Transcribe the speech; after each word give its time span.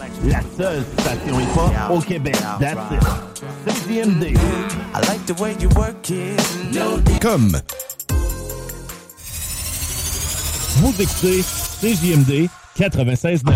La 0.00 0.40
seule 0.56 0.84
station 0.98 1.40
hip-hop 1.40 1.72
au 1.90 2.00
Québec. 2.00 2.36
That's 2.58 2.78
it. 2.90 3.02
CJMD. 3.66 4.36
I 4.94 5.00
like 5.08 5.24
the 5.26 5.40
way 5.40 5.54
you 5.60 5.68
work 5.76 6.10
it. 6.10 6.40
Comme 7.20 7.60
Vous 10.78 10.94
écoutez 11.00 11.42
CJMD 11.80 12.48
96.9. 12.76 13.52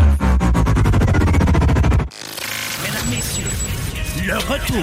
Mesdames, 2.82 3.10
Messieurs, 3.10 3.50
le 4.26 4.36
retour 4.36 4.76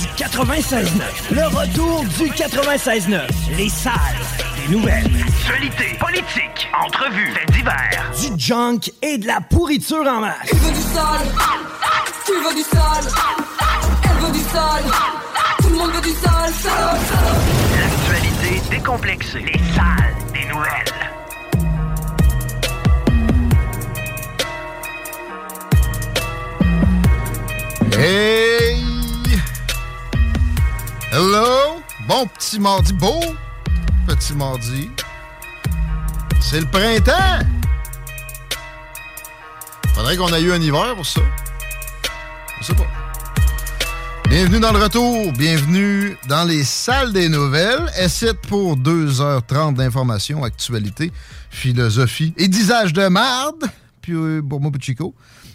du 0.00 0.06
96.9. 0.22 0.88
Le 1.30 1.46
retour 1.46 2.04
du 2.18 2.30
96.9. 2.30 3.20
Les 3.56 3.68
salles 3.68 3.94
nouvelles. 4.70 5.10
Actualité, 5.26 5.96
politique, 5.98 6.68
entrevues, 6.78 7.32
faits 7.32 7.50
divers. 7.52 8.10
Du 8.20 8.38
junk 8.38 8.80
et 9.02 9.18
de 9.18 9.26
la 9.26 9.40
pourriture 9.40 10.06
en 10.06 10.20
masse. 10.20 10.48
Tu 10.50 10.56
veux 10.56 10.72
du 10.72 10.80
sale 10.80 11.28
Tu 12.26 12.32
veux 12.32 12.54
du 12.54 12.62
sale 12.62 13.04
Elle 14.04 14.24
veut 14.24 14.32
du 14.32 14.40
sale 14.40 14.84
Tout 15.62 15.68
le 15.68 15.76
monde 15.76 15.92
veut 15.92 16.00
du 16.02 16.10
sale, 16.10 16.52
sale, 16.52 16.98
sale. 17.08 17.38
L'actualité 17.80 18.62
décomplexée. 18.70 19.40
Les 19.40 19.60
salles 19.74 20.14
des 20.34 20.44
nouvelles. 20.52 20.94
Hey! 27.98 28.76
Hello! 31.10 31.80
Bon 32.06 32.26
petit 32.26 32.60
mardi, 32.60 32.92
beau 32.92 33.20
petit 34.08 34.32
mardi. 34.32 34.90
C'est 36.40 36.60
le 36.60 36.66
printemps! 36.66 37.44
Faudrait 39.94 40.16
qu'on 40.16 40.32
ait 40.32 40.40
eu 40.40 40.50
un 40.50 40.60
hiver 40.60 40.94
pour 40.96 41.04
ça. 41.04 41.20
Je 42.60 42.66
sais 42.66 42.74
pas. 42.74 42.86
Bienvenue 44.30 44.60
dans 44.60 44.72
le 44.72 44.78
retour, 44.78 45.32
bienvenue 45.32 46.16
dans 46.26 46.44
les 46.44 46.64
salles 46.64 47.12
des 47.12 47.28
nouvelles. 47.28 47.90
Essai 47.98 48.32
pour 48.32 48.78
2h30 48.78 49.74
d'informations, 49.74 50.42
actualité, 50.42 51.12
philosophie 51.50 52.32
et 52.38 52.48
disage 52.48 52.94
de 52.94 53.08
marde. 53.08 53.64
Puis 54.00 54.14
euh, 54.14 54.40
pour 54.40 54.60
moi, 54.60 54.70
puis 54.70 54.96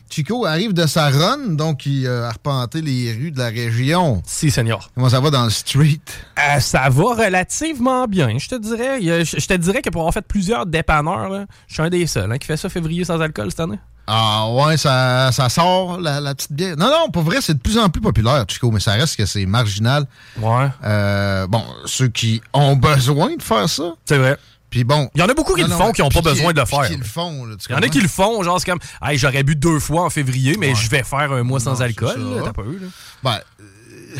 Chico. 0.10 0.46
Arrive 0.46 0.74
de 0.74 0.86
sa 0.86 1.10
run, 1.10 1.54
donc 1.56 1.86
il 1.86 2.06
euh, 2.06 2.26
a 2.26 2.28
arpenté 2.28 2.82
les 2.82 3.12
rues 3.14 3.32
de 3.32 3.40
la 3.40 3.48
région. 3.48 4.22
Si, 4.26 4.52
seigneur. 4.52 4.90
Comment 4.96 5.10
ça 5.10 5.20
va 5.20 5.30
dans 5.30 5.44
le 5.44 5.50
street? 5.50 6.00
Euh, 6.40 6.60
ça 6.60 6.90
va 6.90 7.04
relativement 7.26 8.08
bien, 8.08 8.38
je 8.38 8.50
te 8.50 8.56
dirais. 8.56 9.02
Je 9.02 9.48
te 9.48 9.54
dirais 9.54 9.82
que 9.82 9.90
pour 9.90 10.02
avoir 10.02 10.14
fait 10.14 10.26
plusieurs 10.26 10.66
dépanneurs, 10.66 11.46
je 11.68 11.74
suis 11.74 11.84
un 11.84 11.90
des 11.90 12.08
seuls 12.08 12.32
hein, 12.32 12.38
qui 12.38 12.48
fait 12.48 12.58
ça 12.58 12.70
février 12.70 13.04
sans 13.06 13.20
alcool 13.20 13.50
cette 13.50 13.60
année. 13.62 13.80
Ah 14.06 14.50
ouais, 14.52 14.76
ça, 14.76 15.32
ça 15.32 15.48
sort 15.48 15.98
la, 15.98 16.20
la 16.20 16.36
petite 16.36 16.52
bière. 16.52 16.76
Non, 16.76 16.88
non, 16.88 17.10
pour 17.10 17.24
vrai, 17.24 17.38
c'est 17.40 17.54
de 17.54 17.60
plus 17.60 17.78
en 17.78 17.88
plus 17.88 18.02
populaire, 18.02 18.44
Chico, 18.50 18.70
mais 18.70 18.82
ça 18.82 18.92
reste 18.94 19.16
que 19.16 19.26
c'est 19.26 19.46
marginal. 19.46 20.06
Ouais. 20.42 20.68
Euh, 20.84 21.48
bon, 21.48 21.64
ceux 21.86 22.10
qui 22.10 22.42
ont 22.52 22.76
besoin 22.76 23.34
de 23.36 23.42
faire 23.42 23.70
ça. 23.70 23.94
C'est 24.04 24.18
vrai. 24.18 24.38
Puis 24.74 24.84
bon. 24.84 25.08
Il 25.14 25.20
y 25.22 25.24
en 25.24 25.30
a 25.30 25.36
beaucoup 25.36 25.54
qui 25.54 25.62
Non, 25.62 25.68
le 25.68 25.74
non, 25.74 25.78
font 25.80 25.92
qui 25.92 26.02
n'ont 26.02 26.10
pas 26.10 26.22
besoin 26.22 26.52
de 26.52 26.60
le 26.60 26.66
faire. 26.66 26.88
qui 26.88 26.96
le 26.96 27.04
font, 27.04 27.46
là, 27.46 27.56
tu 27.58 27.68
Il 27.70 27.74
y 27.74 27.76
en 27.76 27.82
a 27.84 27.90
qui 27.90 28.02
le 28.02 28.08
font, 28.08 28.42
genre 28.42 28.60
c'est 28.60 28.66
comme 28.72 28.80
Hey, 29.04 29.20
j'aurais 29.20 29.44
bu 29.44 29.56
deux 29.56 29.80
fois 29.80 30.02
en 30.06 30.10
février, 30.10 30.58
mais 30.60 30.70
Ouais. 30.70 30.76
je 30.76 30.90
vais 30.90 31.04
faire 31.04 31.32
un 31.32 31.44
mois 31.44 31.60
Non, 31.60 31.66
sans 31.66 31.82
alcool. 31.84 32.20
là, 32.36 32.42
T'as 32.44 32.54
pas 32.54 32.64
eu, 32.64 32.80
là. 32.80 32.88
Ben, 33.22 33.40
euh, 33.62 34.16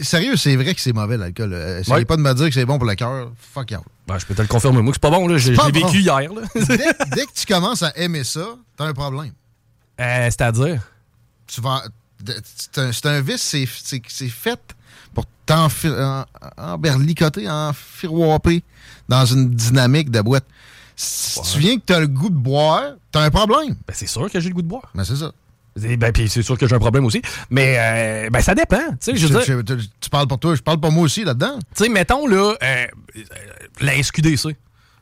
sérieux, 0.00 0.36
c'est 0.36 0.56
vrai 0.56 0.74
que 0.74 0.80
c'est 0.80 0.92
mauvais 0.92 1.16
l'alcool. 1.16 1.52
Euh, 1.52 1.78
Essayez 1.78 1.94
Ouais. 1.98 2.04
pas 2.04 2.16
de 2.16 2.22
me 2.22 2.34
dire 2.34 2.46
que 2.48 2.52
c'est 2.54 2.64
bon 2.64 2.78
pour 2.78 2.88
le 2.88 2.96
cœur. 2.96 3.30
Fuck 3.54 3.72
out. 3.78 3.84
Ben, 4.08 4.18
je 4.18 4.26
peux 4.26 4.34
te 4.34 4.42
le 4.42 4.48
confirmer, 4.48 4.82
moi, 4.82 4.90
que 4.92 4.96
c'est 4.96 5.08
pas 5.08 5.16
bon. 5.16 5.28
là. 5.28 5.38
J'ai 5.38 5.54
bon. 5.54 5.70
vécu 5.70 5.98
hier. 6.00 6.18
là. 6.18 6.42
dès, 6.56 6.66
dès 7.14 7.26
que 7.26 7.32
tu 7.32 7.46
commences 7.46 7.84
à 7.84 7.92
aimer 7.96 8.24
ça, 8.24 8.56
t'as 8.76 8.86
un 8.86 8.92
problème. 8.94 9.30
Euh, 10.00 10.24
C'est-à-dire? 10.24 10.82
Tu 11.46 11.60
vas. 11.60 11.84
C'est 12.92 13.06
un, 13.06 13.20
vice, 13.20 13.42
c'est- 13.42 14.28
fait 14.28 14.60
pour 15.14 15.24
t'enfer- 15.46 15.92
en- 16.00 16.24
emberlicoter, 16.56 17.48
enfiroiper 17.48 18.62
dans 19.08 19.24
une 19.24 19.50
dynamique 19.50 20.10
de 20.10 20.20
boîte. 20.20 20.44
Si 20.96 21.40
tu 21.42 21.58
viens 21.58 21.76
que 21.76 21.82
t'as 21.86 22.00
le 22.00 22.06
goût 22.08 22.28
de 22.30 22.34
boire, 22.36 22.92
t'as 23.10 23.22
un 23.22 23.30
problème. 23.30 23.76
Ben, 23.86 23.94
c'est 23.94 24.06
sûr 24.06 24.30
que 24.30 24.38
j'ai 24.40 24.48
le 24.50 24.54
goût 24.54 24.62
de 24.62 24.68
boire. 24.68 24.90
Ben, 24.94 25.04
c'est 25.04 25.16
ça. 25.16 25.32
Ben, 25.74 26.12
puis 26.12 26.28
c'est 26.28 26.42
sûr 26.42 26.58
que 26.58 26.66
j'ai 26.68 26.74
un 26.74 26.78
problème 26.78 27.06
aussi. 27.06 27.22
Mais 27.48 27.76
euh, 27.78 28.30
ben, 28.30 28.42
ça 28.42 28.54
dépend. 28.54 28.76
Tu 29.02 29.16
je 29.16 29.26
Tu- 29.26 29.32
dire, 29.32 29.42
tu- 29.42 29.64
tu- 29.64 29.88
tu 30.00 30.10
parles 30.10 30.26
pour 30.28 30.38
toi, 30.38 30.54
je 30.54 30.60
parle 30.60 30.78
pour 30.78 30.92
moi 30.92 31.04
aussi 31.04 31.24
là-dedans. 31.24 31.58
tu 31.74 31.84
sais, 31.84 31.88
mettons, 31.88 32.26
là, 32.26 32.54
euh, 32.62 32.86
euh, 33.16 33.22
la 33.80 33.94
SQDC. 34.02 34.54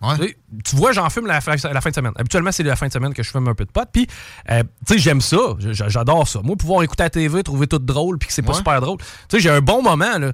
Ouais. 0.03 0.35
Tu 0.65 0.77
vois, 0.77 0.93
j'en 0.93 1.11
fume 1.11 1.27
la, 1.27 1.41
fin 1.43 1.55
de 1.55 1.61
semaine. 1.95 2.13
Habituellement, 2.17 2.53
c'est 2.53 2.63
la 2.63 2.77
fin 2.77 2.87
de 2.87 2.93
semaine 2.93 3.13
que 3.13 3.23
je 3.23 3.31
fume 3.31 3.47
un 3.49 3.55
peu 3.55 3.67
de 3.67 3.71
pot. 3.71 3.87
Puis, 3.93 4.07
euh, 4.51 4.63
tu 4.87 4.95
sais, 4.95 4.99
j'aime 4.99 5.21
ça. 5.21 5.37
J'adore 5.59 6.27
ça. 6.27 6.41
Moi, 6.43 6.57
pouvoir 6.57 6.83
écouter 6.83 7.03
la 7.03 7.11
TV, 7.11 7.43
trouver 7.43 7.67
tout 7.67 7.79
drôle, 7.79 8.19
puis 8.19 8.29
que 8.29 8.33
c'est 8.33 8.41
pas 8.43 8.53
Ouais. 8.53 8.59
super 8.59 8.81
drôle. 8.81 8.97
Tu 8.99 9.07
sais, 9.31 9.41
j'ai 9.41 9.51
un 9.51 9.61
bon 9.61 9.83
moment, 9.83 10.19
là. 10.19 10.33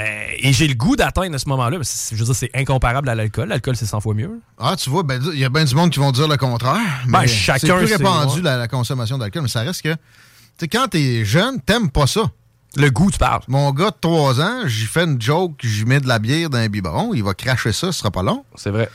Euh, 0.00 0.26
et 0.38 0.52
j'ai 0.52 0.68
le 0.68 0.74
goût 0.74 0.94
d'atteindre 0.94 1.36
ce 1.36 1.48
moment-là. 1.48 1.78
Je 1.82 2.14
veux 2.14 2.24
dire, 2.24 2.34
c'est 2.34 2.50
incomparable 2.54 3.08
à 3.08 3.16
l'alcool. 3.16 3.48
L'alcool, 3.48 3.74
c'est 3.74 3.86
100 3.86 4.00
fois 4.00 4.14
mieux. 4.14 4.40
Ah, 4.56 4.76
tu 4.76 4.88
vois, 4.88 5.02
ben, 5.02 5.20
il 5.32 5.40
y 5.40 5.44
a 5.44 5.48
bien 5.48 5.64
du 5.64 5.74
monde 5.74 5.90
qui 5.90 5.98
vont 5.98 6.12
dire 6.12 6.28
le 6.28 6.36
contraire. 6.36 6.78
Ben, 7.08 7.22
mais 7.22 7.26
chacun, 7.26 7.58
C'est 7.58 7.74
plus 7.86 7.94
répandu 7.96 8.40
la, 8.40 8.56
la 8.56 8.68
consommation 8.68 9.18
d'alcool, 9.18 9.42
mais 9.42 9.48
ça 9.48 9.62
reste 9.62 9.82
que. 9.82 9.92
Tu 9.92 9.98
sais, 10.60 10.68
quand 10.68 10.86
t'es 10.88 11.24
jeune, 11.24 11.60
t'aimes 11.60 11.90
pas 11.90 12.06
ça. 12.06 12.30
Le 12.76 12.90
goût, 12.90 13.10
tu 13.10 13.18
parles. 13.18 13.42
Mon 13.48 13.72
gars 13.72 13.90
de 13.90 13.96
3 14.00 14.40
ans, 14.40 14.62
j'y 14.66 14.86
fais 14.86 15.04
une 15.04 15.20
joke, 15.20 15.54
j'y 15.62 15.84
mets 15.84 16.00
de 16.00 16.06
la 16.06 16.18
bière 16.18 16.50
dans 16.50 16.58
un 16.58 16.68
biberon, 16.68 17.14
il 17.14 17.24
va 17.24 17.34
cracher 17.34 17.72
ça, 17.72 17.92
ce 17.92 17.98
sera 17.98 18.10
pas 18.10 18.22
long. 18.22 18.44
C'est 18.56 18.70
vrai. 18.70 18.90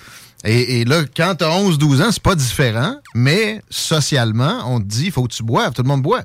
Et, 0.45 0.81
et 0.81 0.85
là, 0.85 1.03
quand 1.15 1.35
t'as 1.37 1.49
11-12 1.49 2.03
ans, 2.03 2.11
c'est 2.11 2.21
pas 2.21 2.35
différent, 2.35 2.95
mais 3.15 3.61
socialement, 3.69 4.61
on 4.65 4.79
te 4.79 4.85
dit, 4.85 5.05
il 5.05 5.11
faut 5.11 5.23
que 5.23 5.33
tu 5.33 5.43
boives, 5.43 5.73
tout 5.73 5.81
le 5.81 5.87
monde 5.87 6.01
boit. 6.01 6.23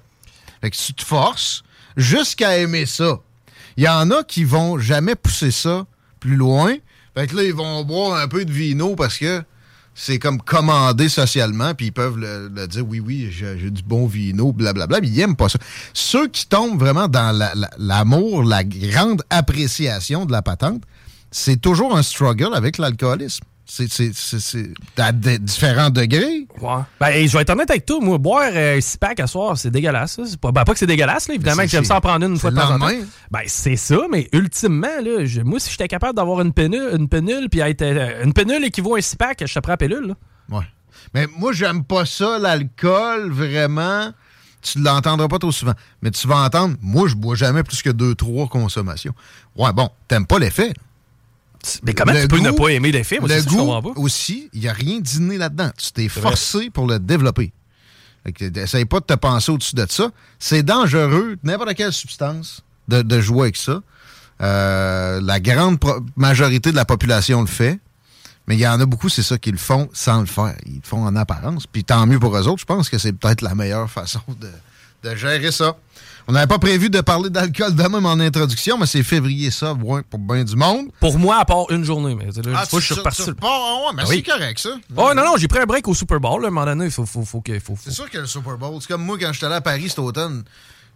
Fait 0.60 0.70
que 0.70 0.76
tu 0.76 0.92
te 0.92 1.04
forces 1.04 1.62
jusqu'à 1.96 2.58
aimer 2.58 2.84
ça. 2.86 3.18
Il 3.76 3.84
y 3.84 3.88
en 3.88 4.10
a 4.10 4.24
qui 4.24 4.44
vont 4.44 4.78
jamais 4.78 5.14
pousser 5.14 5.52
ça 5.52 5.86
plus 6.20 6.34
loin. 6.36 6.74
Fait 7.16 7.28
que 7.28 7.36
là, 7.36 7.44
ils 7.44 7.54
vont 7.54 7.84
boire 7.84 8.18
un 8.18 8.28
peu 8.28 8.44
de 8.44 8.52
vino 8.52 8.96
parce 8.96 9.16
que 9.18 9.42
c'est 10.00 10.20
comme 10.20 10.40
commandé 10.40 11.08
socialement, 11.08 11.74
puis 11.74 11.86
ils 11.86 11.92
peuvent 11.92 12.16
le, 12.18 12.66
dire, 12.68 12.86
oui, 12.86 13.00
oui, 13.00 13.30
j'ai 13.32 13.68
du 13.70 13.82
bon 13.82 14.06
vino, 14.06 14.52
blablabla, 14.52 15.00
mais 15.00 15.08
ils 15.08 15.18
aiment 15.20 15.34
pas 15.34 15.48
ça. 15.48 15.58
Ceux 15.92 16.28
qui 16.28 16.46
tombent 16.46 16.78
vraiment 16.78 17.08
dans 17.08 17.36
la- 17.36 17.52
la- 17.56 17.70
l'amour, 17.78 18.44
la, 18.44 18.62
grande 18.62 19.22
appréciation 19.28 20.24
de 20.24 20.30
la 20.30 20.40
patente, 20.40 20.82
c'est 21.32 21.60
toujours 21.60 21.96
un 21.96 22.04
struggle 22.04 22.54
avec 22.54 22.78
l'alcoolisme. 22.78 23.42
C'est- 23.70 24.72
à 24.96 25.12
différents 25.12 25.90
degrés. 25.90 26.46
Ouais. 26.60 26.82
Ben, 26.98 27.08
et 27.08 27.28
je 27.28 27.36
vais 27.36 27.42
être 27.42 27.50
honnête 27.50 27.70
avec 27.70 27.84
toi, 27.84 27.98
moi, 28.00 28.16
boire 28.18 28.50
euh, 28.52 28.80
six 28.80 28.96
packs 28.96 29.20
à 29.20 29.26
soir, 29.26 29.56
c'est 29.58 29.70
dégueulasse. 29.70 30.18
pas, 30.40 30.50
ben, 30.52 30.64
pas 30.64 30.72
que 30.72 30.78
c'est 30.78 30.86
dégueulasse, 30.86 31.28
là, 31.28 31.34
évidemment, 31.34 31.56
c'est- 31.58 31.66
que 31.66 31.70
j'aime 31.72 31.84
ça 31.84 31.96
en 31.96 32.00
prendre 32.00 32.24
une, 32.26 32.38
fois 32.38 32.50
de 32.50 32.56
temps 32.56 32.62
en 32.74 32.78
temps. 32.78 32.86
lendemain. 32.88 33.04
Ben, 33.30 33.42
c'est 33.46 33.76
ça, 33.76 33.98
mais 34.10 34.28
ultimement, 34.32 34.86
là, 35.04 35.24
je- 35.26 35.42
moi, 35.42 35.60
si 35.60 35.70
j'étais 35.70 35.86
capable 35.86 36.16
d'avoir 36.16 36.40
une 36.40 36.52
pénule, 36.54 36.90
une 36.98 37.08
pénule, 37.08 37.48
puis 37.50 37.60
être. 37.60 37.82
euh, 37.82 38.24
une 38.24 38.32
pénule 38.32 38.64
équivaut 38.64 38.94
à 38.94 38.98
un 38.98 39.02
six 39.02 39.16
pack, 39.16 39.44
je 39.46 39.52
te 39.54 39.58
prends 39.60 39.72
la 39.72 39.76
pilule, 39.76 40.06
là. 40.08 40.14
Ouais. 40.58 40.64
Mais 41.14 41.26
moi, 41.38 41.52
j'aime 41.52 41.84
pas 41.84 42.06
ça, 42.06 42.38
l'alcool, 42.38 43.30
vraiment. 43.30 44.12
Tu 44.60 44.80
l'entendras 44.80 45.28
pas 45.28 45.38
trop 45.38 45.52
souvent. 45.52 45.74
Mais 46.02 46.10
tu 46.10 46.26
vas 46.26 46.38
entendre, 46.38 46.76
moi, 46.82 47.06
je 47.06 47.14
bois 47.14 47.36
jamais 47.36 47.62
plus 47.62 47.80
que 47.82 47.90
deux, 47.90 48.14
trois 48.14 48.48
consommations. 48.48 49.14
Ouais, 49.56 49.72
bon, 49.72 49.88
t'aimes 50.08 50.26
pas 50.26 50.38
l'effet. 50.38 50.72
Mais 51.82 51.92
comment 51.94 52.12
Le 52.12 52.22
tu 52.22 52.28
peux 52.28 52.38
ne 52.38 52.50
goût- 52.50 52.56
pas 52.56 52.68
aimer 52.68 52.92
les 52.92 53.04
films? 53.04 53.26
Le 53.26 53.42
goût 53.42 53.66
pas. 53.94 54.00
aussi, 54.00 54.48
il 54.52 54.60
n'y 54.60 54.68
a 54.68 54.72
rien 54.72 55.00
d'inné 55.00 55.38
là-dedans. 55.38 55.70
Tu 55.76 55.92
t'es 55.92 56.06
vrai. 56.08 56.20
forcé 56.20 56.70
pour 56.70 56.86
le 56.86 56.98
développer. 56.98 57.52
Essaye 58.56 58.84
pas 58.84 59.00
de 59.00 59.06
te 59.06 59.14
penser 59.14 59.50
au-dessus 59.52 59.74
de 59.74 59.86
ça. 59.88 60.10
C'est 60.38 60.62
dangereux, 60.62 61.36
n'importe 61.42 61.74
quelle 61.74 61.92
substance, 61.92 62.62
de, 62.86 63.02
de 63.02 63.20
jouer 63.20 63.42
avec 63.42 63.56
ça. 63.56 63.80
Euh, 64.40 65.20
la 65.22 65.40
grande 65.40 65.78
majorité 66.16 66.70
de 66.70 66.76
la 66.76 66.84
population 66.84 67.40
le 67.40 67.46
fait. 67.46 67.78
Mais 68.46 68.56
il 68.56 68.60
y 68.60 68.66
en 68.68 68.80
a 68.80 68.86
beaucoup, 68.86 69.08
c'est 69.08 69.22
ça, 69.22 69.36
qui 69.36 69.50
le 69.50 69.58
font 69.58 69.88
sans 69.92 70.20
le 70.20 70.26
faire. 70.26 70.54
Ils 70.66 70.76
le 70.76 70.80
font 70.82 71.04
en 71.04 71.16
apparence. 71.16 71.66
Puis 71.66 71.84
tant 71.84 72.06
mieux 72.06 72.18
pour 72.18 72.36
eux 72.36 72.46
autres. 72.48 72.60
Je 72.60 72.64
pense 72.64 72.88
que 72.88 72.98
c'est 72.98 73.12
peut-être 73.12 73.42
la 73.42 73.54
meilleure 73.54 73.90
façon 73.90 74.20
de, 74.40 74.50
de 75.08 75.14
gérer 75.16 75.50
ça. 75.52 75.76
On 76.30 76.32
n'avait 76.32 76.46
pas 76.46 76.58
prévu 76.58 76.90
de 76.90 77.00
parler 77.00 77.30
d'alcool 77.30 77.74
de 77.74 77.82
même 77.84 78.04
en 78.04 78.20
introduction, 78.20 78.76
mais 78.76 78.84
c'est 78.84 79.02
février 79.02 79.50
ça, 79.50 79.72
ouais, 79.72 80.02
pour 80.02 80.18
bien 80.20 80.44
du 80.44 80.56
monde. 80.56 80.88
Pour 81.00 81.18
moi, 81.18 81.38
à 81.38 81.46
part 81.46 81.70
une 81.70 81.84
journée. 81.84 82.14
Mais 82.14 82.26
là, 82.26 82.52
Ah, 82.54 82.66
tu- 82.66 82.78
je 82.78 82.84
suis 82.84 82.94
reparti. 82.94 83.22
tu 83.24 83.30
ouais, 83.30 83.34
mais 83.96 84.02
Ah 84.02 84.06
c'est 84.06 84.08
oui. 84.16 84.22
correct, 84.22 84.58
ça. 84.58 84.68
Oh 84.94 85.12
non, 85.16 85.24
non, 85.24 85.36
j'ai 85.38 85.48
pris 85.48 85.60
un 85.60 85.64
break 85.64 85.88
au 85.88 85.94
Super 85.94 86.20
Bowl. 86.20 86.42
Là, 86.42 86.48
à 86.48 86.50
un 86.50 86.50
moment 86.50 86.66
donné, 86.66 86.84
il 86.84 86.90
faut, 86.90 87.06
faut, 87.06 87.24
faut. 87.24 87.42
Faut, 87.46 87.60
faut- 87.76 87.78
C'est 87.82 87.92
sûr 87.92 88.10
que 88.10 88.18
le 88.18 88.26
Super 88.26 88.58
Bowl, 88.58 88.76
c'est 88.80 88.88
comme 88.88 89.04
moi 89.06 89.16
quand 89.18 89.32
j'étais 89.32 89.46
allé 89.46 89.54
à 89.54 89.60
Paris 89.62 89.88
cet 89.88 90.00
automne, 90.00 90.44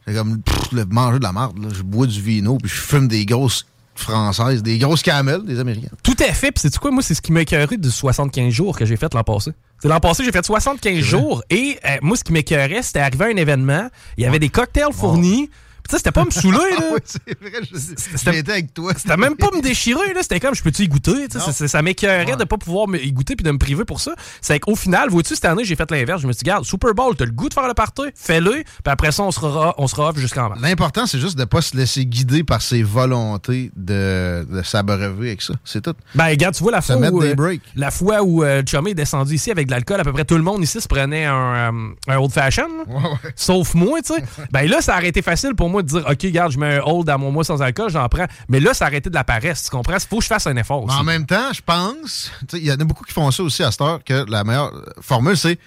c'est 0.07 0.13
comme 0.15 0.43
pff, 0.43 0.73
le 0.73 0.85
manger 0.85 1.19
de 1.19 1.23
la 1.25 1.33
marde. 1.33 1.57
là. 1.65 1.69
Je 1.73 1.83
bois 1.83 2.07
du 2.07 2.21
vino 2.21 2.59
puis 2.59 2.69
je 2.69 2.75
fume 2.75 3.09
des 3.09 3.25
grosses 3.25 3.65
françaises, 3.95 4.63
des 4.63 4.79
grosses 4.79 5.03
camels, 5.03 5.45
des 5.45 5.59
américaines. 5.61 5.91
Tout 6.03 6.21
est 6.23 6.33
fait. 6.33 6.53
Puis 6.53 6.63
c'est 6.63 6.77
quoi, 6.79 6.91
moi, 6.91 7.03
c'est 7.03 7.15
ce 7.15 7.23
qui 7.23 7.33
m'a 7.33 7.43
écœuré 7.43 7.77
de 7.77 7.89
75 7.89 8.51
jours 8.51 8.79
que 8.79 8.85
j'ai 8.85 8.97
fait 8.97 9.13
l'an 9.15 9.23
passé. 9.23 9.53
C'est 9.81 9.89
l'an 9.89 10.01
passé, 10.01 10.25
j'ai 10.25 10.33
fait 10.33 10.45
75 10.45 10.99
jours 11.01 11.43
et 11.51 11.79
euh, 11.85 11.97
moi, 12.03 12.17
ce 12.17 12.25
qui 12.25 12.33
m'écœurait, 12.33 12.83
c'était 12.83 13.01
arrivé 13.01 13.25
à 13.25 13.29
un 13.29 13.37
événement, 13.37 13.89
il 14.17 14.25
y 14.25 14.27
avait 14.27 14.39
des 14.39 14.49
cocktails 14.49 14.93
fournis. 14.93 15.51
Puis 15.83 15.91
ça, 15.91 15.99
c'était 15.99 16.13
pas 16.13 16.25
me 16.25 16.31
saouler, 16.31 16.59
là. 16.71 16.77
Ah 16.81 16.95
oui, 16.95 17.01
c'est 17.05 17.41
vrai, 17.41 17.61
je 17.71 17.77
C'était- 17.79 18.33
j'étais 18.33 18.53
avec 18.53 18.75
toi. 18.75 18.93
C'était 18.97 19.17
même 19.17 19.37
pas 19.37 19.51
me 19.55 19.61
déchirer, 19.61 20.13
là. 20.15 20.23
C'était 20.23 20.41
comme, 20.41 20.55
je 20.55 20.63
peux-tu 20.63 20.83
y 20.83 20.89
goûter? 20.89 21.29
tu 21.29 21.39
sais, 21.41 21.53
c'est- 21.53 21.69
ça 21.69 21.83
m'écœurait 21.83 22.25
Ouais. 22.33 22.37
de 22.37 22.45
pas 22.45 22.57
pouvoir 22.59 22.87
y 22.95 23.13
goûter 23.13 23.37
puis 23.37 23.45
de 23.45 23.51
me 23.51 23.59
priver 23.59 23.85
pour 23.85 24.01
ça. 24.01 24.13
C'est 24.41 24.59
qu'au 24.61 24.77
final, 24.77 25.11
vois-tu, 25.11 25.35
cette 25.35 25.45
année, 25.45 25.65
j'ai 25.65 25.77
fait 25.77 25.91
l'inverse. 25.91 26.23
Je 26.23 26.27
me 26.27 26.33
suis 26.33 26.43
dit, 26.45 26.51
regarde, 26.51 26.65
Super 26.65 26.95
Bowl, 26.95 27.17
t'as 27.17 27.25
le 27.25 27.31
goût 27.33 27.49
de 27.49 27.55
faire 27.55 27.67
le 27.69 27.75
party, 27.75 28.03
fais-le, 28.15 28.51
puis 28.53 28.65
après 28.87 29.13
ça, 29.13 29.23
on 29.23 29.31
sera, 29.31 29.75
on 29.79 29.87
sera 29.87 30.11
off 30.11 30.19
jusqu'en 30.19 30.49
mars. 30.49 30.61
L'important, 30.61 31.07
c'est 31.07 31.19
juste 31.19 31.37
de 31.39 31.45
pas 31.45 31.61
se 31.63 31.77
laisser 31.77 32.05
guider 32.07 32.45
par 32.45 32.63
ses 32.63 32.83
volontés 32.83 33.71
de, 33.77 34.47
de 34.49 34.63
s'abreuver 34.63 35.29
avec 35.29 35.43
ça. 35.43 35.55
C'est 35.65 35.81
tout. 35.83 35.95
Ben, 36.15 36.27
regarde, 36.27 36.55
tu 36.55 36.63
vois, 36.63 36.73
la 36.73 36.81
fois 36.83 36.97
où, 36.97 37.23
euh, 37.23 37.57
la 37.77 37.91
fois 37.91 38.23
où 38.23 38.43
euh, 38.45 38.63
Chummy 38.67 38.91
est 38.91 38.95
descendu 38.95 39.35
ici 39.35 39.51
avec 39.51 39.67
de 39.67 39.73
l'alcool, 39.73 40.01
à 40.01 40.05
peu 40.05 40.13
près 40.13 40.25
tout 40.25 40.37
le 40.37 40.43
monde 40.43 40.63
ici 40.63 40.81
se 40.81 40.89
prenait 40.89 41.25
un, 41.25 41.73
euh, 41.75 41.89
un 42.09 42.17
old 42.17 42.33
fashion. 42.33 42.69
là. 42.89 42.95
Sauf 43.37 43.75
moi, 43.75 44.01
tu 44.03 44.15
sais. 44.15 44.23
ben 44.53 44.69
là, 44.69 44.81
ça 44.81 44.97
aurait 44.97 45.09
été 45.09 45.23
facile 45.23 45.55
pour 45.55 45.69
moi 45.71 45.72
de 45.81 45.89
dire, 45.89 46.05
OK, 46.07 46.19
regarde, 46.25 46.53
je 46.53 46.59
mets 46.59 46.77
un 46.77 46.83
old 46.85 47.09
à 47.09 47.17
mon 47.17 47.31
mois 47.33 47.45
sans 47.45 47.63
alcool, 47.63 47.89
j'en 47.91 48.07
prends. 48.11 48.27
Mais 48.49 48.61
là, 48.61 48.73
aurait 48.79 48.97
été 48.99 49.09
de 49.09 49.15
la 49.15 49.25
paresse, 49.25 49.63
tu 49.63 49.71
comprends? 49.71 49.97
Faut 49.99 50.19
que 50.19 50.23
je 50.25 50.29
fasse 50.29 50.47
un 50.47 50.57
effort 50.57 50.83
aussi. 50.85 50.95
en 50.97 51.05
même 51.05 51.25
temps, 51.25 51.53
je 51.55 51.63
pense, 51.65 52.31
il 52.53 52.65
y 52.65 52.71
en 52.73 52.75
a 52.79 52.85
beaucoup 52.85 53.05
qui 53.05 53.13
font 53.15 53.31
ça 53.31 53.43
aussi 53.43 53.63
à 53.63 53.71
cette 53.71 53.81
heure, 53.81 54.05
que 54.05 54.29
la 54.29 54.45
meilleure 54.45 54.73
formule, 55.01 55.37
c'est 55.37 55.59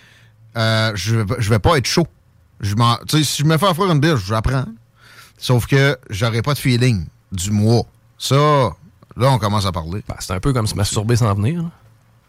euh, 0.57 0.92
je, 0.96 1.18
je 1.40 1.50
vais 1.50 1.60
pas 1.60 1.78
être 1.78 1.88
chaud. 1.88 2.06
Je 2.62 2.75
m'en- 2.75 2.98
tu 3.07 3.18
sais, 3.18 3.24
si 3.24 3.42
je 3.42 3.48
me 3.48 3.57
fais 3.57 3.66
offrir 3.66 3.92
une 3.92 4.00
bière, 4.00 4.18
j'apprends. 4.18 4.66
Sauf 5.38 5.66
que 5.66 5.98
j'aurai 6.10 6.42
pas 6.42 6.54
de 6.54 6.60
feeling 6.60 7.06
du 7.31 7.52
mois. 7.52 7.84
Ça, 8.18 8.36
là, 8.36 8.72
on 9.31 9.38
commence 9.38 9.66
à 9.66 9.72
parler. 9.74 10.02
Ben, 10.07 10.16
c'est 10.19 10.31
un 10.34 10.40
peu 10.40 10.54
comme 10.54 10.68
se 10.68 10.75
masturber 10.75 11.16
sans 11.18 11.34
venir. 11.34 11.63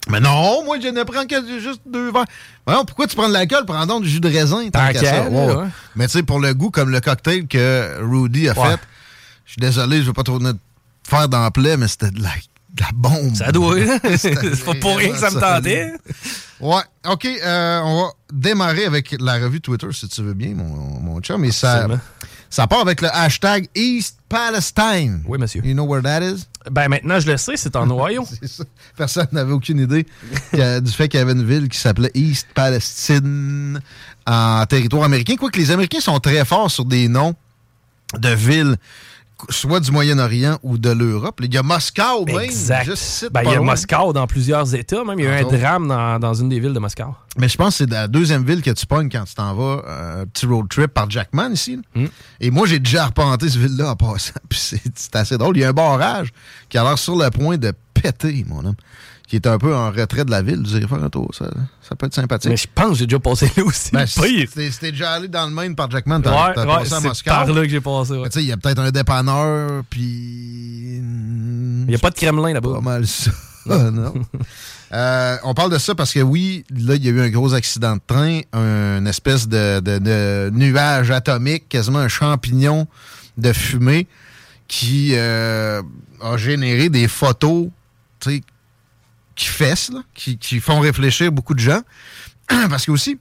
Mais 0.08 0.20
non, 0.20 0.64
moi, 0.64 0.78
je 0.80 0.88
ne 0.88 1.02
prends 1.02 1.26
que 1.26 1.58
juste 1.60 1.80
deux 1.86 2.12
verres. 2.12 2.24
Voyons, 2.66 2.84
pourquoi 2.84 3.06
tu 3.06 3.16
prends 3.16 3.28
de 3.28 3.32
l'alcool? 3.32 3.64
Prends 3.66 3.86
donc 3.86 4.04
du 4.04 4.08
jus 4.08 4.20
de 4.20 4.28
raisin. 4.28 4.62
tant 4.70 4.78
Tant 4.80 4.86
qu'à 4.86 4.92
qu'à, 4.92 5.00
ça. 5.00 5.12
là, 5.24 5.30
Ouais, 5.30 5.46
ouais. 5.46 5.54
ouais. 5.56 5.68
Mais 5.96 6.06
tu 6.06 6.12
sais, 6.12 6.22
pour 6.22 6.38
le 6.38 6.54
goût, 6.54 6.70
comme 6.70 6.90
le 6.90 7.00
cocktail 7.00 7.46
que 7.48 7.98
Rudy 8.02 8.48
a 8.48 8.58
Ouais. 8.58 8.70
fait, 8.70 8.80
je 9.44 9.52
suis 9.52 9.60
désolé, 9.60 9.98
je 10.02 10.06
vais 10.06 10.12
pas 10.12 10.22
trop 10.22 10.38
faire 11.02 11.28
d'emploi, 11.28 11.76
mais 11.76 11.88
c'était 11.88 12.10
de 12.10 12.22
la, 12.22 12.30
de 12.74 12.82
la 12.82 12.88
bombe. 12.94 13.34
Ça 13.34 13.50
doit, 13.52 13.76
hein? 13.78 13.98
C'est 14.16 14.64
pas 14.64 14.74
pour 14.74 14.96
rien 14.96 15.10
que 15.12 15.18
ça 15.18 15.30
me 15.30 15.40
tentait. 15.40 15.92
Ouais, 16.60 16.82
OK. 17.08 17.24
euh, 17.26 17.80
on 17.84 18.02
va 18.04 18.08
démarrer 18.32 18.84
avec 18.84 19.14
la 19.20 19.34
revue 19.34 19.60
Twitter, 19.60 19.88
si 19.92 20.08
tu 20.08 20.22
veux 20.22 20.34
bien, 20.34 20.54
mon, 20.54 21.00
mon 21.00 21.20
chum. 21.20 21.44
Et 21.44 21.50
ça, 21.52 21.86
ça 22.48 22.66
part 22.68 22.80
avec 22.80 23.00
le 23.02 23.08
hashtag 23.12 23.68
East 23.74 24.18
Palestine. 24.28 25.22
Oui, 25.26 25.36
monsieur. 25.38 25.62
You 25.64 25.74
know 25.74 25.84
where 25.84 26.02
that 26.02 26.22
is? 26.22 26.46
Ben 26.70 26.88
maintenant, 26.88 27.20
je 27.20 27.30
le 27.30 27.36
sais, 27.36 27.56
c'est 27.56 27.76
en 27.76 27.88
Ohio. 27.90 28.24
C'est 28.28 28.48
ça. 28.48 28.64
Personne 28.96 29.26
n'avait 29.32 29.52
aucune 29.52 29.78
idée 29.80 30.06
a- 30.54 30.80
du 30.80 30.90
fait 30.90 31.08
qu'il 31.08 31.18
y 31.18 31.22
avait 31.22 31.32
une 31.32 31.44
ville 31.46 31.68
qui 31.68 31.78
s'appelait 31.78 32.10
East 32.14 32.48
Palestine 32.54 33.80
en 34.26 34.64
territoire 34.66 35.04
américain. 35.04 35.36
Quoique 35.36 35.58
les 35.58 35.70
Américains 35.70 36.00
sont 36.00 36.18
très 36.18 36.44
forts 36.44 36.70
sur 36.70 36.84
des 36.84 37.08
noms 37.08 37.34
de 38.18 38.28
villes, 38.30 38.76
soit 39.50 39.80
du 39.80 39.90
Moyen-Orient 39.90 40.58
ou 40.62 40.78
de 40.78 40.90
l'Europe. 40.90 41.40
Il 41.42 41.52
y 41.52 41.58
a 41.58 41.62
Moscou 41.62 42.24
même. 42.26 42.40
exact. 42.40 42.84
juste 42.84 43.28
Ben, 43.32 43.42
il 43.44 43.50
y 43.50 43.52
a 43.52 43.56
loin. 43.56 43.66
Moscow 43.66 44.12
dans 44.12 44.26
plusieurs 44.26 44.74
États. 44.74 45.04
Même, 45.04 45.18
il 45.18 45.24
y 45.24 45.28
a 45.28 45.40
eu 45.40 45.44
un 45.44 45.48
drame 45.48 45.88
dans, 45.88 46.18
dans 46.18 46.34
une 46.34 46.48
des 46.48 46.60
villes 46.60 46.72
de 46.72 46.78
Moscow. 46.78 47.14
Mais 47.38 47.48
je 47.48 47.56
pense 47.56 47.78
que 47.78 47.84
c'est 47.84 47.90
la 47.90 48.08
deuxième 48.08 48.44
ville 48.44 48.62
que 48.62 48.70
tu 48.70 48.86
pognes 48.86 49.10
quand 49.10 49.24
tu 49.24 49.34
t'en 49.34 49.54
vas, 49.54 49.82
euh, 49.86 50.22
un 50.22 50.26
petit 50.26 50.46
road 50.46 50.68
trip 50.68 50.88
par 50.88 51.10
Jackman 51.10 51.50
ici. 51.50 51.78
Hmm. 51.94 52.06
Et 52.40 52.50
moi, 52.50 52.66
j'ai 52.66 52.78
déjà 52.78 53.04
arpenté 53.04 53.48
cette 53.48 53.60
ville-là 53.60 53.90
en 53.90 53.96
passant. 53.96 54.32
Puis 54.48 54.58
c'est 54.58 54.80
c'est 54.94 55.16
assez 55.16 55.36
drôle. 55.36 55.56
Il 55.56 55.60
y 55.60 55.64
a 55.64 55.68
un 55.68 55.72
barrage 55.72 56.32
qui 56.68 56.78
a 56.78 56.82
l'air 56.82 56.98
sur 56.98 57.16
le 57.16 57.30
point 57.30 57.58
de 57.58 57.72
péter, 57.94 58.44
mon 58.48 58.64
homme. 58.64 58.74
Qui 59.26 59.34
est 59.37 59.46
un 59.49 59.58
peu 59.58 59.75
en 59.75 59.90
retrait 59.90 60.25
de 60.25 60.31
la 60.31 60.40
ville. 60.40 60.61
Vous 60.62 60.76
irez 60.76 60.87
faire 60.87 61.02
un 61.02 61.08
tour. 61.11 61.28
Ça, 61.37 61.50
ça 61.82 61.96
peut 61.96 62.06
être 62.06 62.14
sympathique. 62.14 62.49
Mais 62.50 62.56
je 62.56 62.69
pense 62.73 62.90
que 62.90 62.94
j'ai 62.99 63.06
déjà 63.06 63.19
passé 63.19 63.50
là 63.56 63.64
aussi. 63.64 63.90
Ben, 63.93 64.05
t'es 64.06 64.90
déjà 64.93 65.12
allé 65.14 65.26
dans 65.26 65.46
le 65.49 65.52
Maine 65.52 65.75
par 65.75 65.90
Jackman, 65.90 66.20
t'as 66.20 66.31
Ouais, 66.31 66.56
ouais, 66.58 66.64
passé 66.64 66.93
à 66.94 67.00
c'est 67.00 67.08
Moscou. 67.08 67.28
par 67.31 67.46
là 67.46 67.62
que 67.62 67.69
j'ai 67.69 67.81
passé. 67.81 68.12
ouais. 68.12 68.20
Mais 68.23 68.28
tu 68.28 68.38
sais, 68.38 68.44
il 68.44 68.49
y 68.49 68.52
a 68.52 68.56
peut-être 68.56 68.78
un 68.78 68.90
dépanneur, 68.93 69.82
puis... 69.90 70.96
Il 70.99 71.87
n'y 71.88 71.94
a 71.94 71.99
pas 71.99 72.11
de 72.11 72.14
Kremlin 72.14 72.52
là-bas. 72.52 72.75
Pas 72.75 72.81
mal 72.81 73.06
ça. 73.06 73.31
Non. 73.69 74.14
Euh, 74.93 75.37
on 75.43 75.55
parle 75.55 75.73
de 75.73 75.78
ça 75.78 75.96
parce 75.96 76.12
que 76.12 76.20
oui, 76.20 76.64
là, 76.70 76.94
il 76.94 77.05
y 77.05 77.08
a 77.08 77.11
eu 77.11 77.20
un 77.20 77.31
gros 77.31 77.52
accident 77.52 77.96
de 77.96 78.00
train, 78.06 78.43
un 78.52 79.05
espèce 79.06 79.49
de, 79.49 79.81
de- 79.81 79.99
de 79.99 80.50
nuage 80.55 81.11
atomique, 81.11 81.69
quasiment 81.69 81.99
un 81.99 82.06
champignon 82.06 82.87
de 83.37 83.52
fumée 83.52 84.06
qui 84.69 85.14
euh, 85.14 85.82
a 86.23 86.37
généré 86.37 86.88
des 86.90 87.08
photos, 87.08 87.67
tu 88.20 88.31
sais, 88.37 88.43
qui 89.36 89.46
fessent, 89.46 89.92
qui, 90.14 90.60
font 90.60 90.80
réfléchir 90.80 91.30
beaucoup 91.30 91.54
de 91.54 91.60
gens. 91.60 91.80
parce 92.68 92.86
que 92.86 92.90
aussi, 92.90 93.18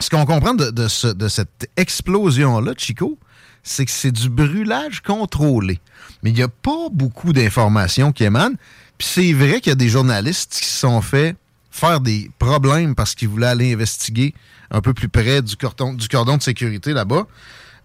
ce 0.00 0.10
qu'on 0.10 0.26
comprend 0.26 0.54
de, 0.54 0.70
de 0.70 0.88
ce- 0.88 1.06
de 1.06 1.28
cette 1.28 1.70
explosion-là, 1.76 2.72
Chico, 2.76 3.18
c'est 3.62 3.84
que 3.84 3.90
c'est 3.90 4.10
du 4.12 4.28
brûlage 4.28 5.00
contrôlé. 5.00 5.80
Mais 6.22 6.30
il 6.30 6.34
n'y 6.34 6.42
a 6.42 6.48
pas 6.48 6.88
beaucoup 6.92 7.32
d'informations 7.32 8.12
qui 8.12 8.24
émanent. 8.24 8.56
Puis 8.98 9.08
c'est 9.10 9.32
vrai 9.32 9.60
qu'il 9.60 9.70
y 9.70 9.72
a 9.72 9.76
des 9.76 9.88
journalistes 9.88 10.58
qui 10.60 10.66
se 10.68 10.80
sont 10.80 11.00
fait 11.00 11.36
faire 11.70 12.00
des 12.00 12.30
problèmes 12.38 12.94
parce 12.94 13.14
qu'ils 13.14 13.28
voulaient 13.28 13.46
aller 13.46 13.72
investiguer 13.72 14.34
un 14.70 14.80
peu 14.80 14.92
plus 14.92 15.08
près 15.08 15.40
du 15.42 15.56
cordon, 15.56 15.94
du 15.94 16.08
cordon 16.08 16.36
de 16.36 16.42
sécurité 16.42 16.92
là-bas. 16.92 17.26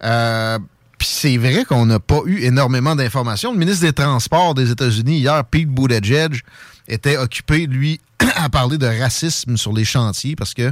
Euh, 0.04 0.60
puis 0.98 1.08
c'est 1.10 1.38
vrai 1.38 1.64
qu'on 1.66 1.86
n'a 1.86 2.00
pas 2.00 2.22
eu 2.26 2.40
énormément 2.42 2.96
d'informations. 2.96 3.54
Le 3.54 3.60
ministre 3.60 3.86
des 3.86 3.94
Transports 3.94 4.56
des 4.56 4.72
États-Unis, 4.72 5.20
hier, 5.20 5.44
Pete 5.46 5.70
Buttigieg, 5.70 6.42
était 6.88 7.18
occupé, 7.18 7.66
lui, 7.68 8.00
à 8.36 8.50
parler 8.50 8.78
de 8.78 8.88
racisme 8.88 9.58
sur 9.58 9.74
les 9.74 9.86
chantiers 9.86 10.36
parce 10.36 10.54
que 10.54 10.72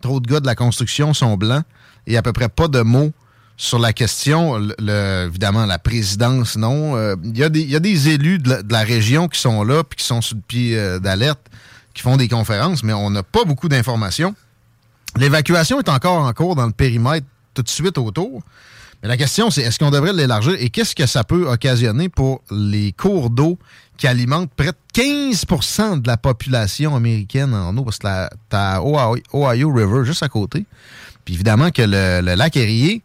trop 0.00 0.20
de 0.20 0.26
gars 0.30 0.40
de 0.40 0.46
la 0.46 0.54
construction 0.54 1.12
sont 1.14 1.36
blancs 1.36 1.64
et 2.06 2.16
à 2.16 2.22
peu 2.22 2.32
près 2.32 2.48
pas 2.48 2.68
de 2.68 2.80
mots 2.80 3.12
sur 3.56 3.78
la 3.80 3.92
question. 3.92 4.56
Le- 4.78 5.26
évidemment, 5.26 5.66
la 5.66 5.78
présidence, 5.80 6.56
non. 6.56 6.96
Euh, 6.96 7.16
Il 7.24 7.36
y, 7.36 7.42
a 7.42 7.48
des- 7.48 7.60
il 7.62 7.70
y 7.70 7.76
a 7.76 7.80
des 7.80 8.08
élus 8.08 8.38
de 8.38 8.48
la, 8.50 8.62
de 8.62 8.72
la 8.72 8.80
région 8.82 9.26
qui 9.28 9.40
sont 9.40 9.64
là 9.64 9.82
puis 9.82 9.96
qui 9.98 10.04
sont 10.04 10.20
sous 10.22 10.36
le 10.36 10.40
pied 10.46 10.78
euh, 10.78 10.98
d'alerte, 11.00 11.40
qui 11.94 12.02
font 12.02 12.16
des 12.16 12.28
conférences, 12.28 12.84
mais 12.84 12.92
on 12.92 13.10
n'a 13.10 13.24
pas 13.24 13.44
beaucoup 13.44 13.68
d'informations. 13.68 14.34
L'évacuation 15.16 15.80
est 15.80 15.88
encore 15.88 16.24
en 16.24 16.32
cours 16.32 16.54
dans 16.54 16.66
le 16.66 16.72
périmètre 16.72 17.26
tout 17.54 17.62
de 17.62 17.68
suite 17.68 17.98
autour. 17.98 18.42
Mais 19.02 19.08
la 19.08 19.16
question, 19.16 19.50
c'est 19.50 19.62
est-ce 19.62 19.78
qu'on 19.78 19.90
devrait 19.90 20.12
l'élargir 20.12 20.54
et 20.58 20.70
qu'est-ce 20.70 20.94
que 20.94 21.06
ça 21.06 21.24
peut 21.24 21.48
occasionner 21.48 22.08
pour 22.08 22.42
les 22.50 22.92
cours 22.92 23.30
d'eau 23.30 23.58
qui 23.98 24.06
alimentent 24.06 24.50
près 24.54 24.68
de 24.68 24.78
15% 24.94 26.00
de 26.00 26.08
la 26.08 26.16
population 26.16 26.96
américaine 26.96 27.52
en 27.52 27.76
eau? 27.76 27.82
Parce 27.82 27.98
que 27.98 28.06
t'as 28.48 28.80
Ohio, 28.80 29.72
River 29.72 30.04
juste 30.04 30.22
à 30.22 30.28
côté. 30.28 30.64
Puis 31.24 31.34
évidemment 31.34 31.70
que 31.70 31.82
le, 31.82 32.34
lac 32.34 32.56
Erie, 32.56 33.02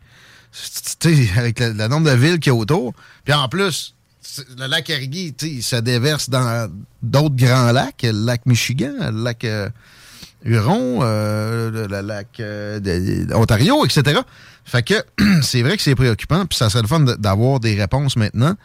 avec 1.35 1.59
le, 1.59 1.87
nombre 1.87 2.09
de 2.09 2.15
villes 2.15 2.39
qu'il 2.39 2.53
y 2.53 2.55
a 2.55 2.57
autour, 2.57 2.93
puis 3.25 3.33
en 3.33 3.49
plus, 3.49 3.95
le 4.57 4.67
lac 4.67 4.89
Erie, 4.89 5.35
il 5.41 5.63
se 5.63 5.75
déverse 5.75 6.29
dans 6.29 6.71
d'autres 7.01 7.35
grands 7.35 7.71
lacs, 7.71 8.03
le 8.03 8.25
lac 8.25 8.45
Michigan, 8.45 8.93
le 8.99 9.23
lac 9.23 9.43
euh, 9.43 9.69
Huron, 10.45 10.99
euh, 11.01 11.87
le, 11.87 12.01
lac 12.01 12.39
euh, 12.39 13.25
Ontario, 13.33 13.83
etc. 13.83 14.21
Fait 14.63 14.83
que 14.83 14.93
c'est 15.41 15.63
vrai 15.63 15.75
que 15.75 15.83
c'est 15.83 15.95
préoccupant, 15.95 16.45
puis 16.45 16.57
ça 16.57 16.69
serait 16.69 16.83
le 16.83 16.87
fun 16.87 16.99
d'avoir 16.99 17.59
des 17.59 17.75
réponses 17.75 18.15
maintenant. 18.15 18.55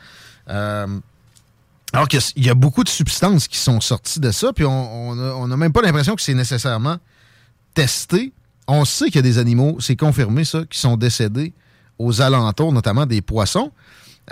Alors 1.92 2.06
qu'il 2.06 2.20
y 2.36 2.50
a 2.50 2.54
beaucoup 2.54 2.84
de 2.84 2.88
substances 2.88 3.48
qui 3.48 3.58
sont 3.58 3.80
sorties 3.80 4.20
de 4.20 4.30
ça, 4.30 4.52
puis 4.52 4.64
on 4.64 5.46
n'a 5.46 5.56
même 5.56 5.72
pas 5.72 5.82
l'impression 5.82 6.14
que 6.14 6.22
c'est 6.22 6.34
nécessairement 6.34 6.98
testé. 7.74 8.32
On 8.66 8.84
sait 8.84 9.06
qu'il 9.06 9.16
y 9.16 9.18
a 9.20 9.22
des 9.22 9.38
animaux, 9.38 9.78
c'est 9.80 9.96
confirmé 9.96 10.44
ça, 10.44 10.64
qui 10.68 10.78
sont 10.78 10.96
décédés 10.96 11.54
aux 11.98 12.20
alentours, 12.20 12.72
notamment 12.72 13.06
des 13.06 13.22
poissons. 13.22 13.72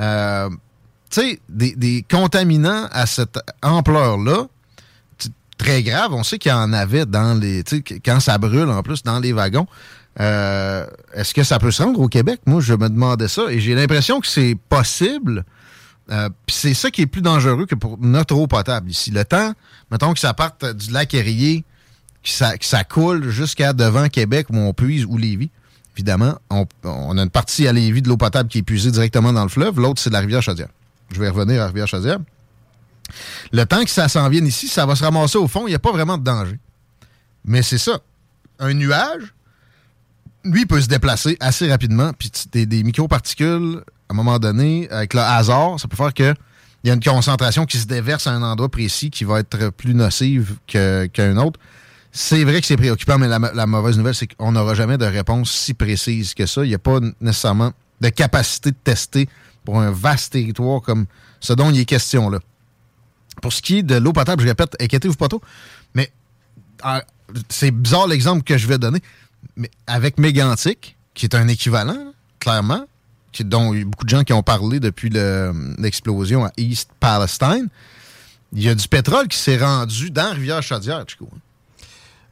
Euh, 0.00 0.50
tu 1.10 1.20
sais, 1.20 1.40
des, 1.48 2.04
contaminants 2.10 2.88
à 2.92 3.06
cette 3.06 3.38
ampleur-là, 3.62 4.46
très 5.56 5.82
grave. 5.82 6.12
On 6.12 6.22
sait 6.22 6.38
qu'il 6.38 6.50
y 6.50 6.54
en 6.54 6.72
avait 6.72 7.06
dans 7.06 7.38
les. 7.38 7.64
Quand 8.04 8.20
ça 8.20 8.36
brûle 8.36 8.68
en 8.68 8.82
plus 8.82 9.02
dans 9.02 9.18
les 9.18 9.32
wagons. 9.32 9.66
Euh, 10.18 10.86
Est-ce 11.12 11.34
que 11.34 11.42
ça 11.42 11.58
peut 11.58 11.70
se 11.70 11.82
rendre 11.82 12.00
au 12.00 12.08
Québec? 12.08 12.40
Moi, 12.46 12.60
je 12.60 12.74
me 12.74 12.88
demandais 12.88 13.28
ça 13.28 13.50
et 13.50 13.60
j'ai 13.60 13.74
l'impression 13.74 14.20
que 14.20 14.26
c'est 14.26 14.56
possible. 14.68 15.44
Euh, 16.10 16.28
c'est 16.48 16.74
ça 16.74 16.90
qui 16.90 17.02
est 17.02 17.06
plus 17.06 17.22
dangereux 17.22 17.66
que 17.66 17.74
pour 17.74 17.98
notre 17.98 18.36
eau 18.36 18.46
potable 18.46 18.90
ici. 18.90 19.10
Le 19.10 19.24
temps, 19.24 19.54
mettons 19.90 20.12
que 20.12 20.20
ça 20.20 20.34
parte 20.34 20.64
du 20.64 20.92
lac 20.92 21.12
Erie, 21.14 21.64
que 22.22 22.30
ça, 22.66 22.84
coule 22.84 23.28
jusqu'à 23.30 23.72
devant 23.72 24.08
Québec 24.08 24.46
où 24.50 24.56
on 24.56 24.72
puise 24.72 25.04
ou 25.04 25.16
Lévis. 25.16 25.50
Évidemment, 25.96 26.38
on, 26.50 27.18
a 27.18 27.22
une 27.22 27.30
partie 27.30 27.66
à 27.66 27.72
Lévis 27.72 28.02
de 28.02 28.08
l'eau 28.08 28.16
potable 28.16 28.48
qui 28.48 28.58
est 28.58 28.62
puisée 28.62 28.90
directement 28.90 29.32
dans 29.32 29.42
le 29.42 29.48
fleuve, 29.48 29.80
l'autre 29.80 30.00
c'est 30.00 30.10
de 30.10 30.14
la 30.14 30.20
rivière 30.20 30.42
Chaudière. 30.42 30.68
Je 31.10 31.20
vais 31.20 31.28
revenir 31.28 31.56
à 31.56 31.58
la 31.58 31.66
rivière 31.68 31.86
Chaudière. 31.86 32.18
Le 33.52 33.64
temps 33.64 33.82
que 33.82 33.90
ça 33.90 34.08
s'en 34.08 34.28
vienne 34.28 34.46
ici, 34.46 34.68
ça 34.68 34.84
va 34.84 34.94
se 34.94 35.04
ramasser 35.04 35.38
au 35.38 35.48
fond, 35.48 35.66
il 35.66 35.70
n'y 35.70 35.76
a 35.76 35.78
pas 35.78 35.92
vraiment 35.92 36.18
de 36.18 36.24
danger. 36.24 36.58
Mais 37.44 37.62
c'est 37.62 37.78
ça. 37.78 38.00
Un 38.58 38.74
nuage, 38.74 39.34
lui, 40.44 40.66
peut 40.66 40.80
se 40.80 40.88
déplacer 40.88 41.36
assez 41.40 41.70
rapidement, 41.70 42.12
puis 42.12 42.30
des, 42.52 42.66
des 42.66 42.82
microparticules, 42.82 43.82
à 44.08 44.12
un 44.12 44.16
moment 44.16 44.38
donné, 44.38 44.88
avec 44.90 45.14
le 45.14 45.20
hasard, 45.20 45.80
ça 45.80 45.88
peut 45.88 45.96
faire 45.96 46.14
que 46.14 46.34
il 46.84 46.88
y 46.88 46.90
a 46.90 46.94
une 46.94 47.02
concentration 47.02 47.66
qui 47.66 47.78
se 47.78 47.86
déverse 47.86 48.28
à 48.28 48.32
un 48.32 48.42
endroit 48.42 48.68
précis 48.68 49.10
qui 49.10 49.24
va 49.24 49.40
être 49.40 49.70
plus 49.70 49.92
nocive 49.92 50.54
qu'un 50.68 51.36
autre. 51.36 51.58
C'est 52.12 52.44
vrai 52.44 52.60
que 52.60 52.66
c'est 52.66 52.76
préoccupant, 52.76 53.18
mais 53.18 53.26
la, 53.26 53.66
mauvaise 53.66 53.98
nouvelle, 53.98 54.14
c'est 54.14 54.28
qu'on 54.28 54.52
n'aura 54.52 54.74
jamais 54.74 54.96
de 54.96 55.04
réponse 55.04 55.50
si 55.50 55.74
précise 55.74 56.32
que 56.32 56.46
ça. 56.46 56.64
Il 56.64 56.68
n'y 56.68 56.74
a 56.74 56.78
pas 56.78 57.00
nécessairement 57.20 57.72
de 58.00 58.08
capacité 58.08 58.70
de 58.70 58.76
tester 58.84 59.28
pour 59.64 59.80
un 59.80 59.90
vaste 59.90 60.34
territoire 60.34 60.80
comme 60.80 61.06
ce 61.40 61.52
dont 61.54 61.70
il 61.70 61.80
est 61.80 61.84
question 61.84 62.30
là. 62.30 62.38
Pour 63.42 63.52
ce 63.52 63.60
qui 63.60 63.78
est 63.78 63.82
de 63.82 63.96
l'eau 63.96 64.12
potable, 64.12 64.42
je 64.42 64.48
répète, 64.48 64.76
inquiétez-vous 64.80 65.16
pas 65.16 65.28
trop, 65.28 65.42
mais 65.94 66.12
ah, 66.82 67.02
c'est 67.48 67.70
bizarre 67.72 68.06
l'exemple 68.06 68.44
que 68.44 68.56
je 68.56 68.66
vais 68.66 68.78
donner, 68.78 69.00
mais 69.56 69.70
avec 69.86 70.18
Mégantic, 70.18 70.96
qui 71.14 71.26
est 71.26 71.34
un 71.34 71.48
équivalent, 71.48 72.12
clairement, 72.38 72.86
dont 73.44 73.74
beaucoup 73.84 74.04
de 74.04 74.10
gens 74.10 74.24
qui 74.24 74.32
ont 74.32 74.42
parlé 74.42 74.80
depuis 74.80 75.08
le- 75.08 75.74
l'explosion 75.78 76.44
à 76.44 76.52
East 76.56 76.90
Palestine, 77.00 77.68
il 78.52 78.62
y 78.62 78.68
a 78.68 78.74
du 78.74 78.86
pétrole 78.88 79.28
qui 79.28 79.38
s'est 79.38 79.58
rendu 79.58 80.10
dans 80.10 80.32
Rivière-Chaudière, 80.32 81.04
Chico. 81.06 81.28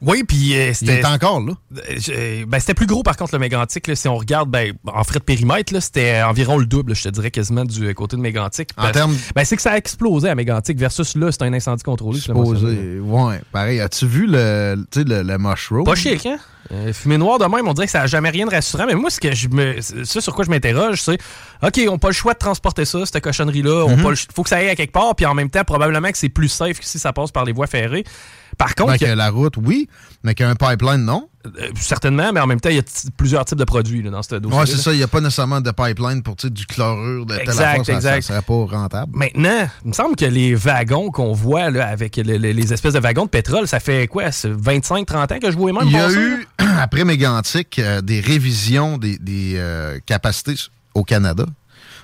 Oui, 0.01 0.23
puis 0.23 0.53
euh, 0.55 0.69
Il 0.69 0.75
c'était. 0.75 0.99
est 0.99 1.05
encore 1.05 1.39
là. 1.39 1.53
Euh, 1.77 1.81
je- 1.97 2.45
ben, 2.45 2.59
c'était 2.59 2.73
plus 2.73 2.85
gros 2.85 3.01
par 3.01 3.15
contre 3.17 3.33
le 3.33 3.39
mégantic. 3.39 3.87
là. 3.87 3.95
si 3.95 4.07
on 4.07 4.17
regarde 4.17 4.49
ben, 4.49 4.73
en 4.85 5.03
frais 5.03 5.19
de 5.19 5.23
périmètre, 5.23 5.73
c'était 5.81 6.21
environ 6.21 6.57
le 6.57 6.65
double, 6.65 6.93
je 6.95 7.03
te 7.03 7.09
dirais 7.09 7.31
quasiment 7.31 7.65
du 7.65 7.93
côté 7.95 8.15
de 8.17 8.21
mégantic. 8.21 8.69
En 8.77 8.91
termes- 8.91 9.15
ben, 9.35 9.45
c'est 9.45 9.55
que 9.55 9.61
ça 9.61 9.71
a 9.71 9.77
explosé 9.77 10.29
à 10.29 10.35
mégantic 10.35 10.77
versus 10.77 11.15
là, 11.15 11.31
c'est 11.31 11.43
un 11.43 11.53
incendie 11.53 11.83
contrôlé. 11.83 12.19
Supposé. 12.19 12.99
Ouais, 12.99 13.41
pareil. 13.51 13.79
As-tu 13.79 14.05
vu 14.05 14.27
le, 14.27 14.85
le, 14.95 15.21
le 15.23 15.37
mushroom? 15.37 15.85
Pas 15.85 15.95
chic, 15.95 16.25
hein? 16.25 16.37
Euh, 16.71 16.91
fumée 16.93 17.19
noire 17.19 17.37
de 17.37 17.45
même, 17.45 17.67
on 17.67 17.73
dirait 17.73 17.85
que 17.85 17.91
ça 17.91 17.99
n'a 17.99 18.07
jamais 18.07 18.31
rien 18.31 18.47
de 18.47 18.51
rassurant. 18.51 18.85
Mais 18.87 18.95
moi, 18.95 19.11
ce 19.11 19.19
que 19.19 19.33
je 19.35 19.47
me, 19.49 19.79
ça 19.81 20.19
sur 20.19 20.33
quoi 20.33 20.45
je 20.45 20.49
m'interroge, 20.49 20.99
c'est 21.03 21.19
OK, 21.61 21.79
on 21.87 21.91
n'a 21.93 21.97
pas 21.99 22.07
le 22.07 22.13
choix 22.13 22.33
de 22.33 22.39
transporter 22.39 22.85
ça, 22.85 23.05
cette 23.05 23.23
cochonnerie-là. 23.23 23.87
Mhm. 23.87 23.99
Il 24.11 24.33
faut 24.35 24.41
que 24.41 24.49
ça 24.49 24.57
aille 24.57 24.69
à 24.69 24.75
quelque 24.75 24.91
part. 24.91 25.15
Puis 25.15 25.27
en 25.27 25.35
même 25.35 25.51
temps, 25.51 25.63
probablement 25.63 26.09
que 26.11 26.17
c'est 26.17 26.27
plus 26.29 26.49
safe 26.49 26.79
que 26.79 26.85
si 26.85 26.97
ça 26.97 27.13
passe 27.13 27.31
par 27.31 27.45
les 27.45 27.53
voies 27.53 27.67
ferrées. 27.67 28.03
Par 28.57 28.75
contre, 28.75 29.03
a- 29.03 29.15
la 29.15 29.29
route, 29.29 29.55
oui, 29.57 29.87
mais 30.23 30.33
qu'un 30.35 30.55
pipeline, 30.55 31.03
non? 31.05 31.27
euh, 31.45 31.49
certainement, 31.79 32.31
mais 32.33 32.39
en 32.39 32.47
même 32.47 32.59
temps, 32.59 32.69
il 32.69 32.77
y 32.77 32.79
a 32.79 32.83
plusieurs 33.17 33.45
types 33.45 33.57
de 33.59 33.63
produits 33.65 34.01
là, 34.01 34.09
dans 34.09 34.23
ce 34.23 34.35
dossier. 34.35 34.57
Ouais, 34.57 34.65
c'est 34.65 34.77
ça. 34.77 34.91
Il 34.93 34.97
n'y 34.97 35.03
a 35.03 35.07
pas 35.07 35.21
nécessairement 35.21 35.61
de 35.61 35.69
pipeline 35.71 36.23
pour 36.23 36.35
du 36.35 36.65
chlorure 36.65 37.25
de 37.25 37.35
telle 37.35 37.43
Exact, 37.43 37.85
ça- 37.85 37.93
exact. 37.93 38.21
Ça 38.23 38.33
serait 38.33 38.41
pas 38.41 38.65
rentable. 38.77 39.11
Maintenant, 39.15 39.67
il 39.83 39.89
me 39.89 39.93
semble 39.93 40.15
que 40.15 40.25
les 40.25 40.55
wagons 40.55 41.11
qu'on 41.11 41.33
voit 41.33 41.69
là, 41.69 41.87
avec 41.87 42.17
le- 42.17 42.37
le- 42.37 42.51
les 42.51 42.73
espèces 42.73 42.93
de 42.93 42.99
wagons 42.99 43.25
de 43.25 43.29
pétrole, 43.29 43.67
ça 43.67 43.79
fait 43.79 44.07
quoi? 44.07 44.31
25-30 44.31 45.31
ans 45.33 45.39
que 45.39 45.51
je 45.51 45.57
vois 45.57 45.71
même 45.71 45.83
Il 45.85 45.91
y 45.91 45.97
a 45.97 46.11
eu, 46.11 46.47
après 46.79 47.03
Mégantic, 47.05 47.77
euh, 47.79 48.01
des 48.01 48.19
révisions 48.21 48.97
des, 48.97 49.17
des, 49.19 49.53
euh, 49.57 49.99
capacités 50.05 50.55
au 50.95 51.03
Canada. 51.03 51.45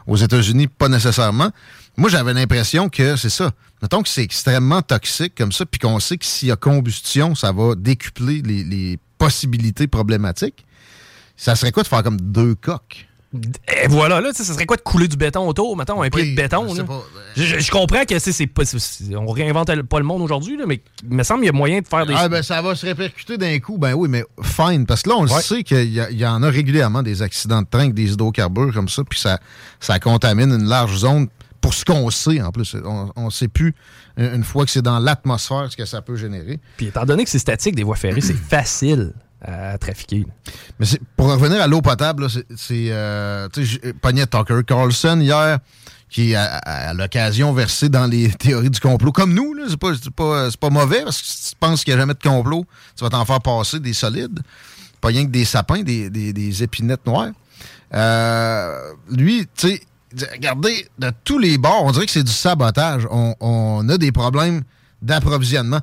Aux 0.08 0.18
États-Unis, 0.18 0.68
pas 0.68 0.90
nécessairement. 0.90 1.52
Moi, 2.02 2.10
j'avais 2.10 2.34
l'impression 2.34 2.90
que 2.90 3.16
c'est 3.16 3.30
ça. 3.30 3.52
Mettons 3.84 4.02
que 4.02 4.10
c'est 4.10 4.24
extrêmement 4.24 4.82
toxique 4.82 5.36
comme 5.38 5.52
ça, 5.52 5.68
puis 5.68 5.78
qu'on 5.78 6.00
sait 6.00 6.18
que 6.18 6.26
s'il 6.26 6.48
y 6.48 6.52
a 6.52 6.56
combustion, 6.56 7.36
ça 7.36 7.52
va 7.52 7.76
décupler 7.76 8.42
les, 8.44 8.64
les 8.64 8.98
possibilités 9.20 9.86
problématiques. 9.86 10.66
Ça 11.38 11.56
serait 11.56 11.72
quoi 11.72 11.84
de 11.84 11.88
faire 11.88 12.02
comme 12.02 12.20
deux 12.20 12.56
coques? 12.56 13.08
Et 13.84 13.88
voilà, 13.88 14.20
là, 14.20 14.32
ça 14.34 14.44
serait 14.44 14.66
quoi 14.66 14.78
de 14.78 14.82
couler 14.82 15.08
du 15.08 15.16
béton 15.16 15.48
autour, 15.48 15.78
mettons, 15.78 16.02
un 16.02 16.10
pied 16.10 16.32
de 16.32 16.36
béton? 16.36 16.74
là? 16.74 16.84
pas. 16.84 17.04
Je, 17.38 17.44
je- 17.44 17.60
je 17.60 17.72
comprends 17.72 18.04
que 18.04 18.18
c'est, 18.18 18.32
c'est 18.32 18.50
on 19.16 19.28
réinvente 19.28 19.72
pas 19.84 20.00
le 20.00 20.06
monde 20.06 20.24
aujourd'hui, 20.24 20.58
mais 20.68 20.82
il 21.08 21.16
me 21.16 21.22
semble 21.22 21.42
qu'il 21.42 21.46
y 21.46 21.50
a 21.50 21.54
moyen 21.54 21.82
de 21.82 21.88
faire 21.88 22.08
des. 22.08 22.16
Ah, 22.18 22.28
ben 22.28 22.42
ça 22.42 22.64
va 22.64 22.74
se 22.74 22.84
répercuter 22.84 23.38
d'un 23.38 23.60
coup. 23.60 23.78
Ben 23.78 23.94
oui, 23.94 24.10
mais 24.10 24.26
fine. 24.42 24.88
Parce 24.88 25.04
que 25.04 25.10
là, 25.10 25.18
on 25.20 25.24
le 25.24 25.30
sait 25.30 25.62
qu'il 25.64 25.94
y, 25.94 26.26
en 26.26 26.42
a 26.42 26.50
régulièrement 26.50 27.04
des 27.04 27.22
accidents 27.22 27.62
de 27.62 27.68
train 27.70 27.82
avec 27.82 27.94
des 27.94 28.12
hydrocarbures 28.12 28.74
comme 28.74 28.90
ça, 28.90 29.04
puis 29.08 29.20
ça, 29.20 29.40
ça 29.80 30.00
contamine 30.00 30.52
une 30.52 30.68
large 30.68 30.98
zone 30.98 31.28
pour 31.62 31.74
ce 31.74 31.86
qu'on 31.86 32.10
sait 32.10 32.42
en 32.42 32.52
plus. 32.52 32.76
On 33.16 33.26
ne 33.26 33.30
sait 33.30 33.48
plus, 33.48 33.74
une 34.18 34.34
une 34.36 34.44
fois 34.44 34.66
que 34.66 34.72
c'est 34.72 34.82
dans 34.82 35.00
l'atmosphère, 35.00 35.68
ce 35.72 35.78
que 35.78 35.86
ça 35.86 36.02
peut 36.02 36.16
générer. 36.16 36.60
Puis 36.78 36.88
étant 36.88 37.06
donné 37.06 37.24
que 37.24 37.30
c'est 37.30 37.40
statique 37.40 37.76
des 37.76 37.84
voies 37.84 37.96
ferrées, 37.96 38.22
c'est 38.22 38.34
facile 38.50 39.14
à 39.44 39.78
trafiquer. 39.78 40.26
Mais 40.80 40.86
pour 41.16 41.28
revenir 41.32 41.62
à 41.62 41.68
l'eau 41.68 41.82
potable, 41.82 42.28
c'est. 42.30 42.88
euh, 42.92 43.48
tu 43.54 43.66
sais, 43.66 43.94
Tucker 44.28 44.62
Carlson 44.68 45.20
hier, 45.20 45.60
qui 46.10 46.36
a 46.36 46.44
à, 46.44 46.90
à 46.90 46.94
l'occasion 46.94 47.52
versé 47.54 47.90
dans 47.90 48.06
les 48.06 48.30
théories 48.40 48.70
du 48.70 48.80
complot, 48.80 49.12
comme 49.12 49.34
nous. 49.34 49.56
C'est 49.68 49.78
pas, 49.78 49.94
c'est 49.96 50.12
pas, 50.14 50.50
pas 50.60 50.70
mauvais, 50.70 51.04
parce 51.04 51.22
que 51.22 51.28
si 51.28 51.50
tu 51.52 51.56
penses 51.60 51.84
qu'il 51.84 51.94
n'y 51.94 51.98
a 51.98 52.02
jamais 52.02 52.14
de 52.14 52.20
complot, 52.22 52.66
tu 52.98 53.04
vas 53.04 53.10
t'en 53.10 53.26
faire 53.26 53.42
passer 53.42 53.80
des 53.80 53.94
solides. 53.94 54.40
Pas 55.00 55.08
rien 55.08 55.26
que 55.26 55.32
des 55.32 55.46
sapins, 55.46 55.82
des, 55.82 56.10
des- 56.12 56.34
des 56.34 56.62
épinettes 56.64 57.06
noires. 57.08 57.32
Euh, 57.94 58.94
lui, 59.10 59.48
tu 59.56 59.68
sais, 59.70 59.82
regardez, 60.32 60.88
de 61.00 61.12
tous 61.24 61.40
les 61.40 61.58
bords, 61.58 61.84
on 61.86 61.92
dirait 61.92 62.06
que 62.06 62.12
c'est 62.12 62.24
du 62.24 62.32
sabotage. 62.32 63.08
On, 63.12 63.36
on 63.40 63.88
a 63.90 63.98
des 63.98 64.12
problèmes 64.12 64.62
d'approvisionnement. 65.02 65.80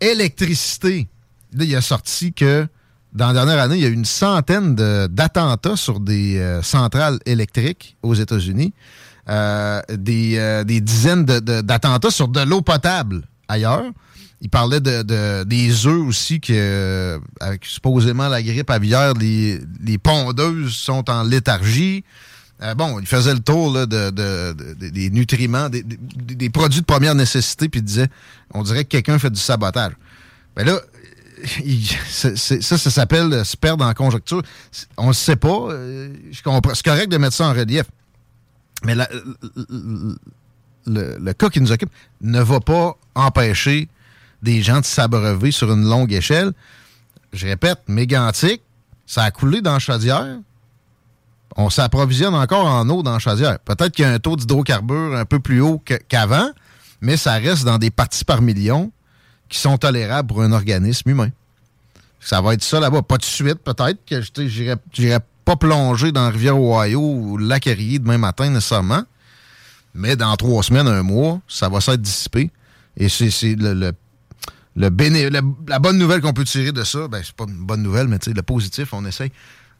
Électricité. 0.00 1.08
Là, 1.54 1.64
il 1.64 1.74
a 1.76 1.80
sorti 1.80 2.32
que 2.32 2.66
dans 3.12 3.28
la 3.28 3.32
dernière 3.34 3.58
année, 3.60 3.76
il 3.76 3.82
y 3.82 3.86
a 3.86 3.88
eu 3.88 3.92
une 3.94 4.04
centaine 4.04 4.74
d'attentats 4.74 5.76
sur 5.76 6.00
des 6.00 6.38
euh, 6.38 6.62
centrales 6.62 7.18
électriques 7.26 7.96
aux 8.02 8.14
États-Unis. 8.14 8.72
Euh, 9.28 9.80
des, 9.88 10.36
euh, 10.38 10.64
des 10.64 10.80
dizaines 10.80 11.24
d'attentats 11.24 12.10
sur 12.10 12.26
de 12.26 12.40
l'eau 12.40 12.60
potable 12.62 13.22
ailleurs. 13.46 13.84
Il 14.40 14.50
parlait 14.50 14.80
de, 14.80 15.02
de- 15.02 15.44
des 15.44 15.86
œufs 15.86 16.04
aussi, 16.08 16.40
que, 16.40 17.20
avec 17.38 17.64
supposément 17.64 18.26
la 18.28 18.42
grippe 18.42 18.68
aviaire, 18.70 19.14
les, 19.14 19.60
les 19.84 19.98
pondeuses 19.98 20.74
sont 20.74 21.08
en 21.08 21.22
léthargie. 21.22 22.02
Euh, 22.62 22.74
bon, 22.74 23.00
il 23.00 23.06
faisait 23.06 23.34
le 23.34 23.40
tour 23.40 23.72
là, 23.72 23.86
de, 23.86 24.10
de- 24.10 24.52
de- 24.52 24.74
de- 24.74 24.88
des 24.88 25.10
nutriments, 25.10 25.68
des, 25.68 25.82
produits 26.50 26.80
de 26.80 26.86
première 26.86 27.14
nécessité, 27.14 27.68
puis 27.68 27.80
il 27.80 27.84
disait, 27.84 28.08
on 28.54 28.62
dirait 28.62 28.84
que 28.84 28.90
quelqu'un 28.90 29.18
fait 29.18 29.30
du 29.30 29.40
sabotage. 29.40 29.92
Mais 30.56 30.64
là, 30.64 30.78
il- 31.64 31.84
c'est- 32.08 32.36
c'est- 32.36 32.62
ça, 32.62 32.78
ça 32.78 32.90
s'appelle 32.90 33.32
euh, 33.32 33.42
se 33.44 33.56
perdre 33.56 33.84
en 33.84 33.92
conjoncture. 33.94 34.42
C'est- 34.70 34.86
On 34.96 35.08
ne 35.08 35.12
sait 35.12 35.34
pas. 35.36 35.48
euh. 35.70 36.14
C'est 36.32 36.84
correct 36.84 37.08
de 37.10 37.16
mettre 37.16 37.34
ça 37.34 37.48
en 37.48 37.52
relief. 37.52 37.86
Mais 38.84 38.94
le, 40.86 41.32
cas 41.32 41.48
qui 41.48 41.60
nous 41.60 41.72
occupe 41.72 41.90
ne 42.20 42.40
va 42.40 42.60
pas 42.60 42.96
empêcher 43.14 43.88
des 44.42 44.62
gens 44.62 44.80
de 44.80 44.84
s'abreuver 44.84 45.50
sur 45.52 45.72
une 45.72 45.88
longue 45.88 46.12
échelle. 46.12 46.52
Je 47.32 47.46
répète, 47.46 47.78
mégantique, 47.88 48.62
ça 49.06 49.22
a 49.24 49.30
coulé 49.30 49.60
dans 49.62 49.78
chaudière. 49.78 50.38
On 51.56 51.70
s'approvisionne 51.70 52.34
encore 52.34 52.66
en 52.66 52.88
eau 52.88 53.02
dans 53.02 53.12
la 53.12 53.18
chaudière. 53.18 53.58
Peut-être 53.60 53.94
qu'il 53.94 54.04
y 54.04 54.08
a 54.08 54.12
un 54.12 54.18
taux 54.18 54.36
d'hydrocarbures 54.36 55.16
un 55.16 55.24
peu 55.24 55.38
plus 55.38 55.60
haut 55.60 55.82
qu'avant, 56.08 56.50
mais 57.00 57.16
ça 57.16 57.32
reste 57.34 57.64
dans 57.64 57.78
des 57.78 57.90
parties 57.90 58.24
par 58.24 58.40
million 58.42 58.90
qui 59.48 59.58
sont 59.58 59.76
tolérables 59.76 60.28
pour 60.28 60.42
un 60.42 60.52
organisme 60.52 61.10
humain. 61.10 61.28
Ça 62.20 62.40
va 62.40 62.54
être 62.54 62.62
ça 62.62 62.80
là-bas. 62.80 63.02
Pas 63.02 63.18
de 63.18 63.24
suite, 63.24 63.58
peut-être, 63.58 63.98
que 64.06 64.20
j'irai 64.46 65.18
pas 65.44 65.56
plonger 65.56 66.12
dans 66.12 66.22
la 66.22 66.30
rivière 66.30 66.58
Ohio 66.58 67.00
ou 67.00 67.36
le 67.36 67.46
lac 67.46 67.64
demain 67.64 68.16
matin 68.18 68.48
nécessairement. 68.48 69.02
Mais 69.94 70.16
dans 70.16 70.34
trois 70.36 70.62
semaines, 70.62 70.86
un 70.88 71.02
mois, 71.02 71.40
ça 71.48 71.68
va 71.68 71.80
s'être 71.80 72.00
dissipé. 72.00 72.50
Et 72.96 73.08
c'est 73.08 73.56
le, 73.56 73.74
le- 73.74 73.92
la 74.76 74.88
bonne 75.78 75.98
nouvelle 75.98 76.20
qu'on 76.22 76.32
peut 76.32 76.44
tirer 76.44 76.72
de 76.72 76.84
ça. 76.84 77.08
Ben, 77.08 77.20
c'est 77.22 77.34
pas 77.34 77.44
une 77.44 77.56
bonne 77.66 77.82
nouvelle, 77.82 78.08
mais 78.08 78.18
le 78.24 78.42
positif, 78.42 78.94
on 78.94 79.04
essaye. 79.04 79.30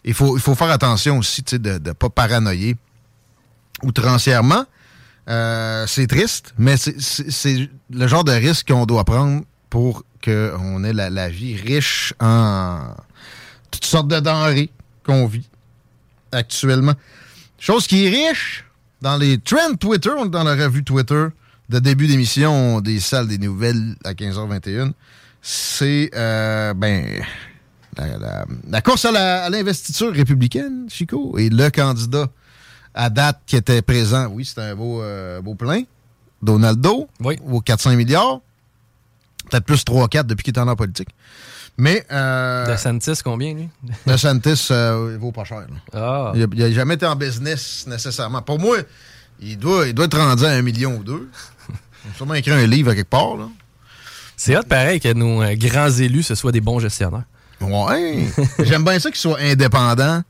Il 0.04 0.14
faut, 0.14 0.36
il 0.36 0.40
faut 0.42 0.54
faire 0.54 0.70
attention 0.70 1.18
aussi 1.18 1.42
de 1.42 1.78
ne 1.78 1.92
pas 1.92 2.10
paranoïer 2.10 2.76
outrancièrement. 3.82 4.64
Euh, 5.28 5.86
c'est 5.86 6.06
triste, 6.08 6.52
mais 6.58 6.76
c'est- 6.76 7.68
le 7.90 8.06
genre 8.08 8.24
de 8.24 8.32
risque 8.32 8.68
qu'on 8.68 8.86
doit 8.86 9.04
prendre 9.04 9.42
pour 9.70 10.04
qu'on 10.24 10.84
ait 10.84 10.92
la, 10.92 11.10
la 11.10 11.28
vie 11.28 11.56
riche 11.56 12.12
en 12.20 12.94
toutes 13.70 13.84
sortes 13.84 14.08
de 14.08 14.18
denrées 14.18 14.70
qu'on 15.04 15.26
vit 15.26 15.48
actuellement. 16.32 16.94
Chose 17.58 17.86
qui 17.86 18.06
est 18.06 18.10
riche, 18.28 18.64
dans 19.00 19.16
les 19.16 19.38
trends 19.38 19.74
Twitter, 19.78 20.10
dans 20.28 20.42
la 20.42 20.54
revue 20.54 20.82
Twitter 20.82 21.26
de 21.68 21.78
début 21.78 22.06
d'émission 22.08 22.80
des 22.80 22.98
salles 23.00 23.28
des 23.28 23.38
nouvelles 23.38 23.94
à 24.04 24.14
15h21. 24.14 24.92
C'est, 25.40 26.10
euh, 26.14 26.74
ben, 26.74 27.22
la, 27.96 28.18
la- 28.18 28.44
la 28.70 28.80
course 28.80 29.04
à 29.04 29.48
l'investiture 29.50 30.12
républicaine, 30.12 30.86
Chico, 30.88 31.36
et 31.38 31.48
le 31.48 31.70
candidat 31.70 32.26
à 32.94 33.10
date 33.10 33.40
qui 33.46 33.56
était 33.56 33.82
présent, 33.82 34.26
oui, 34.26 34.44
c'était 34.44 34.62
un 34.62 34.74
beau, 34.74 35.02
euh, 35.02 35.40
beau 35.40 35.54
plein, 35.54 35.82
Donaldo, 36.42 37.08
aux 37.46 37.60
400 37.60 37.94
milliards, 37.96 38.40
peut-être 39.50 39.64
plus 39.64 39.84
3-4 39.84 40.24
depuis 40.24 40.42
qu'il 40.44 40.54
est 40.54 40.58
en 40.58 40.76
politique. 40.76 41.08
Mais... 41.78 42.04
Euh, 42.12 42.66
De 42.70 42.76
Santis, 42.76 43.20
combien, 43.24 43.54
lui? 43.54 43.68
DeSantis 44.06 44.68
euh, 44.70 45.12
il 45.14 45.18
vaut 45.18 45.32
pas 45.32 45.44
cher. 45.44 45.66
Ah. 45.94 46.32
Il 46.34 46.46
n'a 46.46 46.70
jamais 46.70 46.94
été 46.94 47.06
en 47.06 47.16
business 47.16 47.86
nécessairement. 47.86 48.42
Pour 48.42 48.58
moi, 48.58 48.76
il 49.40 49.58
doit, 49.58 49.88
il 49.88 49.94
doit 49.94 50.04
être 50.04 50.18
rendu 50.18 50.44
à 50.44 50.50
un 50.50 50.60
million 50.62 50.96
ou 50.98 51.02
deux. 51.04 51.30
Il 52.04 52.10
a 52.10 52.14
sûrement 52.14 52.34
écrit 52.34 52.50
un 52.52 52.66
livre 52.66 52.90
à 52.90 52.94
quelque 52.94 53.08
part. 53.08 53.36
C'est 54.36 54.54
hot, 54.56 54.64
pareil, 54.68 55.00
que 55.00 55.12
nos 55.14 55.40
euh, 55.42 55.54
grands 55.56 55.88
élus, 55.90 56.24
ce 56.24 56.34
soient 56.34 56.52
des 56.52 56.60
bons 56.60 56.78
gestionnaires. 56.78 57.24
Ouais. 57.62 58.26
J'aime 58.60 58.84
bien 58.84 58.98
ça 58.98 59.10
qu'il 59.10 59.20
soit 59.20 59.38
indépendant. 59.40 60.22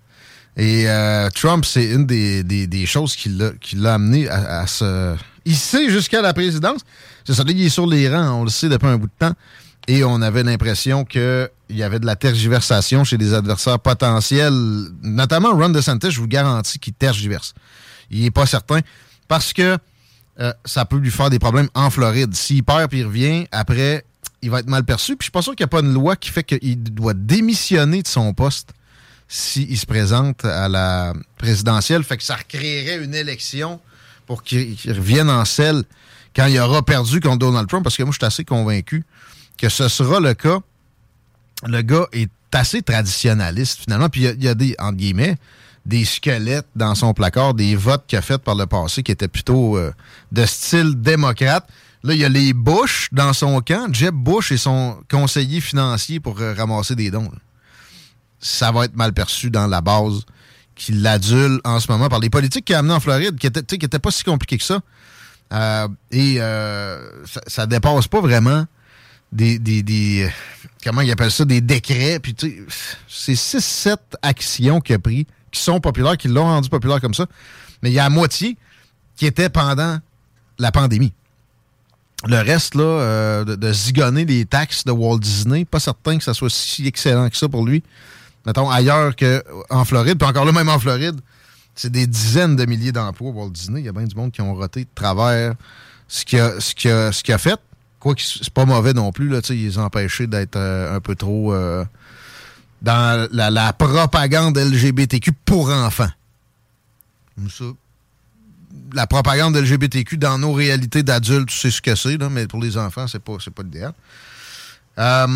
Et 0.57 0.85
euh, 0.87 1.31
Trump, 1.31 1.65
c'est 1.65 1.87
une 1.87 2.07
des, 2.07 2.43
des- 2.43 2.87
choses 2.87 3.17
qui 3.17 3.31
l'a 3.31 3.95
amené 3.95 4.29
à, 4.29 4.61
à 4.61 4.67
se 4.67 5.17
hisser 5.47 5.89
jusqu'à 5.91 6.21
la 6.21 6.35
présidence. 6.35 6.81
C'est 7.25 7.35
ça, 7.35 7.43
il 7.49 7.61
est 7.65 7.69
sur 7.69 7.87
les 7.87 8.09
rangs, 8.09 8.41
on 8.41 8.45
le 8.45 8.51
sait 8.51 8.69
depuis 8.69 8.87
un 8.89 8.97
bout 8.99 9.07
de 9.07 9.13
temps. 9.19 9.33
Et 9.89 10.05
on 10.05 10.21
avait 10.23 10.43
l'impression 10.45 11.05
qu'il 11.05 11.49
y 11.71 11.83
avait 11.83 11.99
de 11.99 12.07
la 12.07 12.15
tergiversation 12.17 13.03
chez 13.03 13.19
des 13.19 13.35
adversaires 13.35 13.79
potentiels, 13.81 14.53
notamment 15.03 15.51
Ron 15.53 15.71
DeSantis, 15.71 16.11
je 16.11 16.21
vous 16.21 16.29
garantis 16.29 16.79
qu'il 16.79 16.93
tergiverse. 16.93 17.55
Il 18.11 18.23
n'est 18.23 18.31
pas 18.31 18.47
certain 18.47 18.81
parce 19.27 19.53
que 19.53 19.77
euh, 20.41 20.53
ça 20.65 20.85
peut 20.85 20.99
lui 20.99 21.11
faire 21.11 21.31
des 21.31 21.39
problèmes 21.39 21.69
en 21.75 21.91
Floride. 21.91 22.35
S'il 22.35 22.63
perd 22.63 22.89
puis 22.91 23.01
il 23.01 23.07
revient, 23.07 23.47
après, 23.51 24.05
il 24.43 24.51
va 24.51 24.61
être 24.61 24.69
mal 24.69 24.85
perçu. 24.85 25.17
Puis 25.17 25.25
je 25.25 25.27
suis 25.27 25.31
pas 25.33 25.43
sûr 25.43 25.55
qu'il 25.55 25.65
n'y 25.65 25.69
a 25.69 25.69
pas 25.69 25.81
une 25.81 25.93
loi 25.95 26.17
qui 26.17 26.31
fait 26.31 26.43
qu'il 26.45 26.83
doit 26.83 27.15
démissionner 27.15 28.03
de 28.03 28.09
son 28.09 28.35
poste 28.35 28.71
s'il 29.29 29.77
se 29.79 29.87
présente 29.87 30.45
à 30.45 30.69
la 30.69 31.15
présidentielle. 31.39 32.05
Fait 32.05 32.17
que 32.17 32.23
ça 32.23 32.37
recréerait 32.37 33.03
une 33.05 33.15
élection 33.15 33.81
pour 34.27 34.43
qu'il 34.43 34.77
revienne 34.89 35.31
en 35.31 35.45
selle 35.45 35.85
quand 36.37 36.47
il 36.47 36.59
aura 36.59 36.83
perdu 36.83 37.21
contre 37.21 37.39
Donald 37.39 37.69
Trump. 37.69 37.83
Parce 37.85 37.97
que 37.97 38.03
moi, 38.03 38.13
je 38.13 38.19
suis 38.19 38.27
assez 38.27 38.45
convaincu 38.45 39.05
que 39.59 39.69
ce 39.69 39.89
sera 39.89 40.21
le 40.21 40.35
cas. 40.35 40.59
Le 41.67 41.81
gars 41.83 42.07
est 42.13 42.31
assez 42.53 42.83
traditionnaliste, 42.83 43.81
finalement. 43.85 44.09
Puis 44.09 44.23
il 44.23 44.25
y 44.25 44.29
a- 44.29 44.33
il 44.33 44.45
y, 44.45 44.49
a 44.49 44.55
des, 44.55 44.75
entre 44.79 44.97
guillemets, 44.97 45.37
des 45.87 46.05
squelettes 46.05 46.67
dans 46.77 46.95
son 46.95 47.15
placard, 47.15 47.55
des 47.55 47.75
votes 47.77 48.05
qu'il 48.07 48.19
a 48.19 48.23
fait 48.23 48.39
par 48.39 48.55
le 48.55 48.67
passé 48.67 49.03
qui 49.03 49.13
étaient 49.13 49.29
plutôt 49.29 49.77
euh, 49.79 49.93
de 50.31 50.45
style 50.47 51.01
démocrate. 51.01 51.67
Là, 52.05 52.15
il 52.15 52.21
y 52.21 52.25
a 52.25 52.29
les 52.29 52.53
Bush 52.53 53.09
dans 53.13 53.33
son 53.33 53.61
camp. 53.61 53.93
Jeb 53.95 54.15
Bush 54.15 54.51
est 54.51 54.57
son 54.57 54.99
conseiller 55.11 55.61
financier 55.61 56.19
pour 56.19 56.41
euh, 56.41 56.53
ramasser 56.55 56.97
des 56.97 57.11
dons. 57.11 57.31
Ça 58.41 58.73
va 58.73 58.87
être 58.87 58.97
mal 58.97 59.13
perçu 59.13 59.51
dans 59.51 59.69
la 59.69 59.81
base 59.81 60.23
qui 60.75 60.93
l'adule 60.93 61.61
en 61.65 61.79
ce 61.79 61.91
moment 61.91 62.09
par 62.09 62.19
les 62.19 62.31
politiques 62.31 62.65
qu'il 62.65 62.75
a 62.75 62.81
amenés 62.81 62.95
en 62.95 63.01
Floride, 63.01 63.39
qui 63.39 63.47
n'étaient 63.47 63.79
qui 63.79 63.87
pas 63.87 64.11
si 64.11 64.25
compliqués 64.25 64.59
que 64.59 64.65
ça. 64.65 64.81
Euh, 65.53 65.89
et 66.11 66.37
euh, 66.41 67.25
ça, 67.27 67.41
ça 67.47 67.67
dépasse 67.67 68.09
pas 68.09 68.21
vraiment 68.21 68.67
des, 69.31 69.59
des, 69.59 69.83
des- 69.83 70.31
comment 70.83 71.03
ça, 71.31 71.45
des 71.45 71.61
décrets. 71.61 72.19
Puis 72.21 72.35
c'est 73.09 73.35
6-7 73.35 73.97
actions 74.23 74.81
qu'il 74.81 74.97
a 74.97 74.99
pris 74.99 75.27
qui 75.53 75.61
sont 75.61 75.81
populaires, 75.81 76.17
qui 76.17 76.29
l'ont 76.29 76.45
rendu 76.45 76.69
populaire 76.69 77.01
comme 77.01 77.15
ça. 77.15 77.27
Mais 77.83 77.91
il 77.91 77.95
y 77.95 77.99
a 77.99 78.05
la 78.05 78.11
moitié 78.11 78.57
qui 79.17 79.27
était 79.27 79.51
pendant 79.51 79.99
la 80.59 80.73
pandémie. 80.73 81.13
Le 82.27 82.37
reste, 82.37 82.75
là, 82.77 82.85
euh, 82.85 83.45
de, 83.45 83.73
zigonner 83.73 84.25
les 84.25 84.45
taxes 84.45 84.85
de 84.85 84.93
Walt 84.93 85.19
Disney, 85.19 85.65
pas 85.65 85.81
certain 85.81 86.19
que 86.19 86.25
ça 86.25 86.35
soit 86.35 86.51
si 86.51 86.87
excellent 86.87 87.29
que 87.29 87.37
ça 87.37 87.49
pour 87.49 87.67
lui. 87.67 87.83
Mettons, 88.47 88.71
ailleurs 88.71 89.15
qu'en 89.17 89.85
Floride, 89.85 90.19
puis 90.19 90.29
encore 90.29 90.45
là, 90.45 90.53
même 90.53 90.69
en 90.69 90.79
Floride, 90.79 91.21
c'est 91.75 91.91
des 91.91 92.07
dizaines 92.07 92.57
de 92.57 92.65
milliers 92.65 92.93
d'emplois 92.93 93.31
Walt 93.31 93.51
Disney. 93.51 93.81
Il 93.81 93.87
y 93.87 93.89
a 93.89 93.93
bien 93.93 94.05
du 94.05 94.15
monde 94.15 94.31
qui 94.31 94.41
ont 94.41 94.55
roté 94.55 94.85
de 94.85 94.91
travers 94.95 95.55
ce 96.09 96.25
qu'il 96.25 96.41
a, 96.41 97.39
fait. 97.39 97.61
Quoi 97.99 98.15
que 98.15 98.23
c'est 98.23 98.51
pas 98.51 98.65
mauvais 98.65 98.93
non 98.93 99.13
plus, 99.13 99.29
là, 99.29 99.41
ils 99.51 99.79
ont 99.79 99.85
empêchés 99.85 100.27
d'être 100.27 100.57
euh, 100.57 100.97
un 100.97 101.01
peu 101.01 101.15
trop 101.15 101.55
euh, 101.55 101.85
dans 102.83 103.29
la, 103.33 103.73
propagande 103.73 104.59
LGBTQ 104.59 105.33
pour 105.45 105.71
enfants. 105.71 106.11
Ça, 107.49 107.65
la 108.95 109.07
propagande 109.07 109.57
LGBTQ 109.57 110.17
dans 110.19 110.39
nos 110.39 110.53
réalités 110.53 111.03
d'adultes, 111.03 111.49
tu 111.49 111.57
sais 111.59 111.71
ce 111.71 111.81
que 111.83 111.95
c'est, 111.95 112.19
mais 112.31 112.47
pour 112.47 112.61
les 112.61 112.77
enfants, 112.77 113.07
c'est 113.07 113.19
pas, 113.23 113.35
c'est 113.43 113.53
pas 113.53 113.63
l'idéal. 113.63 113.93
Euh, 114.99 115.27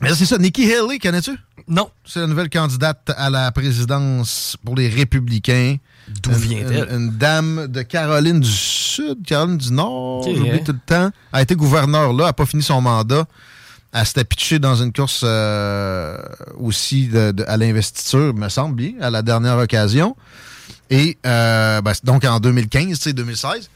mais 0.00 0.14
c'est 0.14 0.24
ça. 0.26 0.38
Nikki 0.38 0.64
Haley, 0.72 0.98
connais-tu? 0.98 1.32
Non. 1.68 1.90
C'est 2.04 2.20
la 2.20 2.26
nouvelle 2.26 2.48
candidate 2.50 3.10
à 3.16 3.30
la 3.30 3.52
présidence 3.52 4.56
pour 4.64 4.74
les 4.74 4.88
Républicains. 4.88 5.76
D'où 6.22 6.32
vient-elle? 6.32 6.88
Une, 6.90 6.96
une 7.04 7.10
dame 7.10 7.68
de 7.68 7.82
Caroline 7.82 8.40
du 8.40 8.50
Sud, 8.50 9.24
Caroline 9.24 9.58
du 9.58 9.70
Nord, 9.72 10.26
Ok, 10.26 10.34
j'oublie 10.34 10.50
hein. 10.50 10.58
tout 10.64 10.72
le 10.72 10.78
temps. 10.84 11.10
Elle 11.32 11.38
a 11.38 11.42
été 11.42 11.54
gouverneure 11.54 12.12
là, 12.12 12.18
elle 12.24 12.26
n'a 12.26 12.32
pas 12.32 12.46
fini 12.46 12.62
son 12.62 12.80
mandat. 12.80 13.26
Elle 13.92 14.06
s'était 14.06 14.24
pitchée 14.24 14.58
dans 14.58 14.74
une 14.74 14.92
course 14.92 15.20
euh, 15.22 16.16
aussi 16.58 17.08
de- 17.08 17.30
de- 17.32 17.44
à 17.46 17.56
l'investiture, 17.58 18.34
me 18.34 18.48
semble 18.48 18.74
bien, 18.74 18.92
à 19.02 19.10
la 19.10 19.20
dernière 19.22 19.58
occasion. 19.58 20.16
Et 20.90 21.16
euh, 21.26 21.80
ben, 21.80 21.92
donc 22.04 22.24
en 22.24 22.40
2015, 22.40 22.88
tu 22.88 22.94
sais, 22.96 23.12
2016. 23.12 23.70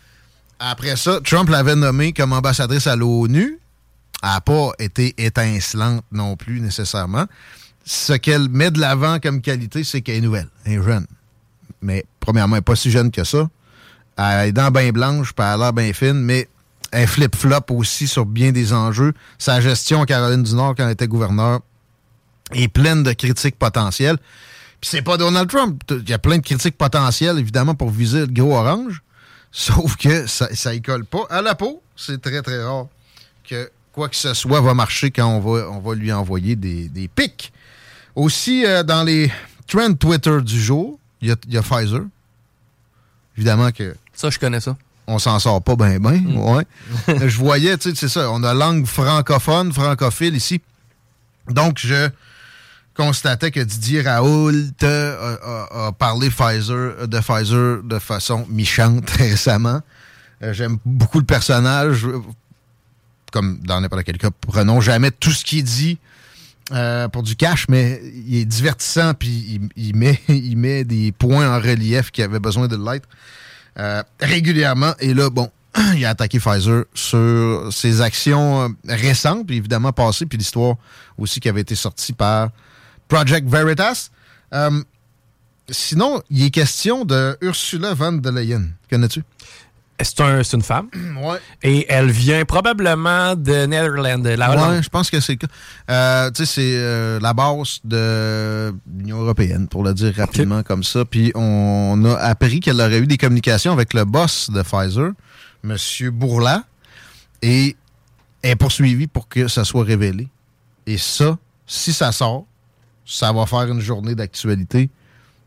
Après 0.59 0.97
ça, 0.97 1.21
Trump 1.25 1.49
l'avait 1.49 1.77
nommée 1.77 2.13
comme 2.13 2.33
ambassadrice 2.33 2.87
à 2.87 2.97
l'ONU. 2.97 3.59
Elle 4.23 4.29
n'a 4.29 4.41
pas 4.41 4.73
été 4.79 5.15
étincelante 5.19 6.05
non 6.11 6.37
plus 6.37 6.61
nécessairement. 6.61 7.27
Ce 7.85 8.15
qu'elle 8.15 8.49
met 8.49 8.71
de 8.71 8.81
l'avant 8.81 9.21
comme 9.21 9.41
qualité, 9.41 9.85
c'est 9.85 10.01
qu'elle 10.01 10.17
est 10.17 10.21
nouvelle, 10.21 10.49
elle 10.65 10.73
est 10.73 10.83
jeune. 10.83 11.07
Mais 11.83 12.05
premièrement, 12.21 12.57
elle 12.57 12.61
n'est 12.61 12.65
pas 12.65 12.77
si 12.77 12.91
jeune 12.91 13.11
que 13.11 13.23
ça. 13.25 13.49
Elle 14.17 14.47
les 14.47 14.53
dents 14.53 14.71
bien 14.71 14.91
blanches, 14.91 15.33
puis 15.35 15.45
elle 15.45 15.53
a 15.53 15.57
l'air 15.57 15.73
bien 15.73 15.93
fine, 15.93 16.15
mais 16.21 16.49
elle 16.91 17.07
flip-flop 17.07 17.67
aussi 17.71 18.09
sur 18.09 18.25
bien 18.25 18.53
des 18.53 18.73
enjeux. 18.73 19.13
Sa 19.39 19.61
gestion 19.61 20.03
à 20.03 20.07
Caroline 20.07 20.43
du 20.43 20.55
Nord, 20.55 20.75
quand 20.77 20.85
elle 20.85 20.93
était 20.93 21.09
gouverneure, 21.09 21.61
est 22.55 22.69
pleine 22.69 23.03
de 23.03 23.13
critiques 23.13 23.59
potentielles. 23.59 24.19
C'est 24.89 25.03
pas 25.03 25.17
Donald 25.17 25.51
Trump. 25.51 25.83
Il 25.91 26.09
y 26.09 26.13
a 26.13 26.19
plein 26.19 26.37
de 26.37 26.43
critiques 26.43 26.79
potentielles, 26.79 27.41
évidemment, 27.41 27.75
pour 27.75 27.91
viser 27.91 28.21
le 28.21 28.27
gros 28.29 28.55
orange. 28.55 29.03
Sauf 29.51 29.97
que 29.97 30.29
ça, 30.29 30.55
ça 30.55 30.75
y 30.75 30.81
colle 30.81 31.05
pas 31.05 31.27
à 31.29 31.43
la 31.43 31.57
peau. 31.57 31.83
C'est 31.97 32.23
très, 32.23 32.41
très 32.41 32.63
rare 32.63 32.87
que 33.49 33.69
quoi 33.91 34.09
que 34.09 34.15
ce 34.15 34.33
soit 34.33 34.61
va 34.61 34.75
marcher 34.75 35.11
quand 35.11 35.27
on 35.27 35.41
va, 35.41 35.69
on 35.71 35.81
va 35.81 35.95
lui 35.97 36.13
envoyer 36.13 36.55
des, 36.55 36.89
des 36.89 37.09
pics. 37.09 37.53
Aussi, 38.15 38.65
euh, 38.65 38.85
dans 38.85 39.03
les 39.03 39.33
trends 39.67 39.95
Twitter 39.95 40.41
du 40.41 40.63
jour, 40.63 41.01
il 41.21 41.29
y 41.29 41.33
a, 41.33 41.37
il 41.49 41.55
y 41.55 41.59
a 41.59 41.63
Pfizer. 41.63 42.03
Évidemment 43.37 43.73
que. 43.73 43.97
Ça, 44.15 44.31
je 44.31 44.39
connais 44.39 44.61
ça. 44.61 44.77
On 45.09 45.19
s'en 45.19 45.41
sort 45.41 45.63
pas 45.63 45.75
bien, 45.75 45.99
bien. 45.99 46.23
Ouais. 46.37 46.65
je 47.09 47.37
voyais, 47.39 47.77
tu 47.77 47.91
sais, 47.91 47.97
c'est 47.97 48.09
ça. 48.09 48.31
On 48.31 48.45
a 48.45 48.55
langue 48.55 48.87
francophone, 48.87 49.73
francophile 49.73 50.37
ici. 50.37 50.61
Donc, 51.49 51.79
je 51.81 52.09
constatais 52.97 53.51
que 53.51 53.61
Didier 53.61 54.03
Raoult 54.03 54.53
euh, 54.83 55.37
a, 55.71 55.93
parlé 55.93 56.31
Pfizer, 56.31 57.07
de 57.07 57.19
Pfizer 57.21 57.83
de 57.83 57.99
façon 57.99 58.47
méchante 58.49 59.11
récemment. 59.19 59.81
Euh, 60.43 60.53
J'aime 60.53 60.79
beaucoup 60.85 61.19
le 61.19 61.25
personnage. 61.27 62.07
Comme 63.33 63.59
dans 63.59 63.81
n'importe 63.81 64.05
quel 64.05 64.19
cas, 64.19 64.31
prenons 64.41 64.81
jamais 64.81 65.11
tout 65.11 65.33
ce 65.33 65.45
qui 65.45 65.59
est 65.59 65.63
dit 65.63 65.99
euh, 66.73 67.07
pour 67.07 67.23
du 67.23 67.37
cash, 67.37 67.67
mais 67.69 68.01
il 68.27 68.39
est 68.39 68.45
divertissant 68.45 69.15
puis 69.15 69.61
il, 69.77 69.95
met, 69.95 70.21
il 70.29 70.57
met 70.57 70.83
des 70.83 71.13
points 71.13 71.49
en 71.49 71.61
relief 71.61 72.11
qui 72.11 72.23
avaient 72.23 72.41
besoin 72.41 72.67
de 72.67 72.77
l'être 72.77 73.09
euh, 73.79 74.03
régulièrement. 74.21 74.93
Et 74.99 75.15
là, 75.15 75.31
bon, 75.31 75.49
il 75.95 76.05
a 76.05 76.11
attaqué 76.11 76.41
Pfizer 76.41 76.85
sur 76.93 77.73
ses 77.73 78.01
actions 78.01 78.65
euh, 78.65 78.69
récentes, 78.89 79.47
puis 79.47 79.57
évidemment 79.59 79.93
passées, 79.93 80.27
puis 80.27 80.39
l'histoire 80.39 80.77
aussi 81.19 81.39
qui 81.39 81.49
avait 81.49 81.61
été 81.61 81.77
sortie 81.77 82.13
par 82.13 82.51
Project 83.09 83.49
Veritas. 83.49 84.11
Euh, 84.55 84.83
sinon, 85.71 86.23
il 86.31 86.45
est 86.45 86.51
question 86.51 87.05
de 87.05 87.37
Ursula 87.41 87.95
von 87.95 88.13
der 88.13 88.33
Leyen. 88.33 88.69
Connais-tu? 88.91 89.23
C'est 90.03 90.21
un- 90.21 90.43
une 90.43 90.63
femme? 90.63 90.89
Ouais. 91.23 91.39
Et 91.63 91.87
elle 91.89 92.11
vient 92.11 92.45
probablement 92.45 93.35
de 93.35 93.65
Netherlands, 93.65 94.19
de 94.19 94.29
la 94.31 94.51
Hollande. 94.51 94.71
Ouais, 94.77 94.83
je 94.83 94.89
pense 94.91 95.11
que 95.11 95.19
c'est 95.21 95.33
le 95.33 95.39
cas. 95.39 95.47
Euh, 95.91 96.31
tu 96.33 96.45
sais, 96.45 96.53
c'est 96.55 96.73
euh, 96.77 97.19
la 97.21 97.33
base 97.33 97.81
de 97.83 98.75
l'Union 98.99 99.23
européenne, 99.23 99.67
pour 99.69 99.83
le 99.83 99.95
dire 99.95 100.13
rapidement 100.15 100.63
comme 100.63 100.85
ça. 100.85 101.07
Puis 101.07 101.33
on 101.35 102.05
a 102.05 102.15
appris 102.17 102.61
qu'elle 102.61 102.81
aurait 102.81 102.99
eu 102.99 103.07
des 103.07 103.17
communications 103.17 103.73
avec 103.73 103.95
le 103.95 104.05
boss 104.05 104.51
de 104.51 104.61
Pfizer, 104.61 105.13
M. 105.65 105.77
Bourla, 106.13 106.65
et 107.41 107.75
est 108.43 108.57
poursuivie 108.57 109.07
pour 109.07 109.29
que 109.29 109.49
ça 109.49 109.65
soit 109.65 109.85
révélé. 109.85 110.29
Et 110.87 110.99
ça, 110.99 111.39
si 111.67 111.95
ça 111.95 112.13
sort, 112.13 112.45
ça 113.07 113.33
va 113.33 113.47
faire 113.47 113.71
une 113.71 113.81
journée 113.81 114.15
d'actualité 114.15 114.91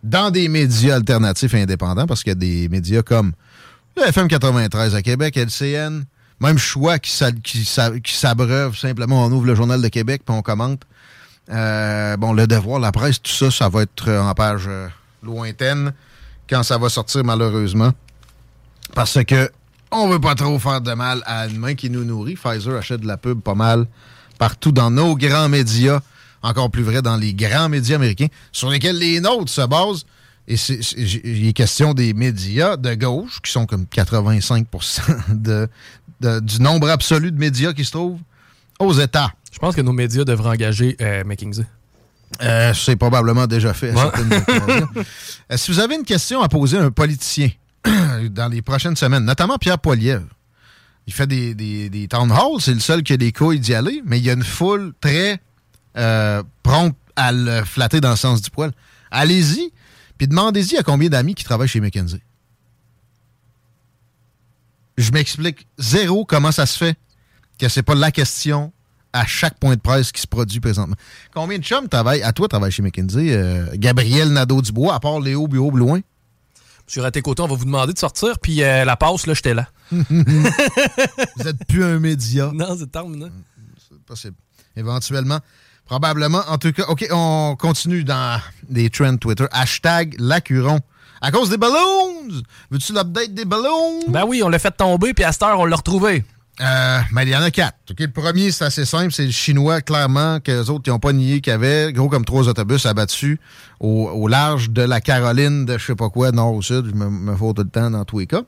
dans 0.03 0.31
des 0.31 0.47
médias 0.47 0.95
alternatifs 0.95 1.53
indépendants, 1.53 2.07
parce 2.07 2.23
qu'il 2.23 2.31
y 2.31 2.35
a 2.35 2.35
des 2.35 2.69
médias 2.69 3.01
comme 3.01 3.33
le 3.97 4.03
FM 4.07 4.27
93 4.29 4.95
à 4.95 5.01
Québec, 5.01 5.35
LCN, 5.35 6.03
même 6.39 6.57
choix 6.57 6.99
qui, 6.99 7.11
qui, 7.43 7.65
s'a- 7.65 7.99
qui 7.99 8.13
s'abreuve 8.15 8.77
simplement. 8.77 9.25
On 9.25 9.31
ouvre 9.31 9.45
le 9.45 9.55
Journal 9.55 9.81
de 9.81 9.87
Québec 9.89 10.21
puis 10.25 10.33
on 10.33 10.41
commente. 10.41 10.83
Euh, 11.51 12.15
bon, 12.15 12.31
le 12.33 12.47
devoir, 12.47 12.79
la 12.79 12.91
presse, 12.93 13.21
tout 13.21 13.31
ça, 13.31 13.51
ça 13.51 13.67
va 13.69 13.81
être 13.81 14.09
en 14.09 14.33
page 14.35 14.65
euh, 14.67 14.87
lointaine 15.23 15.93
quand 16.49 16.63
ça 16.63 16.77
va 16.77 16.87
sortir, 16.89 17.23
malheureusement. 17.25 17.91
Parce 18.95 19.23
que 19.25 19.49
on 19.91 20.07
veut 20.07 20.19
pas 20.19 20.35
trop 20.35 20.59
faire 20.59 20.81
de 20.81 20.93
mal 20.93 21.21
à 21.25 21.47
une 21.47 21.57
main 21.57 21.73
qui 21.75 21.89
nous 21.89 22.03
nourrit. 22.05 22.35
Pfizer 22.35 22.77
achète 22.77 23.01
de 23.01 23.07
la 23.07 23.17
pub 23.17 23.41
pas 23.41 23.55
mal 23.55 23.85
partout 24.37 24.71
dans 24.71 24.91
nos 24.91 25.15
grands 25.17 25.49
médias. 25.49 25.99
Encore 26.41 26.69
plus 26.71 26.83
vrai 26.83 27.01
dans 27.01 27.17
les 27.17 27.33
grands 27.33 27.69
médias 27.69 27.95
américains 27.95 28.27
sur 28.51 28.69
lesquels 28.69 28.97
les 28.97 29.19
nôtres 29.19 29.51
se 29.51 29.65
basent. 29.67 30.05
Et 30.47 30.57
c'est- 30.57 30.79
il 30.97 31.47
est 31.47 31.53
question 31.53 31.93
des 31.93 32.13
médias 32.13 32.75
de 32.77 32.93
gauche, 32.95 33.39
qui 33.43 33.51
sont 33.51 33.65
comme 33.65 33.85
85 33.85 34.65
de, 35.29 35.67
de- 36.21 36.39
du 36.39 36.61
nombre 36.61 36.89
absolu 36.89 37.31
de 37.31 37.37
médias 37.37 37.73
qui 37.73 37.85
se 37.85 37.91
trouvent 37.91 38.19
aux 38.79 38.93
États. 38.93 39.31
Je 39.51 39.59
pense 39.59 39.75
que 39.75 39.81
nos 39.81 39.91
médias 39.93 40.23
devraient 40.23 40.49
engager 40.51 40.95
euh, 41.01 41.23
McKinsey. 41.23 41.65
Euh, 42.41 42.73
c'est 42.73 42.95
probablement 42.95 43.47
déjà 43.47 43.73
fait. 43.73 43.91
à 43.91 44.05
Ouais. 44.07 44.83
Euh, 45.51 45.57
si 45.57 45.71
vous 45.71 45.79
avez 45.79 45.95
une 45.95 46.03
question 46.03 46.41
à 46.41 46.47
poser 46.47 46.77
à 46.77 46.83
un 46.83 46.91
politicien 46.91 47.49
dans 48.29 48.47
les 48.49 48.61
prochaines 48.61 48.95
semaines, 48.95 49.25
notamment 49.25 49.57
Pierre 49.57 49.79
Poilievre, 49.79 50.27
il 51.07 51.13
fait 51.13 51.25
des, 51.25 51.55
des, 51.55 51.89
des 51.89 52.07
town 52.07 52.31
halls, 52.31 52.59
c'est 52.61 52.73
le 52.73 52.79
seul 52.79 53.01
qui 53.01 53.13
a 53.13 53.17
des 53.17 53.31
couilles 53.31 53.59
d'y 53.59 53.73
aller, 53.73 54.01
mais 54.05 54.19
il 54.19 54.25
y 54.25 54.29
a 54.29 54.33
une 54.33 54.43
foule 54.43 54.93
très 55.01 55.39
euh, 55.97 56.43
prompte 56.63 56.97
à 57.15 57.31
le 57.31 57.63
flatter 57.63 58.01
dans 58.01 58.11
le 58.11 58.15
sens 58.15 58.41
du 58.41 58.49
poil. 58.49 58.71
Allez-y, 59.11 59.71
puis 60.17 60.27
demandez-y 60.27 60.77
à 60.77 60.83
combien 60.83 61.09
d'amis 61.09 61.35
qui 61.35 61.43
travaillent 61.43 61.67
chez 61.67 61.81
McKinsey. 61.81 62.21
Je 64.97 65.11
m'explique 65.11 65.65
zéro 65.77 66.25
comment 66.25 66.51
ça 66.51 66.65
se 66.65 66.77
fait 66.77 66.97
que 67.57 67.69
c'est 67.69 67.83
pas 67.83 67.95
la 67.95 68.11
question 68.11 68.71
à 69.13 69.25
chaque 69.25 69.57
point 69.57 69.75
de 69.75 69.81
presse 69.81 70.11
qui 70.11 70.21
se 70.21 70.27
produit 70.27 70.59
présentement. 70.59 70.95
Combien 71.33 71.57
de 71.57 71.63
chums 71.63 71.87
travaillent, 71.87 72.21
à 72.21 72.31
toi 72.31 72.47
travaille 72.47 72.71
chez 72.71 72.81
McKinsey, 72.81 73.33
euh, 73.33 73.65
Gabriel 73.75 74.31
Nadeau-Dubois, 74.31 74.93
à 74.93 74.99
part 74.99 75.19
Léo 75.19 75.47
Bureau 75.47 75.71
Blouin? 75.71 76.01
Sur 76.85 77.05
à 77.05 77.11
tes 77.11 77.21
côtés, 77.21 77.41
on 77.43 77.47
va 77.47 77.55
vous 77.55 77.65
demander 77.65 77.93
de 77.93 77.99
sortir, 77.99 78.39
puis 78.39 78.63
euh, 78.63 78.83
la 78.83 78.97
passe, 78.97 79.27
là, 79.27 79.33
j'étais 79.33 79.53
là. 79.53 79.67
Vous 79.91 81.47
êtes 81.47 81.65
plus 81.67 81.83
un 81.83 81.99
média. 81.99 82.51
Non, 82.53 82.75
c'est 82.77 82.91
terminé. 82.91 83.27
C'est 83.89 83.99
possible. 84.01 84.35
Éventuellement. 84.75 85.39
Probablement. 85.89 86.43
En 86.47 86.59
tout 86.59 86.71
cas, 86.71 86.83
OK, 86.87 87.07
on 87.11 87.55
continue 87.57 88.03
dans 88.03 88.39
les 88.69 88.91
trends 88.91 89.17
Twitter. 89.17 89.45
Hashtag 89.51 90.15
Lacuron. 90.19 90.81
À 91.19 91.31
cause 91.31 91.49
des 91.49 91.57
ballons! 91.57 92.27
Veux-tu 92.69 92.93
l'update 92.93 93.33
des 93.33 93.43
ballons? 93.43 94.01
Ben 94.07 94.23
oui, 94.27 94.43
on 94.43 94.49
l'a 94.49 94.59
fait 94.59 94.69
tomber, 94.69 95.15
puis 95.15 95.25
à 95.25 95.31
cette 95.31 95.41
heure, 95.41 95.59
on 95.59 95.65
l'a 95.65 95.75
retrouvé. 95.75 96.23
Euh, 96.61 96.99
mais 97.11 97.23
il 97.23 97.29
y 97.29 97.35
en 97.35 97.41
a 97.41 97.49
quatre. 97.49 97.75
OK, 97.89 98.01
le 98.01 98.11
premier, 98.11 98.51
c'est 98.51 98.65
assez 98.65 98.85
simple. 98.85 99.11
C'est 99.11 99.25
le 99.25 99.31
chinois, 99.31 99.81
clairement, 99.81 100.39
que 100.39 100.51
les 100.51 100.69
autres, 100.69 100.91
n'ont 100.91 100.99
pas 100.99 101.11
nié 101.11 101.41
qu'il 101.41 101.51
y 101.51 101.53
avait, 101.55 101.91
gros 101.91 102.07
comme 102.07 102.23
trois 102.23 102.47
autobus 102.47 102.85
abattus 102.85 103.39
au, 103.79 104.09
au 104.09 104.27
large 104.27 104.69
de 104.69 104.83
la 104.83 105.01
Caroline, 105.01 105.65
de 105.65 105.79
je 105.79 105.85
sais 105.87 105.95
pas 105.95 106.09
quoi, 106.09 106.31
nord 106.31 106.53
au 106.53 106.61
sud. 106.61 106.85
Je 106.85 106.93
me, 106.93 107.09
me 107.09 107.35
fous 107.35 107.53
tout 107.53 107.63
le 107.63 107.69
temps 107.69 107.89
dans 107.89 108.05
tous 108.05 108.19
les 108.19 108.27
cas. 108.27 108.43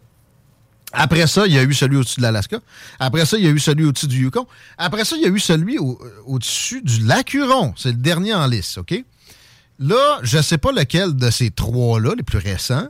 Après 0.93 1.25
ça, 1.27 1.45
il 1.47 1.53
y 1.53 1.57
a 1.57 1.63
eu 1.63 1.73
celui 1.73 1.97
au-dessus 1.97 2.17
de 2.17 2.23
l'Alaska. 2.23 2.59
Après 2.99 3.25
ça, 3.25 3.37
il 3.37 3.43
y 3.43 3.47
a 3.47 3.51
eu 3.51 3.59
celui 3.59 3.85
au-dessus 3.85 4.07
du 4.07 4.23
Yukon. 4.23 4.45
Après 4.77 5.05
ça, 5.05 5.15
il 5.15 5.21
y 5.21 5.25
a 5.25 5.29
eu 5.29 5.39
celui 5.39 5.77
au- 5.77 5.99
au-dessus 6.25 6.81
du 6.81 6.99
lac 7.05 7.33
Huron. 7.33 7.73
C'est 7.77 7.89
le 7.91 7.97
dernier 7.97 8.33
en 8.33 8.45
liste, 8.47 8.77
OK? 8.77 9.03
Là, 9.79 10.19
je 10.21 10.37
ne 10.37 10.41
sais 10.41 10.57
pas 10.57 10.71
lequel 10.71 11.15
de 11.15 11.29
ces 11.31 11.49
trois-là, 11.49 12.13
les 12.15 12.23
plus 12.23 12.37
récents, 12.37 12.87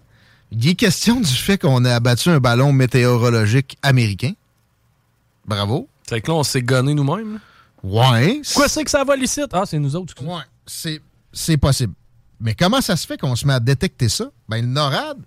il 0.52 0.68
est 0.68 0.76
question 0.76 1.22
du 1.22 1.32
fait 1.34 1.58
qu'on 1.58 1.86
a 1.86 1.94
abattu 1.96 2.30
un 2.30 2.40
ballon 2.40 2.74
météorologique 2.74 3.78
américain. 3.84 4.34
Bravo. 5.46 5.88
C'est 6.10 6.22
que 6.22 6.28
là, 6.32 6.36
on 6.38 6.44
s'est 6.44 6.62
gonné 6.62 6.94
nous-mêmes. 6.94 7.40
Ouais. 7.84 8.42
Quoi 8.56 8.68
c'est 8.68 8.84
que 8.84 8.92
ça 8.92 9.04
va? 9.04 9.14
Ah, 9.54 9.64
c'est 9.66 9.80
nous 9.80 9.96
autres. 9.96 10.14
Ouais, 10.24 10.44
c'est, 10.66 11.02
c'est 11.32 11.58
possible. 11.58 11.94
Mais 12.40 12.54
comment 12.56 12.82
ça 12.82 12.96
se 12.96 13.08
fait 13.08 13.18
qu'on 13.18 13.36
se 13.36 13.46
met 13.48 13.54
à 13.54 13.60
détecter 13.60 14.10
ça? 14.10 14.26
Ben, 14.50 14.62
le 14.62 14.68
NORAD, 14.68 15.18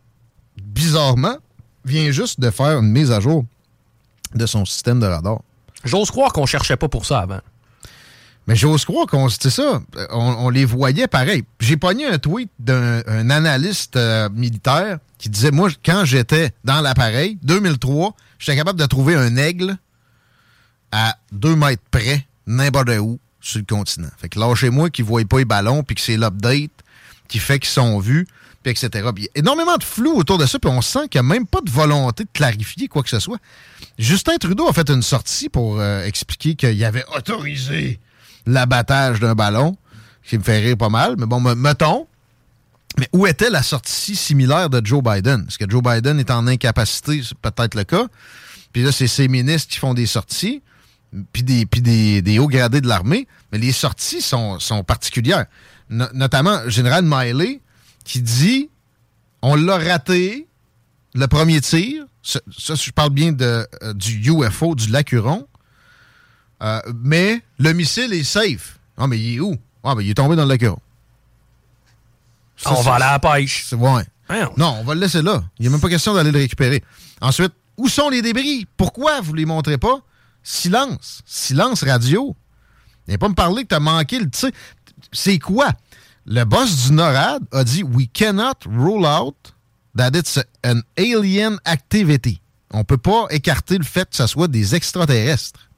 bizarrement, 0.61 1.37
vient 1.85 2.11
juste 2.11 2.41
de 2.41 2.51
faire 2.51 2.79
une 2.79 2.91
mise 2.91 3.11
à 3.11 3.21
jour 3.21 3.45
de 4.35 4.47
son 4.47 4.65
système 4.65 5.01
de 5.01 5.07
radar. 5.07 5.41
J'ose 5.85 6.11
croire 6.11 6.33
qu'on 6.33 6.47
cherchait 6.47 6.77
pas 6.77 6.89
pour 6.89 7.07
ça 7.07 7.21
avant. 7.21 7.41
Mais 8.47 8.57
j'ose 8.57 8.85
croire 8.85 9.07
qu'on 9.07 9.29
c'était 9.29 9.51
ça. 9.51 9.81
On, 10.11 10.21
on 10.39 10.51
les 10.51 10.65
voyait 10.65 11.09
pareil. 11.09 11.45
J'ai 11.61 11.77
pogné 11.77 12.07
un 12.07 12.19
tweet 12.19 12.51
d'un 12.59 13.03
un 13.07 13.31
analyste 13.31 13.97
euh, 13.97 14.29
militaire 14.31 14.99
qui 15.19 15.31
disait 15.31 15.51
Moi, 15.51 15.71
quand 15.85 16.05
j'étais 16.05 16.53
dans 16.63 16.83
l'appareil, 16.83 17.39
2003, 17.43 18.15
j'étais 18.39 18.57
capable 18.57 18.79
de 18.79 18.87
trouver 18.87 19.15
un 19.15 19.37
aigle 19.37 19.77
à 20.93 21.17
deux 21.33 21.57
mètres 21.57 21.83
près, 21.91 22.27
n'importe 22.47 22.91
où, 23.01 23.19
sur 23.41 23.61
le 23.61 23.65
continent. 23.65 24.11
Fait 24.19 24.29
que 24.29 24.39
lâchez-moi 24.39 24.91
qu'ils 24.91 25.05
ne 25.05 25.09
voient 25.09 25.25
pas 25.25 25.39
les 25.39 25.45
ballons, 25.45 25.83
puis 25.83 25.97
que 25.97 26.03
c'est 26.03 26.17
l'update 26.17 26.71
qui 27.29 27.39
fait 27.39 27.59
qu'ils 27.59 27.71
sont 27.71 27.99
vus, 27.99 28.27
puis 28.65 28.73
etc. 28.73 28.89
Puis 29.15 29.25
il 29.25 29.27
y 29.27 29.29
a 29.29 29.39
énormément 29.41 29.77
de 29.77 29.85
flou 29.85 30.17
autour 30.17 30.39
de 30.39 30.47
ça, 30.47 30.59
puis 30.59 30.71
on 30.71 30.81
sent 30.83 31.07
qu'il 31.11 31.21
n'y 31.21 31.27
a 31.29 31.35
même 31.35 31.47
pas 31.47 31.61
de 31.61 31.71
volonté 31.71 32.25
de 32.25 32.29
clarifier 32.33 32.89
quoi 32.89 33.03
que 33.05 33.09
ce 33.11 33.21
soit. 33.21 33.39
Justin 33.99 34.37
Trudeau 34.39 34.69
a 34.69 34.73
fait 34.73 34.89
une 34.91 35.03
sortie 35.03 35.49
pour 35.49 35.79
euh, 35.79 36.05
expliquer 36.05 36.57
qu'il 36.57 36.85
avait 36.85 37.05
autorisé 37.17 38.01
l'abattage 38.47 39.21
d'un 39.21 39.35
ballon, 39.35 39.77
qui 40.25 40.39
me 40.39 40.43
fait 40.43 40.59
rire 40.59 40.77
pas 40.77 40.89
mal, 40.89 41.15
mais 41.19 41.27
bon, 41.27 41.41
me- 41.41 41.55
mettons. 41.55 42.07
Mais 42.99 43.09
où 43.13 43.27
était 43.27 43.51
la 43.51 43.63
sortie 43.63 44.15
similaire 44.17 44.71
de 44.71 44.85
Joe 44.85 45.03
Biden? 45.03 45.45
Est-ce 45.49 45.59
que 45.59 45.69
Joe 45.69 45.83
Biden 45.83 46.19
est 46.21 46.31
en 46.31 46.47
incapacité? 46.47 47.23
C'est 47.23 47.37
peut-être 47.39 47.75
le 47.75 47.85
cas. 47.85 48.07
Puis 48.73 48.83
là, 48.83 48.93
c'est 48.93 49.09
ses 49.09 49.29
ministres 49.29 49.73
qui 49.73 49.79
font 49.79 49.95
des 49.95 50.07
sorties, 50.07 50.63
puis 51.33 51.43
des, 51.43 51.67
puis 51.67 51.81
des, 51.81 52.39
hauts 52.39 52.47
gradés 52.49 52.81
de 52.81 52.87
l'armée. 52.89 53.27
Mais 53.53 53.59
les 53.59 53.73
sorties 53.73 54.23
sont, 54.23 54.59
sont 54.61 54.85
particulières. 54.85 55.47
No- 55.91 56.07
notamment, 56.15 56.69
Général 56.69 57.05
Miley, 57.05 57.61
qui 58.05 58.23
dit 58.23 58.71
on 59.43 59.57
l'a 59.57 59.77
raté, 59.77 60.49
le 61.15 61.27
premier 61.27 61.61
tir. 61.61 62.07
Ça, 62.23 62.41
ça, 62.57 62.75
je 62.75 62.91
parle 62.91 63.11
bien 63.11 63.33
de, 63.33 63.67
euh, 63.83 63.93
du 63.93 64.31
UFO, 64.31 64.75
du 64.75 64.91
lac 64.91 65.13
Huron. 65.13 65.47
Euh, 66.63 66.81
mais 67.03 67.43
le 67.59 67.75
missile 67.75 68.15
est 68.15 68.25
safe. 68.25 68.79
Ah, 68.97 69.07
mais 69.07 69.19
il 69.19 69.37
est 69.37 69.41
où? 69.41 69.55
Ah, 69.83 69.95
ben, 69.95 70.01
il 70.01 70.11
est 70.11 70.15
tombé 70.15 70.35
dans 70.35 70.45
le 70.45 70.49
lac 70.49 70.63
Huron. 70.63 70.79
Ça, 72.57 72.73
on 72.73 72.81
va 72.81 72.95
aller 72.95 73.05
à 73.05 73.13
la 73.13 73.19
pêche. 73.19 73.67
c'est 73.69 73.77
ouais. 73.77 74.05
Voyons. 74.29 74.53
Non, 74.57 74.77
on 74.81 74.85
va 74.85 74.95
le 74.95 75.01
laisser 75.01 75.21
là. 75.21 75.45
Il 75.59 75.63
n'y 75.63 75.69
a 75.69 75.71
même 75.71 75.81
pas 75.81 75.91
question 75.91 76.15
d'aller 76.15 76.33
le 76.33 76.39
récupérer. 76.39 76.83
Ensuite, 77.21 77.53
où 77.77 77.89
sont 77.89 78.09
les 78.09 78.23
débris? 78.23 78.67
Pourquoi 78.79 79.21
vous 79.21 79.33
ne 79.33 79.39
les 79.39 79.45
montrez 79.45 79.77
pas? 79.77 79.99
Silence. 80.43 81.21
Silence 81.27 81.85
radio. 81.85 82.35
Viens 83.07 83.19
pas 83.19 83.29
me 83.29 83.35
parler 83.35 83.65
que 83.65 83.69
tu 83.69 83.75
as 83.75 83.81
manqué 83.81 84.19
le 84.19 84.31
tir. 84.31 84.51
C'est 85.13 85.39
quoi? 85.39 85.71
Le 86.27 86.45
boss 86.45 86.87
du 86.87 86.93
NORAD 86.93 87.43
a 87.53 87.65
dit 87.65 87.83
We 87.83 88.09
cannot 88.13 88.67
rule 88.67 89.07
out 89.07 89.55
that 89.97 90.11
it's 90.15 90.39
an 90.65 90.81
alien 90.97 91.59
activity. 91.65 92.41
On 92.73 92.85
peut 92.85 92.99
pas 92.99 93.27
écarter 93.31 93.79
le 93.79 93.85
fait 93.85 94.09
que 94.09 94.17
ce 94.17 94.27
soit 94.27 94.49
des 94.49 94.75
extraterrestres. 94.75 95.71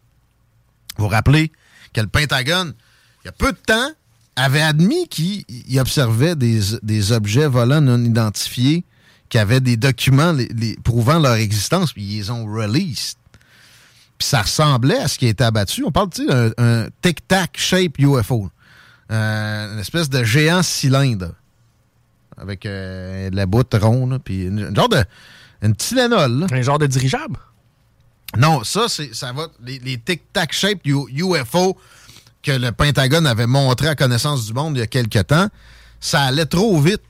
Vous 0.96 1.04
vous 1.04 1.10
rappelez 1.10 1.50
que 1.92 2.00
le 2.00 2.06
Pentagone, 2.06 2.74
il 3.22 3.26
y 3.26 3.28
a 3.28 3.32
peu 3.32 3.52
de 3.52 3.58
temps, 3.58 3.90
avait 4.36 4.62
admis 4.62 5.08
qu'il 5.08 5.44
il 5.48 5.80
observait 5.80 6.36
des, 6.36 6.60
des 6.82 7.12
objets 7.12 7.48
volants 7.48 7.80
non 7.80 8.02
identifiés 8.02 8.84
qui 9.28 9.38
avaient 9.38 9.60
des 9.60 9.76
documents 9.76 10.34
prouvant 10.84 11.18
leur 11.18 11.34
existence, 11.34 11.92
puis 11.92 12.04
ils 12.04 12.18
les 12.18 12.30
ont 12.30 12.46
released. 12.46 13.18
Puis 14.18 14.28
ça 14.28 14.42
ressemblait 14.42 14.98
à 14.98 15.08
ce 15.08 15.18
qui 15.18 15.26
a 15.26 15.30
été 15.30 15.42
abattu. 15.42 15.84
On 15.84 15.90
parle, 15.90 16.10
tu 16.10 16.30
un 16.30 16.86
tic-tac 17.02 17.58
shape 17.58 17.98
UFO. 17.98 18.48
Euh, 19.10 19.72
une 19.74 19.78
espèce 19.78 20.10
de 20.10 20.24
géant 20.24 20.62
cylindre. 20.62 21.32
Avec 22.36 22.66
euh, 22.66 23.30
de 23.30 23.36
la 23.36 23.46
boute 23.46 23.74
ronde, 23.80 24.20
puis 24.22 24.44
une, 24.44 24.58
une 24.58 24.76
genre 24.76 24.88
de... 24.88 25.02
Une 25.62 25.74
Tylenol, 25.74 26.40
là. 26.40 26.46
Un 26.50 26.62
genre 26.62 26.78
de 26.78 26.86
dirigeable? 26.86 27.38
Non, 28.36 28.62
ça, 28.62 28.86
c'est 28.88 29.14
ça 29.14 29.32
va. 29.32 29.46
Les, 29.64 29.78
les 29.78 29.96
tic-tac 29.96 30.52
shape 30.52 30.80
UFO 30.84 31.78
que 32.42 32.52
le 32.52 32.72
Pentagone 32.72 33.26
avait 33.26 33.46
montré 33.46 33.88
à 33.88 33.94
connaissance 33.94 34.46
du 34.46 34.52
monde 34.52 34.76
il 34.76 34.80
y 34.80 34.82
a 34.82 34.86
quelque 34.86 35.20
temps, 35.20 35.48
ça 35.98 36.22
allait 36.22 36.46
trop 36.46 36.78
vite. 36.80 37.00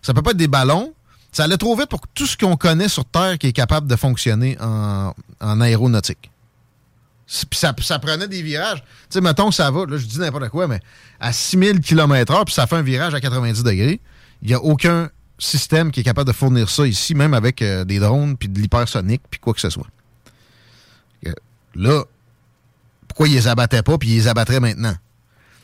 Ça 0.00 0.14
peut 0.14 0.22
pas 0.22 0.30
être 0.30 0.36
des 0.36 0.48
ballons. 0.48 0.94
Ça 1.32 1.44
allait 1.44 1.56
trop 1.56 1.76
vite 1.76 1.88
pour 1.90 2.00
tout 2.14 2.26
ce 2.26 2.36
qu'on 2.36 2.56
connaît 2.56 2.88
sur 2.88 3.04
Terre 3.04 3.36
qui 3.38 3.48
est 3.48 3.52
capable 3.52 3.86
de 3.86 3.96
fonctionner 3.96 4.56
en, 4.60 5.12
en 5.40 5.60
aéronautique. 5.60 6.30
Puis 7.28 7.58
ça, 7.58 7.98
prenait 7.98 8.26
des 8.26 8.40
virages. 8.40 8.78
Tu 8.80 8.86
sais, 9.10 9.20
mettons 9.20 9.50
ça 9.50 9.70
va, 9.70 9.84
là, 9.84 9.98
je 9.98 10.06
dis 10.06 10.18
n'importe 10.18 10.48
quoi, 10.48 10.66
mais 10.66 10.80
à 11.20 11.32
6000 11.32 11.80
km/h, 11.80 12.44
puis 12.46 12.54
ça 12.54 12.66
fait 12.66 12.76
un 12.76 12.82
virage 12.82 13.14
à 13.14 13.20
90 13.20 13.62
degrés, 13.62 14.00
il 14.40 14.48
n'y 14.48 14.54
a 14.54 14.60
aucun 14.60 15.10
système 15.38 15.90
qui 15.90 16.00
est 16.00 16.04
capable 16.04 16.28
de 16.28 16.34
fournir 16.34 16.70
ça 16.70 16.86
ici, 16.86 17.14
même 17.14 17.34
avec 17.34 17.60
euh, 17.60 17.84
des 17.84 17.98
drones, 17.98 18.36
puis 18.36 18.48
de 18.48 18.58
l'hypersonique, 18.58 19.22
puis 19.30 19.38
quoi 19.38 19.52
que 19.52 19.60
ce 19.60 19.70
soit. 19.70 19.86
Euh, 21.26 21.32
Là, 21.74 22.04
pourquoi 23.06 23.28
ils 23.28 23.34
les 23.34 23.46
abattaient 23.46 23.82
pas, 23.82 23.98
puis 23.98 24.08
ils 24.08 24.16
les 24.16 24.28
abattraient 24.28 24.60
maintenant? 24.60 24.94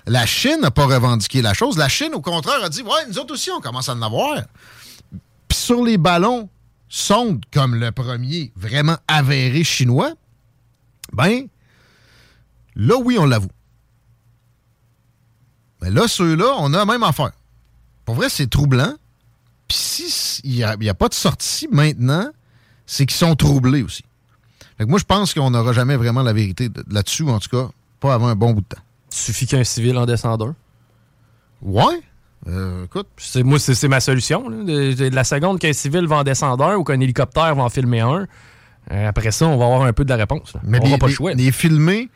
La 0.07 0.27
Chine 0.27 0.59
n'a 0.61 0.70
pas 0.70 0.85
revendiqué 0.85 1.40
la 1.40 1.55
chose. 1.55 1.79
La 1.79 1.88
Chine, 1.88 2.11
au 2.14 2.20
contraire, 2.20 2.62
a 2.62 2.68
dit 2.68 2.83
Ouais, 2.83 3.07
nous 3.09 3.18
autres 3.18 3.33
aussi, 3.33 3.50
on 3.50 3.61
commence 3.61 3.88
à 3.88 3.94
en 3.94 4.03
avoir. 4.03 4.42
Puis 5.48 5.59
sur 5.59 5.83
les 5.83 5.96
ballons 5.96 6.48
sondes, 6.88 7.42
comme 7.53 7.74
le 7.74 7.90
premier 7.90 8.53
vraiment 8.55 8.96
avéré 9.09 9.64
chinois, 9.64 10.12
ben, 11.12 11.46
là, 12.77 12.97
oui, 13.03 13.17
on 13.19 13.27
l'avoue. 13.27 13.49
Mais 15.83 15.91
là, 15.91 16.09
ceux-là, 16.09 16.55
on 16.59 16.73
a 16.73 16.79
la 16.79 16.85
même 16.87 17.03
affaire. 17.03 17.33
Pour 18.05 18.15
vrai, 18.15 18.29
c'est 18.29 18.49
troublant. 18.49 18.95
Puis 19.69 19.79
s'il 19.79 20.51
n'y 20.51 20.63
a, 20.63 20.77
a 20.91 20.95
pas 20.95 21.09
de 21.09 21.15
sortie 21.15 21.69
maintenant, 21.71 22.29
c'est 22.87 23.07
qu'ils 23.07 23.17
sont 23.17 23.35
troublés 23.35 23.83
aussi. 23.83 24.05
Fait 24.79 24.85
que 24.85 24.89
moi, 24.91 24.99
je 24.99 25.05
pense 25.05 25.33
qu'on 25.35 25.51
n'aura 25.51 25.73
jamais 25.73 25.97
vraiment 25.97 26.23
la 26.23 26.33
vérité 26.33 26.69
de- 26.69 26.85
là-dessus, 26.91 27.23
en 27.29 27.39
tout 27.39 27.49
cas, 27.49 27.71
pas 28.01 28.15
avant 28.15 28.29
un 28.29 28.35
bon 28.35 28.53
bout 28.53 28.61
de 28.63 28.67
temps. 28.67 28.83
Il 29.13 29.17
suffit 29.17 29.47
qu'un 29.47 29.65
civil 29.65 29.97
en 29.97 30.05
descende 30.07 30.43
un. 30.43 30.55
Ouais. 31.63 32.01
Euh, 32.49 32.85
écoute. 32.85 33.07
C'est, 33.17 33.43
moi, 33.43 33.59
c'est, 33.59 33.89
ma 33.89 34.01
solution. 34.01 34.49
là. 34.49 34.65
De, 34.65 34.93
de 34.93 35.15
la 35.15 35.25
seconde 35.25 35.59
qu'un 35.59 35.73
civil 35.73 36.07
va 36.07 36.17
en 36.17 36.25
descendre 36.25 36.65
un 36.65 36.77
ou 36.77 36.85
qu'un 36.85 37.01
hélicoptère 37.01 37.55
va 37.55 37.63
en 37.63 37.71
filmer 37.71 38.01
un, 38.01 38.27
euh, 38.91 39.09
après 39.09 39.31
ça, 39.31 39.47
on 39.47 39.57
va 39.57 39.65
avoir 39.67 39.83
un 39.83 39.93
peu 39.95 40.05
de 40.05 40.11
la 40.11 40.17
réponse. 40.17 40.53
là. 40.53 40.61
Mais 40.65 40.79
on 40.83 40.85
les, 40.85 40.99
pas 40.99 41.07
le 41.07 41.11
les- 41.11 41.17
choix. 41.17 41.33
les 41.33 41.53
sais, 41.53 42.11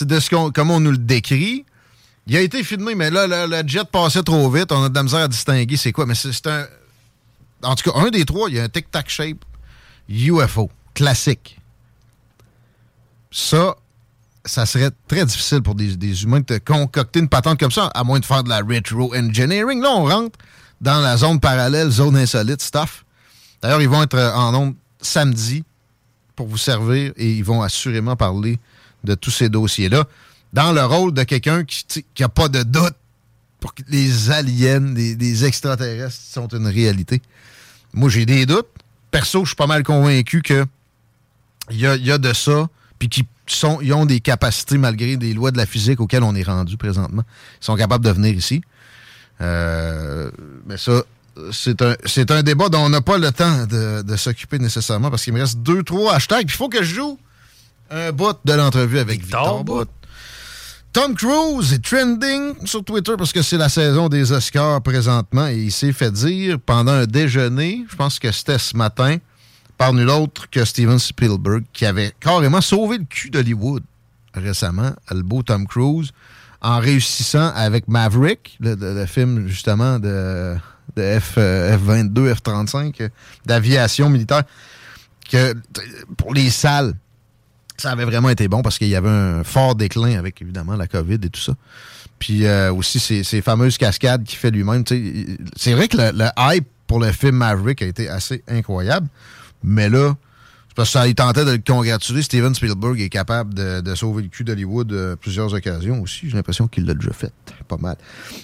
de 0.00 0.20
ce 0.20 0.30
qu'on, 0.30 0.50
comme 0.50 0.70
on 0.70 0.80
nous 0.80 0.90
le 0.90 0.98
décrit, 0.98 1.64
il 2.26 2.36
a 2.36 2.40
été 2.40 2.64
filmé, 2.64 2.94
mais 2.94 3.10
là, 3.10 3.46
le, 3.46 3.68
jet 3.68 3.84
passait 3.84 4.22
trop 4.22 4.50
vite. 4.50 4.72
On 4.72 4.84
a 4.84 4.88
de 4.88 4.94
la 4.94 5.02
misère 5.02 5.20
à 5.20 5.28
distinguer 5.28 5.76
c'est 5.76 5.92
quoi. 5.92 6.06
Mais 6.06 6.14
c'est, 6.14 6.46
un. 6.46 6.66
En 7.62 7.74
tout 7.74 7.90
cas, 7.90 7.98
un 7.98 8.10
des 8.10 8.24
trois, 8.24 8.48
il 8.48 8.56
y 8.56 8.60
a 8.60 8.64
un 8.64 8.68
tic-tac 8.68 9.08
shape 9.08 9.44
UFO, 10.08 10.70
classique. 10.94 11.58
Ça, 13.30 13.76
ça 14.44 14.64
serait 14.66 14.90
très 15.08 15.24
difficile 15.24 15.62
pour 15.62 15.74
des, 15.74 15.96
des 15.96 16.22
humains 16.22 16.40
de 16.40 16.58
concocter 16.58 17.20
une 17.20 17.28
patente 17.28 17.58
comme 17.58 17.70
ça, 17.70 17.86
à 17.94 18.04
moins 18.04 18.20
de 18.20 18.24
faire 18.24 18.44
de 18.44 18.48
la 18.48 18.60
retro-engineering. 18.60 19.82
Là, 19.82 19.90
on 19.90 20.04
rentre 20.04 20.38
dans 20.80 21.00
la 21.00 21.16
zone 21.16 21.40
parallèle, 21.40 21.90
zone 21.90 22.16
insolite, 22.16 22.62
stuff. 22.62 23.04
D'ailleurs, 23.62 23.82
ils 23.82 23.88
vont 23.88 24.02
être 24.02 24.14
euh, 24.14 24.32
en 24.34 24.54
ondes 24.54 24.74
samedi 25.00 25.64
pour 26.36 26.46
vous 26.46 26.58
servir 26.58 27.12
et 27.16 27.32
ils 27.32 27.44
vont 27.44 27.62
assurément 27.62 28.16
parler 28.16 28.58
de 29.04 29.14
tous 29.14 29.30
ces 29.30 29.48
dossiers-là 29.48 30.04
dans 30.52 30.72
le 30.72 30.84
rôle 30.84 31.12
de 31.12 31.24
quelqu'un 31.24 31.64
qui 31.64 32.04
n'a 32.18 32.28
pas 32.28 32.48
de 32.48 32.62
doute 32.62 32.94
pour 33.60 33.74
que 33.74 33.82
les 33.88 34.30
aliens, 34.30 34.94
les, 34.94 35.44
extraterrestres 35.44 36.14
sont 36.14 36.48
une 36.48 36.66
réalité. 36.66 37.22
Moi, 37.92 38.08
j'ai 38.10 38.26
des 38.26 38.46
doutes. 38.46 38.68
Perso, 39.10 39.44
je 39.44 39.50
suis 39.50 39.56
pas 39.56 39.66
mal 39.66 39.82
convaincu 39.82 40.42
que 40.42 40.66
il 41.70 41.80
y 41.80 41.86
a, 41.86 41.96
y 41.96 42.12
a 42.12 42.18
de 42.18 42.32
ça, 42.34 42.68
puis 42.98 43.08
qu'ils 43.08 43.94
ont 43.94 44.04
des 44.04 44.20
capacités 44.20 44.76
malgré 44.76 45.16
des 45.16 45.32
lois 45.32 45.50
de 45.50 45.56
la 45.56 45.66
physique 45.66 46.00
auxquelles 46.00 46.22
on 46.22 46.34
est 46.34 46.42
rendu 46.42 46.76
présentement. 46.76 47.22
Ils 47.60 47.64
sont 47.64 47.76
capables 47.76 48.04
de 48.04 48.10
venir 48.10 48.34
ici. 48.34 48.60
Euh, 49.40 50.30
mais 50.66 50.76
ça, 50.76 51.02
c'est 51.50 51.80
un, 51.80 52.42
débat 52.42 52.68
dont 52.68 52.80
on 52.80 52.90
n'a 52.90 53.00
pas 53.00 53.18
le 53.18 53.32
temps 53.32 53.66
de, 53.66 54.02
de 54.02 54.16
s'occuper 54.16 54.58
nécessairement 54.58 55.10
parce 55.10 55.24
qu'il 55.24 55.32
me 55.32 55.40
reste 55.40 55.60
deux, 55.60 55.82
trois 55.82 56.14
hashtags. 56.14 56.46
Puis 56.46 56.54
il 56.54 56.58
faut 56.58 56.68
que 56.68 56.82
je 56.82 56.94
joue 56.94 57.18
un 57.90 58.12
bout 58.12 58.36
de 58.44 58.52
l'entrevue 58.52 58.98
avec 58.98 59.20
Victor, 59.20 59.64
Bout. 59.64 59.88
Tom 60.92 61.14
Cruise 61.16 61.72
est 61.72 61.84
trending 61.84 62.54
sur 62.66 62.84
Twitter 62.84 63.12
parce 63.18 63.32
que 63.32 63.42
c'est 63.42 63.56
la 63.56 63.68
saison 63.68 64.08
des 64.08 64.30
Oscars 64.30 64.80
présentement 64.80 65.48
et 65.48 65.56
il 65.56 65.72
s'est 65.72 65.92
fait 65.92 66.12
dire 66.12 66.58
pendant 66.64 66.92
un 66.92 67.06
déjeuner, 67.06 67.84
je 67.90 67.96
pense 67.96 68.18
que 68.20 68.30
c'était 68.30 68.58
ce 68.58 68.76
matin, 68.76 69.16
par 69.76 69.92
nul 69.92 70.08
autre 70.08 70.48
que 70.48 70.64
Steven 70.64 71.00
Spielberg 71.00 71.64
qui 71.72 71.84
avait 71.84 72.12
carrément 72.20 72.60
sauvé 72.60 72.98
le 72.98 73.04
cul 73.04 73.30
d'Hollywood 73.30 73.82
récemment, 74.34 74.92
le 75.10 75.22
beau 75.22 75.42
Tom 75.42 75.66
Cruise, 75.66 76.10
en 76.60 76.78
réussissant 76.78 77.52
avec 77.54 77.88
Maverick, 77.88 78.56
le, 78.60 78.74
le- 78.76 78.94
le 78.94 79.06
film 79.06 79.46
justement 79.48 79.98
de, 79.98 80.56
de 80.96 81.18
F, 81.20 81.34
euh, 81.38 81.76
F-22, 81.76 82.34
F-35, 82.34 82.94
euh, 83.02 83.08
d'aviation 83.46 84.08
militaire, 84.10 84.44
que 85.30 85.54
pour 86.16 86.34
les 86.34 86.50
salles, 86.50 86.94
ça 87.76 87.90
avait 87.90 88.04
vraiment 88.04 88.30
été 88.30 88.48
bon 88.48 88.62
parce 88.62 88.78
qu'il 88.78 88.88
y 88.88 88.96
avait 88.96 89.08
un 89.08 89.44
fort 89.44 89.74
déclin 89.74 90.18
avec 90.18 90.40
évidemment 90.40 90.76
la 90.76 90.86
COVID 90.86 91.14
et 91.14 91.30
tout 91.30 91.40
ça. 91.40 91.54
Puis 92.18 92.46
euh, 92.46 92.72
aussi 92.72 93.00
ces, 93.00 93.24
ces 93.24 93.42
fameuses 93.42 93.76
cascades 93.76 94.24
qu'il 94.24 94.38
fait 94.38 94.50
lui-même. 94.50 94.84
C'est 95.56 95.74
vrai 95.74 95.88
que 95.88 95.96
le, 95.96 96.10
le 96.12 96.28
hype 96.38 96.66
pour 96.86 97.00
le 97.00 97.10
film 97.12 97.36
Maverick 97.36 97.82
a 97.82 97.86
été 97.86 98.08
assez 98.08 98.44
incroyable, 98.48 99.08
mais 99.62 99.88
là, 99.88 100.14
parce 100.76 100.90
que 100.90 100.92
ça 100.92 101.08
il 101.08 101.14
tentait 101.14 101.44
de 101.44 101.52
le 101.52 101.58
congratuler. 101.58 102.22
Steven 102.22 102.54
Spielberg 102.54 103.00
est 103.00 103.08
capable 103.08 103.54
de, 103.54 103.80
de 103.80 103.94
sauver 103.94 104.22
le 104.22 104.28
cul 104.28 104.44
d'Hollywood 104.44 104.92
à 104.92 105.16
plusieurs 105.16 105.52
occasions 105.52 106.00
aussi. 106.02 106.28
J'ai 106.28 106.36
l'impression 106.36 106.68
qu'il 106.68 106.84
l'a 106.84 106.94
déjà 106.94 107.12
fait. 107.12 107.32
Pas 107.68 107.76
mal. 107.76 107.96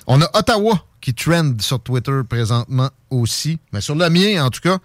On 0.06 0.20
a 0.20 0.30
Ottawa 0.38 0.84
qui 1.00 1.14
trend 1.14 1.54
sur 1.60 1.80
Twitter 1.80 2.20
présentement 2.28 2.90
aussi, 3.10 3.58
mais 3.72 3.80
sur 3.80 3.94
le 3.94 4.08
mien 4.10 4.44
en 4.44 4.50
tout 4.50 4.60
cas, 4.60 4.78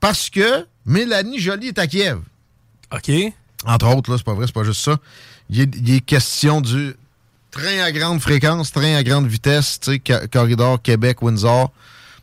parce 0.00 0.28
que 0.28 0.66
Mélanie 0.84 1.38
Jolie 1.38 1.68
est 1.68 1.78
à 1.78 1.86
Kiev. 1.86 2.18
OK. 2.92 3.10
Entre 3.66 3.86
autres, 3.94 4.10
là, 4.10 4.16
c'est 4.18 4.24
pas 4.24 4.34
vrai, 4.34 4.46
c'est 4.46 4.54
pas 4.54 4.64
juste 4.64 4.82
ça. 4.82 4.96
Il 5.50 5.60
est, 5.60 5.74
il 5.76 5.94
est 5.94 6.00
question 6.00 6.60
du 6.60 6.94
train 7.50 7.80
à 7.84 7.92
grande 7.92 8.20
fréquence, 8.20 8.72
train 8.72 8.94
à 8.96 9.02
grande 9.02 9.26
vitesse, 9.26 9.78
tu 9.80 10.00
sais, 10.04 10.28
corridor 10.28 10.80
Québec-Windsor, 10.82 11.70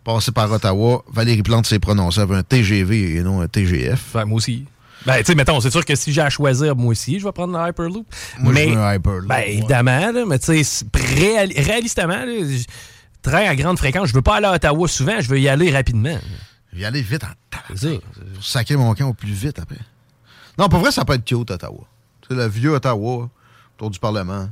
passé 0.03 0.31
par 0.31 0.51
Ottawa. 0.51 1.03
Valérie 1.11 1.43
Plante 1.43 1.65
s'est 1.67 1.79
prononcée 1.79 2.21
avec 2.21 2.37
un 2.37 2.43
TGV 2.43 3.15
et 3.15 3.21
non 3.21 3.41
un 3.41 3.47
TGF. 3.47 4.13
Ben, 4.13 4.25
moi 4.25 4.37
aussi. 4.37 4.65
Ben, 5.05 5.17
tu 5.19 5.25
sais, 5.25 5.35
mettons, 5.35 5.61
c'est 5.61 5.71
sûr 5.71 5.85
que 5.85 5.95
si 5.95 6.11
j'ai 6.11 6.21
à 6.21 6.29
choisir, 6.29 6.75
moi 6.75 6.91
aussi, 6.91 7.19
je 7.19 7.25
vais 7.25 7.31
prendre 7.31 7.57
le 7.57 7.69
Hyperloop. 7.69 8.05
Moi, 8.39 8.51
mais, 8.53 8.69
je 8.69 8.73
veux 8.73 8.81
un 8.81 8.95
Hyperloop. 8.95 9.27
Ben, 9.27 9.43
évidemment, 9.47 10.11
là, 10.11 10.25
mais 10.27 10.39
tu 10.39 10.45
sais, 10.47 10.63
c'est 10.63 10.85
réal- 10.93 11.53
réalistement, 11.55 12.25
là, 12.25 12.33
train 13.21 13.47
à 13.47 13.55
grande 13.55 13.77
fréquence, 13.77 14.09
je 14.09 14.13
veux 14.13 14.21
pas 14.21 14.37
aller 14.37 14.47
à 14.47 14.53
Ottawa 14.53 14.87
souvent, 14.87 15.19
je 15.19 15.29
veux 15.29 15.39
y 15.39 15.47
aller 15.47 15.71
rapidement. 15.71 16.17
Il 16.73 16.79
y 16.79 16.85
aller 16.85 17.01
vite 17.01 17.23
en 17.23 17.27
C'est 17.75 17.77
ça. 17.77 17.87
Pour 18.33 18.43
sacrer 18.43 18.75
mon 18.75 18.93
camp 18.93 19.09
au 19.09 19.13
plus 19.13 19.31
vite 19.31 19.59
après. 19.59 19.79
Non, 20.59 20.67
pour 20.67 20.79
vrai, 20.79 20.91
ça 20.91 21.05
peut 21.05 21.13
être 21.13 21.23
cute, 21.23 21.49
Ottawa. 21.49 21.79
C'est 22.27 22.35
le 22.35 22.45
vieux 22.47 22.71
Ottawa, 22.73 23.29
autour 23.77 23.89
du 23.89 23.97
Parlement. 23.97 24.49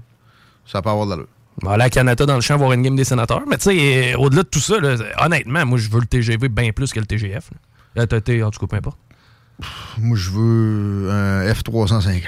Ça 0.65 0.81
peut 0.81 0.89
avoir 0.89 1.05
de 1.05 1.11
l'allure. 1.11 1.27
On 1.61 1.67
va 1.67 1.73
aller 1.73 1.83
à 1.83 1.89
Canada 1.89 2.25
dans 2.25 2.35
le 2.35 2.41
champ 2.41 2.55
voir 2.55 2.71
une 2.71 2.81
game 2.81 2.95
des 2.95 3.03
sénateurs. 3.03 3.41
Mais 3.47 3.57
tu 3.57 3.63
sais, 3.63 4.13
euh, 4.13 4.17
au-delà 4.17 4.43
de 4.43 4.47
tout 4.47 4.59
ça, 4.59 4.79
là, 4.79 4.95
honnêtement, 5.19 5.65
moi, 5.65 5.77
je 5.77 5.89
veux 5.89 5.99
le 5.99 6.05
TGV 6.05 6.47
bien 6.47 6.71
plus 6.71 6.93
que 6.93 6.99
le 6.99 7.05
TGF. 7.05 7.49
là. 7.95 8.03
En 8.03 8.07
tout 8.07 8.59
cas, 8.59 8.67
peu 8.67 8.75
importe. 8.77 8.97
Moi, 9.97 10.17
je 10.17 10.29
veux 10.29 11.09
un 11.11 11.51
F-350. 11.51 12.21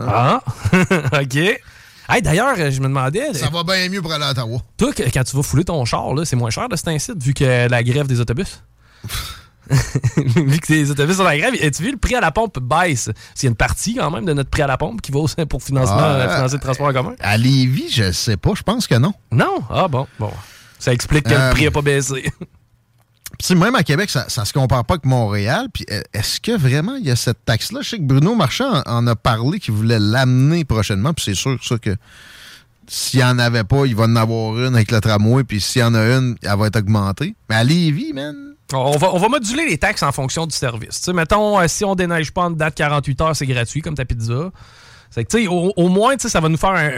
Ah, 0.00 0.40
OK. 1.22 1.36
Hey, 1.36 2.22
D'ailleurs, 2.22 2.54
euh, 2.58 2.70
je 2.70 2.80
me 2.80 2.88
demandais, 2.88 3.34
Ça 3.34 3.50
va 3.50 3.62
bien 3.62 3.88
mieux 3.90 4.00
pour 4.00 4.12
aller 4.12 4.24
à 4.24 4.30
Ottawa. 4.30 4.60
toi, 4.76 4.92
quand 4.94 5.24
tu 5.24 5.36
vas 5.36 5.42
fouler 5.42 5.64
ton 5.64 5.84
char, 5.84 6.14
là, 6.14 6.24
c'est 6.24 6.36
moins 6.36 6.50
cher 6.50 6.68
de 6.68 6.74
cet 6.74 6.88
incite 6.88 7.22
vu 7.22 7.34
que 7.34 7.68
la 7.68 7.82
grève 7.82 8.06
des 8.06 8.18
autobus? 8.18 8.62
vu 10.16 10.58
que 10.58 10.72
les 10.72 10.90
autobus 10.90 11.16
sont 11.16 11.24
la 11.24 11.36
grève, 11.38 11.54
as-tu 11.62 11.82
vu 11.82 11.90
le 11.92 11.96
prix 11.98 12.14
à 12.14 12.20
la 12.20 12.30
pompe 12.30 12.58
baisse? 12.60 13.10
S'il 13.34 13.44
y 13.44 13.46
a 13.46 13.50
une 13.50 13.56
partie 13.56 13.94
quand 13.96 14.10
même 14.10 14.24
de 14.24 14.32
notre 14.32 14.50
prix 14.50 14.62
à 14.62 14.66
la 14.66 14.76
pompe 14.78 15.00
qui 15.00 15.12
va 15.12 15.18
aussi 15.20 15.36
pour 15.48 15.62
financement, 15.62 15.96
Ah, 15.98 16.14
euh, 16.14 16.34
financer 16.34 16.54
le 16.56 16.60
transport 16.60 16.86
en 16.88 16.92
commun? 16.92 17.14
À 17.20 17.36
Lévis, 17.36 17.90
je 17.90 18.12
sais 18.12 18.36
pas. 18.36 18.52
Je 18.54 18.62
pense 18.62 18.86
que 18.86 18.94
non. 18.94 19.12
Non? 19.30 19.58
Ah 19.70 19.88
bon, 19.88 20.06
bon. 20.18 20.32
Ça 20.78 20.92
explique 20.92 21.24
que 21.24 21.34
Euh, 21.34 21.48
le 21.48 21.54
prix 21.54 21.64
n'a 21.64 21.70
pas 21.70 21.82
baissé. 21.82 22.30
Puis, 23.38 23.54
même 23.54 23.74
à 23.76 23.84
Québec, 23.84 24.10
ça, 24.10 24.24
ça 24.28 24.44
se 24.44 24.52
compare 24.52 24.84
pas 24.84 24.94
avec 24.94 25.04
Montréal. 25.04 25.68
Puis 25.72 25.84
euh, 25.92 26.00
est-ce 26.12 26.40
que 26.40 26.56
vraiment 26.56 26.96
il 26.96 27.06
y 27.06 27.10
a 27.10 27.16
cette 27.16 27.44
taxe-là? 27.44 27.82
Je 27.82 27.90
sais 27.90 27.98
que 27.98 28.02
Bruno 28.02 28.34
Marchand 28.34 28.82
en, 28.84 28.90
en 28.90 29.06
a 29.06 29.14
parlé 29.14 29.60
qu'il 29.60 29.74
voulait 29.74 30.00
l'amener 30.00 30.64
prochainement. 30.64 31.12
Puis 31.14 31.26
c'est 31.26 31.34
sûr 31.34 31.56
ça 31.62 31.78
que 31.78 31.94
s'il 32.88 33.20
n'y 33.20 33.24
en 33.24 33.38
avait 33.38 33.64
pas, 33.64 33.84
il 33.86 33.94
va 33.94 34.04
en 34.04 34.16
avoir 34.16 34.58
une 34.58 34.74
avec 34.74 34.90
le 34.90 35.00
tramway. 35.00 35.44
Puis 35.44 35.60
s'il 35.60 35.82
y 35.82 35.84
en 35.84 35.94
a 35.94 36.00
une, 36.16 36.36
elle 36.42 36.58
va 36.58 36.66
être 36.66 36.78
augmentée. 36.78 37.36
Mais 37.48 37.56
à 37.56 37.64
Lévis, 37.64 38.12
man. 38.12 38.34
On 38.72 38.96
va, 38.98 39.14
on 39.14 39.18
va 39.18 39.28
moduler 39.28 39.66
les 39.66 39.78
taxes 39.78 40.02
en 40.02 40.12
fonction 40.12 40.46
du 40.46 40.54
service. 40.54 41.08
Mettons, 41.08 41.58
euh, 41.58 41.64
si 41.68 41.84
on 41.84 41.94
déneige 41.94 42.32
pas 42.32 42.42
en 42.42 42.50
date 42.50 42.74
48 42.74 43.20
heures, 43.22 43.36
c'est 43.36 43.46
gratuit, 43.46 43.80
comme 43.80 43.94
ta 43.94 44.04
pizza. 44.04 44.50
C'est 45.10 45.24
que, 45.24 45.36
tu 45.38 45.46
au, 45.48 45.72
au 45.76 45.88
moins, 45.88 46.14
ça 46.18 46.38
va 46.40 46.48
nous 46.50 46.58
faire 46.58 46.70
un, 46.70 46.88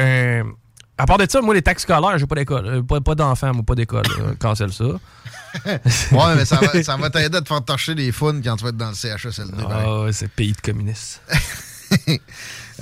un- 0.41 0.53
À 0.99 1.07
part 1.07 1.17
de 1.19 1.27
ça, 1.31 1.41
moi, 1.41 1.55
les 1.55 1.63
taxes 1.63 1.85
scolaires, 1.85 2.19
j'ai 2.19 2.27
pas 2.27 2.35
d'école. 2.35 2.67
Euh, 2.67 2.83
Pas, 2.83 3.01
pas 3.01 3.15
d'enfants, 3.15 3.55
moi, 3.55 3.63
pas 3.65 3.77
d'école. 3.77 4.03
Euh, 4.19 4.35
Cancelle 4.41 4.73
ça. 4.73 4.85
Ouais, 4.85 6.35
mais 6.37 6.45
ça 6.45 6.57
va, 6.57 6.83
ça 6.83 6.97
va 6.97 7.09
t'aider 7.11 7.37
à 7.37 7.41
te 7.41 7.47
faire 7.49 7.65
torcher 7.65 7.95
les 7.95 8.11
founes 8.11 8.43
quand 8.43 8.57
tu 8.57 8.65
vas 8.65 8.71
être 8.71 8.77
dans 8.77 8.89
le 8.91 8.95
CHSLD. 8.95 9.53
Ah, 9.71 10.01
ouais, 10.03 10.13
c'est 10.13 10.29
pays 10.29 10.53
de 10.53 10.61
communistes. 10.61 11.23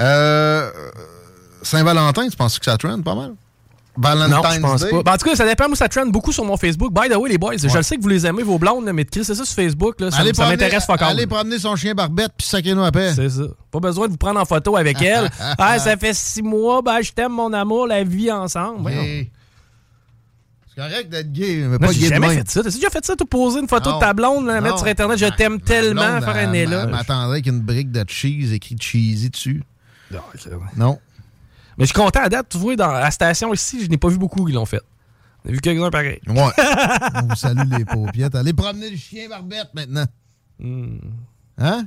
Euh, 0.01 0.70
Saint-Valentin, 1.62 2.29
tu 2.29 2.37
penses 2.37 2.59
que 2.59 2.64
ça 2.64 2.77
trend 2.79 3.03
pas 3.03 3.14
mal? 3.16 3.33
Valentine's 4.01 4.31
Non, 4.31 4.43
je 4.53 4.61
pense 4.61 4.81
Day? 4.83 4.91
pas. 4.91 5.03
Ben, 5.03 5.13
en 5.13 5.17
tout 5.17 5.29
cas, 5.29 5.37
ça 5.37 5.47
dépend. 5.47 5.67
Moi, 5.69 5.77
ça 5.77 5.89
trend 5.89 6.07
beaucoup 6.07 6.33
sur 6.33 6.45
mon 6.45 6.57
Facebook. 6.57 6.93
By 6.93 7.09
the 7.09 7.17
way, 7.17 7.31
les 7.31 7.39
boys, 7.39 7.57
je 7.57 7.75
le 7.77 7.83
sais 7.83 7.97
que 7.97 8.03
vous 8.03 8.09
les 8.09 8.25
aimez, 8.27 8.43
vos 8.43 8.59
blondes, 8.59 8.89
mais 8.93 9.05
Chris, 9.05 9.25
c'est 9.25 9.35
ça 9.35 9.45
sur 9.45 9.55
Facebook. 9.55 10.01
Là, 10.01 10.11
ça, 10.11 10.23
m'intéresse 10.23 10.87
pas 10.87 10.95
Allez 10.95 11.27
promener 11.27 11.59
son 11.59 11.75
chien 11.77 11.95
Barbette 11.95 12.33
puis 12.37 12.47
sacrez-nous 12.47 12.85
à 12.85 12.93
paix. 12.93 13.13
C'est 13.15 13.29
ça. 13.29 13.43
Pas 13.71 13.81
besoin 13.81 14.07
de 14.07 14.13
vous 14.13 14.19
prendre 14.19 14.41
en 14.41 14.45
photo 14.45 14.77
avec 14.77 15.01
elle. 15.03 15.29
ah, 15.59 15.79
ça 15.79 15.97
fait 15.97 16.15
six 16.15 16.43
mois, 16.43 16.81
ben, 16.83 17.01
je 17.03 17.13
t'aime, 17.13 17.33
mon 17.33 17.53
amour, 17.53 17.87
la 17.87 18.05
vie 18.05 18.31
ensemble. 18.31 18.91
Hey. 18.91 19.31
C'est 20.69 20.83
correct 20.83 21.09
d'être 21.09 21.33
gay, 21.33 21.57
mais 21.63 21.79
Non, 21.79 21.79
pas 21.79 21.93
j'ai 21.93 22.01
gay 22.01 22.09
de 22.09 22.15
jamais 22.15 22.29
fait 22.37 22.49
ça. 22.51 22.63
T'as 22.63 22.71
déjà 22.71 22.89
fait 22.89 23.05
ça, 23.05 23.17
tout 23.17 23.25
poser 23.27 23.59
une 23.61 23.69
photo 23.69 23.91
Non. 23.91 23.97
de 23.97 24.01
ta 24.01 24.13
blonde, 24.13 24.47
la 24.47 24.57
Non. 24.57 24.63
mettre 24.63 24.79
sur 24.79 24.87
Internet, 24.87 25.19
je 25.19 25.27
t'aime 25.27 25.61
tellement, 25.61 26.19
blonde, 26.19 26.25
faire 26.25 26.49
un 26.49 26.53
éloge. 26.53 26.91
m'attendrait 26.91 27.33
avec 27.33 27.47
une 27.47 27.61
brique 27.61 27.91
de 27.91 28.05
cheese 28.07 28.53
écrit 28.53 28.77
cheesy 28.81 29.29
dessus. 29.31 29.63
Non. 30.77 30.99
Mais 31.79 31.85
je 31.85 31.93
suis 31.93 31.95
content 31.95 32.21
à 32.21 32.29
date, 32.29 32.49
tu 32.51 32.59
vois, 32.59 32.77
dans 32.77 32.91
la 32.91 33.11
station 33.11 33.55
ici, 33.55 33.85
je 33.85 33.88
n'ai 33.88 33.97
pas 33.99 34.09
vu 34.09 34.19
beaucoup 34.19 34.45
qui 34.45 34.53
l'ont 34.53 34.67
fait. 34.67 34.81
On 35.45 35.49
a 35.49 35.53
vu 35.53 35.61
quelques-uns 35.61 35.91
pareil. 35.91 36.21
Ouais. 36.27 36.51
On 37.14 37.29
vous 37.29 37.37
salue 37.37 37.71
les 37.79 37.85
paupiètes. 37.85 38.35
Allez 38.35 38.53
promener 38.53 38.91
le 38.91 38.97
chien 38.97 39.29
barbette 39.29 39.71
maintenant. 39.73 40.07
Hmm. 40.59 40.99
Hein? 41.57 41.87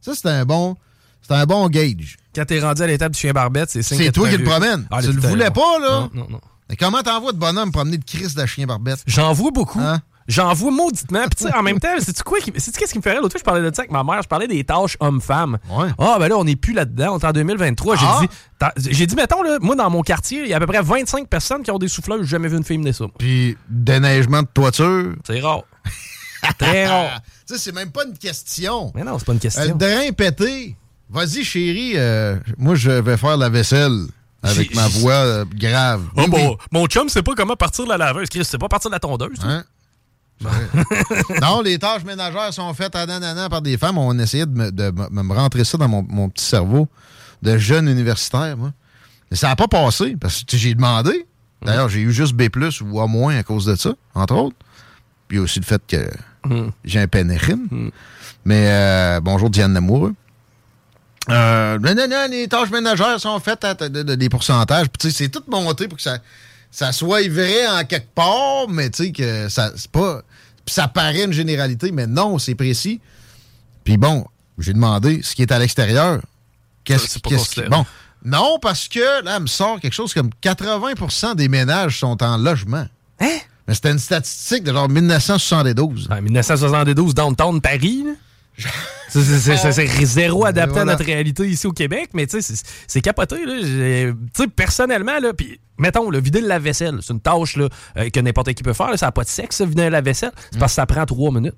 Ça, 0.00 0.12
c'est 0.14 0.28
un 0.28 0.46
bon. 0.46 0.76
C'est 1.20 1.34
un 1.34 1.44
bon 1.44 1.68
gauge. 1.68 2.16
Quand 2.34 2.46
t'es 2.46 2.60
rendu 2.60 2.80
à 2.80 2.86
l'étape 2.86 3.12
du 3.12 3.18
chien 3.18 3.32
barbette, 3.32 3.70
c'est 3.70 3.82
C'est 3.82 4.10
toi 4.12 4.30
qui 4.30 4.38
le 4.38 4.44
promènes. 4.44 4.86
Ah, 4.90 5.02
tu 5.02 5.12
le 5.12 5.20
voulais 5.20 5.50
pas, 5.50 5.78
là? 5.78 6.00
Non, 6.00 6.10
non, 6.14 6.26
non. 6.30 6.40
Mais 6.70 6.76
comment 6.76 7.02
t'envoies 7.02 7.32
de 7.32 7.38
bonhomme 7.38 7.72
promener 7.72 7.98
de 7.98 8.04
Chris 8.04 8.32
de 8.34 8.46
chien 8.46 8.66
barbette? 8.66 9.02
J'en 9.06 9.32
vois 9.34 9.50
beaucoup. 9.50 9.80
Hein? 9.80 10.00
J'en 10.28 10.52
vois 10.52 10.70
mauditement. 10.70 11.24
Puis, 11.34 11.46
en 11.52 11.62
même 11.62 11.80
temps, 11.80 11.88
c'est-tu 11.98 12.22
quoi? 12.22 12.38
qui- 12.40 12.52
qu'est-ce 12.52 12.92
qui 12.92 12.98
me 12.98 13.02
ferait? 13.02 13.16
L'autre 13.16 13.30
fois, 13.32 13.38
je 13.38 13.44
parlais 13.44 13.62
de 13.70 13.74
ça 13.74 13.80
avec 13.82 13.90
ma 13.90 14.04
mère. 14.04 14.22
Je 14.22 14.28
parlais 14.28 14.46
des 14.46 14.62
tâches 14.62 14.96
hommes-femmes. 15.00 15.56
Ouais. 15.70 15.88
Ah, 15.98 16.16
ben 16.20 16.28
là, 16.28 16.36
on 16.36 16.44
n'est 16.44 16.54
plus 16.56 16.74
là-dedans. 16.74 17.14
On 17.14 17.18
est 17.18 17.24
en 17.24 17.32
2023. 17.32 17.96
J'ai 17.96 18.06
Ah! 18.06 18.20
dit, 18.76 18.88
j'ai 18.92 19.06
dit, 19.06 19.14
mettons, 19.14 19.42
là, 19.42 19.56
moi, 19.62 19.74
dans 19.74 19.88
mon 19.88 20.02
quartier, 20.02 20.42
il 20.42 20.48
y 20.48 20.52
a 20.52 20.58
à 20.58 20.60
peu 20.60 20.66
près 20.66 20.82
25 20.82 21.26
personnes 21.28 21.62
qui 21.62 21.70
ont 21.70 21.78
des 21.78 21.88
souffleurs. 21.88 22.18
J'ai 22.20 22.26
jamais 22.26 22.48
vu 22.48 22.58
une 22.58 22.64
fille 22.64 22.76
mener 22.78 22.92
ça. 22.92 23.06
Puis 23.18 23.56
déneigement 23.70 24.42
de 24.42 24.48
toiture. 24.52 25.14
C'est 25.26 25.40
rare. 25.40 25.62
Très 26.58 26.86
rare. 26.86 27.20
Tu 27.48 27.54
sais, 27.54 27.60
c'est 27.60 27.72
même 27.74 27.90
pas 27.90 28.04
une 28.04 28.12
question. 28.18 28.92
Mais 28.94 29.04
non, 29.04 29.18
c'est 29.18 29.24
pas 29.24 29.32
une 29.32 29.38
Euh, 29.38 29.40
question. 29.40 29.62
le 29.64 29.72
drain 29.72 30.12
pété. 30.14 30.76
Vas-y, 31.08 31.42
chérie. 31.42 31.92
euh, 31.96 32.36
moi, 32.58 32.74
je 32.74 32.90
vais 32.90 33.16
faire 33.16 33.38
la 33.38 33.48
vaisselle 33.48 34.02
avec 34.42 34.74
ma 34.74 34.86
voix 34.88 35.14
euh, 35.14 35.44
grave. 35.54 36.02
Oh, 36.14 36.20
Oui, 36.20 36.28
bon, 36.28 36.50
oui. 36.50 36.56
Mon 36.70 36.86
chum 36.86 37.08
sait 37.08 37.22
pas 37.22 37.32
comment 37.34 37.56
partir 37.56 37.84
de 37.84 37.88
la 37.88 37.96
laveuse. 37.96 38.28
Chris, 38.28 38.44
c'est 38.44 38.58
pas 38.58 38.68
partir 38.68 38.90
de 38.90 38.94
la 38.96 39.00
tondeuse. 39.00 39.38
Hein? 39.42 39.64
non, 41.42 41.60
les 41.62 41.78
tâches 41.78 42.04
ménagères 42.04 42.52
sont 42.52 42.72
faites 42.74 42.94
à 42.94 43.06
nanana 43.06 43.48
par 43.48 43.62
des 43.62 43.76
femmes. 43.76 43.98
On 43.98 44.16
essayait 44.18 44.46
de 44.46 44.56
me, 44.56 44.70
de 44.70 44.90
me- 45.10 45.22
me 45.22 45.34
rentrer 45.34 45.64
ça 45.64 45.76
dans 45.78 45.88
mon, 45.88 46.04
mon 46.08 46.28
petit 46.28 46.44
cerveau 46.44 46.88
de 47.42 47.56
jeune 47.58 47.88
universitaire, 47.88 48.56
moi. 48.56 48.72
Mais 49.30 49.36
ça 49.36 49.48
n'a 49.48 49.56
pas 49.56 49.68
passé, 49.68 50.16
parce 50.20 50.44
que 50.44 50.56
j'ai 50.56 50.74
demandé. 50.74 51.26
D'ailleurs, 51.62 51.88
j'ai 51.88 52.00
eu 52.00 52.12
juste 52.12 52.34
B+, 52.34 52.48
ou 52.82 53.00
A- 53.00 53.06
moins 53.06 53.36
à 53.36 53.42
cause 53.42 53.64
de 53.66 53.74
ça, 53.74 53.90
entre 54.14 54.34
autres. 54.34 54.56
Puis 55.26 55.38
aussi 55.38 55.58
le 55.60 55.64
fait 55.64 55.82
que 55.86 56.08
Mm. 56.46 56.70
j'ai 56.84 57.00
un 57.00 57.08
pénétrine. 57.08 57.90
Mais 58.44 58.68
euh, 58.68 59.20
bonjour 59.20 59.50
Diane 59.50 59.74
Lamoureux. 59.74 60.14
Euh, 61.30 61.78
non, 61.80 61.94
non, 61.94 62.08
non, 62.08 62.26
les 62.30 62.48
tâches 62.48 62.70
ménagères 62.70 63.20
sont 63.20 63.38
faites 63.40 63.64
à 63.64 63.74
des 63.74 64.28
pourcentages. 64.30 64.86
Puis, 64.88 64.98
tu 64.98 65.10
sais, 65.10 65.24
c'est 65.24 65.28
tout 65.28 65.42
monté 65.48 65.88
pour 65.88 65.96
que 65.98 66.02
ça, 66.02 66.18
ça 66.70 66.92
soit 66.92 67.28
vrai 67.28 67.66
en 67.66 67.84
quelque 67.84 68.12
part, 68.14 68.68
mais 68.68 68.90
tu 68.90 69.04
sais 69.04 69.12
que 69.12 69.48
ça 69.48 69.72
c'est 69.76 69.90
pas. 69.90 70.22
puis 70.64 70.74
ça 70.74 70.88
paraît 70.88 71.24
une 71.24 71.32
généralité, 71.32 71.92
mais 71.92 72.06
non, 72.06 72.38
c'est 72.38 72.54
précis. 72.54 73.00
Puis 73.84 73.96
bon, 73.96 74.26
j'ai 74.58 74.72
demandé 74.72 75.22
ce 75.22 75.34
qui 75.34 75.42
est 75.42 75.52
à 75.52 75.58
l'extérieur. 75.58 76.20
Qu'est-ce 76.84 77.18
qui. 77.18 77.22
considéré. 77.22 77.68
Bon. 77.68 77.84
Non, 78.24 78.58
parce 78.60 78.88
que 78.88 79.24
là, 79.24 79.36
elle 79.36 79.42
me 79.42 79.46
sort 79.46 79.80
quelque 79.80 79.92
chose 79.92 80.12
comme 80.12 80.30
80% 80.42 81.36
des 81.36 81.48
ménages 81.48 82.00
sont 82.00 82.22
en 82.22 82.36
logement. 82.36 82.86
Hein? 83.20 83.38
Mais 83.66 83.74
c'était 83.74 83.92
une 83.92 83.98
statistique 83.98 84.64
de 84.64 84.72
genre 84.72 84.88
1972. 84.88 86.08
En 86.10 86.20
1972, 86.20 87.14
downtown 87.14 87.60
Paris, 87.60 88.04
là. 88.04 88.12
C'est- 89.08 89.56
C'est 89.56 90.04
zéro 90.04 90.44
adapté 90.44 90.72
voilà. 90.72 90.92
à 90.92 90.94
notre 90.94 91.04
réalité 91.06 91.48
ici 91.48 91.66
au 91.66 91.72
Québec, 91.72 92.10
mais 92.12 92.26
tu 92.26 92.42
sais, 92.42 92.54
c'est- 92.86 93.00
capoté. 93.00 93.36
là. 93.46 93.54
Tu 93.60 94.14
sais, 94.34 94.48
personnellement, 94.48 95.18
là, 95.18 95.32
puis 95.32 95.58
mettons, 95.78 96.10
le 96.10 96.20
vider 96.20 96.40
le 96.42 96.48
lave-vaisselle, 96.48 96.98
c'est 97.00 97.12
une 97.14 97.20
tâche 97.20 97.56
là, 97.56 97.68
euh, 97.96 98.10
que 98.10 98.20
n'importe 98.20 98.52
qui 98.52 98.62
peut 98.62 98.74
faire. 98.74 98.90
là. 98.90 98.96
ça 98.98 99.06
n'a 99.06 99.12
pas 99.12 99.24
de 99.24 99.28
sexe, 99.28 99.62
vider 99.62 99.84
le 99.84 99.88
lave-vaisselle. 99.90 100.32
C'est 100.50 100.58
parce 100.58 100.72
que 100.72 100.76
ça 100.76 100.84
prend 100.86 101.06
trois 101.06 101.30
minutes. 101.30 101.54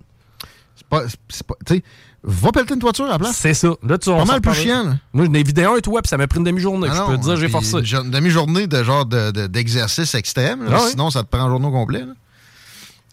C'est 0.77 0.87
pas. 0.89 1.03
tu 1.07 1.75
sais, 1.75 1.83
va 2.23 2.53
pelleter 2.53 2.75
une 2.75 2.81
toiture 2.81 3.07
à 3.07 3.11
la 3.13 3.19
place. 3.19 3.37
C'est 3.37 3.55
ça. 3.55 3.69
Là, 3.83 3.99
tu, 3.99 4.11
Pas 4.11 4.25
mal 4.25 4.41
plus 4.41 4.55
chiant, 4.55 4.85
là. 4.85 4.97
Moi, 5.13 5.25
j'en 5.25 5.35
ai 5.35 5.43
vidé 5.43 5.65
un, 5.65 5.79
toi, 5.81 6.03
puis 6.03 6.09
ça 6.09 6.17
m'a 6.19 6.27
pris 6.29 6.39
une 6.39 6.45
demi-journée. 6.45 6.87
Ah 6.91 7.05
je 7.07 7.13
peux 7.13 7.19
te 7.19 7.23
dire, 7.25 7.37
j'ai 7.37 7.49
forcé. 7.49 7.79
Une 7.79 7.85
jo- 7.85 8.03
une 8.05 8.11
demi-journée 8.11 8.67
de 8.69 8.83
genre 8.85 9.07
de- 9.07 9.31
de- 9.33 9.47
d'exercice 9.49 10.15
extrême. 10.15 10.65
là. 10.65 10.79
Ah. 10.81 10.87
Sinon, 10.89 11.11
ça 11.11 11.23
te 11.25 11.29
prend 11.29 11.45
un 11.47 11.49
journée 11.49 11.71
complet. 11.71 12.05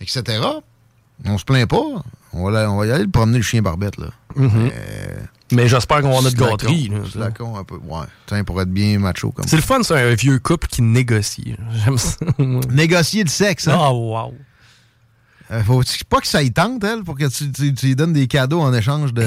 Etc. 0.01 0.21
On 1.25 1.37
se 1.37 1.43
plaint 1.45 1.67
pas. 1.67 1.81
On 2.37 2.49
va, 2.51 2.69
on 2.71 2.77
va 2.77 2.85
y 2.87 2.91
aller 2.91 3.03
le 3.05 3.09
promener 3.11 3.37
le 3.37 3.43
chien 3.43 3.61
barbette. 3.61 3.97
Là. 3.97 4.07
Mhm. 4.35 4.71
Mais 5.53 5.67
j'espère 5.69 6.01
qu'on 6.01 6.11
va 6.13 6.21
notre 6.21 6.35
gâterie. 6.35 6.89
là. 6.89 6.97
slacon 7.09 7.55
un 7.57 7.63
peu. 7.63 7.75
Ouais. 7.77 8.05
Tiens, 8.25 8.43
pour 8.43 8.61
être 8.61 8.69
bien 8.69 8.99
macho 8.99 9.31
comme 9.31 9.47
C'est 9.47 9.55
le 9.55 9.61
fun, 9.61 9.81
c'est 9.83 9.95
un 9.99 10.13
vieux 10.13 10.39
couple 10.39 10.67
qui 10.67 10.81
négocie. 10.81 11.55
J'aime 11.85 11.97
ça. 11.97 12.17
Négocier 12.69 13.23
le 13.23 13.29
sexe. 13.29 13.67
Hein? 13.67 13.77
Oh, 13.79 14.13
wow. 14.13 14.33
Euh, 15.51 15.63
faut 15.63 15.81
pas 16.09 16.19
que 16.19 16.27
ça 16.27 16.43
y 16.43 16.51
tente, 16.51 16.83
elle, 16.83 17.03
pour 17.03 17.17
que 17.17 17.25
tu, 17.29 17.49
tu- 17.51 17.73
tu 17.73 17.85
lui 17.85 17.95
donnes 17.95 18.11
des 18.11 18.27
cadeaux 18.27 18.59
en 18.59 18.73
échange 18.73 19.13
de. 19.13 19.25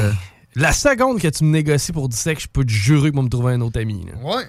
La 0.55 0.73
seconde 0.73 1.19
que 1.21 1.29
tu 1.29 1.45
me 1.45 1.51
négocies 1.51 1.93
pour 1.93 2.09
du 2.11 2.17
sexe, 2.17 2.43
je 2.43 2.49
peux 2.49 2.65
te 2.65 2.71
jurer 2.71 3.11
que 3.11 3.17
je 3.17 3.21
vais 3.21 3.25
me 3.25 3.31
trouver 3.31 3.55
un 3.55 3.61
autre 3.63 3.81
ami. 3.81 4.05
là. 4.05 4.19
Ouais. 4.23 4.45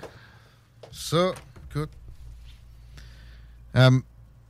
Ça, 0.91 1.32
écoute. 1.69 1.89
Euh, 3.78 3.91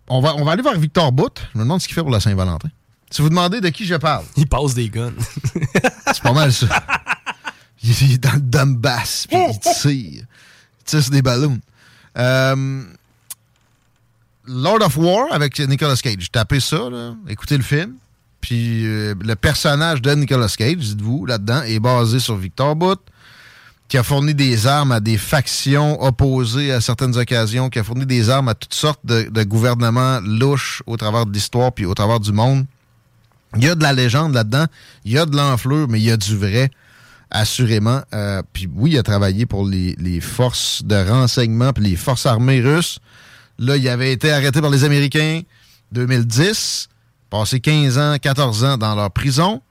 on, 0.07 0.21
va, 0.21 0.33
on 0.35 0.43
va 0.43 0.53
aller 0.53 0.63
vers 0.63 0.79
Victor 0.79 1.11
Bout. 1.11 1.29
Je 1.53 1.59
me 1.59 1.63
demande 1.63 1.79
ce 1.81 1.87
qu'il 1.87 1.93
fait 1.93 2.01
pour 2.01 2.09
la 2.09 2.19
Saint-Valentin. 2.19 2.69
Si 3.11 3.21
vous 3.21 3.29
demandez 3.29 3.59
de 3.59 3.69
qui 3.69 3.85
je 3.85 3.95
parle, 3.95 4.23
Il 4.37 4.47
passe 4.47 4.73
des 4.73 4.89
guns. 4.89 5.11
c'est 6.07 6.23
pas 6.23 6.31
mal 6.31 6.51
ça. 6.51 6.67
Il 7.83 8.13
est 8.13 8.17
dans 8.17 8.33
le 8.33 8.39
Donbass, 8.39 9.27
puis 9.27 9.37
il 9.49 9.59
tire. 9.59 9.91
Il 9.91 10.25
tire 10.85 11.01
sur 11.01 11.11
des 11.11 11.21
ballons. 11.21 11.59
Euh, 12.17 12.83
Lord 14.45 14.81
of 14.81 14.97
War 14.97 15.25
avec 15.31 15.59
Nicolas 15.59 15.97
Cage. 15.97 16.31
Tapez 16.31 16.61
ça, 16.61 16.89
là. 16.89 17.15
écoutez 17.27 17.57
le 17.57 17.63
film. 17.63 17.95
Puis 18.39 18.85
euh, 18.85 19.13
le 19.21 19.35
personnage 19.35 20.01
de 20.01 20.11
Nicolas 20.15 20.47
Cage, 20.47 20.77
dites-vous, 20.77 21.25
là-dedans, 21.25 21.63
est 21.63 21.79
basé 21.79 22.19
sur 22.19 22.37
Victor 22.37 22.75
Bout, 22.75 22.99
qui 23.87 23.97
a 23.97 24.03
fourni 24.03 24.33
des 24.33 24.67
armes 24.67 24.93
à 24.93 24.99
des 25.01 25.17
factions 25.17 26.01
opposées 26.01 26.71
à 26.71 26.79
certaines 26.81 27.17
occasions, 27.17 27.69
qui 27.69 27.79
a 27.79 27.83
fourni 27.83 28.05
des 28.05 28.29
armes 28.29 28.47
à 28.47 28.55
toutes 28.55 28.73
sortes 28.73 29.05
de, 29.05 29.23
de 29.23 29.43
gouvernements 29.43 30.21
louches 30.21 30.81
au 30.87 30.95
travers 30.97 31.25
de 31.25 31.33
l'histoire 31.33 31.73
puis 31.73 31.85
au 31.85 31.93
travers 31.93 32.19
du 32.19 32.31
monde. 32.31 32.65
Il 33.57 33.63
y 33.63 33.69
a 33.69 33.75
de 33.75 33.83
la 33.83 33.93
légende 33.93 34.33
là-dedans, 34.33 34.65
il 35.03 35.11
y 35.11 35.17
a 35.17 35.25
de 35.25 35.35
l'enflure, 35.35 35.87
mais 35.89 35.99
il 35.99 36.05
y 36.05 36.11
a 36.11 36.17
du 36.17 36.37
vrai, 36.37 36.71
assurément. 37.29 38.01
Euh, 38.13 38.41
puis 38.53 38.69
oui, 38.73 38.91
il 38.91 38.97
a 38.97 39.03
travaillé 39.03 39.45
pour 39.45 39.67
les, 39.67 39.95
les 39.99 40.21
forces 40.21 40.83
de 40.83 40.95
renseignement 40.95 41.73
puis 41.73 41.83
les 41.83 41.95
forces 41.95 42.25
armées 42.25 42.61
russes. 42.61 42.99
Là, 43.59 43.77
il 43.77 43.87
avait 43.89 44.11
été 44.11 44.31
arrêté 44.31 44.61
par 44.61 44.69
les 44.69 44.83
Américains 44.83 45.41
2010, 45.91 46.89
passé 47.29 47.59
15 47.59 47.97
ans, 47.97 48.15
14 48.19 48.63
ans 48.63 48.77
dans 48.77 48.95
leur 48.95 49.11
prison. 49.11 49.61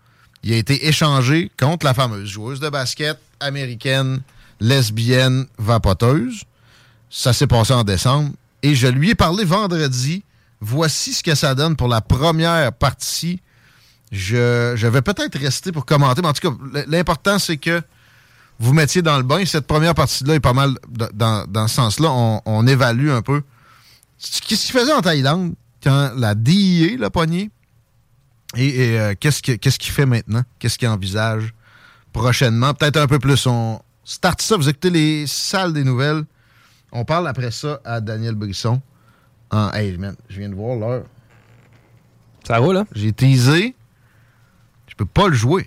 Il 0.43 0.53
a 0.53 0.57
été 0.57 0.87
échangé 0.87 1.51
contre 1.59 1.87
la 1.87 1.95
fameuse 1.95 2.29
joueuse 2.29 2.61
de 2.61 2.69
basket 2.69 3.19
américaine, 3.41 4.21
lesbienne, 4.61 5.47
vapoteuse. 5.59 6.45
Ça 7.11 7.33
s'est 7.33 7.47
passé 7.47 7.73
en 7.73 7.85
décembre. 7.85 8.31
Et 8.63 8.75
je 8.75 8.87
lui 8.87 9.11
ai 9.11 9.15
parlé 9.15 9.45
vendredi. 9.45 10.23
Voici 10.61 11.13
ce 11.13 11.23
que 11.23 11.35
ça 11.35 11.55
donne 11.55 11.77
pour 11.77 11.89
la 11.89 12.01
première 12.01 12.73
partie. 12.73 13.41
Je, 14.11 14.73
je 14.77 14.87
vais 14.89 15.03
peut-être 15.03 15.39
rester 15.39 15.71
pour 15.73 15.87
commenter, 15.87 16.21
mais 16.23 16.29
en 16.29 16.33
tout 16.33 16.51
cas, 16.51 16.57
l'important, 16.89 17.39
c'est 17.39 17.57
que 17.59 17.81
vous 18.59 18.73
mettiez 18.73 19.03
dans 19.03 19.17
le 19.17 19.23
bain. 19.23 19.45
Cette 19.45 19.67
première 19.67 19.95
partie-là 19.95 20.35
est 20.35 20.41
pas 20.41 20.53
mal 20.53 20.75
dans, 21.15 21.47
dans 21.47 21.69
ce 21.69 21.75
sens-là. 21.77 22.09
On, 22.11 22.43
on 22.45 22.67
évalue 22.67 23.11
un 23.11 23.23
peu. 23.23 23.43
ce- 24.19 24.41
Qu'est-ce 24.43 24.67
qu'il 24.67 24.79
faisait 24.81 24.93
en 24.93 25.01
Thaïlande 25.01 25.55
quand 25.83 26.13
la 26.17 26.35
DIA 26.35 26.97
l'a 26.99 27.09
pogné? 27.11 27.51
Et, 28.57 28.67
et, 28.95 28.99
euh, 29.01 29.15
qu'est-ce 29.19 29.43
que- 29.43 29.53
qu'est-ce 29.53 29.79
qu'il 29.79 29.93
fait 29.93 30.07
maintenant? 30.07 30.43
Qu'est-ce 30.59 30.77
qu'il 30.77 30.89
envisage 30.89 31.55
prochainement? 32.13 32.75
Peut-être 32.75 32.97
un 32.99 33.07
peu 33.07 33.19
plus. 33.21 33.47
On 33.47 33.81
start 34.05 34.43
ça. 34.43 34.57
Vous 34.57 34.69
écoutez 34.69 34.91
les 34.91 35.27
salles 35.29 35.73
des 35.73 35.85
nouvelles. 35.85 36.25
On 36.91 37.05
parle 37.05 37.29
après 37.29 37.53
ça 37.53 37.81
à 37.85 38.01
Daniel 38.01 38.35
Brisson. 38.35 38.81
En, 39.53 39.71
hey, 39.73 39.97
man, 39.97 40.17
je 40.29 40.39
viens 40.41 40.49
de 40.49 40.55
voir 40.57 40.77
l'heure. 40.77 41.05
Ça 42.47 42.59
roule, 42.59 42.75
là? 42.75 42.85
J'ai 42.95 43.13
teasé. 43.13 43.75
Je 45.01 45.05
peux 45.07 45.11
pas 45.23 45.29
le 45.29 45.35
jouer. 45.35 45.67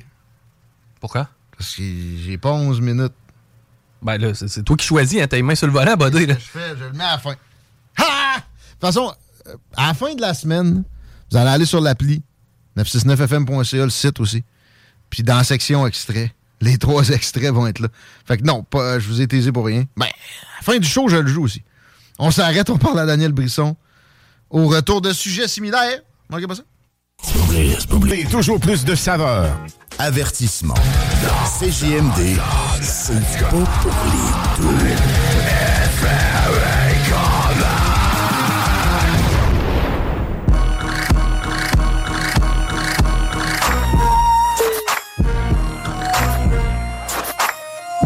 Pourquoi? 1.01 1.27
Parce 1.57 1.75
que 1.75 1.81
j'ai 1.81 2.37
pas 2.37 2.51
11 2.51 2.79
minutes. 2.81 3.13
Ben 4.03 4.19
là, 4.19 4.31
c'est 4.35 4.61
toi 4.61 4.77
qui 4.77 4.85
choisis, 4.85 5.19
hein, 5.19 5.25
t'as 5.27 5.37
les 5.37 5.41
mains 5.41 5.55
sur 5.55 5.65
le 5.65 5.73
volant, 5.73 5.95
buddy, 5.95 6.27
là. 6.27 6.35
Je 6.35 6.45
fais, 6.45 6.77
je 6.77 6.83
le 6.83 6.91
mets 6.91 7.03
à 7.03 7.13
la 7.13 7.17
fin. 7.17 7.33
Ha! 7.97 8.35
De 8.37 8.41
toute 8.73 8.79
façon, 8.79 9.11
euh, 9.47 9.55
à 9.75 9.87
la 9.87 9.93
fin 9.95 10.13
de 10.13 10.21
la 10.21 10.35
semaine, 10.35 10.83
vous 11.31 11.37
allez 11.37 11.49
aller 11.49 11.65
sur 11.65 11.81
l'appli 11.81 12.21
969fm.ca, 12.77 13.85
le 13.85 13.89
site 13.89 14.19
aussi. 14.19 14.43
Puis 15.09 15.23
dans 15.23 15.37
la 15.37 15.43
section 15.43 15.87
extrait, 15.87 16.31
les 16.61 16.77
trois 16.77 17.09
extraits 17.09 17.51
vont 17.51 17.65
être 17.65 17.79
là. 17.79 17.87
Fait 18.27 18.37
que 18.37 18.43
non, 18.43 18.61
pas, 18.61 18.99
je 18.99 19.07
vous 19.07 19.19
ai 19.19 19.27
taisé 19.27 19.51
pour 19.51 19.65
rien. 19.65 19.85
Ben, 19.97 20.05
à 20.05 20.57
la 20.59 20.61
fin 20.61 20.77
du 20.77 20.87
show, 20.87 21.09
je 21.09 21.17
le 21.17 21.27
joue 21.27 21.45
aussi. 21.45 21.63
On 22.19 22.29
s'arrête, 22.29 22.69
on 22.69 22.77
parle 22.77 22.99
à 22.99 23.07
Daniel 23.07 23.31
Brisson. 23.31 23.75
Au 24.51 24.67
retour 24.67 25.01
de 25.01 25.11
sujets 25.11 25.47
similaires. 25.47 26.01
Manquez 26.29 26.45
pas 26.45 26.53
ça? 26.53 26.63
Et 28.11 28.25
toujours 28.25 28.59
plus 28.59 28.83
de 28.85 28.95
saveur. 28.95 29.45
Avertissement. 29.99 30.75
CJMD. 31.59 32.39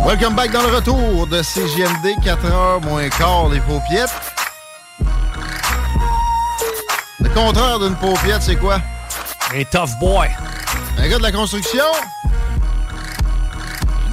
Welcome 0.05 0.35
back 0.35 0.51
dans 0.51 0.61
le 0.61 0.75
retour 0.75 1.27
de 1.27 1.41
CGMD, 1.41 2.15
4h 2.23 2.85
moins 2.85 3.09
quart, 3.09 3.49
les 3.49 3.59
paupiettes. 3.59 4.09
Le 7.19 7.29
contraire 7.29 7.79
d'une 7.79 7.95
paupiette, 7.95 8.41
c'est 8.41 8.55
quoi? 8.55 8.79
Un 9.53 9.63
tough 9.63 9.91
boy. 9.99 10.27
Un 10.97 11.07
gars 11.07 11.17
de 11.17 11.23
la 11.23 11.31
construction? 11.31 11.83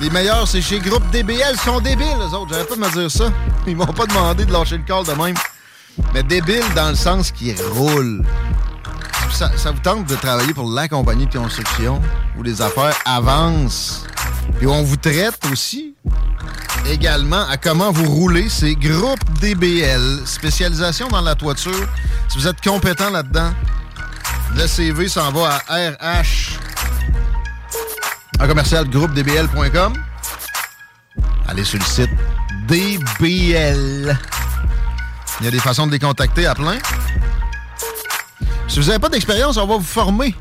Les 0.01 0.11
meilleurs, 0.11 0.47
c'est 0.47 0.63
chez 0.63 0.79
Groupe 0.79 1.09
DBL. 1.11 1.55
Ils 1.55 1.61
sont 1.61 1.81
débiles, 1.81 2.07
les 2.19 2.35
autres. 2.35 2.51
J'arrête 2.51 2.69
pas 2.69 2.77
de 2.77 2.81
me 2.81 2.91
dire 2.93 3.11
ça. 3.11 3.33
Ils 3.67 3.77
m'ont 3.77 3.87
pas 3.87 4.07
demandé 4.07 4.45
de 4.45 4.53
lâcher 4.53 4.79
le 4.79 4.85
call 4.85 5.05
de 5.05 5.13
même. 5.13 5.35
Mais 6.13 6.23
débiles 6.23 6.63
dans 6.77 6.91
le 6.91 6.95
sens 6.95 7.33
qu'ils 7.33 7.61
roulent. 7.73 8.25
Ça, 9.33 9.51
ça 9.57 9.73
vous 9.73 9.81
tente 9.81 10.07
de 10.07 10.15
travailler 10.15 10.55
pour 10.55 10.71
la 10.71 10.87
compagnie 10.87 11.27
de 11.27 11.37
construction 11.37 12.01
où 12.39 12.43
les 12.43 12.63
affaires 12.63 12.97
avancent 13.05 14.07
où 14.63 14.69
on 14.69 14.83
vous 14.83 14.97
traite 14.97 15.41
aussi 15.51 15.95
également 16.87 17.47
à 17.49 17.57
comment 17.57 17.91
vous 17.91 18.09
roulez. 18.11 18.49
C'est 18.49 18.75
Groupe 18.75 19.19
DBL, 19.41 20.21
spécialisation 20.27 21.09
dans 21.09 21.21
la 21.21 21.35
toiture. 21.35 21.89
Si 22.29 22.39
vous 22.39 22.47
êtes 22.47 22.61
compétent 22.63 23.11
là-dedans, 23.11 23.51
le 24.57 24.67
CV 24.67 25.09
s'en 25.09 25.33
va 25.33 25.61
à 25.69 25.91
RH 25.91 26.59
en 28.41 28.47
commercial 28.47 28.89
groupedbl.com. 28.89 29.95
Allez 31.47 31.65
sur 31.65 31.79
le 31.79 31.85
site 31.85 32.11
DBL. 32.69 34.19
Il 35.41 35.45
y 35.45 35.49
a 35.49 35.51
des 35.51 35.59
façons 35.59 35.87
de 35.87 35.93
les 35.93 35.99
contacter 35.99 36.47
à 36.47 36.55
plein. 36.55 36.79
Si 38.69 38.81
vous 38.81 38.87
n'avez 38.87 38.99
pas 38.99 39.09
d'expérience, 39.09 39.57
on 39.57 39.67
va 39.67 39.77
vous 39.77 39.83
former. 39.83 40.35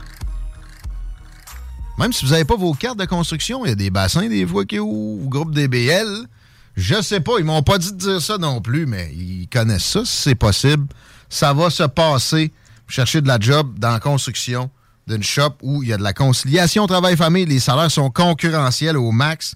Même 1.97 2.13
si 2.13 2.25
vous 2.25 2.31
n'avez 2.31 2.45
pas 2.45 2.55
vos 2.55 2.73
cartes 2.73 2.97
de 2.97 3.05
construction, 3.05 3.65
il 3.65 3.69
y 3.69 3.71
a 3.71 3.75
des 3.75 3.89
bassins 3.89 4.27
des 4.27 4.45
fois 4.45 4.65
qui 4.65 4.79
ouvrent, 4.79 5.29
groupe 5.29 5.53
DBL. 5.53 6.27
Je 6.75 7.01
sais 7.01 7.19
pas, 7.19 7.33
ils 7.37 7.45
m'ont 7.45 7.61
pas 7.61 7.77
dit 7.77 7.91
de 7.91 7.97
dire 7.97 8.21
ça 8.21 8.37
non 8.37 8.61
plus, 8.61 8.87
mais 8.87 9.11
ils 9.13 9.47
connaissent 9.47 9.85
ça, 9.85 10.05
si 10.05 10.15
c'est 10.15 10.35
possible. 10.35 10.87
Ça 11.29 11.53
va 11.53 11.69
se 11.69 11.83
passer. 11.83 12.51
Chercher 12.93 13.21
de 13.21 13.27
la 13.27 13.39
job 13.39 13.79
dans 13.79 13.89
la 13.89 13.99
construction 13.99 14.69
d'une 15.07 15.23
shop 15.23 15.53
où 15.63 15.81
il 15.81 15.89
y 15.89 15.93
a 15.93 15.97
de 15.97 16.03
la 16.03 16.13
conciliation 16.13 16.85
travail-famille, 16.85 17.47
les 17.47 17.59
salaires 17.59 17.89
sont 17.89 18.11
concurrentiels 18.11 18.97
au 18.97 19.11
max. 19.11 19.55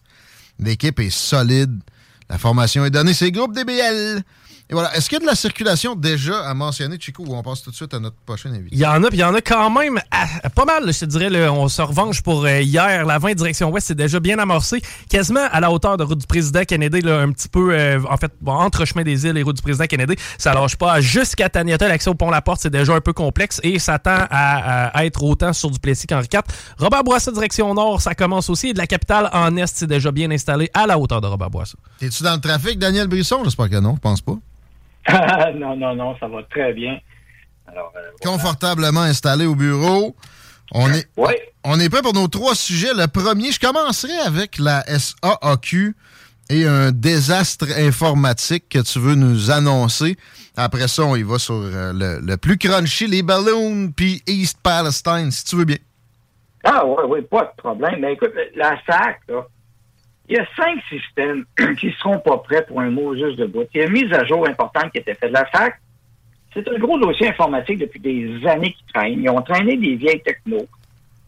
L'équipe 0.58 1.00
est 1.00 1.12
solide. 1.12 1.80
La 2.32 2.40
formation 2.40 2.84
est 2.84 2.90
donnée. 2.90 3.14
C'est 3.14 3.30
groupe 3.30 3.54
DBL. 3.54 4.24
Et 4.70 4.74
voilà. 4.74 4.96
Est-ce 4.96 5.08
qu'il 5.08 5.18
y 5.18 5.22
a 5.22 5.22
de 5.22 5.26
la 5.26 5.36
circulation 5.36 5.96
déjà 5.96 6.46
à 6.46 6.54
mentionner, 6.54 6.98
Chico, 7.00 7.24
ou 7.26 7.36
on 7.36 7.42
passe 7.42 7.62
tout 7.62 7.72
de 7.72 7.76
suite 7.76 7.94
à 7.94 8.00
notre 8.00 8.18
prochain 8.26 8.50
invité? 8.52 8.70
Il 8.76 8.80
y 8.80 8.86
en 8.86 9.02
a, 9.04 9.08
puis 9.08 9.18
il 9.18 9.22
y 9.22 9.24
en 9.24 9.34
a 9.34 9.42
quand 9.42 9.70
même 9.70 10.00
pas 10.56 10.66
mal, 10.66 10.92
je 10.92 11.00
te 11.00 11.06
dirais. 11.06 11.30
là, 11.30 11.54
on 11.54 11.68
se 11.70 11.82
revanche 11.82 12.22
pour 12.22 12.44
euh, 12.46 12.60
hier. 12.62 13.06
La 13.06 13.18
20 13.18 13.34
direction 13.36 13.70
ouest, 13.72 13.88
c'est 13.88 13.96
déjà 13.96 14.20
bien 14.20 14.38
amorcé. 14.40 14.82
Quasiment 15.10 15.48
à 15.52 15.60
la 15.62 15.72
hauteur 15.72 15.96
de 15.96 16.04
route 16.04 16.20
du 16.20 16.28
président 16.28 16.64
Kennedy, 16.66 17.02
là, 17.02 17.20
un 17.22 17.32
petit 17.32 17.48
peu, 17.48 17.74
euh, 17.74 18.00
en 18.10 18.18
fait, 18.18 18.32
bon, 18.42 18.52
entre 18.54 18.84
chemin 18.86 19.04
des 19.04 19.26
îles 19.26 19.38
et 19.38 19.44
route 19.44 19.56
du 19.56 19.62
président 19.62 19.86
Kennedy. 19.86 20.16
Ça 20.38 20.54
lâche 20.54 20.76
pas. 20.76 21.00
Jusqu'à 21.00 21.48
Taniata, 21.48 21.88
l'accès 21.88 22.10
au 22.10 22.16
pont 22.16 22.30
La 22.30 22.42
Porte, 22.42 22.62
c'est 22.62 22.70
déjà 22.70 22.94
un 22.94 23.02
peu 23.02 23.14
complexe 23.14 23.62
et 23.64 23.80
ça 23.80 24.00
tend 24.00 24.26
à, 24.30 24.88
à 24.88 25.06
être 25.06 25.24
autant 25.24 25.54
sur 25.54 25.72
du 25.72 25.80
Plessis 25.80 26.08
qu'Henri 26.08 26.28
IV. 26.34 26.42
Robert 26.78 27.04
direction 27.34 27.74
nord, 27.74 28.02
ça 28.02 28.16
commence 28.16 28.50
aussi. 28.50 28.70
Et 28.70 28.74
de 28.74 28.78
la 28.78 28.88
capitale 28.88 29.30
en 29.34 29.56
est, 29.56 29.68
c'est 29.68 29.88
déjà 29.88 30.12
bien 30.12 30.30
installé 30.32 30.70
à 30.74 30.86
la 30.88 30.98
hauteur 31.00 31.22
de 31.22 31.28
Robert 31.28 31.50
Bourassa. 31.50 31.78
Es-tu 32.02 32.24
dans 32.24 32.34
le 32.36 32.42
trafic, 32.42 32.78
Daniel 32.80 33.08
Brisson? 33.08 33.42
J'espère 33.44 33.70
que 33.70 33.80
non, 33.80 33.96
je 33.96 34.02
pense 34.02 34.22
pas. 34.22 34.34
non, 35.56 35.76
non, 35.76 35.96
non, 35.96 36.18
ça 36.20 36.28
va 36.28 36.44
très 36.44 36.74
bien. 36.74 37.00
Alors, 37.68 37.92
euh, 37.96 38.00
Confortablement 38.22 39.02
installé 39.02 39.46
au 39.46 39.56
bureau. 39.56 40.16
On 40.74 40.92
est, 40.92 41.08
on 41.64 41.80
est 41.80 41.90
prêt 41.90 42.02
pour 42.02 42.14
nos 42.14 42.28
trois 42.28 42.56
sujets. 42.56 42.94
Le 42.94 43.08
premier, 43.08 43.52
je 43.52 43.60
commencerai 43.60 44.18
avec 44.26 44.58
la 44.58 44.84
SAAQ 44.86 45.96
et 46.50 46.66
un 46.66 46.92
désastre 46.92 47.68
informatique 47.78 48.70
que 48.70 48.80
tu 48.80 49.00
veux 49.00 49.16
nous 49.16 49.52
annoncer. 49.52 50.18
Après 50.56 50.88
ça, 50.88 51.04
on 51.04 51.16
y 51.16 51.24
va 51.24 51.40
sur 51.40 51.56
euh, 51.56 51.94
le, 51.94 52.20
le 52.26 52.38
plus 52.38 52.58
crunchy, 52.58 53.08
les 53.08 53.22
ballons, 53.22 53.92
puis 53.96 54.22
East 54.28 54.60
Palestine, 54.62 55.32
si 55.32 55.44
tu 55.46 55.56
veux 55.56 55.66
bien. 55.66 55.78
Ah 56.64 56.86
oui, 56.86 57.04
oui, 57.08 57.22
pas 57.22 57.44
de 57.44 57.62
problème. 57.62 58.00
Mais 58.02 58.14
écoute, 58.14 58.32
la 58.56 58.76
SAC, 58.86 59.22
là, 59.30 59.46
il 60.30 60.36
y 60.36 60.40
a 60.40 60.46
cinq 60.56 60.80
systèmes 60.90 61.46
qui 61.80 61.88
ne 61.88 61.92
seront 61.94 62.20
pas 62.20 62.38
prêts 62.38 62.66
pour 62.66 62.82
un 62.82 62.90
mot 62.90 63.16
juste 63.16 63.38
de 63.38 63.46
bout. 63.46 63.68
Il 63.74 63.80
y 63.80 63.84
a 63.84 63.88
une 63.88 63.94
mise 63.94 64.14
à 64.14 64.26
jour 64.26 64.48
importante 64.48 64.92
qui 64.92 64.98
a 64.98 65.02
été 65.02 65.14
faite. 65.14 65.32
La 65.32 65.50
SAC, 65.52 65.80
c'est 66.54 66.68
un 66.68 66.78
gros 66.78 67.00
dossier 67.00 67.30
informatique 67.30 67.80
depuis 67.80 68.00
des 68.00 68.46
années 68.48 68.74
qui 68.74 68.84
traînent. 68.94 69.22
Ils 69.22 69.30
ont 69.30 69.42
traîné 69.42 69.78
des 69.78 69.96
vieilles 69.96 70.22
technos. 70.22 70.68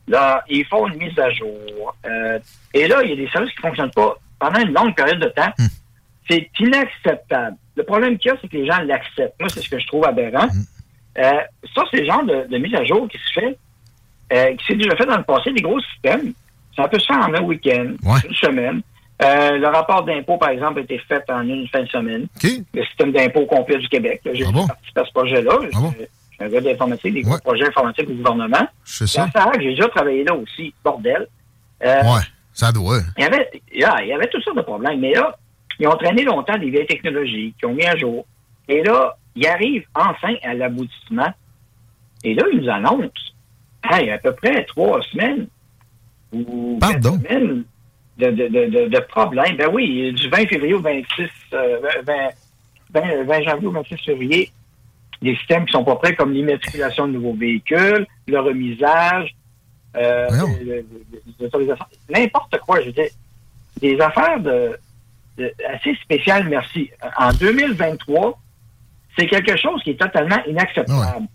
Là, 0.08 0.44
ils 0.50 0.66
font 0.66 0.88
une 0.88 0.98
mise 0.98 1.18
à 1.20 1.30
jour. 1.30 1.96
Euh, 2.06 2.40
et 2.74 2.88
là, 2.88 3.04
il 3.04 3.12
y 3.12 3.14
a 3.14 3.16
des 3.16 3.30
services 3.30 3.52
qui 3.52 3.58
ne 3.58 3.68
fonctionnent 3.68 3.92
pas 3.92 4.18
pendant 4.40 4.60
une 4.60 4.74
longue 4.74 4.96
période 4.96 5.20
de 5.20 5.30
temps. 5.30 5.52
C'est 6.28 6.50
inacceptable. 6.60 7.58
Le 7.76 7.84
problème 7.84 8.18
qu'il 8.18 8.32
y 8.32 8.34
a, 8.34 8.38
c'est 8.42 8.48
que 8.48 8.58
les 8.58 8.66
gens 8.66 8.80
l'acceptent. 8.82 9.40
Moi, 9.40 9.50
c'est 9.50 9.62
ce 9.62 9.70
que 9.70 9.80
je 9.80 9.88
trouve 9.88 10.06
aberrant. 10.06 10.48
Euh, 11.18 11.32
ça, 11.76 11.84
c'est 11.92 12.02
le 12.02 12.06
genre 12.06 12.24
de, 12.24 12.48
de 12.48 12.58
mise 12.58 12.74
à 12.76 12.84
jour 12.84 13.08
qui 13.08 13.18
se 13.18 13.40
fait, 13.40 13.58
euh, 14.34 14.56
qui 14.56 14.66
s'est 14.66 14.76
déjà 14.76 14.96
fait 14.96 15.06
dans 15.06 15.18
le 15.18 15.24
passé, 15.24 15.52
des 15.52 15.62
gros 15.62 15.80
systèmes. 15.80 16.34
Ça 16.76 16.88
peut 16.88 17.00
se 17.00 17.06
faire 17.06 17.18
en 17.28 17.34
un 17.34 17.42
week-end, 17.42 17.94
une 18.28 18.36
semaine. 18.36 18.82
Euh, 19.22 19.58
le 19.58 19.68
rapport 19.68 20.04
d'impôt, 20.06 20.38
par 20.38 20.50
exemple, 20.50 20.80
a 20.80 20.84
été 20.84 20.98
fait 21.00 21.24
en 21.30 21.42
une 21.42 21.68
fin 21.68 21.82
de 21.84 21.88
semaine. 21.90 22.28
Le 22.74 22.84
système 22.86 23.12
d'impôt 23.12 23.46
complet 23.46 23.78
du 23.78 23.88
Québec. 23.90 24.22
J'ai 24.32 24.46
participé 24.68 25.02
à 25.02 25.06
ce 25.06 25.12
projet-là. 25.12 25.58
Je 25.64 25.68
je 25.68 26.46
suis 26.46 26.46
un 26.46 26.48
gars 26.50 26.62
d'informatique, 26.62 27.14
des 27.14 27.24
projets 27.44 27.68
informatiques 27.68 28.10
au 28.10 28.14
gouvernement. 28.14 28.66
C'est 28.86 29.08
ça. 29.08 29.30
La 29.36 29.44
SAC, 29.44 29.62
j'ai 29.62 29.70
déjà 29.72 29.90
travaillé 29.90 30.24
là 30.24 30.34
aussi, 30.36 30.74
bordel. 30.86 31.28
Euh, 31.84 32.02
Ouais, 32.04 32.22
ça 32.54 32.72
doit. 32.72 33.00
il 33.18 33.24
y 33.24 33.28
avait, 33.28 33.50
là, 33.78 33.98
il 34.04 34.08
y 34.08 34.14
avait 34.14 34.28
toutes 34.28 34.44
sortes 34.44 34.56
de 34.56 34.62
problèmes. 34.62 35.02
Mais 35.02 35.14
là, 35.14 35.36
ils 35.80 35.88
ont 35.88 35.98
traîné 35.98 36.24
longtemps 36.24 36.58
des 36.58 36.70
vieilles 36.70 36.88
technologies 36.88 37.54
qui 37.60 37.66
ont 37.66 37.74
mis 37.74 37.86
à 37.86 37.98
jour. 37.98 38.26
Et 38.70 38.82
là, 38.84 39.18
ils 39.36 39.48
arrivent 39.48 39.86
enfin 39.96 40.34
à 40.44 40.54
l'aboutissement. 40.54 41.28
Et 42.24 42.34
là, 42.36 42.44
ils 42.54 42.62
nous 42.62 42.70
annoncent, 42.70 43.10
hey, 43.92 44.10
à 44.12 44.18
peu 44.18 44.32
près 44.34 44.64
trois 44.64 45.02
semaines 45.12 45.48
ou 46.32 46.78
semaines 47.24 47.64
de, 48.18 48.26
de, 48.32 48.48
de, 48.48 48.66
de, 48.66 48.88
de 48.90 49.00
problèmes. 49.08 49.56
Ben 49.58 49.70
oui, 49.72 50.12
du 50.14 50.30
20 50.30 50.48
février 50.48 50.74
au 50.74 50.80
26, 50.82 51.24
euh, 51.54 51.80
20, 52.06 52.14
20, 52.94 53.24
20 53.24 53.42
janvier 53.44 53.68
au 53.68 53.72
26 53.72 53.98
février, 54.06 54.52
des 55.22 55.36
systèmes 55.38 55.66
qui 55.66 55.72
sont 55.72 55.84
pas 55.84 55.96
prêts, 55.96 56.16
comme 56.16 56.34
l'immatriculation 56.34 57.08
de 57.08 57.14
nouveaux 57.14 57.34
véhicules, 57.34 58.06
le 58.28 58.40
remisage, 58.40 59.36
euh, 59.96 60.28
n'importe 62.10 62.58
quoi, 62.60 62.80
je 62.82 62.88
veux 62.88 62.92
dire. 62.92 63.10
Des 63.82 64.00
affaires 64.02 64.40
de, 64.40 64.78
de- 65.38 65.54
assez 65.74 65.96
spéciales, 65.96 66.48
merci. 66.50 66.90
En 67.18 67.32
2023, 67.34 68.40
c'est 69.18 69.28
quelque 69.28 69.58
chose 69.58 69.82
qui 69.84 69.92
est 69.92 70.00
totalement 70.00 70.44
inacceptable. 70.48 71.28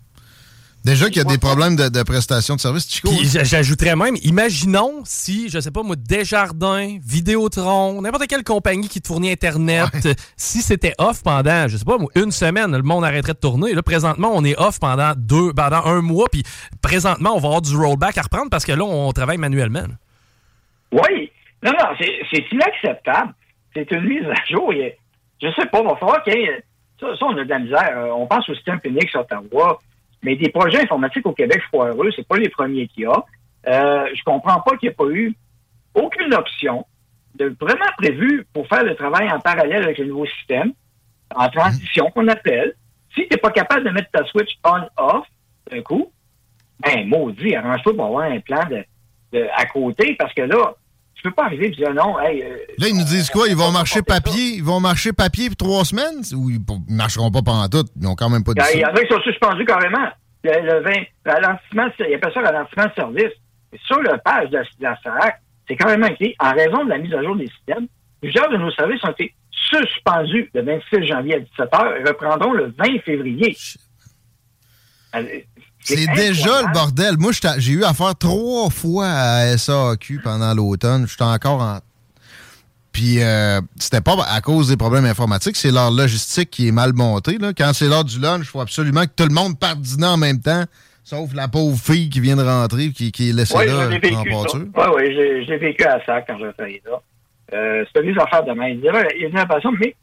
Déjà 0.85 1.07
qu'il 1.07 1.17
y 1.17 1.21
a 1.21 1.23
des 1.23 1.37
problèmes 1.39 1.75
de, 1.75 1.89
de 1.89 2.03
prestation 2.03 2.55
de 2.55 2.59
service, 2.61 2.87
Chico. 2.87 3.09
Puis 3.09 3.27
j- 3.27 3.39
j'ajouterais 3.43 3.95
même, 3.95 4.15
imaginons 4.23 5.01
si, 5.03 5.49
je 5.49 5.59
sais 5.59 5.71
pas 5.71 5.81
moi, 5.83 5.95
Desjardins, 5.97 6.97
Vidéotron, 7.03 8.01
n'importe 8.03 8.27
quelle 8.27 8.43
compagnie 8.43 8.87
qui 8.87 9.01
te 9.01 9.07
fournit 9.07 9.31
Internet, 9.31 9.89
si 10.37 10.61
c'était 10.61 10.93
off 10.99 11.23
pendant, 11.23 11.67
je 11.67 11.77
sais 11.77 11.85
pas 11.85 11.97
moi, 11.97 12.09
une 12.15 12.31
semaine, 12.31 12.71
le 12.75 12.83
monde 12.83 13.03
arrêterait 13.03 13.33
de 13.33 13.39
tourner. 13.39 13.73
Là, 13.73 13.81
présentement, 13.81 14.29
on 14.33 14.43
est 14.45 14.57
off 14.59 14.79
pendant 14.79 15.13
deux, 15.17 15.51
pendant 15.53 15.83
un 15.85 16.01
mois, 16.01 16.27
puis 16.31 16.43
présentement, 16.81 17.31
on 17.35 17.39
va 17.39 17.47
avoir 17.47 17.61
du 17.61 17.75
rollback 17.75 18.17
à 18.17 18.21
reprendre 18.21 18.49
parce 18.51 18.63
que 18.63 18.71
là, 18.71 18.83
on 18.83 19.11
travaille 19.11 19.37
manuellement. 19.39 19.83
Oui. 20.91 21.31
Non, 21.63 21.71
non, 21.71 21.85
c'est 21.99 22.43
inacceptable. 22.51 23.33
C'est 23.73 23.89
une 23.91 24.03
mise 24.07 24.23
à 24.25 24.35
jour. 24.53 24.71
Je 25.41 25.47
sais 25.59 25.65
pas, 25.67 25.79
il 25.81 25.87
va 25.87 25.95
falloir 25.95 26.23
qu'il 26.23 26.33
y 26.33 26.43
ait- 26.43 26.63
Ça, 26.99 27.07
ça, 27.19 27.25
on 27.25 27.37
a 27.37 27.43
de 27.43 27.49
la 27.49 27.59
misère. 27.59 27.93
Euh, 27.97 28.09
On 28.15 28.25
pense 28.27 28.47
au 28.49 28.53
système 28.55 28.79
Phoenix 28.81 29.13
Ottawa. 29.15 29.79
Mais 30.23 30.35
des 30.35 30.49
projets 30.49 30.81
informatiques 30.81 31.25
au 31.25 31.33
Québec 31.33 31.61
foireux, 31.69 32.11
c'est 32.15 32.27
pas 32.27 32.37
les 32.37 32.49
premiers 32.49 32.87
qu'il 32.87 33.03
y 33.03 33.05
a. 33.05 33.23
Euh, 33.67 34.07
je 34.13 34.23
comprends 34.23 34.59
pas 34.61 34.77
qu'il 34.77 34.89
n'y 34.89 34.93
ait 34.93 34.95
pas 34.95 35.09
eu 35.09 35.33
aucune 35.93 36.33
option 36.33 36.85
de 37.35 37.55
vraiment 37.59 37.85
prévu 37.97 38.45
pour 38.53 38.67
faire 38.67 38.83
le 38.83 38.95
travail 38.95 39.29
en 39.31 39.39
parallèle 39.39 39.83
avec 39.83 39.97
le 39.97 40.05
nouveau 40.05 40.25
système, 40.25 40.71
en 41.35 41.49
transition 41.49 42.09
qu'on 42.11 42.27
appelle. 42.27 42.75
Si 43.13 43.21
tu 43.23 43.27
n'es 43.31 43.37
pas 43.37 43.51
capable 43.51 43.85
de 43.85 43.89
mettre 43.91 44.09
ta 44.11 44.25
switch 44.25 44.51
on-off 44.63 45.25
d'un 45.71 45.81
coup, 45.81 46.11
ben 46.79 47.07
maudit, 47.07 47.55
arrange-toi 47.55 47.93
pour 47.95 48.05
avoir 48.05 48.23
un 48.31 48.39
plan 48.39 48.63
de, 48.69 48.83
de- 49.31 49.47
à 49.55 49.65
côté, 49.65 50.15
parce 50.17 50.33
que 50.33 50.41
là, 50.41 50.75
peux 51.29 51.35
pas 51.35 51.45
arriver 51.45 51.67
et 51.67 51.71
dire 51.71 51.93
non, 51.93 52.19
hey, 52.19 52.41
euh, 52.43 52.57
Là, 52.77 52.87
ils 52.87 52.95
nous 52.95 53.03
disent 53.03 53.29
quoi? 53.29 53.47
Ils 53.47 53.55
vont 53.55 53.71
marcher 53.71 54.01
papier, 54.01 54.55
ils 54.55 54.63
vont 54.63 54.79
marcher 54.79 55.13
papier 55.13 55.47
pour 55.49 55.57
trois 55.57 55.85
semaines? 55.85 56.21
Ou 56.35 56.49
ils 56.49 56.59
ne 56.59 56.95
marcheront 56.95 57.31
pas 57.31 57.41
pendant 57.41 57.67
tout? 57.67 57.85
Ils 57.95 58.03
n'ont 58.03 58.15
quand 58.15 58.29
même 58.29 58.43
pas 58.43 58.53
dit 58.53 58.61
Il 58.73 58.79
y 58.79 58.85
en 58.85 58.89
a 58.89 59.01
qui 59.01 59.13
sont 59.13 59.21
suspendus 59.21 59.65
carrément. 59.65 60.07
Le, 60.43 60.51
le 60.61 60.83
20, 60.83 60.91
ralentissement, 61.25 61.87
il 61.99 62.15
appelle 62.15 62.33
ça 62.33 62.41
ralentissement 62.41 62.85
de 62.85 62.93
service. 62.95 63.33
Et 63.73 63.79
sur 63.85 64.01
la 64.01 64.17
page 64.19 64.49
de 64.49 64.57
la, 64.79 64.93
de 64.93 64.97
SARAC, 65.03 65.41
c'est 65.67 65.75
carrément 65.75 66.07
écrit, 66.07 66.35
en 66.39 66.51
raison 66.51 66.85
de 66.85 66.89
la 66.89 66.97
mise 66.97 67.13
à 67.13 67.23
jour 67.23 67.35
des 67.35 67.47
systèmes, 67.47 67.87
plusieurs 68.21 68.49
de 68.49 68.57
nos 68.57 68.71
services 68.71 69.03
ont 69.03 69.11
été 69.11 69.33
suspendus 69.51 70.49
le 70.53 70.61
26 70.61 71.07
janvier 71.07 71.35
à 71.35 71.39
17h 71.39 71.99
et 71.99 72.07
reprendront 72.07 72.53
le 72.53 72.73
20 72.77 72.99
février. 73.03 73.57
Euh, 75.15 75.23
C'est 75.85 76.07
déjà 76.15 76.63
le 76.63 76.73
bordel. 76.73 77.15
Moi, 77.19 77.31
j'ai 77.57 77.71
eu 77.73 77.83
affaire 77.83 78.15
trois 78.15 78.69
fois 78.69 79.07
à 79.07 79.57
SAQ 79.57 80.19
pendant 80.23 80.53
l'automne. 80.53 81.07
J'étais 81.07 81.23
encore 81.23 81.61
en 81.61 81.79
Puis 82.91 83.21
euh, 83.21 83.61
c'était 83.79 84.01
pas 84.01 84.15
à 84.27 84.41
cause 84.41 84.69
des 84.69 84.77
problèmes 84.77 85.05
informatiques, 85.05 85.55
c'est 85.55 85.71
leur 85.71 85.91
logistique 85.91 86.49
qui 86.49 86.67
est 86.67 86.71
mal 86.71 86.93
montée. 86.93 87.37
Là. 87.37 87.51
Quand 87.55 87.71
c'est 87.73 87.87
l'heure 87.87 88.03
du 88.03 88.19
lunch, 88.19 88.41
il 88.41 88.45
faut 88.45 88.61
absolument 88.61 89.03
que 89.03 89.11
tout 89.15 89.27
le 89.27 89.33
monde 89.33 89.59
parte 89.59 89.79
dîner 89.79 90.07
en 90.07 90.17
même 90.17 90.41
temps, 90.41 90.63
sauf 91.03 91.33
la 91.33 91.47
pauvre 91.47 91.77
fille 91.77 92.09
qui 92.09 92.19
vient 92.19 92.35
de 92.35 92.43
rentrer 92.43 92.91
qui, 92.91 93.11
qui 93.11 93.29
est 93.29 93.33
laissée 93.33 93.65
là 93.65 93.87
vécu 93.87 94.15
en 94.15 94.23
ça. 94.23 94.29
pâture. 94.29 94.65
Oui, 94.75 94.83
oui, 94.95 95.45
j'ai 95.47 95.57
vécu 95.57 95.83
à 95.85 96.03
ça 96.05 96.21
quand 96.21 96.37
j'ai 96.39 96.51
travaillé 96.53 96.81
là. 96.85 96.99
Euh, 97.53 97.83
C'était 97.87 98.11
des 98.11 98.17
affaires 98.19 98.43
de 98.43 98.53
main. 98.53 98.69
Il 98.69 98.79
y 98.79 98.89
avait 98.89 99.07
une 99.19 99.33
mais 99.79 99.95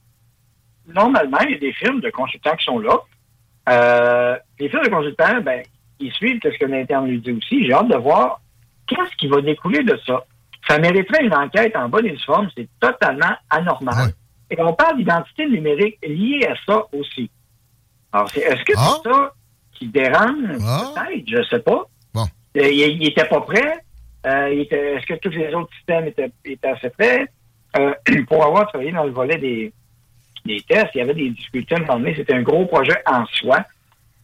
normalement, 0.95 1.39
il 1.49 1.53
y 1.53 1.55
a 1.55 1.59
des 1.59 1.73
firmes 1.73 2.01
de 2.01 2.11
consultants 2.11 2.57
qui 2.57 2.65
sont 2.65 2.79
là. 2.79 2.97
Euh, 3.69 4.37
les 4.59 4.69
firmes 4.69 4.85
de 4.85 4.91
consultants, 4.91 5.41
ben, 5.43 5.63
ils 6.01 6.13
suivent 6.13 6.41
ce 6.43 6.59
que 6.59 6.67
l'interne 6.67 7.07
lui 7.07 7.21
dit 7.21 7.33
aussi. 7.33 7.65
J'ai 7.65 7.73
hâte 7.73 7.89
de 7.89 7.97
voir 7.97 8.41
qu'est-ce 8.87 9.15
qui 9.17 9.29
va 9.29 9.41
découler 9.41 9.83
de 9.85 9.99
ça. 10.07 10.25
Ça 10.69 10.79
mériterait 10.79 11.25
une 11.25 11.35
enquête 11.35 11.75
en 11.77 11.89
bonne 11.89 12.07
et 12.07 12.11
due 12.13 12.25
forme. 12.25 12.49
C'est 12.57 12.69
totalement 12.81 13.35
anormal. 13.51 14.13
Et 14.51 14.61
on 14.61 14.73
parle 14.75 14.99
d'identité 14.99 15.47
numérique 15.47 15.99
liée 16.07 16.47
à 16.47 16.55
ça 16.67 16.83
aussi. 16.93 17.31
Alors, 18.13 18.29
c'est- 18.31 18.41
est-ce 18.41 18.63
que 18.65 18.73
c'est 19.03 19.11
ça 19.11 19.33
qui 19.73 19.87
dérange? 19.89 20.59
Peut-être, 20.95 21.25
je 21.27 21.43
sais 21.49 21.61
pas. 21.61 21.85
Bon. 22.15 22.27
Euh, 22.59 22.69
il 22.69 22.99
n'était 22.99 23.25
pas 23.25 23.41
prêt. 23.41 23.79
Euh, 24.27 24.51
il 24.53 24.61
Est-ce 24.73 25.07
que 25.07 25.15
tous 25.15 25.31
les 25.31 25.53
autres 25.55 25.73
systèmes 25.77 26.07
étaient, 26.07 26.31
étaient 26.45 26.69
assez 26.69 26.91
prêts? 26.91 27.27
Euh, 27.79 27.95
pour 28.29 28.45
avoir 28.45 28.69
travaillé 28.69 28.93
dans 28.93 29.05
le 29.05 29.11
volet 29.11 29.39
des, 29.39 29.73
des 30.45 30.61
tests, 30.61 30.91
il 30.95 30.99
y 30.99 31.01
avait 31.01 31.15
des 31.15 31.31
difficultés 31.31 31.75
à 31.75 31.79
un 31.79 31.81
moment 31.83 31.99
donné. 32.01 32.15
C'était 32.17 32.35
un 32.35 32.43
gros 32.43 32.67
projet 32.67 32.97
en 33.07 33.25
soi. 33.27 33.65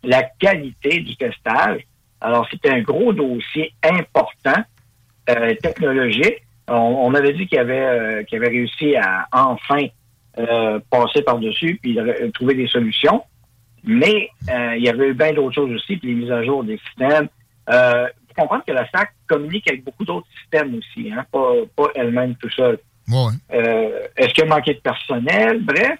La 0.02 0.22
qualité 0.22 1.00
du 1.00 1.16
testage. 1.16 1.82
Alors, 2.20 2.46
c'était 2.50 2.70
un 2.70 2.80
gros 2.80 3.12
dossier 3.12 3.72
important, 3.82 4.62
euh, 5.30 5.54
technologique. 5.62 6.42
On, 6.68 6.74
on 6.74 7.14
avait 7.14 7.32
dit 7.32 7.46
qu'il 7.46 7.58
avait, 7.58 7.80
euh, 7.80 8.22
qu'il 8.24 8.38
avait 8.38 8.48
réussi 8.48 8.96
à 8.96 9.26
enfin 9.32 9.86
euh, 10.38 10.80
passer 10.90 11.22
par-dessus 11.22 11.78
puis 11.82 11.98
trouver 12.34 12.54
des 12.54 12.68
solutions. 12.68 13.22
Mais 13.84 14.30
il 14.48 14.82
y 14.82 14.88
avait 14.88 15.08
eu 15.08 15.14
bien 15.14 15.32
d'autres 15.32 15.54
choses 15.54 15.72
aussi, 15.72 15.96
puis 15.96 16.08
les 16.08 16.14
mises 16.14 16.32
à 16.32 16.42
jour 16.44 16.64
des 16.64 16.78
systèmes. 16.78 17.28
Euh, 17.70 18.06
faut 18.28 18.42
comprendre 18.42 18.64
que 18.66 18.72
la 18.72 18.88
SAC 18.90 19.12
communique 19.26 19.68
avec 19.68 19.84
beaucoup 19.84 20.04
d'autres 20.04 20.26
systèmes 20.40 20.74
aussi, 20.74 21.10
hein, 21.12 21.24
pas, 21.30 21.52
pas 21.76 21.88
elle-même 21.94 22.34
tout 22.36 22.50
seul. 22.50 22.78
Ouais. 23.08 23.32
Euh, 23.52 24.06
Est-ce 24.16 24.28
qu'il 24.34 24.44
a 24.44 24.46
manqué 24.46 24.74
de 24.74 24.80
personnel? 24.80 25.62
Bref, 25.62 25.98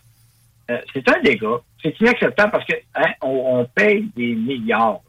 euh, 0.71 0.79
c'est 0.93 1.09
un 1.09 1.21
dégât. 1.23 1.61
C'est 1.83 1.99
inacceptable 2.01 2.53
parce 2.53 2.65
que 2.67 2.75
hein, 2.95 3.11
on, 3.23 3.61
on 3.61 3.65
paye 3.67 4.09
des 4.17 4.35
milliards. 4.35 5.01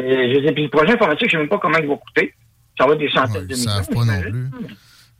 Euh, 0.00 0.32
je 0.34 0.46
sais, 0.46 0.52
puis 0.52 0.64
le 0.64 0.70
projet 0.70 0.92
informatique, 0.94 1.30
je 1.30 1.36
ne 1.36 1.42
sais 1.42 1.46
même 1.46 1.48
pas 1.48 1.58
comment 1.58 1.78
il 1.78 1.86
va 1.86 1.96
coûter. 1.96 2.34
Ça 2.78 2.86
va 2.86 2.94
être 2.94 2.98
des 3.00 3.10
centaines 3.10 3.46
de 3.46 3.54
Ils 3.54 3.58
millions. 3.58 3.70
savent 3.70 3.88
pas 3.88 4.04
non 4.04 4.20
plus. 4.20 4.50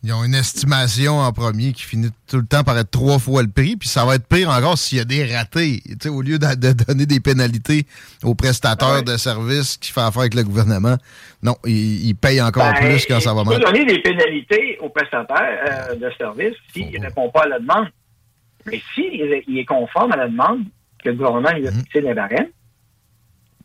Ils 0.04 0.12
ont 0.12 0.24
une 0.24 0.34
estimation 0.34 1.20
en 1.20 1.32
premier 1.32 1.72
qui 1.72 1.84
finit 1.84 2.08
tout 2.28 2.38
le 2.38 2.44
temps 2.46 2.64
par 2.64 2.76
être 2.76 2.90
trois 2.90 3.20
fois 3.20 3.40
le 3.42 3.48
prix, 3.48 3.76
puis 3.76 3.88
ça 3.88 4.04
va 4.04 4.16
être 4.16 4.26
pire 4.26 4.48
encore 4.50 4.76
s'il 4.76 4.98
y 4.98 5.00
a 5.00 5.04
des 5.04 5.32
ratés. 5.32 5.80
Au 6.08 6.22
lieu 6.22 6.40
de, 6.40 6.54
de 6.56 6.72
donner 6.72 7.06
des 7.06 7.20
pénalités 7.20 7.86
aux 8.24 8.34
prestataires 8.34 9.04
de 9.04 9.16
services 9.16 9.76
qui 9.76 9.92
font 9.92 10.00
affaire 10.00 10.22
avec 10.22 10.34
le 10.34 10.42
gouvernement, 10.42 10.96
non, 11.44 11.54
ils, 11.64 12.08
ils 12.08 12.14
payent 12.16 12.42
encore 12.42 12.72
Ben, 12.72 12.80
plus 12.88 13.06
quand 13.06 13.20
ça 13.20 13.32
va 13.32 13.44
mal. 13.44 13.60
peux 13.60 13.64
donner 13.64 13.84
des 13.84 14.00
pénalités 14.00 14.76
aux 14.80 14.88
prestataires 14.88 15.90
euh, 15.90 15.94
de 15.94 16.10
services 16.18 16.56
s'ils 16.72 16.98
ne 17.00 17.04
répondent 17.06 17.32
pas 17.32 17.42
à 17.44 17.48
la 17.48 17.60
demande. 17.60 17.86
Mais 18.66 18.80
s'il 18.94 19.20
est, 19.20 19.44
il 19.48 19.58
est 19.58 19.64
conforme 19.64 20.12
à 20.12 20.16
la 20.16 20.28
demande 20.28 20.64
que 21.02 21.08
le 21.10 21.14
gouvernement 21.16 21.50
lui 21.52 21.66
a 21.66 21.70
Mhm. 21.70 21.78
fixé 21.80 22.00
les 22.00 22.14
barèmes, 22.14 22.48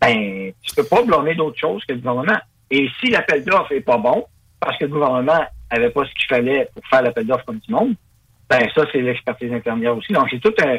ben, 0.02 0.52
tu 0.62 0.76
peux 0.76 0.84
pas 0.84 1.04
blâmer 1.04 1.36
d'autre 1.36 1.58
chose 1.60 1.84
que 1.86 1.93
le 1.93 2.00
gouvernement. 2.00 2.39
Et 2.70 2.88
si 3.00 3.10
l'appel 3.10 3.43
d'offres 3.43 3.72
est 3.72 3.82
pas 3.82 3.98
bon, 3.98 4.26
parce 4.60 4.78
que 4.78 4.86
le 4.86 4.91
gouvernement 4.91 5.43
avait 5.70 5.89
pas 5.89 6.04
ce 6.06 6.12
qu'il 6.14 6.28
fallait 6.28 6.70
pour 6.74 6.86
faire 6.88 7.02
l'appel 7.02 7.26
d'offres 7.26 7.45
comme 7.45 7.60
tout 7.60 7.72
le 7.72 7.76
monde, 7.76 7.95
ben, 8.50 8.68
ça, 8.76 8.86
c'est 8.91 9.02
l'expertise 9.02 9.52
intermédiaire 9.52 9.95
aussi. 9.98 10.14
Donc, 10.14 10.28
c'est 10.30 10.39
tout 10.39 10.54
un, 10.64 10.78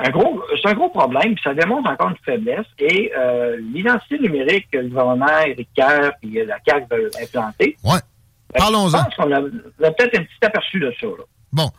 un 0.00 0.10
gros, 0.10 0.42
c'est 0.62 0.68
un 0.68 0.74
gros 0.74 0.88
problème, 0.90 1.34
puis 1.34 1.42
ça 1.42 1.54
démontre 1.54 1.90
encore 1.90 2.10
une 2.10 2.16
faiblesse. 2.24 2.66
Et 2.78 3.10
euh, 3.16 3.56
l'identité 3.72 4.18
numérique 4.18 4.68
que 4.70 4.78
le 4.78 4.88
gouvernement, 4.88 5.38
Éric 5.46 5.68
Kerr 5.74 6.12
et 6.22 6.44
la 6.44 6.58
CAQ 6.66 6.86
veulent 6.90 7.10
implanter, 7.22 7.76
Ouais. 7.84 7.98
ben, 8.52 8.58
Parlons-en. 8.58 8.88
Je 8.88 9.04
pense 9.04 9.14
qu'on 9.16 9.32
a, 9.32 9.40
on 9.40 9.84
a 9.84 9.90
peut-être 9.92 10.18
un 10.18 10.22
petit 10.24 10.44
aperçu 10.44 10.78
de 10.78 10.92
ça. 11.00 11.06
Là. 11.06 11.24
Bon. 11.52 11.70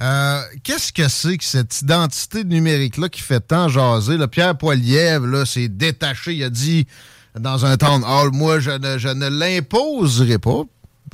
Euh, 0.00 0.42
Qu'est-ce 0.62 0.92
que 0.92 1.08
c'est 1.08 1.36
que 1.38 1.44
cette 1.44 1.82
identité 1.82 2.44
numérique-là 2.44 3.08
qui 3.08 3.20
fait 3.20 3.40
tant 3.40 3.68
jaser? 3.68 4.16
Là, 4.16 4.28
Pierre 4.28 4.56
Poilievre 4.56 5.26
là, 5.26 5.44
s'est 5.44 5.68
détaché. 5.68 6.34
Il 6.34 6.44
a 6.44 6.50
dit 6.50 6.86
dans 7.38 7.66
un 7.66 7.76
town 7.76 8.04
hall, 8.04 8.30
moi, 8.32 8.60
je 8.60 8.70
ne, 8.70 8.98
je 8.98 9.08
ne 9.08 9.28
l'imposerai 9.28 10.38
pas. 10.38 10.62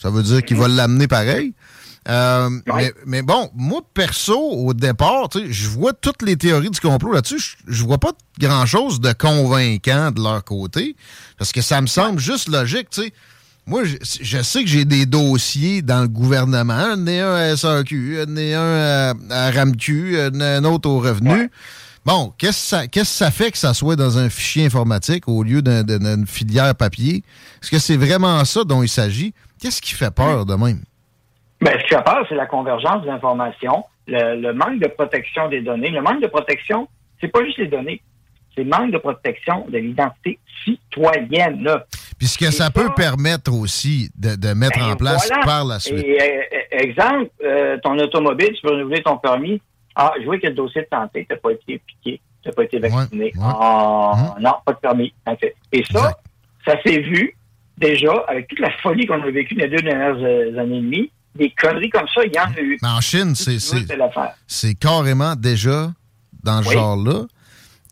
Ça 0.02 0.10
veut 0.10 0.22
dire 0.22 0.42
qu'il 0.44 0.56
va 0.56 0.68
l'amener 0.68 1.06
pareil. 1.06 1.54
Euh, 2.06 2.50
mais, 2.66 2.92
mais 3.06 3.22
bon, 3.22 3.50
moi, 3.54 3.80
perso, 3.94 4.38
au 4.38 4.74
départ, 4.74 5.28
je 5.32 5.68
vois 5.68 5.94
toutes 5.94 6.20
les 6.20 6.36
théories 6.36 6.68
du 6.68 6.80
complot 6.80 7.12
là-dessus. 7.12 7.40
Je, 7.40 7.72
je 7.72 7.84
vois 7.84 7.98
pas 7.98 8.12
grand-chose 8.38 9.00
de 9.00 9.12
convaincant 9.12 10.10
de 10.10 10.22
leur 10.22 10.44
côté. 10.44 10.96
Parce 11.38 11.52
que 11.52 11.62
ça 11.62 11.80
me 11.80 11.86
semble 11.86 12.20
juste 12.20 12.48
logique, 12.48 12.90
tu 12.90 13.02
sais. 13.02 13.12
Moi, 13.66 13.84
je, 13.84 13.96
je 14.20 14.42
sais 14.42 14.62
que 14.62 14.68
j'ai 14.68 14.84
des 14.84 15.06
dossiers 15.06 15.80
dans 15.80 16.02
le 16.02 16.08
gouvernement. 16.08 16.74
Un 16.74 17.06
est 17.06 17.20
un 17.20 17.34
à 17.34 17.56
SAQ, 17.56 18.18
un 18.28 18.36
est 18.36 18.54
un 18.54 18.60
à, 18.60 19.14
à 19.30 19.50
RAMQ, 19.50 20.18
un, 20.20 20.40
un 20.40 20.64
autre 20.64 20.88
au 20.90 20.98
revenu. 21.00 21.50
Bon, 22.04 22.34
qu'est-ce 22.36 22.86
que 22.88 23.04
ça, 23.04 23.30
fait 23.30 23.50
que 23.50 23.56
ça 23.56 23.72
soit 23.72 23.96
dans 23.96 24.18
un 24.18 24.28
fichier 24.28 24.66
informatique 24.66 25.26
au 25.26 25.42
lieu 25.42 25.62
d'un- 25.62 25.82
d'un- 25.82 25.98
d'une 26.16 26.26
filière 26.26 26.74
papier? 26.74 27.22
Est-ce 27.62 27.70
que 27.70 27.78
c'est 27.78 27.96
vraiment 27.96 28.44
ça 28.44 28.64
dont 28.64 28.82
il 28.82 28.88
s'agit? 28.90 29.32
Qu'est-ce 29.58 29.80
qui 29.80 29.94
fait 29.94 30.10
peur 30.14 30.44
de 30.44 30.54
même? 30.54 30.80
Ben, 31.62 31.72
ce 31.78 31.84
qui 31.84 31.94
fait 31.94 32.04
peur, 32.04 32.26
c'est 32.28 32.34
la 32.34 32.44
convergence 32.44 33.02
des 33.04 33.08
informations, 33.08 33.84
le, 34.06 34.38
le 34.38 34.52
manque 34.52 34.80
de 34.80 34.88
protection 34.88 35.48
des 35.48 35.62
données. 35.62 35.88
Le 35.88 36.02
manque 36.02 36.20
de 36.20 36.26
protection, 36.26 36.86
c'est 37.22 37.28
pas 37.28 37.42
juste 37.42 37.56
les 37.56 37.68
données, 37.68 38.02
c'est 38.56 38.64
manque 38.64 38.92
de 38.92 38.98
protection 38.98 39.66
de 39.68 39.78
l'identité 39.78 40.38
citoyenne. 40.64 41.68
Puis 42.18 42.28
ce 42.28 42.38
que 42.38 42.50
ça 42.50 42.70
peut 42.70 42.90
permettre 42.96 43.52
aussi 43.52 44.10
de, 44.16 44.36
de 44.36 44.54
mettre 44.54 44.80
en 44.82 44.96
place 44.96 45.28
Ben, 45.28 45.36
Voilà. 45.42 45.44
par 45.46 45.64
la 45.64 45.78
suite. 45.80 46.04
Et, 46.04 46.20
euh, 46.20 46.42
exemple, 46.70 47.30
euh, 47.44 47.76
ton 47.82 47.98
automobile, 47.98 48.52
tu 48.54 48.62
peux 48.62 48.70
renouveler 48.72 49.02
ton 49.02 49.16
permis. 49.18 49.60
Ah, 49.96 50.12
je 50.20 50.24
vois 50.24 50.38
que 50.38 50.46
le 50.46 50.54
dossier 50.54 50.82
de 50.82 50.88
santé, 50.92 51.26
tu 51.28 51.34
n'as 51.34 51.40
pas 51.40 51.50
été 51.52 51.80
piqué, 51.86 52.20
tu 52.42 52.48
n'as 52.48 52.54
pas 52.54 52.64
été 52.64 52.78
vacciné. 52.78 53.32
Ah, 53.40 54.34
non, 54.40 54.52
pas 54.64 54.72
de 54.72 54.78
permis. 54.78 55.12
Ok. 55.28 55.52
Et 55.72 55.84
ça, 55.92 56.16
ça 56.66 56.74
s'est 56.84 57.00
vu 57.00 57.36
déjà 57.78 58.12
avec 58.28 58.48
toute 58.48 58.60
la 58.60 58.70
folie 58.82 59.06
qu'on 59.06 59.20
a 59.22 59.30
vécue 59.30 59.54
les 59.54 59.68
deux 59.68 59.82
dernières 59.82 60.16
euh, 60.20 60.56
années 60.58 60.78
et 60.78 60.82
demie. 60.82 61.10
Des 61.34 61.50
conneries 61.50 61.90
comme 61.90 62.06
ça, 62.14 62.22
il 62.24 62.32
y 62.32 62.38
en 62.38 62.44
a 62.44 62.60
eu. 62.60 62.78
Mais 62.80 62.88
en 62.88 63.00
Chine, 63.00 63.34
c'est, 63.34 63.56
veux, 63.74 64.74
carrément 64.74 65.34
déjà 65.34 65.90
dans 66.44 66.62
ce 66.62 66.68
Oui. 66.68 66.74
genre-là. 66.74 67.24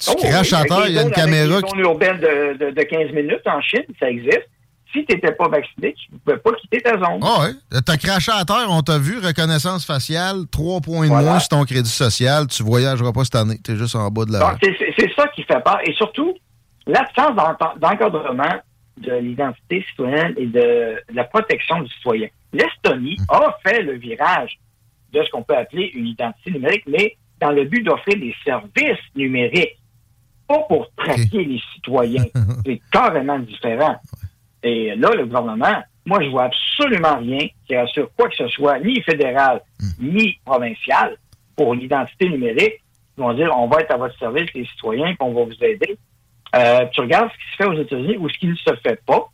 Tu 0.05 0.11
Oh, 0.11 0.16
craches 0.16 0.53
oui, 0.53 0.68
terre, 0.68 0.86
il 0.88 0.94
y 0.94 0.98
a 0.98 1.03
une 1.03 1.11
caméra 1.11 1.62
qui 1.62 1.70
zones 1.70 1.78
urbaines 1.80 2.18
de, 2.18 2.59
de, 2.59 2.70
de 2.70 2.82
15 2.82 3.12
minutes 3.12 3.46
en 3.46 3.61
Chine, 3.61 3.84
ça 4.00 4.11
existe. 4.11 4.48
Si 4.92 5.05
tu 5.07 5.14
n'étais 5.14 5.32
pas 5.32 5.48
vacciné, 5.48 5.94
tu 5.94 6.12
ne 6.12 6.18
pouvais 6.18 6.36
pas 6.36 6.50
quitter 6.61 6.80
ta 6.82 6.92
zone. 6.98 7.20
Ah 7.22 7.40
ouais. 7.44 7.80
T'as 7.86 7.96
craché 7.96 8.30
à 8.32 8.44
terre, 8.44 8.66
on 8.68 8.82
t'a 8.82 8.98
vu, 8.98 9.18
reconnaissance 9.20 9.86
faciale, 9.86 10.46
3 10.50 10.80
points 10.82 11.05
de 11.05 11.12
Voilà. 11.12 11.30
moins 11.30 11.38
sur 11.38 11.48
ton 11.48 11.64
crédit 11.64 11.88
social, 11.88 12.46
tu 12.48 12.62
voyageras 12.62 13.12
pas 13.12 13.24
cette 13.24 13.36
année, 13.36 13.59
t'es 13.62 13.76
juste 13.76 13.94
en 13.96 14.11
bas 14.11 14.24
de 14.26 14.32
la... 14.32 14.57
C'est- 14.62 15.14
ça 15.16 15.26
qui 15.28 15.42
fait 15.44 15.62
peur. 15.64 15.78
Et 15.86 15.92
surtout, 15.94 16.34
l'absence 16.86 17.34
d'encadrement 17.80 18.61
de 18.98 19.14
l'identité 19.16 19.84
citoyenne 19.90 20.34
et 20.36 20.46
de, 20.46 20.61
de 21.11 21.14
la 21.14 21.24
protection 21.24 21.80
du 21.80 21.90
citoyen. 21.94 22.28
L'Estonie 22.53 23.16
Hum. 23.30 23.40
a 23.40 23.57
fait 23.66 23.82
le 23.82 23.94
virage 23.96 24.59
de 25.12 25.22
ce 25.22 25.30
qu'on 25.30 25.42
peut 25.42 25.57
appeler 25.57 25.90
une 25.94 26.07
identité 26.09 26.50
numérique, 26.50 26.84
mais 26.86 27.16
dans 27.40 27.50
le 27.50 27.64
but 27.64 27.82
d'offrir 27.82 28.16
des 28.18 28.34
services 28.44 29.00
numériques, 29.16 29.78
pas 30.47 30.61
pour 30.68 30.90
traquer 30.97 31.45
les 31.45 31.61
citoyens. 31.74 32.24
C'est 32.66 32.80
carrément 32.90 33.38
différent. 33.38 33.97
Et 34.62 34.95
là, 34.95 35.11
le 35.14 35.26
gouvernement, 35.26 35.82
moi, 36.07 36.22
je 36.22 36.28
vois 36.28 36.45
absolument 36.45 37.18
rien 37.18 37.47
qui 37.66 37.76
rassure 37.76 38.11
quoi 38.16 38.28
que 38.28 38.36
ce 38.36 38.49
soit, 38.49 38.78
ni 38.80 39.01
fédéral, 39.03 39.61
ni 40.01 40.38
provincial, 40.45 41.16
pour 41.57 41.74
l'identité 41.74 42.28
numérique. 42.28 42.74
Ils 43.18 43.20
vont 43.20 43.34
dire, 43.34 43.51
on 43.57 43.68
va 43.68 43.80
être 43.80 43.93
à 43.93 43.97
votre 43.97 44.18
service, 44.18 44.49
les 44.55 44.64
citoyens, 44.66 45.14
puis 45.14 45.18
on 45.20 45.34
va 45.34 45.45
vous 45.45 45.64
aider. 45.64 45.99
Euh, 46.55 46.86
tu 46.93 47.01
regardes 47.01 47.30
ce 47.30 47.36
qui 47.36 47.51
se 47.53 47.57
fait 47.57 47.66
aux 47.66 47.82
États-Unis 47.82 48.16
ou 48.18 48.28
ce 48.28 48.38
qui 48.38 48.47
ne 48.47 48.55
se 48.55 48.74
fait 48.82 49.01
pas. 49.07 49.26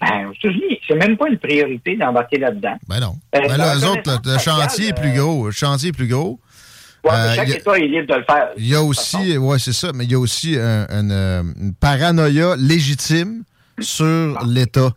Ben, 0.00 0.28
aux 0.28 0.32
États-Unis, 0.32 0.80
c'est 0.88 0.94
même 0.94 1.16
pas 1.16 1.28
une 1.28 1.38
priorité 1.38 1.96
d'embarquer 1.96 2.38
là-dedans. 2.38 2.76
Ben 2.88 3.00
non. 3.00 3.16
Euh, 3.34 3.40
Ben 3.46 3.56
là, 3.56 3.76
eux 3.76 3.86
autres, 3.86 4.20
le, 4.24 4.38
chantier 4.38 4.88
est 4.88 4.98
plus 4.98 5.12
gros. 5.12 5.46
Le 5.46 5.52
chantier 5.52 5.90
est 5.90 5.92
plus 5.92 6.08
gros. 6.08 6.40
Ouais, 7.04 7.10
Euh, 7.12 7.34
chaque 7.34 7.48
a- 7.48 7.56
État 7.56 7.78
est 7.78 7.86
libre 7.86 8.06
de 8.08 8.14
le 8.18 8.24
faire. 8.24 8.48
Il 8.58 8.68
y 8.68 8.74
a 8.74 8.82
aussi, 8.82 9.38
ouais, 9.38 9.58
c'est 9.58 9.72
ça, 9.72 9.90
mais 9.94 10.04
il 10.04 10.12
y 10.12 10.14
a 10.14 10.18
aussi 10.18 10.56
un- 10.58 10.86
un, 10.90 11.10
euh, 11.10 11.42
une 11.60 11.74
paranoïa 11.74 12.56
légitime 12.58 13.42
sur 13.80 14.38
l'État. 14.46 14.90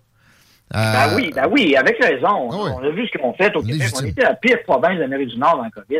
Ben 0.72 0.80
Euh, 1.12 1.16
oui, 1.16 1.32
ben 1.34 1.47
oui, 1.51 1.76
avec 1.76 2.04
raison. 2.04 2.49
Ah 2.51 2.56
oui. 2.64 2.70
On 2.76 2.84
a 2.84 2.89
vu 2.89 3.08
ce 3.08 3.18
qu'on 3.18 3.34
fait 3.34 3.56
au 3.56 3.62
Québec. 3.62 3.80
Légitime. 3.82 4.06
On 4.06 4.08
était 4.10 4.24
la 4.24 4.34
pire 4.34 4.58
province 4.66 4.97
d'Amérique 4.97 5.30
du 5.30 5.38
Nord 5.38 5.58
dans 5.58 5.64
le 5.66 5.70
COVID, 5.70 5.99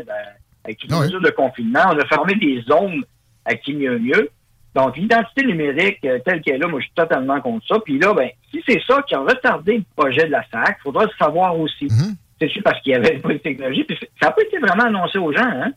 avec 0.66 0.78
toutes 0.80 0.90
les 0.90 0.98
Ah 0.98 1.02
oui. 1.06 1.24
de 1.24 1.30
confinement. 1.30 1.82
On 1.94 1.98
a 2.00 2.06
fermé 2.08 2.36
des 2.36 2.62
zones 2.68 3.04
à 3.46 3.56
qui 3.56 3.74
mieux 3.76 4.00
mieux. 4.00 4.30
Donc, 4.76 4.98
l'identité 4.98 5.46
numérique 5.46 6.00
euh, 6.06 6.18
telle 6.26 6.42
qu'elle 6.42 6.56
est 6.56 6.58
là, 6.58 6.68
moi, 6.68 6.80
je 6.80 6.86
suis 6.86 6.94
totalement 6.96 7.40
contre 7.42 7.66
ça. 7.68 7.76
Puis 7.86 8.00
là, 8.00 8.14
ben, 8.16 8.28
si 8.52 8.64
c'est 8.68 8.82
ça 8.88 9.04
qui 9.08 9.14
a 9.14 9.20
retardé 9.20 9.78
le 9.78 9.84
projet 9.96 10.26
de 10.26 10.32
la 10.32 10.44
SAC, 10.52 10.78
il 10.80 10.84
faudra 10.84 11.04
le 11.04 11.12
savoir 11.20 11.58
aussi. 11.60 11.86
Mhm. 11.86 12.16
C'est 12.42 12.62
parce 12.64 12.82
qu'il 12.82 12.92
y 12.94 12.96
avait 12.96 13.20
pas 13.20 13.30
de 13.30 13.38
technologie. 13.38 13.84
Puis 13.84 13.98
ça 14.20 14.28
n'a 14.28 14.32
pas 14.32 14.42
été 14.42 14.58
vraiment 14.58 14.84
annoncé 14.86 15.18
aux 15.20 15.32
gens. 15.32 15.46
Hein? 15.46 15.72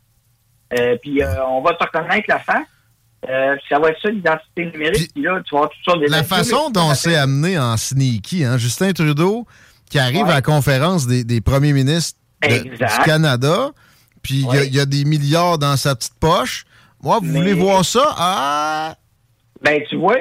Euh, 0.78 0.96
puis 1.00 1.22
euh, 1.22 1.44
on 1.48 1.60
va 1.62 1.74
te 1.74 1.84
reconnaître 1.84 2.24
la 2.28 2.38
face. 2.40 2.66
Euh, 3.28 3.56
ça 3.68 3.78
va 3.78 3.90
être 3.90 4.00
ça, 4.02 4.08
l'identité 4.10 4.66
numérique. 4.66 5.10
Puis 5.14 5.22
là, 5.22 5.40
tu 5.44 5.54
vas 5.54 5.58
avoir 5.60 5.70
toutes 5.70 5.84
sortes 5.84 6.00
de 6.00 6.10
La 6.10 6.22
façon 6.22 6.70
dont 6.70 6.92
c'est 6.94 7.16
amené 7.16 7.58
en 7.58 7.76
sneaky, 7.76 8.44
hein, 8.44 8.56
Justin 8.58 8.92
Trudeau, 8.92 9.46
qui 9.90 9.98
arrive 9.98 10.24
Ouais. 10.24 10.30
à 10.32 10.34
la 10.36 10.42
conférence 10.42 11.06
des, 11.06 11.24
des 11.24 11.40
premiers 11.40 11.72
ministres 11.72 12.18
de- 12.42 12.68
du 12.68 12.78
Canada, 13.04 13.70
puis 14.22 14.34
il 14.34 14.42
y 14.42 14.46
a- 14.46 14.50
Ouais. 14.50 14.66
il 14.66 14.74
y, 14.74 14.80
a 14.80 14.86
des 14.86 15.04
milliards 15.04 15.58
dans 15.58 15.76
sa 15.76 15.94
petite 15.96 16.18
poche. 16.20 16.64
Moi, 17.02 17.18
vous 17.20 17.26
Mais- 17.32 17.38
voulez 17.38 17.52
voir 17.54 17.84
ça? 17.84 18.14
Ah! 18.18 18.94
Ben, 19.62 19.80
tu 19.88 19.96
vois, 19.96 20.16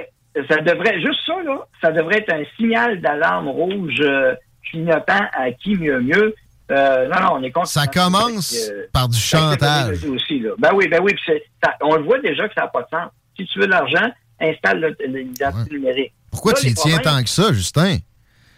ça 0.50 0.58
devrait, 0.62 1.00
juste 1.02 1.20
ça, 1.26 1.34
là, 1.44 1.58
ça 1.82 1.92
devrait 1.92 2.20
être 2.20 2.34
un 2.34 2.44
signal 2.58 3.02
d'alarme 3.02 3.50
rouge 3.50 4.00
euh, 4.02 4.34
clignotant 4.70 5.26
à 5.34 5.52
qui 5.52 5.76
mieux 5.76 6.00
mieux. 6.02 6.34
Euh, 6.72 7.08
non, 7.08 7.20
non, 7.22 7.30
on 7.36 7.44
est 7.44 7.52
contre. 7.52 7.68
Ça 7.68 7.86
commence 7.88 8.56
par 8.92 9.08
du 9.08 9.18
chantage. 9.20 10.04
Aussi, 10.06 10.40
là. 10.40 10.52
Ben 10.58 10.72
oui, 10.74 10.88
ben 10.88 11.00
oui, 11.04 11.14
ça- 11.26 11.74
on 11.82 11.96
le 11.96 12.04
voit 12.04 12.20
déjà 12.20 12.48
que 12.48 12.54
ça 12.56 12.62
n'a 12.62 12.68
pas 12.68 12.82
de 12.82 12.88
sens. 12.90 13.10
Si 13.38 13.46
tu 13.46 13.60
veux 13.60 13.66
de 13.68 13.72
l'argent, 13.72 14.10
installe 14.42 14.80
le- 14.80 15.06
l'identité 15.08 15.76
numérique. 15.76 16.14
Pourquoi 16.32 16.54
tu 16.54 16.68
y 16.68 16.74
tiens 16.74 16.98
tant 17.00 17.22
que 17.24 17.30
ça, 17.30 17.54
Justin? 17.54 17.98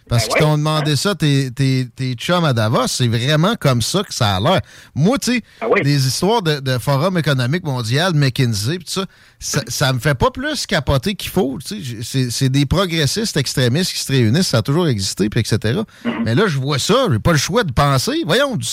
Parce 0.09 0.23
Ben 0.23 0.33
qu'ils 0.33 0.43
ouais, 0.43 0.49
t'ont 0.51 0.57
demandé 0.57 0.95
ça, 0.95 1.15
tes, 1.15 1.51
tes, 1.51 1.87
tes 1.95 2.13
chums 2.13 2.45
à 2.45 2.53
Davos. 2.53 2.87
C'est 2.87 3.07
vraiment 3.07 3.55
comme 3.59 3.81
ça 3.81 4.03
que 4.03 4.13
ça 4.13 4.35
a 4.37 4.39
l'air. 4.39 4.61
Moi, 4.95 5.17
tu 5.17 5.33
sais, 5.35 5.41
Ah 5.61 5.65
les 5.83 6.07
histoires 6.07 6.41
de, 6.41 6.59
de 6.59 6.77
Forum 6.77 7.17
économique 7.17 7.63
mondial, 7.63 8.13
McKinsey, 8.13 8.79
pis 8.79 8.85
tout 8.85 8.91
ça, 8.91 9.05
ça, 9.39 9.61
ça 9.67 9.93
me 9.93 9.99
fait 9.99 10.15
pas 10.15 10.31
plus 10.31 10.65
capoter 10.65 11.15
qu'il 11.15 11.29
faut. 11.31 11.57
tu 11.63 11.75
sais. 11.75 11.81
J'ai- 11.81 12.03
C'est 12.03 12.31
c'est 12.31 12.49
des 12.49 12.65
progressistes 12.65 13.37
extrémistes 13.37 13.93
qui 13.93 13.99
se 13.99 14.11
réunissent, 14.11 14.47
ça 14.47 14.59
a 14.59 14.61
toujours 14.61 14.87
existé, 14.87 15.29
puis 15.29 15.39
etc. 15.39 15.57
Mm-hmm. 16.05 16.11
Mais 16.25 16.35
là, 16.35 16.43
je 16.47 16.57
vois 16.57 16.79
ça, 16.79 17.07
j'ai 17.11 17.19
pas 17.19 17.31
le 17.33 17.37
choix 17.37 17.63
de 17.63 17.71
penser. 17.71 18.23
Voyons, 18.25 18.55
du- 18.55 18.67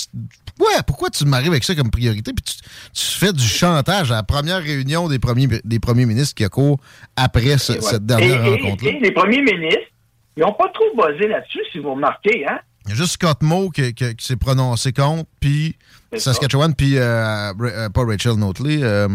ouais, 0.60 0.66
pourquoi 0.86 1.10
tu 1.10 1.24
m'arrives 1.24 1.50
avec 1.50 1.64
ça 1.64 1.74
comme 1.74 1.90
priorité? 1.90 2.32
Puis 2.32 2.44
tu, 2.44 2.54
tu 2.92 3.18
fais 3.18 3.32
du 3.32 3.44
chantage 3.46 4.12
à 4.12 4.16
la 4.16 4.22
première 4.22 4.62
réunion 4.62 5.08
des 5.08 5.18
premiers, 5.18 5.48
des 5.64 5.80
premiers 5.80 6.06
ministres 6.06 6.34
qui 6.34 6.44
a 6.44 6.48
cours 6.48 6.78
après 7.16 7.58
ce- 7.58 7.80
cette 7.80 8.06
dernière 8.06 8.42
rencontre-là? 8.44 8.92
les 9.02 9.10
premiers 9.12 9.42
ministres, 9.42 9.90
ils 10.36 10.40
n'ont 10.42 10.52
pas 10.52 10.68
trop 10.68 10.94
basé 10.96 11.28
là-dessus, 11.28 11.60
si 11.72 11.78
vous 11.78 11.94
remarquez, 11.94 12.46
hein? 12.48 12.58
Il 12.86 12.90
y 12.90 12.92
a 12.92 12.96
juste 12.96 13.12
Scott 13.12 13.42
Moe 13.42 13.70
qui, 13.70 13.94
qui- 13.94 14.14
qui 14.16 14.26
s'est 14.26 14.36
prononcé 14.36 14.92
contre, 14.92 15.28
puis. 15.40 15.76
Saskatchewan, 16.16 16.74
puis 16.74 16.96
euh, 16.96 17.52
euh, 17.60 17.88
pas 17.88 18.04
Rachel 18.04 18.34
Notley, 18.34 18.78
euh, 18.84 19.08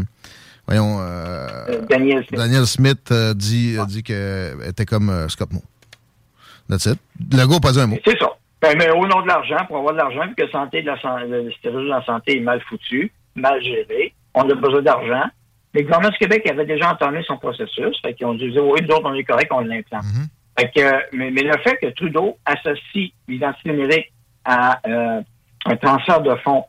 voyons, 0.68 0.98
euh, 1.00 1.82
Daniel 1.90 2.26
Smith. 2.28 2.40
Daniel 2.40 2.66
Smith 2.66 3.14
dit, 3.36 3.78
dit 3.88 4.04
qu'elle 4.04 4.58
était 4.68 4.86
comme 4.86 5.30
Scott 5.30 5.54
Moe. 5.54 5.62
That's 6.70 6.86
it. 6.88 7.00
Le 7.32 7.38
gars 7.38 7.46
n'a 7.48 7.60
pas 7.60 7.72
dit 7.72 7.80
un 7.80 7.88
mot. 7.88 7.98
C'est 8.06 8.18
ça. 8.20 8.28
Ben, 8.62 8.76
mais 8.78 8.90
au 8.90 9.08
nom 9.08 9.22
de 9.22 9.28
l'argent, 9.28 9.58
pour 9.68 9.78
avoir 9.78 9.94
de 9.94 9.98
l'argent, 10.00 10.28
vu 10.28 10.36
que 10.36 10.44
la 10.44 10.52
santé 10.52 10.82
de 10.82 10.88
la, 10.88 10.98
le 11.26 11.50
système 11.52 11.74
de 11.76 11.80
la 11.88 12.04
santé 12.04 12.38
est 12.38 12.42
mal 12.42 12.62
foutu, 12.68 13.12
mal 13.36 13.64
géré, 13.64 14.14
on 14.34 14.42
a 14.50 14.54
besoin 14.56 14.82
d'argent. 14.82 15.24
Le 15.74 15.84
gouvernement 15.84 16.10
du 16.10 16.18
Québec 16.18 16.46
avait 16.50 16.66
déjà 16.66 16.92
entamé 16.92 17.24
son 17.26 17.38
processus. 17.38 17.98
Fait 18.02 18.14
qu'ils 18.14 18.26
ont 18.28 18.34
dit, 18.34 18.50
oui, 18.60 18.82
nous 18.82 18.96
autres, 18.96 19.06
on 19.06 19.14
est 19.14 19.24
correct, 19.24 19.50
on 19.54 19.62
l'implante. 19.62 20.04
Fait 20.60 20.72
que, 20.76 21.16
mais, 21.16 21.32
mais 21.32 21.42
le 21.44 21.58
fait 21.64 21.78
que 21.82 21.88
Trudeau 21.94 22.38
associe 22.46 23.12
l'identité 23.28 23.70
numérique 23.72 24.12
à 24.46 24.80
euh, 24.88 25.22
un 25.66 25.76
transfert 25.78 26.22
de 26.22 26.36
fonds 26.44 26.64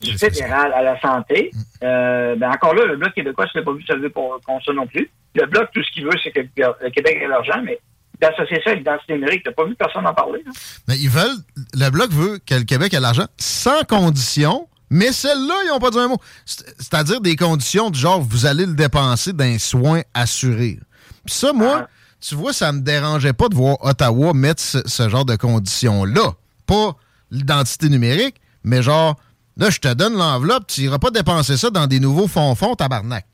du 0.00 0.16
fédéral 0.18 0.72
à 0.74 0.82
la 0.82 1.00
santé, 1.00 1.50
euh, 1.82 2.36
ben 2.36 2.50
encore 2.50 2.74
là, 2.74 2.84
le 2.84 2.96
Bloc 2.96 3.14
québécois, 3.14 3.46
ne 3.54 3.60
l'ai 3.60 3.64
pas 3.64 3.72
vu 3.72 3.82
se 3.84 3.92
lever 3.92 4.10
pour, 4.10 4.38
contre 4.46 4.64
ça 4.66 4.72
non 4.72 4.86
plus. 4.86 5.10
Le 5.34 5.46
Bloc, 5.46 5.68
tout 5.72 5.82
ce 5.82 5.90
qu'il 5.92 6.04
veut, 6.04 6.10
c'est 6.22 6.30
que 6.30 6.40
le 6.40 6.90
Québec 6.90 7.18
ait 7.22 7.26
l'argent, 7.28 7.60
mais 7.64 7.78
d'associer 8.20 8.60
ça 8.64 8.70
à 8.70 8.74
l'identité 8.74 9.14
numérique, 9.14 9.42
t'as 9.44 9.52
pas 9.52 9.64
vu 9.64 9.74
personne 9.74 10.06
en 10.06 10.14
parler. 10.14 10.42
hein? 10.46 10.50
Mais 10.88 10.98
ils 10.98 11.08
veulent, 11.08 11.36
le 11.74 11.90
Bloc 11.90 12.10
veut 12.10 12.38
que 12.46 12.54
le 12.54 12.64
Québec 12.64 12.92
ait 12.94 13.00
l'argent 13.00 13.26
sans 13.38 13.82
condition, 13.84 14.68
mais 14.90 15.10
celles-là, 15.12 15.54
ils 15.64 15.68
n'ont 15.68 15.78
pas 15.80 15.90
dit 15.90 15.98
un 15.98 16.08
mot. 16.08 16.18
C'est- 16.44 16.66
C'est-à-dire 16.78 17.20
des 17.20 17.34
conditions 17.36 17.90
du 17.90 17.98
genre, 17.98 18.20
vous 18.20 18.46
allez 18.46 18.66
le 18.66 18.74
dépenser 18.74 19.32
d'un 19.32 19.58
soin 19.58 20.02
assuré. 20.12 20.78
Puis 21.24 21.34
ça, 21.34 21.52
moi, 21.52 21.88
tu 22.26 22.34
vois, 22.34 22.52
ça 22.52 22.72
me 22.72 22.80
dérangeait 22.80 23.32
pas 23.32 23.48
de 23.48 23.54
voir 23.54 23.76
Ottawa 23.84 24.32
mettre 24.32 24.62
ce, 24.62 24.78
ce 24.86 25.08
genre 25.08 25.24
de 25.24 25.36
conditions-là. 25.36 26.34
Pas 26.66 26.96
l'identité 27.30 27.88
numérique, 27.88 28.36
mais 28.62 28.82
genre, 28.82 29.16
là, 29.56 29.70
je 29.70 29.78
te 29.78 29.92
donne 29.92 30.14
l'enveloppe, 30.14 30.66
tu 30.66 30.82
n'iras 30.82 30.98
pas 30.98 31.10
dépenser 31.10 31.56
ça 31.56 31.70
dans 31.70 31.86
des 31.86 32.00
nouveaux 32.00 32.28
fonds-fonds, 32.28 32.74
tabarnak. 32.76 33.26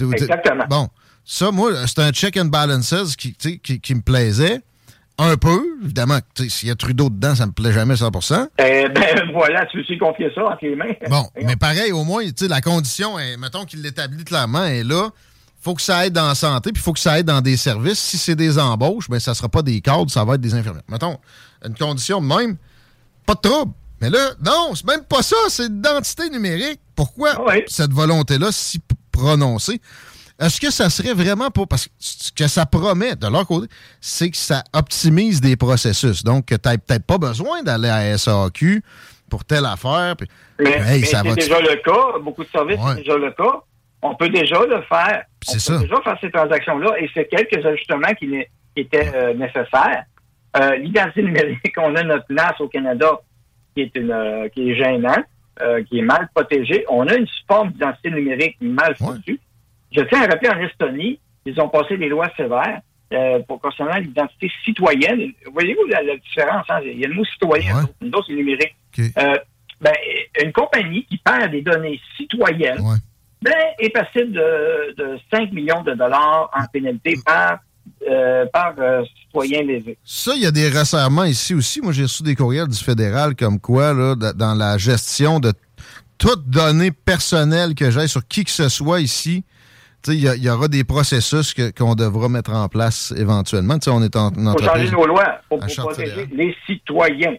Exactement. 0.00 0.64
Bon, 0.68 0.88
ça, 1.24 1.50
moi, 1.50 1.72
c'est 1.86 1.98
un 1.98 2.10
check 2.12 2.36
and 2.36 2.46
balances 2.46 3.16
qui, 3.16 3.34
sais, 3.38 3.58
qui, 3.58 3.80
qui 3.80 3.94
me 3.94 4.00
plaisait. 4.00 4.60
Un 5.20 5.36
peu, 5.36 5.60
évidemment, 5.82 6.20
sais, 6.36 6.48
s'il 6.48 6.68
y 6.68 6.70
a 6.70 6.76
Trudeau 6.76 7.10
dedans, 7.10 7.34
ça 7.34 7.46
me 7.46 7.50
plaît 7.50 7.72
jamais 7.72 7.94
100% 7.94 8.34
Euh, 8.34 8.88
ben 8.88 9.30
voilà, 9.32 9.66
tu 9.66 9.80
aussi 9.80 9.98
confier 9.98 10.30
ça 10.32 10.46
entre 10.46 10.58
les 10.62 10.76
mains. 10.76 10.92
Bon, 11.10 11.28
mais 11.44 11.56
pareil, 11.56 11.90
au 11.90 12.04
moins, 12.04 12.22
sais, 12.36 12.46
la 12.46 12.60
condition, 12.60 13.18
est, 13.18 13.36
mettons 13.36 13.64
qu'il 13.64 13.82
l'établit 13.82 14.24
clairement, 14.24 14.64
est 14.64 14.84
là. 14.84 15.10
Faut 15.60 15.74
que 15.74 15.82
ça 15.82 16.06
aide 16.06 16.12
dans 16.12 16.28
la 16.28 16.34
santé, 16.34 16.72
puis 16.72 16.80
il 16.80 16.84
faut 16.84 16.92
que 16.92 17.00
ça 17.00 17.18
aide 17.18 17.26
dans 17.26 17.40
des 17.40 17.56
services. 17.56 17.98
Si 17.98 18.16
c'est 18.18 18.36
des 18.36 18.58
embauches, 18.58 19.08
ben 19.08 19.18
ça 19.18 19.34
sera 19.34 19.48
pas 19.48 19.62
des 19.62 19.80
cadres, 19.80 20.10
ça 20.10 20.24
va 20.24 20.34
être 20.34 20.40
des 20.40 20.54
infirmières. 20.54 20.82
Mettons, 20.88 21.18
une 21.66 21.74
condition 21.74 22.20
de 22.20 22.26
même, 22.26 22.56
pas 23.26 23.34
de 23.34 23.40
trouble. 23.40 23.72
Mais 24.00 24.10
là, 24.10 24.30
non, 24.44 24.72
c'est 24.74 24.86
même 24.86 25.02
pas 25.04 25.22
ça, 25.22 25.36
c'est 25.48 25.64
l'identité 25.64 26.30
numérique. 26.30 26.80
Pourquoi 26.94 27.34
cette 27.68 27.92
volonté-là 27.92 28.48
si 28.52 28.80
prononcée? 29.10 29.80
Est-ce 30.40 30.60
que 30.60 30.70
ça 30.70 30.88
serait 30.88 31.14
vraiment 31.14 31.50
pas. 31.50 31.66
Parce 31.66 31.86
que 31.86 31.90
ce 31.98 32.30
que 32.30 32.46
ça 32.46 32.64
promet 32.64 33.16
de 33.16 33.26
leur 33.26 33.44
côté, 33.44 33.66
c'est 34.00 34.30
que 34.30 34.36
ça 34.36 34.62
optimise 34.72 35.40
des 35.40 35.56
processus. 35.56 36.22
Donc, 36.22 36.46
que 36.46 36.54
tu 36.54 36.68
n'as 36.68 36.78
peut-être 36.78 37.04
pas 37.04 37.18
besoin 37.18 37.64
d'aller 37.64 37.88
à 37.88 38.16
SAQ 38.16 38.84
pour 39.28 39.44
telle 39.44 39.66
affaire. 39.66 40.14
puis- 40.16 40.28
Mais, 40.60 40.70
Hey, 40.70 41.00
mais 41.00 41.06
ça 41.06 41.22
c'est 41.24 41.34
déjà 41.34 41.60
le 41.60 41.76
cas. 41.84 42.18
Beaucoup 42.22 42.44
de 42.44 42.48
services, 42.50 42.78
c'est 42.94 43.02
déjà 43.02 43.16
le 43.16 43.32
cas. 43.32 43.62
On 44.02 44.14
peut 44.14 44.28
déjà 44.28 44.60
le 44.64 44.80
faire. 44.82 45.24
On 45.48 45.52
peut 45.52 45.58
ça. 45.58 45.78
déjà 45.78 46.00
faire 46.02 46.18
ces 46.20 46.30
transactions-là 46.30 46.98
et 47.00 47.10
c'est 47.14 47.26
quelques 47.28 47.64
ajustements 47.64 48.14
qui, 48.18 48.28
qui 48.28 48.80
étaient 48.82 49.10
euh, 49.14 49.34
nécessaires. 49.34 50.04
Euh, 50.56 50.76
L'identité 50.76 51.22
numérique, 51.22 51.74
on 51.78 51.94
a 51.96 52.02
notre 52.02 52.26
place 52.26 52.60
au 52.60 52.68
Canada 52.68 53.10
qui 53.74 53.82
est, 53.82 53.96
une, 53.96 54.10
euh, 54.10 54.48
qui 54.48 54.70
est 54.70 54.74
gênant, 54.76 55.16
euh, 55.62 55.82
qui 55.84 55.98
est 55.98 56.02
mal 56.02 56.28
protégée. 56.34 56.84
On 56.88 57.06
a 57.06 57.14
une 57.14 57.26
forme 57.46 57.70
d'identité 57.72 58.10
numérique 58.10 58.56
mal 58.60 58.94
foutue. 58.96 59.40
Je 59.94 60.00
tiens 60.02 60.22
à 60.22 60.26
rappeler 60.26 60.50
en 60.50 60.60
Estonie, 60.60 61.18
ils 61.44 61.60
ont 61.60 61.68
passé 61.68 61.96
des 61.96 62.08
lois 62.08 62.28
sévères 62.36 62.80
euh, 63.12 63.40
pour 63.48 63.60
concernant 63.60 63.96
l'identité 63.96 64.50
citoyenne. 64.64 65.32
Voyez-vous 65.52 65.86
la, 65.88 66.02
la 66.02 66.16
différence? 66.16 66.66
hein? 66.68 66.80
Il 66.84 66.98
y 67.00 67.04
a 67.04 67.08
le 67.08 67.14
mot 67.14 67.24
citoyen, 67.24 67.74
une 68.02 68.14
autre 68.14 68.26
c'est 68.28 68.34
numérique. 68.34 68.74
Euh, 69.18 69.36
ben, 69.80 69.92
une 70.42 70.52
compagnie 70.52 71.04
qui 71.06 71.16
perd 71.18 71.50
des 71.52 71.62
données 71.62 72.00
citoyennes 72.16 72.78
ben, 73.42 73.54
est 73.78 73.90
passible 73.90 74.32
de, 74.32 74.94
de 74.96 75.18
5 75.32 75.52
millions 75.52 75.82
de 75.82 75.94
dollars 75.94 76.50
en 76.54 76.66
pénalité 76.72 77.16
par, 77.24 77.58
euh, 78.08 78.46
par 78.52 78.74
euh, 78.78 79.02
citoyen 79.22 79.62
lésé. 79.62 79.96
Ça, 80.04 80.32
il 80.34 80.42
y 80.42 80.46
a 80.46 80.50
des 80.50 80.68
resserrements 80.68 81.24
ici 81.24 81.54
aussi. 81.54 81.80
Moi, 81.80 81.92
j'ai 81.92 82.02
reçu 82.02 82.22
des 82.22 82.34
courriels 82.34 82.68
du 82.68 82.78
fédéral 82.78 83.36
comme 83.36 83.60
quoi, 83.60 83.94
là, 83.94 84.14
dans 84.14 84.54
la 84.54 84.78
gestion 84.78 85.40
de 85.40 85.52
toute 86.18 86.48
donnée 86.48 86.90
personnelle 86.90 87.74
que 87.74 87.90
j'ai 87.90 88.08
sur 88.08 88.26
qui 88.26 88.44
que 88.44 88.50
ce 88.50 88.68
soit 88.68 89.00
ici, 89.00 89.44
il 90.06 90.20
y, 90.20 90.50
aura 90.50 90.68
des 90.68 90.84
processus 90.84 91.54
qu'on 91.76 91.94
devra 91.94 92.28
mettre 92.28 92.52
en 92.52 92.68
place 92.68 93.12
éventuellement. 93.16 93.78
On 93.88 94.02
est 94.02 94.16
en, 94.16 94.28
en 94.28 94.32
faut 94.32 94.48
entreprise. 94.48 94.68
changer 94.68 94.90
nos 94.92 95.06
lois 95.06 95.40
pour, 95.48 95.58
protéger 95.58 96.10
fédérale. 96.10 96.28
les 96.32 96.56
citoyens. 96.66 97.34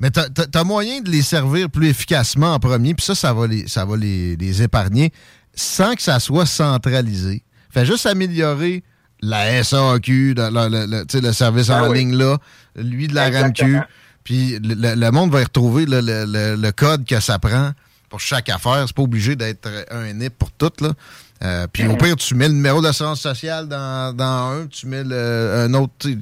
Mais 0.00 0.10
t'as 0.10 0.26
as, 0.52 0.64
moyen 0.64 1.00
de 1.00 1.10
les 1.10 1.22
servir 1.22 1.70
plus 1.70 1.88
efficacement 1.88 2.54
en 2.54 2.58
premier, 2.58 2.94
puis 2.94 3.04
ça, 3.04 3.14
ça 3.14 3.32
va, 3.32 3.46
les, 3.46 3.66
ça 3.68 3.84
va 3.84 3.96
les, 3.96 4.36
les 4.36 4.62
épargner 4.62 5.12
sans 5.54 5.94
que 5.94 6.02
ça 6.02 6.18
soit 6.20 6.46
centralisé. 6.46 7.42
Fait 7.70 7.86
juste 7.86 8.06
améliorer 8.06 8.82
la 9.20 9.62
SAQ, 9.62 10.34
le, 10.36 10.50
le- 10.50 10.86
le- 10.86 11.06
tu 11.06 11.18
sais, 11.18 11.20
le 11.24 11.32
service 11.32 11.70
Ah 11.70 11.84
en 11.84 11.90
oui. 11.90 11.98
ligne 11.98 12.16
là, 12.16 12.38
lui 12.76 13.06
de 13.08 13.14
la 13.14 13.28
Exactement. 13.28 13.78
RAMQ, 13.78 13.88
puis 14.24 14.58
le, 14.62 15.10
monde 15.10 15.30
va 15.32 15.40
y 15.40 15.44
retrouver 15.44 15.86
le, 15.86 16.00
le- 16.00 16.24
le- 16.26 16.56
le 16.60 16.72
code 16.72 17.04
que 17.06 17.20
ça 17.20 17.38
prend 17.38 17.70
pour 18.10 18.20
chaque 18.20 18.48
affaire. 18.48 18.84
C'est 18.86 18.94
pas 18.96 19.02
obligé 19.02 19.36
d'être 19.36 19.68
un 19.90 20.12
NIP 20.12 20.36
pour 20.38 20.50
tout, 20.52 20.72
là. 20.80 20.90
Euh, 21.42 21.66
puis 21.70 21.86
au 21.86 21.96
pire, 21.96 22.16
tu 22.16 22.34
mets 22.34 22.48
le 22.48 22.54
numéro 22.54 22.80
d'assurance 22.80 23.20
sociale 23.20 23.68
dans, 23.68 24.14
dans 24.16 24.52
un, 24.62 24.66
tu 24.66 24.86
mets 24.86 25.02
le- 25.04 25.64
un 25.66 25.74
autre. 25.74 25.92
Il 26.06 26.20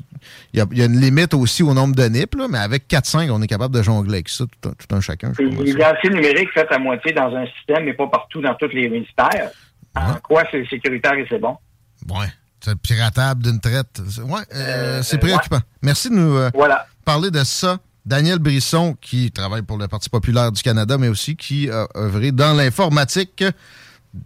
y 0.55 0.61
a, 0.61 0.67
il 0.73 0.79
y 0.79 0.83
a 0.83 0.87
une 0.87 0.99
limite 1.01 1.35
aussi 1.35 1.63
au 1.63 1.75
nombre 1.75 1.95
de 1.95 2.03
NIP, 2.09 2.35
là, 2.35 2.47
mais 2.49 2.59
avec 2.59 2.89
4-5, 2.89 3.31
on 3.31 3.41
est 3.43 3.47
capable 3.47 3.75
de 3.75 3.83
jongler 3.83 4.15
avec 4.15 4.29
ça, 4.29 4.45
tout 4.61 4.69
un, 4.69 4.73
tout 4.73 4.95
un 4.97 5.01
chacun. 5.01 5.33
L'identité 5.39 6.09
numérique 6.09 6.49
faite 6.55 6.69
à 6.71 6.79
moitié 6.79 7.13
dans 7.13 7.35
un 7.37 7.47
système, 7.59 7.85
mais 7.85 7.93
pas 7.95 8.09
partout 8.09 8.41
dans 8.41 8.55
tous 8.55 8.69
les 8.69 8.89
ministères. 8.89 9.51
En 9.95 10.15
quoi 10.23 10.43
c'est 10.51 10.65
sécuritaire 10.69 11.13
et 11.15 11.27
c'est 11.29 11.39
bon? 11.39 11.57
Ouais. 12.09 12.27
C'est 12.65 12.77
piratable 12.79 13.43
d'une 13.43 13.61
traite. 13.61 14.01
Ouais, 14.25 14.41
euh, 14.55 15.03
c'est 15.03 15.19
préoccupant. 15.19 15.59
Merci 15.83 16.09
de 16.11 16.15
nous 16.15 16.37
euh, 16.37 16.49
parler 17.05 17.31
de 17.31 17.43
ça. 17.45 17.79
Daniel 18.07 18.39
Brisson, 18.39 18.97
qui 19.01 19.31
travaille 19.33 19.63
pour 19.63 19.79
le 19.79 19.87
Parti 19.89 20.09
populaire 20.09 20.51
du 20.53 20.63
Canada, 20.63 20.97
mais 20.99 21.09
aussi 21.09 21.37
qui 21.37 21.69
a 21.71 21.87
œuvré 21.97 22.33
dans 22.33 22.53
l'informatique, 22.57 23.45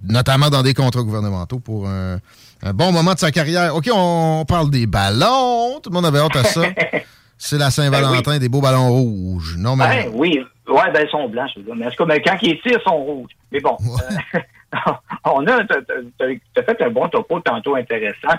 notamment 0.03 0.51
dans 0.51 0.63
des 0.63 0.75
contrats 0.75 1.03
gouvernementaux 1.03 1.59
pour 1.59 1.89
un, 1.89 2.19
un 2.63 2.73
bon 2.73 2.93
moment 2.93 3.15
de 3.15 3.19
sa 3.19 3.31
carrière. 3.31 3.75
OK, 3.75 3.89
on 3.93 4.45
parle 4.47 4.71
des 4.71 4.87
ballons. 4.87 5.81
Tout 5.83 5.91
le 5.91 5.95
monde 5.95 6.07
avait 6.07 6.19
hâte 6.19 6.37
à 6.37 6.45
ça. 6.45 6.63
c'est 7.39 7.59
la 7.59 7.71
Saint-Valentin 7.71 8.39
des 8.39 8.49
beaux 8.49 8.61
ballons 8.61 8.91
rouges. 8.91 9.57
Non, 9.59 9.77
mais. 9.77 10.05
Ben 10.05 10.11
oui, 10.15 10.41
ouais, 10.69 10.93
ben 10.93 11.05
ils 11.05 11.11
sont 11.11 11.29
blancs, 11.29 11.51
ceux-là. 11.55 11.75
Mais 11.77 11.87
en 11.87 11.91
tout 11.91 11.97
cas, 11.97 12.05
ben, 12.07 12.23
quand 12.25 12.37
ils 12.43 12.61
tirent, 12.61 12.79
ils 12.81 12.89
sont 12.89 12.97
rouges. 12.97 13.33
Mais 13.53 13.61
bon, 13.61 13.77
euh, 13.81 14.79
on 15.25 15.47
a, 15.47 15.65
t'as 15.65 16.27
t'as 16.55 16.63
fait 16.63 16.83
un 16.83 16.91
bon 16.91 17.09
topo 17.09 17.41
tantôt 17.41 17.77
intéressant. 17.77 18.37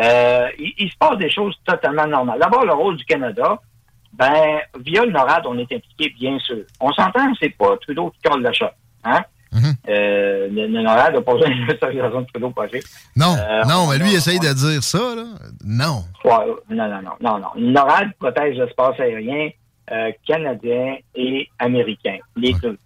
Euh, 0.00 0.48
il, 0.58 0.72
il 0.78 0.90
se 0.90 0.96
passe 0.96 1.18
des 1.18 1.30
choses 1.30 1.54
totalement 1.66 2.06
normales. 2.06 2.38
D'abord, 2.40 2.64
le 2.64 2.72
rôle 2.72 2.96
du 2.96 3.04
Canada, 3.04 3.60
ben, 4.12 4.60
via 4.84 5.04
le 5.04 5.12
NORAD, 5.12 5.46
on 5.46 5.58
est 5.58 5.72
impliqué, 5.72 6.14
bien 6.18 6.38
sûr. 6.38 6.64
On 6.80 6.92
s'entend, 6.92 7.32
c'est 7.40 7.50
pas 7.50 7.76
Trudeau 7.78 8.10
qui 8.10 8.28
colle 8.28 8.42
la 8.42 8.52
shot. 8.52 8.66
Hein? 9.04 9.22
Euh, 9.88 10.48
le, 10.50 10.66
NORAD 10.68 11.14
n'a 11.14 11.20
pas 11.20 11.32
besoin 11.34 11.50
l'autorisation 11.68 12.20
de 12.22 12.26
Trudeau. 12.26 12.54
Non, 13.16 13.36
Euh, 13.36 13.62
non, 13.64 13.84
on 13.84 13.90
mais 13.90 13.98
lui, 13.98 14.10
il 14.10 14.16
essaye 14.16 14.38
de 14.38 14.52
dire 14.52 14.82
ça, 14.82 15.14
là. 15.14 15.24
Non. 15.64 16.04
Ouais, 16.24 16.32
non, 16.70 16.88
non, 16.88 17.02
non, 17.02 17.12
non, 17.20 17.38
non. 17.38 17.48
NORAD 17.56 18.12
protège 18.18 18.56
l'espace 18.56 18.98
aérien 18.98 19.50
euh, 19.90 20.12
canadien 20.26 20.96
et 21.14 21.48
américain, 21.58 22.16
les 22.36 22.54
deux. 22.54 22.78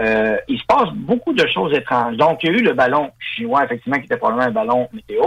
Euh, 0.00 0.38
il 0.48 0.58
se 0.58 0.64
passe 0.64 0.88
beaucoup 0.94 1.34
de 1.34 1.46
choses 1.46 1.72
étranges. 1.74 2.16
Donc, 2.16 2.42
il 2.42 2.50
y 2.50 2.54
a 2.54 2.58
eu 2.58 2.62
le 2.62 2.72
ballon 2.72 3.10
chinois, 3.20 3.64
effectivement, 3.64 3.98
qui 3.98 4.06
était 4.06 4.16
probablement 4.16 4.48
un 4.48 4.50
ballon 4.50 4.88
météo. 4.92 5.22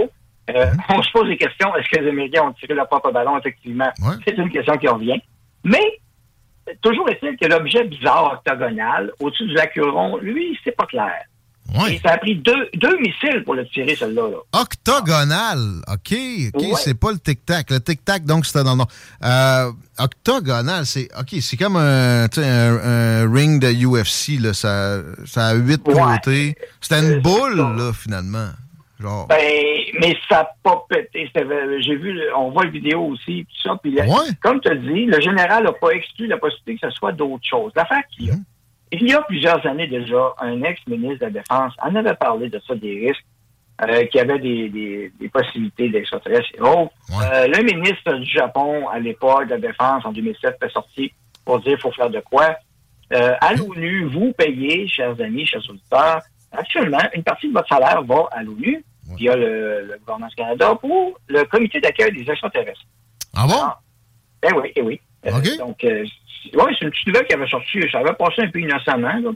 Euh, 0.49 0.65
On 0.89 1.01
se 1.01 1.11
pose 1.11 1.27
des 1.27 1.37
questions. 1.37 1.73
Est-ce 1.75 1.89
que 1.89 2.01
les 2.01 2.09
Américains 2.09 2.43
ont 2.43 2.53
tiré 2.53 2.73
leur 2.73 2.87
propre 2.87 3.11
ballon? 3.11 3.37
Effectivement, 3.37 3.89
c'est 4.25 4.35
une 4.37 4.49
question 4.49 4.77
qui 4.77 4.87
revient. 4.87 5.21
Mais, 5.63 5.99
toujours 6.81 7.09
est-il 7.09 7.37
que 7.37 7.45
l'objet 7.47 7.83
bizarre 7.85 8.33
octogonal 8.33 9.11
au-dessus 9.19 9.47
du 9.47 9.53
lac 9.53 9.75
Huron, 9.75 10.17
lui, 10.21 10.57
c'est 10.63 10.75
pas 10.75 10.85
clair. 10.85 11.13
Et 11.89 11.99
ça 11.99 12.11
a 12.13 12.17
pris 12.17 12.35
deux, 12.35 12.69
deux 12.75 12.97
missiles 12.97 13.43
pour 13.45 13.53
le 13.55 13.65
tirer, 13.65 13.95
celui-là. 13.95 14.23
Là. 14.29 14.61
Octogonal. 14.61 15.81
OK, 15.87 16.13
OK, 16.53 16.61
Ouais. 16.61 16.71
c'est 16.75 16.95
pas 16.99 17.11
le 17.13 17.19
tic-tac. 17.19 17.69
Le 17.69 17.79
tic-tac, 17.79 18.25
donc, 18.25 18.45
c'était 18.45 18.63
dans 18.65 18.71
le 18.73 18.79
nom. 18.79 18.87
Euh, 19.23 19.71
octogonal, 19.97 20.85
c'est 20.85 21.07
OK, 21.17 21.29
c'est 21.39 21.55
comme 21.55 21.77
un, 21.77 22.25
un, 22.25 22.77
un 23.23 23.33
ring 23.33 23.61
de 23.61 23.71
UFC. 23.71 24.37
Là, 24.41 24.53
ça, 24.53 24.97
ça 25.25 25.47
a 25.49 25.53
huit 25.53 25.81
côtés. 25.81 26.55
C'était 26.81 26.99
une 26.99 27.21
boule, 27.21 27.55
là, 27.55 27.91
finalement. 27.93 28.49
Genre. 29.01 29.27
Ben, 29.27 29.37
mais 29.99 30.15
ça 30.29 30.37
n'a 30.43 30.51
pas 30.63 30.85
pété. 30.89 31.29
J'ai 31.79 31.95
vu, 31.95 32.13
le- 32.13 32.35
on 32.37 32.51
voit 32.51 32.63
le 32.65 32.69
vidéo 32.71 33.01
aussi, 33.07 33.45
tout 33.49 33.61
ça. 33.69 33.77
Puis, 33.81 33.95
comme 34.41 34.61
tu 34.61 34.69
as 34.69 34.75
dit, 34.75 35.05
le 35.05 35.19
général 35.19 35.63
n'a 35.63 35.71
pas 35.73 35.89
exclu 35.91 36.27
la 36.27 36.37
possibilité 36.37 36.75
que 36.85 36.91
ce 36.91 36.97
soit 36.97 37.11
d'autres 37.11 37.45
choses. 37.45 37.71
L'affaire 37.75 38.03
qu'il 38.11 38.27
y 38.27 38.31
a, 38.31 38.35
il 38.93 39.07
y 39.07 39.13
a 39.13 39.21
plusieurs 39.21 39.65
années 39.65 39.87
déjà, 39.87 40.33
un 40.39 40.61
ex-ministre 40.63 41.19
de 41.19 41.25
la 41.25 41.31
Défense 41.41 41.73
en 41.81 41.95
avait 41.95 42.13
parlé 42.15 42.49
de 42.49 42.61
ça, 42.67 42.75
des 42.75 43.07
risques, 43.07 43.25
euh, 43.83 44.05
qu'il 44.05 44.19
y 44.19 44.21
avait 44.21 44.37
des, 44.39 44.69
des, 44.69 45.11
des 45.19 45.29
possibilités 45.29 45.89
d'extraterrestres 45.89 46.49
et 46.55 46.61
autres. 46.61 46.91
Euh, 47.33 47.47
le 47.47 47.63
ministre 47.63 48.13
du 48.13 48.29
Japon, 48.29 48.87
à 48.89 48.99
l'époque 48.99 49.45
de 49.45 49.51
la 49.51 49.57
Défense, 49.59 50.05
en 50.05 50.11
2007, 50.11 50.57
est 50.61 50.69
sorti 50.69 51.11
pour 51.45 51.59
dire 51.61 51.71
qu'il 51.73 51.81
faut 51.81 51.91
faire 51.91 52.09
de 52.11 52.19
quoi. 52.19 52.55
Euh, 53.13 53.33
à 53.41 53.53
l'ONU, 53.55 54.03
vous 54.05 54.31
payez, 54.33 54.87
chers 54.87 55.19
amis, 55.19 55.45
chers 55.47 55.67
auditeurs, 55.69 56.21
actuellement, 56.51 56.99
une 57.15 57.23
partie 57.23 57.47
de 57.47 57.53
votre 57.53 57.67
salaire 57.69 58.03
va 58.03 58.25
à 58.31 58.43
l'ONU, 58.43 58.83
via 59.17 59.35
le, 59.35 59.81
le 59.87 59.97
gouvernement 59.99 60.27
du 60.27 60.35
Canada, 60.35 60.75
pour 60.75 61.19
le 61.27 61.43
comité 61.45 61.79
d'accueil 61.79 62.11
des 62.13 62.29
extraterrestres. 62.29 62.81
Ah 63.35 63.45
bon? 63.47 63.61
Ben 64.41 64.57
oui, 64.59 64.71
eh 64.75 64.81
oui. 64.81 65.01
Euh, 65.25 65.31
donc, 65.57 65.83
euh, 65.83 66.03
c'est- 66.43 66.55
ouais, 66.55 66.73
c'est 66.77 66.85
une 66.85 66.91
petite 66.91 67.07
nouvelle 67.07 67.27
qui 67.27 67.33
avait 67.33 67.47
sorti, 67.47 67.79
ça 67.91 67.99
avait 67.99 68.13
passé 68.13 68.41
un 68.41 68.49
peu 68.49 68.59
innocemment, 68.59 69.13
là. 69.19 69.29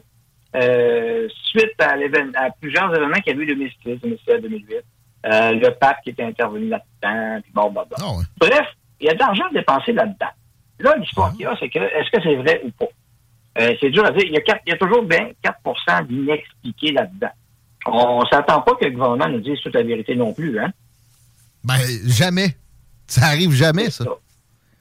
Euh, 0.54 1.28
suite 1.50 1.72
à, 1.80 1.94
plusieurs 2.60 2.94
événements 2.94 3.20
qu'il 3.20 3.36
y 3.36 3.38
a 3.38 3.42
eu 3.42 3.46
2006, 3.46 4.00
2007, 4.00 4.42
2008. 4.42 4.76
Euh, 5.26 5.52
le 5.52 5.70
pape 5.72 5.98
qui 6.02 6.10
était 6.10 6.22
intervenu 6.22 6.68
là-dedans, 6.68 7.40
puis 7.42 7.52
bon, 7.52 7.70
bon, 7.70 7.82
bon. 7.90 7.96
Bref, 8.38 8.66
il 9.00 9.06
y 9.06 9.10
a 9.10 9.14
de 9.14 9.18
l'argent 9.18 9.44
dépensé 9.52 9.92
là-dedans. 9.92 10.30
Là, 10.78 10.94
l'histoire 10.96 11.32
qu'il 11.32 11.42
y 11.42 11.46
a, 11.46 11.56
c'est 11.58 11.68
que, 11.68 11.78
est-ce 11.78 12.10
que 12.10 12.22
c'est 12.22 12.36
vrai 12.36 12.60
ou 12.64 12.70
pas? 12.70 12.86
Euh, 13.58 13.74
c'est 13.80 13.90
dur 13.90 14.04
à 14.04 14.10
dire. 14.12 14.22
Il 14.24 14.32
y 14.32 14.36
a, 14.36 14.60
il 14.66 14.70
y 14.70 14.72
a 14.72 14.76
toujours 14.78 15.02
bien 15.02 15.30
4% 15.42 16.06
d'inexpliqués 16.06 16.92
là-dedans. 16.92 17.30
On 17.86 18.24
s'attend 18.26 18.60
pas 18.62 18.74
que 18.74 18.84
le 18.84 18.90
gouvernement 18.92 19.28
nous 19.28 19.40
dise 19.40 19.60
toute 19.62 19.74
la 19.74 19.82
vérité 19.82 20.14
non 20.16 20.32
plus, 20.32 20.58
hein? 20.58 20.70
Ben, 21.64 21.78
jamais. 22.06 22.56
Ça 23.06 23.26
arrive 23.26 23.52
jamais, 23.52 23.90
ça. 23.90 24.04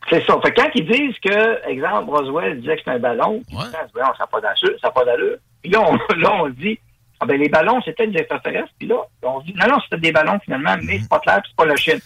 C'est 0.10 0.24
ça. 0.26 0.36
Fait 0.44 0.52
que 0.52 0.62
quand 0.62 0.70
ils 0.76 0.86
disent 0.86 1.16
que, 1.24 1.70
exemple, 1.70 2.10
Roswell 2.12 2.62
disait 2.62 2.76
que 2.78 2.82
c'est 2.86 2.92
un 2.92 3.00
ballon, 3.00 3.42
Ouais, 3.52 3.64
ça 3.72 3.80
n'a 4.20 4.28
pas 4.28 4.40
d'allure, 4.42 4.78
ça 4.80 4.88
n'a 4.88 4.92
pas 4.92 5.06
d'allure. 5.06 5.38
Puis 5.64 5.72
là, 5.72 5.82
on, 5.82 5.96
là, 6.18 6.32
on 6.44 6.50
dit, 6.50 6.78
ah 7.20 7.26
ben, 7.26 7.40
les 7.40 7.50
ballons, 7.50 7.82
c'était 7.84 8.08
des 8.08 8.20
extraterrestres. 8.20 8.70
Puis 8.78 8.88
là, 8.88 8.96
on 9.24 9.40
dit, 9.42 9.54
non, 9.60 9.68
non, 9.68 9.78
c'était 9.84 10.02
des 10.02 10.12
ballons 10.12 10.40
finalement, 10.44 10.76
mais 10.84 11.00
c'est 11.00 11.10
pas 11.10 11.20
clair, 11.20 11.42
puis 11.42 11.52
c'est 11.52 11.56
pas 11.58 11.66
la 11.66 11.76
Chine. 11.76 12.00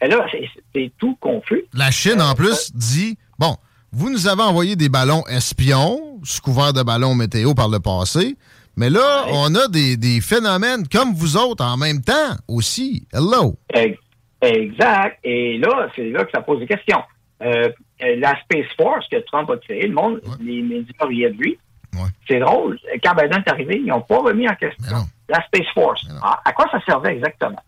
Et 0.00 0.08
là, 0.08 0.24
c'est- 0.30 0.48
c'est 0.74 0.90
tout 0.98 1.16
confus. 1.20 1.64
La 1.74 1.90
Chine, 1.90 2.20
en 2.22 2.34
plus, 2.34 2.72
dit 2.74 3.16
bon, 3.38 3.56
vous 3.92 4.10
nous 4.10 4.26
avez 4.28 4.42
envoyé 4.42 4.74
des 4.74 4.88
ballons 4.88 5.22
espions, 5.28 6.18
sous 6.24 6.40
couvert 6.40 6.72
de 6.72 6.82
ballons 6.82 7.14
météo 7.14 7.54
par 7.54 7.68
le 7.68 7.78
passé, 7.80 8.36
mais 8.76 8.90
là, 8.90 9.24
on 9.32 9.54
a 9.54 9.68
des, 9.68 9.96
des 9.96 10.20
phénomènes 10.20 10.86
comme 10.88 11.12
vous 11.14 11.36
autres 11.36 11.64
en 11.64 11.76
même 11.76 12.02
temps 12.02 12.36
aussi. 12.48 13.06
Hello. 13.12 13.56
Ex- 13.72 13.98
Exact. 14.40 15.18
Et 15.22 15.58
là, 15.58 15.88
c'est 15.94 16.10
là 16.10 16.24
que 16.24 16.30
ça 16.32 16.42
pose 16.42 16.58
des 16.60 16.66
questions. 16.66 17.02
Euh, 17.42 17.70
la 18.00 18.34
Space 18.40 18.66
Force 18.76 19.06
que 19.08 19.18
Trump 19.26 19.48
a 19.50 19.56
créée, 19.56 19.86
le 19.86 19.94
monde, 19.94 20.20
les 20.40 20.62
médias 20.62 21.06
riaient 21.06 21.30
de 21.30 21.36
lui. 21.36 21.58
C'est 22.26 22.40
drôle. 22.40 22.78
Quand 23.04 23.14
Biden 23.14 23.42
est 23.46 23.50
arrivé, 23.50 23.76
ils 23.76 23.86
n'ont 23.86 24.00
pas 24.00 24.18
remis 24.18 24.48
en 24.48 24.54
question 24.56 24.96
la 25.28 25.42
Space 25.46 25.66
Force. 25.74 26.04
À, 26.22 26.40
à 26.44 26.52
quoi 26.52 26.66
ça 26.72 26.80
servait 26.86 27.14
exactement? 27.14 27.62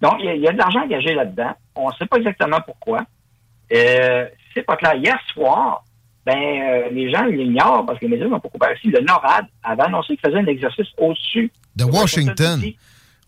Donc, 0.00 0.14
il 0.20 0.26
y, 0.26 0.28
a- 0.28 0.34
il 0.34 0.42
y 0.42 0.48
a 0.48 0.52
de 0.52 0.58
l'argent 0.58 0.80
engagé 0.82 1.14
là-dedans. 1.14 1.52
On 1.74 1.88
ne 1.88 1.94
sait 1.94 2.06
pas 2.06 2.16
exactement 2.18 2.60
pourquoi. 2.64 3.04
Euh, 3.74 4.26
c'est 4.54 4.62
pas 4.62 4.76
clair. 4.76 4.94
Hier 4.94 5.18
soir, 5.32 5.84
ben, 6.26 6.34
euh, 6.36 6.88
les 6.90 7.08
gens 7.10 7.24
l'ignorent 7.24 7.86
parce 7.86 7.98
que 8.00 8.04
les 8.06 8.10
médias 8.10 8.26
n'ont 8.26 8.40
pas 8.40 8.48
coupé 8.48 8.66
ici. 8.76 8.88
Le 8.88 9.00
NORAD 9.00 9.46
avait 9.62 9.82
annoncé 9.84 10.16
qu'il 10.16 10.26
faisait 10.28 10.40
un 10.40 10.46
exercice 10.46 10.88
au-dessus 10.98 11.52
De 11.76 11.84
Washington. 11.84 12.60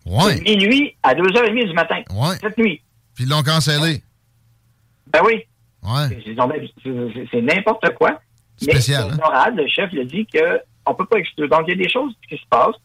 Ouais. 0.05 0.35
de 0.35 0.43
minuit 0.43 0.95
à 1.03 1.13
2h30 1.15 1.65
du 1.67 1.73
matin. 1.73 2.01
Ouais. 2.11 2.35
Cette 2.41 2.57
nuit. 2.57 2.81
Puis 3.15 3.23
ils 3.23 3.29
l'ont 3.29 3.41
cancellé. 3.43 4.01
Ben 5.13 5.21
oui. 5.25 5.43
Ouais. 5.81 6.21
C'est- 7.31 7.41
n'importe 7.41 7.89
quoi. 7.95 8.19
Spécial, 8.57 9.05
Mais 9.07 9.13
hein? 9.13 9.17
Norad, 9.21 9.55
le 9.55 9.67
chef, 9.67 9.89
il 9.93 9.99
a 9.99 10.03
dit 10.03 10.27
qu'on 10.27 10.91
ne 10.91 10.97
peut 10.97 11.05
pas 11.05 11.17
exclure. 11.19 11.47
Donc, 11.47 11.61
il 11.67 11.77
y 11.77 11.81
a 11.81 11.83
des 11.85 11.89
choses 11.89 12.13
qui 12.27 12.35
se 12.35 12.43
passent. 12.49 12.75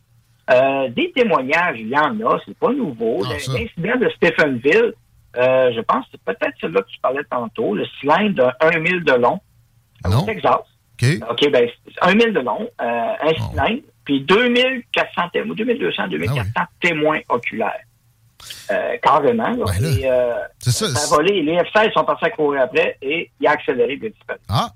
Euh, 0.50 0.88
des 0.90 1.10
témoignages, 1.12 1.76
il 1.80 1.88
y 1.88 1.96
en 1.98 2.14
a, 2.20 2.38
c'est 2.46 2.56
pas 2.56 2.72
nouveau. 2.72 3.22
Ah, 3.24 3.30
L'incident 3.32 3.96
de 3.98 4.08
Stephenville, 4.16 4.92
euh, 5.36 5.72
je 5.74 5.80
pense 5.80 6.04
que 6.06 6.10
c'est 6.12 6.22
peut-être 6.22 6.54
celui-là 6.60 6.82
que 6.82 6.90
tu 6.90 7.00
parlais 7.00 7.24
tantôt, 7.28 7.74
le 7.74 7.84
cylindre 8.00 8.34
de 8.36 8.42
1 8.60 8.86
000 8.86 9.00
de 9.00 9.12
long 9.20 9.40
au 10.22 10.24
Texas. 10.26 10.54
OK. 11.30 11.50
ben, 11.50 11.68
c'est 11.86 12.02
1 12.08 12.18
000 12.18 12.32
de 12.32 12.40
long, 12.40 12.68
euh, 12.80 12.84
un 12.84 13.32
Oh. 13.40 13.50
cylindre, 13.50 13.82
puis 14.04 14.20
2400 14.22 15.22
témoins, 15.32 15.54
2200, 15.56 16.08
2400 16.08 16.50
Ah 16.56 16.66
témoins 16.80 17.20
oculaires. 17.28 17.80
Euh, 18.70 18.96
carrément. 19.02 19.50
là. 19.50 19.64
Et, 19.80 20.08
euh, 20.10 20.34
ça 20.60 20.86
a 20.86 21.06
volé. 21.08 21.42
Les 21.42 21.56
F-16 21.58 21.92
sont 21.94 22.04
partis 22.04 22.26
à 22.26 22.30
courir 22.30 22.62
après 22.62 22.96
et 23.00 23.30
il 23.40 23.46
a 23.46 23.52
accéléré 23.52 23.96
a 24.06 24.10
disparu. 24.10 24.38
Ah. 24.48 24.70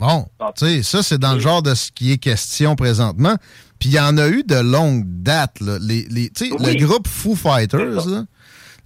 Bon, 0.00 0.26
tu 0.56 0.64
sais, 0.66 0.82
ça, 0.84 1.02
c'est 1.02 1.18
dans 1.18 1.34
le 1.34 1.40
genre 1.40 1.60
de 1.62 1.74
ce 1.74 1.90
qui 1.90 2.12
est 2.12 2.18
question 2.18 2.76
présentement. 2.76 3.34
Puis 3.80 3.88
il 3.90 3.94
y 3.94 4.00
en 4.00 4.16
a 4.18 4.28
eu 4.28 4.42
de 4.44 4.54
longue 4.56 5.02
date. 5.06 5.60
Là. 5.60 5.78
Les, 5.80 6.04
les- 6.10 6.30
tu 6.30 6.46
sais, 6.48 6.52
Oui. 6.52 6.76
Le 6.78 6.86
groupe 6.86 7.08
Foo 7.08 7.34
Fighters, 7.34 8.06
là, 8.06 8.24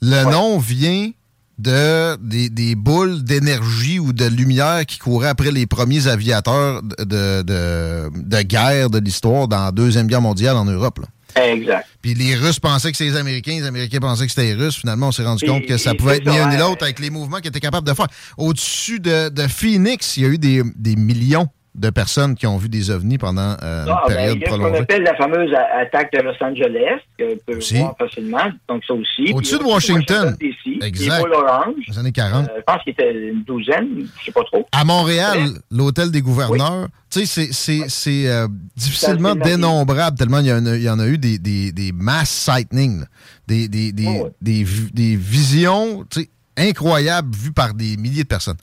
le 0.01 0.31
nom 0.31 0.59
vient 0.59 1.11
de 1.59 2.17
des, 2.17 2.49
des 2.51 2.75
boules 2.75 3.23
d'énergie 3.23 3.99
ou 3.99 4.13
de 4.13 4.25
lumière 4.27 4.85
qui 4.87 4.99
couraient 4.99 5.29
après 5.29 5.51
les 5.51 5.67
premiers 5.67 6.07
aviateurs 6.09 6.83
de, 6.83 7.05
de, 7.43 8.11
de- 8.15 8.43
guerre 8.43 8.91
de 8.91 8.99
l'histoire 8.99 9.49
dans 9.49 9.65
la 9.67 9.73
Deuxième 9.73 10.07
Guerre 10.07 10.23
mondiale 10.23 10.57
en 10.57 10.65
Europe. 10.65 10.99
là. 11.01 11.07
Exact. 11.45 11.87
Puis 12.03 12.13
les 12.15 12.35
Russes 12.35 12.61
pensaient 12.61 12.91
que 12.91 12.97
c'était 12.99 13.11
les 13.11 13.17
Américains, 13.17 13.53
les 13.53 13.65
Américains 13.67 14.01
pensaient 14.01 14.27
que 14.27 14.33
c'était 14.33 14.55
les 14.55 14.65
Russes. 14.65 14.77
Finalement, 14.77 15.09
on 15.09 15.13
s'est 15.13 15.25
rendu 15.25 15.45
Et- 15.45 15.49
compte 15.49 15.65
que 15.67 15.79
ça 15.79 15.95
pouvait 15.95 16.17
être 16.19 16.29
ni 16.29 16.37
un 16.37 16.49
ni 16.51 16.59
l'autre 16.59 16.83
avec 16.83 16.99
les 17.01 17.09
mouvements 17.11 17.39
qu'ils 17.39 17.49
étaient 17.49 17.61
capables 17.61 17.87
de 17.89 17.95
faire. 17.95 18.09
Au-dessus 18.37 19.01
de, 19.01 19.31
de 19.31 19.47
Phoenix, 19.49 20.17
il 20.19 20.23
y 20.25 20.27
a 20.27 20.29
eu 20.29 20.39
des, 20.39 20.63
des 20.77 20.97
millions 20.97 21.49
de 21.75 21.89
personnes 21.89 22.35
qui 22.35 22.47
ont 22.47 22.59
vu 22.59 22.69
des 22.69 22.91
ovnis 22.91 23.17
pendant 23.17 23.57
euh, 23.63 23.87
Ah, 23.89 24.03
une 24.07 24.09
ben, 24.09 24.15
période 24.15 24.39
y 24.41 24.45
a 24.45 24.47
ce 24.47 24.51
qu'on 24.53 24.59
prolongée. 24.59 24.81
appelle 24.83 25.03
la 25.05 25.15
fameuse 25.17 25.51
attaque 25.81 26.13
de 26.13 26.19
Los 26.21 26.35
Angeles, 26.45 27.01
que 27.19 27.35
peut 27.47 27.57
Aussi. 27.57 27.79
voir 27.79 27.97
facilement, 27.99 28.51
donc 28.69 28.83
ça 28.87 28.93
aussi. 28.93 29.33
Au-dessus 29.33 29.59
de 29.59 29.65
Washington. 29.65 30.37
DC, 30.39 30.83
Exact. 30.85 31.17
Les 31.17 31.23
boules 31.23 31.33
oranges. 31.33 31.75
Les 31.89 31.99
années 31.99 32.13
40. 32.13 32.45
Euh, 32.47 32.53
je 32.59 32.63
pense 32.63 32.83
qu'il 32.83 32.93
était 32.93 33.29
une 33.31 33.43
douzaine, 33.45 33.89
je 34.21 34.25
sais 34.27 34.33
pas 34.33 34.45
trop. 34.45 34.67
À 34.71 34.85
Montréal, 34.85 35.49
l'hôtel 35.71 36.11
des 36.11 36.21
gouverneurs, 36.21 36.89
tu 37.11 37.21
sais, 37.21 37.27
c'est- 37.27 37.53
c'est 37.53 37.89
c'est, 37.89 38.29
euh, 38.29 38.49
difficilement 38.77 39.35
dénombrable 39.35 40.19
tellement 40.19 40.41
il 40.41 40.47
y, 40.49 40.53
en 40.53 40.67
a- 40.67 40.77
il 40.77 40.83
y 40.83 40.91
en 40.91 40.99
a 40.99 41.07
eu 41.07 41.17
des, 41.17 41.39
des, 41.39 41.73
des 41.73 41.93
mass 41.93 42.29
sightings, 42.29 43.05
des, 43.49 43.69
des, 43.69 43.93
des, 43.93 44.07
Oh, 44.21 44.29
des, 44.43 44.63
vi- 44.63 44.93
des 44.93 45.17
visions 45.17 46.05
tu 46.11 46.21
sais, 46.21 46.29
incroyables 46.59 47.35
vues 47.35 47.53
par 47.53 47.73
des 47.73 47.97
milliers 47.97 48.25
de 48.25 48.29
personnes. 48.29 48.57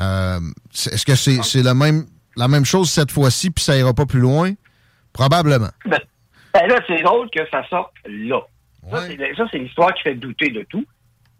Euh, 0.00 0.40
Est-ce 0.90 1.04
que 1.04 1.14
c'est 1.14 1.42
c'est 1.44 1.62
la, 1.62 1.74
même, 1.74 2.06
la 2.36 2.48
même 2.48 2.64
chose 2.64 2.90
cette 2.90 3.10
fois-ci, 3.10 3.50
puis 3.50 3.62
ça 3.64 3.76
ira 3.76 3.92
pas 3.94 4.06
plus 4.06 4.20
loin? 4.20 4.52
Probablement. 5.12 5.70
Ben, 5.86 5.98
ben 6.54 6.66
là, 6.68 6.80
c'est 6.86 7.02
drôle 7.02 7.28
que 7.30 7.40
ça 7.50 7.66
sorte 7.68 7.92
là. 8.06 8.40
Ça, 8.90 9.02
c'est- 9.06 9.34
Ça, 9.36 9.44
c'est 9.50 9.58
l'histoire 9.58 9.92
qui 9.94 10.02
fait 10.02 10.14
douter 10.14 10.50
de 10.50 10.62
tout. 10.62 10.84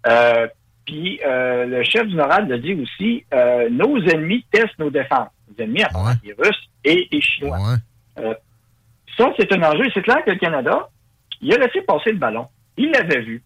Euh, 0.07 0.47
Puis 0.86 1.20
euh, 1.24 1.66
le 1.66 1.84
chef 1.84 2.07
du 2.09 2.14
NORAD 2.16 2.49
le 2.49 2.59
dit 2.59 2.74
aussi, 2.74 3.24
euh, 3.32 3.68
nos 3.70 3.99
ennemis 4.09 4.45
testent 4.51 4.78
nos 4.78 4.91
défenses. 4.91 5.28
Les 5.57 5.64
ennemis, 5.64 5.82
à 5.84 5.88
part 5.88 6.14
les 6.24 6.32
Russes 6.32 6.68
et 6.84 7.07
les 7.12 7.20
Chinois. 7.20 7.59
Ça, 9.16 9.32
c'est 9.38 9.53
un 9.53 9.62
enjeu. 9.62 9.84
C'est 9.95 10.03
clair 10.03 10.24
que 10.24 10.30
le 10.30 10.38
Canada, 10.38 10.88
il 11.41 11.53
a 11.53 11.59
laissé 11.59 11.82
passer 11.82 12.11
le 12.12 12.18
ballon. 12.18 12.49
Il 12.76 12.91
l'avait 12.91 13.20
vu. 13.20 13.43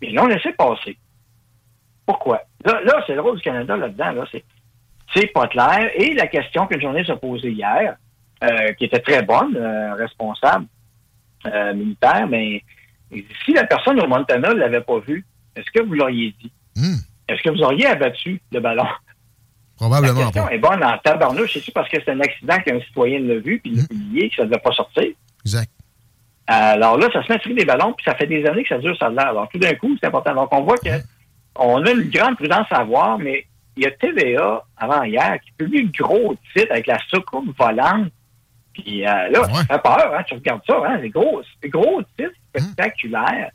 Mais 0.00 0.08
ils 0.08 0.14
l'ont 0.14 0.26
laissé 0.26 0.52
passer. 0.52 0.96
Pourquoi? 2.06 2.40
Là, 2.64 2.80
là 2.84 3.02
c'est 3.06 3.14
le 3.14 3.20
rôle 3.20 3.36
du 3.36 3.42
Canada 3.42 3.76
là-dedans. 3.76 4.12
Là, 4.12 4.24
c'est, 4.30 4.44
c'est 5.14 5.32
pas 5.32 5.46
clair. 5.48 5.90
Et 5.94 6.14
la 6.14 6.26
question 6.26 6.66
qu'une 6.66 6.80
journée 6.80 7.04
s'est 7.04 7.16
posée 7.16 7.50
hier, 7.50 7.96
euh, 8.42 8.72
qui 8.74 8.84
était 8.84 9.00
très 9.00 9.22
bonne, 9.22 9.56
euh, 9.56 9.94
responsable 9.94 10.66
euh, 11.46 11.74
militaire, 11.74 12.26
mais 12.28 12.62
si 13.44 13.52
la 13.52 13.64
personne 13.64 14.00
au 14.00 14.06
Montana 14.06 14.54
ne 14.54 14.58
l'avait 14.58 14.80
pas 14.80 14.98
vu, 15.00 15.24
est-ce 15.54 15.70
que 15.70 15.84
vous 15.86 15.94
l'auriez 15.94 16.34
dit? 16.40 16.52
Hmm. 16.76 16.96
Est-ce 17.28 17.42
que 17.42 17.50
vous 17.50 17.62
auriez 17.62 17.86
abattu 17.86 18.40
le 18.50 18.60
ballon? 18.60 18.86
Probablement 19.76 20.18
La 20.18 20.24
question 20.26 20.44
pas. 20.44 20.54
est 20.54 20.58
bonne 20.58 20.84
en 20.84 20.96
tabarnouche. 20.98 21.54
C'est-tu 21.54 21.72
parce 21.72 21.88
que 21.88 21.98
c'est 22.02 22.10
un 22.10 22.20
accident 22.20 22.58
qu'un 22.58 22.80
citoyen 22.80 23.20
l'a 23.20 23.38
vu 23.38 23.58
puis 23.60 23.72
il 23.72 23.76
l'a 23.78 23.86
publié 23.86 24.30
que 24.30 24.36
ça 24.36 24.42
ne 24.42 24.48
devait 24.48 24.60
pas 24.60 24.72
sortir? 24.72 25.08
Exact. 25.44 25.70
Alors 26.46 26.98
là, 26.98 27.08
ça 27.12 27.22
se 27.22 27.32
met 27.32 27.38
tirer 27.38 27.54
des 27.54 27.64
ballons, 27.64 27.92
puis 27.92 28.04
ça 28.04 28.14
fait 28.14 28.26
des 28.26 28.44
années 28.46 28.62
que 28.62 28.68
ça 28.68 28.78
dure, 28.78 28.96
ça 28.98 29.08
là. 29.08 29.28
Alors 29.28 29.48
tout 29.48 29.58
d'un 29.58 29.74
coup, 29.74 29.96
c'est 30.00 30.06
important. 30.06 30.34
Donc 30.34 30.48
on 30.52 30.62
voit 30.62 30.78
que 30.78 30.88
on 31.56 31.84
a 31.84 31.90
une 31.90 32.10
grande 32.10 32.36
prudence 32.36 32.66
à 32.70 32.78
avoir, 32.78 33.18
mais 33.18 33.46
il 33.76 33.84
y 33.84 33.86
a 33.86 33.90
TVA 33.92 34.62
avant 34.76 35.02
hier 35.02 35.38
qui 35.44 35.52
publie 35.56 35.78
une 35.80 35.90
gros 35.90 36.34
titre 36.54 36.70
avec 36.72 36.86
la 36.86 36.98
soucoupe 37.08 37.56
volante. 37.58 38.08
Puis 38.74 39.06
euh, 39.06 39.28
là, 39.30 39.40
ça 39.54 39.64
fait 39.64 39.82
peur, 39.82 40.14
hein, 40.18 40.22
tu 40.26 40.34
regardes 40.34 40.62
ça, 40.66 40.76
hein, 40.86 40.98
c'est 41.02 41.10
gros, 41.10 41.42
c'est 41.62 41.68
gros 41.68 42.00
titre 42.18 42.32
spectaculaire 42.54 43.50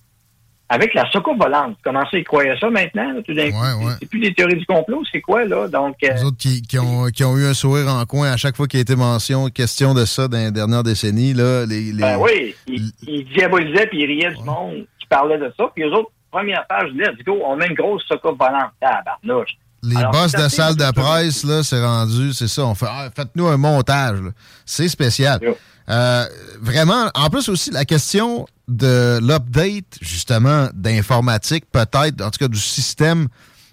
avec 0.70 0.93
la 0.93 1.09
soucoupe 1.11 1.41
volante. 1.41 1.70
Vous 1.72 1.78
commencez 1.84 2.18
à 2.18 2.20
y 2.20 2.24
croire 2.24 2.43
ça 2.59 2.70
maintenant, 2.70 3.13
là, 3.13 3.22
tout 3.24 3.34
d'un 3.34 3.49
coup? 3.51 3.57
C'est- 3.80 3.97
C'est 4.01 4.09
plus 4.09 4.20
des 4.20 4.34
théories 4.34 4.57
du 4.57 4.65
complot, 4.65 5.01
c'est 5.11 5.22
quoi, 5.22 5.45
là? 5.45 5.68
Donc, 5.70 5.95
euh, 6.03 6.13
Les 6.13 6.24
autres 6.26 6.38
qui, 6.38 6.61
qui 6.61 6.78
ont, 6.78 7.05
qui 7.05 7.24
ont 7.24 7.38
eu 7.38 7.45
un 7.45 7.53
sourire 7.53 7.88
en 7.88 8.03
coin 8.05 8.32
à 8.32 8.38
chaque 8.38 8.55
fois 8.57 8.68
qu'il 8.68 8.80
a 8.80 8.82
été 8.82 8.95
mention, 8.95 9.47
question 9.49 9.93
de 9.93 10.03
ça 10.05 10.28
dans 10.28 10.38
les 10.38 10.51
dernières 10.51 10.84
décennies. 10.84 11.34
Là, 11.34 11.65
les, 11.65 11.93
les- 11.93 12.01
Ben 12.01 12.18
oui, 12.20 12.53
il, 12.68 12.91
il 13.07 13.26
diabolisait 13.34 13.88
puis 13.88 14.01
il 14.01 14.05
riait 14.07 14.34
du 14.36 14.43
monde 14.43 14.86
qui 14.99 15.07
parlait 15.07 15.38
de 15.38 15.51
ça. 15.57 15.72
Puis 15.74 15.84
les 15.86 15.89
autres, 15.89 16.11
première 16.30 16.68
page, 16.68 16.89
let's 16.93 17.24
go, 17.26 17.39
on 17.45 17.55
met 17.55 17.68
une 17.68 17.74
grosse 17.76 18.03
soucoupe 18.03 18.38
volante. 18.38 18.72
Ah, 18.82 19.01
barnouche. 19.05 19.51
Les 19.88 19.95
Alors, 19.95 20.11
boss 20.11 20.33
de 20.33 20.49
salle 20.49 20.75
de 20.75 20.91
presse, 20.91 21.43
là, 21.43 21.63
c'est 21.63 21.83
rendu, 21.83 22.33
c'est 22.33 22.49
ça. 22.49 22.65
On 22.65 22.75
fait, 22.75 22.88
ah, 22.89 23.09
faites-nous 23.15 23.47
un 23.47 23.57
montage. 23.57 24.21
là. 24.21 24.31
C'est 24.65 24.89
spécial. 24.89 25.39
Euh, 25.89 26.25
vraiment, 26.61 27.09
en 27.15 27.29
plus 27.29 27.47
aussi, 27.47 27.71
la 27.71 27.85
question 27.85 28.47
de 28.67 29.19
l'update, 29.21 29.97
justement, 30.01 30.67
d'informatique, 30.73 31.65
peut-être, 31.71 32.21
en 32.21 32.29
tout 32.31 32.39
cas 32.39 32.49
du 32.49 32.59
système 32.59 33.27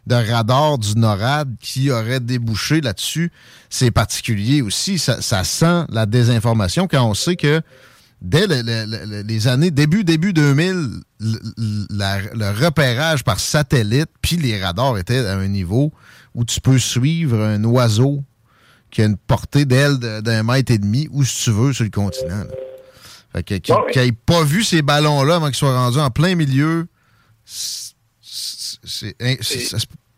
de 0.07 0.15
radar 0.15 0.79
du 0.79 0.97
NORAD 0.97 1.57
qui 1.61 1.91
aurait 1.91 2.21
débouché 2.21 2.81
là-dessus, 2.81 3.33
c'est 3.69 3.91
particulier 3.91 4.63
aussi. 4.63 4.99
Ça, 4.99 5.21
ça 5.21 5.43
sent 5.43 5.85
la 5.89 6.07
désinformation 6.07 6.87
quand 6.87 7.03
on 7.05 7.15
sait 7.15 7.37
que 7.37 7.61
dès 8.25 8.47
le- 8.47 8.63
le- 8.63 8.87
le- 9.07 9.23
les 9.23 9.47
années, 9.49 9.71
début, 9.71 10.03
début 10.03 10.33
2000, 10.33 10.89
le, 11.21 11.39
la- 11.91 12.21
le 12.35 12.65
repérage 12.65 13.23
par 13.23 13.39
satellite, 13.39 14.09
puis 14.23 14.37
les 14.37 14.61
radars 14.61 14.97
étaient 14.99 15.25
à 15.27 15.37
un 15.37 15.47
niveau 15.47 15.93
où 16.35 16.45
tu 16.45 16.61
peux 16.61 16.79
suivre 16.79 17.39
un 17.41 17.63
oiseau 17.65 18.25
qui 18.91 19.03
a 19.03 19.05
une 19.07 19.17
portée 19.19 19.65
d'aile 19.67 19.99
d'un 19.99 20.43
mètre 20.43 20.73
et 20.73 20.79
demi, 20.79 21.09
où 21.13 21.23
si 21.23 21.45
tu 21.45 21.51
veux, 21.51 21.73
sur 21.73 21.85
le 21.85 21.91
continent. 21.91 22.39
là. 22.39 22.45
Fait 23.33 23.43
que, 23.43 23.55
qui 23.57 23.73
Ah 23.73 23.83
n'ait 23.97 24.13
pas 24.13 24.43
vu 24.45 24.63
ces 24.65 24.81
ballons-là 24.83 25.37
avant 25.37 25.47
qu'ils 25.47 25.57
soient 25.57 25.77
rendus 25.77 25.99
en 25.99 26.11
plein 26.11 26.35
milieu, 26.37 26.87
c'est- 27.45 27.95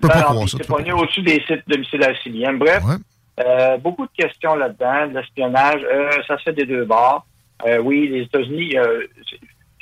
peut 0.00 0.08
pas 0.08 0.22
croire 0.22 0.48
ça. 0.48 0.58
C'est 0.60 0.66
pogné 0.66 0.92
au-dessus 0.92 1.22
des 1.22 1.42
sites 1.46 1.66
domiciliaires 1.66 2.16
civiliens. 2.22 2.52
Bref, 2.54 2.82
euh, 3.40 3.78
beaucoup 3.78 4.04
de 4.06 4.10
questions 4.16 4.54
là-dedans, 4.54 5.08
de 5.08 5.14
l'espionnage. 5.18 5.80
Euh, 5.90 6.10
ça 6.28 6.36
se 6.38 6.42
fait 6.44 6.52
des 6.52 6.66
deux 6.66 6.84
bords. 6.84 7.26
Euh, 7.66 7.78
oui, 7.78 8.08
les 8.08 8.22
États-Unis, 8.22 8.76
euh, 8.76 9.02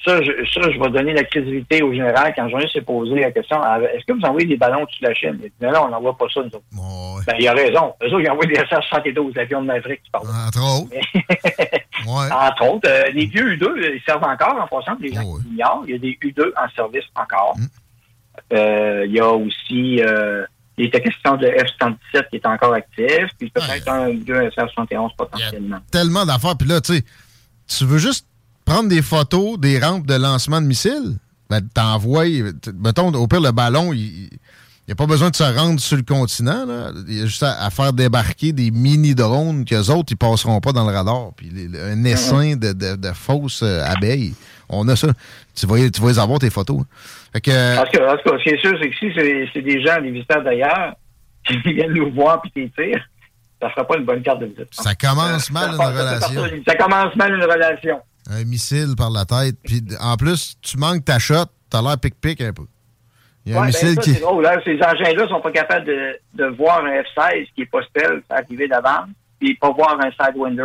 ça, 0.05 0.23
je, 0.23 0.31
ça, 0.53 0.71
je 0.71 0.79
vais 0.79 0.91
donner 0.91 1.15
la 1.15 1.25
crédibilité 1.25 1.83
au 1.83 1.93
général 1.93 2.33
quand 2.37 2.49
journaliste 2.49 2.75
s'est 2.75 2.83
posé 2.83 3.21
la 3.21 3.33
question 3.33 3.59
ah, 3.63 3.79
est-ce 3.81 4.05
que 4.05 4.13
vous 4.13 4.25
envoyez 4.25 4.47
des 4.47 4.57
ballons 4.57 4.85
de 4.85 5.07
la 5.07 5.15
Chine? 5.15 5.39
Il 5.43 5.49
dit, 5.49 5.53
non, 5.63 5.73
non, 5.73 5.85
on 5.87 5.89
n'envoie 5.89 6.17
pas 6.17 6.27
ça, 6.33 6.41
nous 6.41 6.47
autres. 6.47 7.25
Ben, 7.27 7.35
il 7.39 7.49
a 7.49 7.55
raison. 7.55 7.95
Eux 8.03 8.07
autres, 8.09 8.21
ils 8.21 8.31
envoient 8.31 8.47
des 8.47 8.55
SS-72, 8.55 9.35
l'avion 9.35 9.63
de 9.63 9.67
Maverick, 9.67 10.03
tu 10.05 10.11
parles. 10.11 10.27
Entre 10.47 10.63
autres. 10.63 10.95
Entre 12.07 12.69
autres, 12.69 12.89
euh, 12.89 13.11
les 13.15 13.27
vieux 13.27 13.57
U2, 13.57 13.95
ils 13.95 14.03
servent 14.05 14.25
encore 14.25 14.61
en 14.61 14.67
passant, 14.67 14.97
les 15.01 15.13
gens 15.13 15.23
qui. 15.23 15.49
Il 15.53 15.57
y 15.57 15.63
a 15.63 15.99
des 15.99 16.19
U2 16.23 16.53
en 16.55 16.69
service 16.77 17.05
encore. 17.17 17.57
Euh, 18.53 19.05
il 19.07 19.13
y 19.13 19.21
a 19.21 19.31
aussi, 19.31 20.03
il 20.77 20.87
était 20.87 21.01
question 21.01 21.37
de 21.37 21.47
F-117 21.47 22.29
qui 22.31 22.37
est 22.37 22.47
encore 22.47 22.75
actif, 22.75 23.29
puis 23.39 23.49
peut-être 23.49 23.89
un 23.89 24.09
ou 24.09 24.17
deux 24.19 24.49
SF-71 24.49 25.11
potentiellement. 25.17 25.79
tellement 25.91 26.27
d'affaires. 26.27 26.57
Puis 26.59 26.69
là, 26.69 26.81
tu 26.81 26.95
sais, 26.95 27.05
tu 27.67 27.85
veux 27.85 27.99
juste 27.99 28.27
prendre 28.65 28.89
des 28.89 29.03
photos 29.03 29.59
des 29.59 29.79
rampes 29.79 30.07
de 30.07 30.15
lancement 30.15 30.61
de 30.61 30.67
missiles, 30.67 31.19
ben, 31.51 31.61
t'envoies, 31.75 32.43
mettons, 32.75 33.13
au 33.13 33.27
pire, 33.27 33.41
le 33.41 33.53
ballon, 33.53 33.93
il 33.93 34.31
n'y 34.89 34.93
a 34.93 34.95
pas 34.95 35.07
besoin 35.07 35.31
de 35.31 35.37
se 35.37 35.45
rendre 35.45 35.81
sur 35.81 35.97
le 35.97 36.03
continent. 36.03 36.65
Là. 36.67 36.91
Il 37.07 37.19
y 37.19 37.23
a 37.23 37.27
juste 37.27 37.43
à, 37.43 37.71
faire 37.71 37.93
débarquer 37.93 38.53
des 38.53 38.71
mini-drones 38.71 39.65
qu'eux 39.65 39.91
autres, 39.91 40.13
ils 40.13 40.17
passeront 40.17 40.61
pas 40.61 40.73
dans 40.73 40.89
le 40.89 40.95
radar. 40.95 41.31
Puis 41.37 41.51
un 41.81 42.05
essaim 42.05 42.57
de, 42.57 43.13
fausses 43.13 43.63
euh, 43.63 43.85
abeilles. 43.85 44.35
On 44.69 44.89
a 44.89 44.97
ça. 44.97 45.09
Tu 45.55 45.67
vas, 45.67 45.77
tu 45.91 46.01
vas 46.01 46.09
les 46.09 46.19
avoir, 46.19 46.39
tes 46.39 46.51
photos. 46.51 46.81
hein. 47.35 47.41
Que, 47.41 47.77
Parce 47.77 47.91
que, 47.91 47.99
ce 47.99 48.43
qui 48.43 48.49
est 48.51 48.61
sûr, 48.61 48.77
c'est 48.81 48.89
que 48.89 48.97
si 48.97 49.13
c'est 49.15 49.49
c'est 49.53 49.63
des 49.63 49.83
gens, 49.85 50.01
des 50.01 50.11
visiteurs 50.11 50.43
d'ailleurs, 50.43 50.95
qui 51.47 51.59
viennent 51.75 51.93
nous 51.93 52.11
voir 52.13 52.41
puis 52.41 52.51
qui 52.51 52.71
tirent, 52.71 53.07
ça 53.61 53.71
fera 53.71 53.87
pas 53.87 53.97
une 53.97 54.05
bonne 54.05 54.23
carte 54.23 54.41
de 54.41 54.47
visite. 54.47 54.69
ça 54.73 54.95
commence 54.95 55.51
mal 55.51 55.71
une 55.71 55.77
Ça- 55.77 55.85
ça- 55.85 55.93
ça- 56.21 56.27
relation. 56.29 56.43
ça- 56.45 56.73
Ça 56.73 56.75
commence 56.77 57.17
mal 57.17 57.35
une 57.35 57.43
relation. 57.45 58.01
Un 58.31 58.45
missile 58.45 58.95
par 58.97 59.11
la 59.11 59.25
tête. 59.25 59.57
Puis 59.65 59.83
en 60.01 60.17
plus, 60.17 60.57
tu 60.63 60.77
manques 60.79 61.05
ta 61.05 61.19
shot, 61.19 61.45
t'as 61.71 61.83
l'air 61.83 61.99
pic-pic 61.99 62.41
un 62.41 62.53
peu. 62.53 62.65
Il 63.47 63.53
y 63.53 63.55
a 63.55 63.59
un 63.59 63.67
Ouais, 63.67 63.73
ben, 63.73 63.73
missile 63.87 63.95
ça, 63.97 64.01
qui. 64.03 64.15
c'est 64.15 64.21
drôle. 64.21 64.47
hein. 64.47 64.59
Ces 64.65 64.77
engins-là 64.83 65.29
sont 65.29 65.41
pas 65.43 65.51
capables 65.53 65.85
de, 65.87 66.17
de 66.35 66.45
voir 66.57 66.83
un 66.85 67.03
F-16 67.03 67.49
qui 67.55 67.63
est 67.63 67.67
pas 67.71 67.81
stealth 67.83 68.25
arriver 68.31 68.67
d'avance, 68.69 69.09
puis 69.39 69.55
pas 69.57 69.71
voir 69.71 69.99
un 70.01 70.11
Sidewinder. 70.13 70.65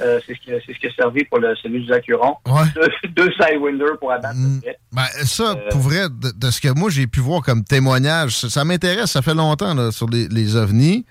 Euh, 0.00 0.20
c'est 0.26 0.34
ce 0.34 0.38
qui 0.40 0.50
c'est 0.66 0.72
ce 0.74 0.78
qui 0.78 0.86
a 0.86 0.90
servi 0.94 1.24
pour 1.24 1.38
le, 1.40 1.54
celui 1.56 1.84
du 1.84 1.92
Acuron. 1.92 2.36
Deux, 2.74 3.08
deux 3.10 3.32
Sidewinder 3.32 3.96
pour 4.00 4.12
abattre 4.12 4.34
trait. 4.62 4.78
Ben, 4.92 5.06
ça, 5.24 5.50
Euh, 5.56 5.70
pour 5.70 5.80
vrai, 5.80 6.08
de, 6.08 6.30
de 6.36 6.50
ce 6.52 6.60
que 6.60 6.68
moi 6.76 6.88
j'ai 6.90 7.06
pu 7.08 7.18
voir 7.20 7.42
comme 7.42 7.64
témoignage, 7.64 8.36
ça, 8.36 8.48
ça 8.50 8.64
m'intéresse, 8.64 9.10
ça 9.12 9.22
fait 9.22 9.34
longtemps 9.34 9.74
là, 9.74 9.90
sur 9.92 10.08
les, 10.08 10.28
les 10.28 10.54
ovnis. 10.56 11.04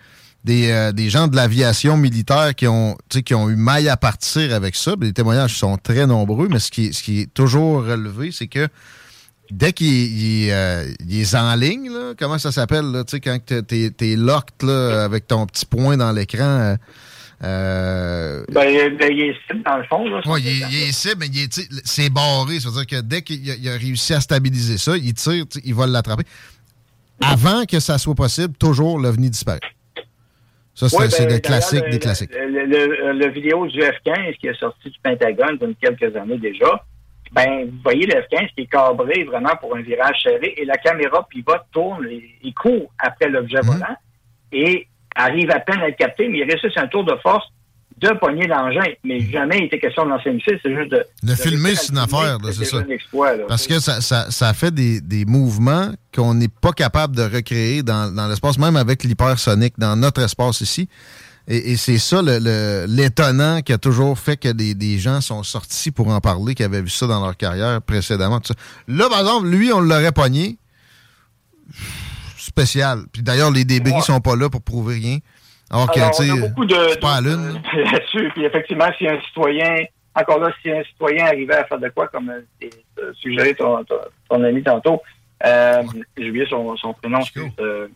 Des, 0.47 0.71
euh, 0.71 0.91
des 0.93 1.09
gens 1.09 1.27
de 1.27 1.35
l'aviation 1.35 1.97
militaire 1.97 2.55
qui 2.55 2.67
ont, 2.67 2.97
qui 3.25 3.33
ont 3.35 3.49
eu 3.49 3.57
maille 3.57 3.89
à 3.89 3.97
partir 3.97 4.53
avec 4.53 4.77
ça. 4.77 4.93
Les 5.01 5.11
témoignages 5.11 5.57
sont 5.57 5.75
très 5.77 6.07
nombreux, 6.07 6.47
mais 6.49 6.59
ce 6.59 6.71
qui 6.71 6.85
est, 6.85 6.93
ce 6.93 7.03
qui 7.03 7.19
est 7.21 7.33
toujours 7.33 7.83
relevé, 7.85 8.31
c'est 8.31 8.47
que 8.47 8.69
dès 9.51 9.73
qu'il 9.73 9.87
il, 9.87 10.49
euh, 10.51 10.85
est 11.11 11.35
en 11.35 11.53
ligne, 11.55 11.89
là, 11.91 12.13
comment 12.17 12.37
ça 12.37 12.53
s'appelle, 12.53 12.85
là, 12.91 13.03
tu 13.03 13.11
sais, 13.11 13.19
quand 13.19 13.37
t'es- 13.45 13.91
es 13.99 14.15
locked 14.15 14.63
là, 14.63 15.03
avec 15.03 15.27
ton 15.27 15.45
petit 15.45 15.65
point 15.65 15.97
dans 15.97 16.13
l'écran. 16.13 16.43
euh, 16.45 16.75
euh, 17.43 18.43
Ben, 18.49 18.97
ben, 18.97 19.11
il 19.11 19.21
est 19.21 19.35
cible 19.47 19.63
dans 19.65 19.77
le 19.77 19.83
fond. 19.83 20.07
Là, 20.09 20.21
Ouais, 20.25 20.39
il, 20.41 20.47
est- 20.47 20.67
il 20.71 20.83
est 20.89 20.91
cible, 20.93 21.25
mais 21.29 21.47
c'est 21.83 22.09
barré. 22.09 22.59
Ça 22.61 22.69
veut 22.69 22.75
dire 22.83 22.87
que 22.87 23.01
dès 23.01 23.21
qu'il 23.21 23.67
a, 23.69 23.73
réussi 23.77 24.13
à 24.13 24.21
stabiliser 24.21 24.77
ça, 24.77 24.95
il 24.97 25.13
tire, 25.13 25.43
il 25.63 25.75
va 25.75 25.87
l'attraper. 25.87 26.23
Avant 27.21 27.65
que 27.65 27.79
ça 27.79 27.97
soit 27.97 28.15
possible, 28.15 28.53
toujours 28.57 28.97
l'OVNI 28.97 29.29
disparaît. 29.29 29.59
Ça, 30.77 30.87
c'est 30.89 30.95
Ouais, 30.97 31.07
ben, 31.07 31.33
le 31.33 31.39
classique 31.39 31.79
d'ailleurs, 31.79 31.91
des 31.91 31.99
classiques. 31.99 32.31
Le, 32.35 32.65
le- 32.65 33.11
le 33.13 33.27
vidéo 33.29 33.65
du 33.65 33.79
F-15 33.79 34.37
qui 34.37 34.47
est 34.47 34.59
sorti 34.59 34.91
du 34.91 34.99
Pentagone 35.01 35.57
il 35.59 35.75
y 35.83 35.87
a 35.87 35.93
quelques 35.95 36.15
années 36.15 36.37
déjà, 36.37 36.83
ben, 37.31 37.65
vous 37.65 37.79
voyez 37.83 38.05
le 38.05 38.13
F-15 38.21 38.49
qui 38.55 38.61
est 38.61 38.67
cabré 38.71 39.23
vraiment 39.23 39.55
pour 39.59 39.75
un 39.75 39.81
virage 39.81 40.21
serré 40.21 40.53
et 40.55 40.65
la 40.65 40.77
caméra 40.77 41.27
pivote, 41.29 41.63
tourne, 41.71 42.05
et, 42.07 42.23
il 42.43 42.53
court 42.53 42.91
après 42.99 43.27
l'objet 43.27 43.57
Mhm. 43.63 43.69
volant 43.71 43.95
et 44.51 44.87
arrive 45.15 45.49
à 45.49 45.59
peine 45.61 45.79
à 45.81 45.87
le 45.87 45.93
capter, 45.93 46.27
mais 46.29 46.37
il 46.39 46.43
réussit 46.43 46.77
un 46.77 46.87
tour 46.87 47.03
de 47.03 47.15
force 47.23 47.47
de 47.99 48.09
pogner 48.19 48.45
l'engin. 48.47 48.85
Mais 49.03 49.19
jamais 49.31 49.57
il 49.59 49.63
était 49.65 49.79
question 49.79 50.05
de 50.05 50.09
lancer 50.11 50.29
un 50.29 50.33
missile, 50.33 50.59
c'est 50.61 50.75
juste 50.75 50.91
de... 50.91 51.03
Le 51.23 51.29
de 51.29 51.35
filmer, 51.35 51.75
c'est 51.75 51.91
une 51.91 51.97
affaire, 51.97 52.37
c'est 52.53 52.65
ça. 52.65 52.77
un 52.77 52.87
exploit, 52.89 53.35
là. 53.35 53.43
Parce 53.47 53.65
que 53.65 53.79
ça, 53.79 54.01
ça, 54.01 54.29
ça 54.29 54.53
fait 54.53 54.71
des, 54.73 55.01
des 55.01 55.25
mouvements 55.25 55.91
qu'on 56.15 56.35
n'est 56.35 56.47
pas 56.47 56.71
capable 56.73 57.15
de 57.15 57.23
recréer 57.23 57.81
dans, 57.83 58.13
dans 58.13 58.27
l'espace, 58.27 58.57
même 58.59 58.75
avec 58.75 59.03
l'hypersonique, 59.03 59.73
dans 59.79 59.95
notre 59.95 60.21
espace 60.21 60.61
ici. 60.61 60.87
Et, 61.47 61.71
et 61.71 61.77
c'est 61.77 61.97
ça 61.97 62.21
le- 62.21 62.39
le- 62.39 62.85
l'étonnant 62.87 63.61
qui 63.61 63.71
a 63.73 63.77
toujours 63.77 64.19
fait 64.19 64.37
que 64.37 64.49
des, 64.49 64.75
des 64.75 64.99
gens 64.99 65.21
sont 65.21 65.41
sortis 65.43 65.91
pour 65.91 66.09
en 66.09 66.19
parler, 66.19 66.53
qui 66.55 66.63
avaient 66.63 66.81
vu 66.81 66.89
ça 66.89 67.07
dans 67.07 67.23
leur 67.23 67.35
carrière 67.37 67.81
précédemment. 67.81 68.39
tout 68.41 68.47
ça. 68.53 68.55
Là, 68.87 69.07
par 69.09 69.21
exemple, 69.21 69.47
lui, 69.47 69.71
on 69.71 69.79
l'aurait 69.79 70.11
pogné. 70.11 70.57
Spécial. 72.37 73.03
Puis 73.11 73.21
d'ailleurs, 73.23 73.51
les 73.51 73.65
débris 73.65 73.91
Ouais. 73.93 74.01
sont 74.01 74.19
pas 74.19 74.35
là 74.35 74.49
pour 74.49 74.61
prouver 74.61 74.95
rien. 74.95 75.17
Alors 75.69 75.89
Alors, 75.95 76.11
on 76.19 76.23
a 76.43 76.47
beaucoup 76.47 76.65
de, 76.65 76.99
pas 76.99 77.15
à 77.15 77.21
lune. 77.21 77.61
de- 77.75 77.81
là-dessus. 77.91 78.31
Puis 78.33 78.45
effectivement, 78.45 78.87
si 78.97 79.07
un 79.07 79.19
citoyen, 79.21 79.83
encore 80.15 80.39
là, 80.39 80.51
si 80.61 80.71
un 80.71 80.83
citoyen 80.83 81.25
arrivait 81.25 81.55
à 81.55 81.65
faire 81.65 81.79
de 81.79 81.89
quoi, 81.89 82.07
comme 82.07 82.29
euh, 82.29 83.11
suggéré 83.21 83.53
ton, 83.55 83.83
ton, 83.83 83.95
ton 84.29 84.43
ami 84.43 84.63
tantôt, 84.63 85.01
Euh, 85.45 85.83
J'ai 86.17 86.29
oublié 86.29 86.45
son, 86.49 86.75
son 86.77 86.93
prénom. 86.93 87.19
Euh, 87.59 87.87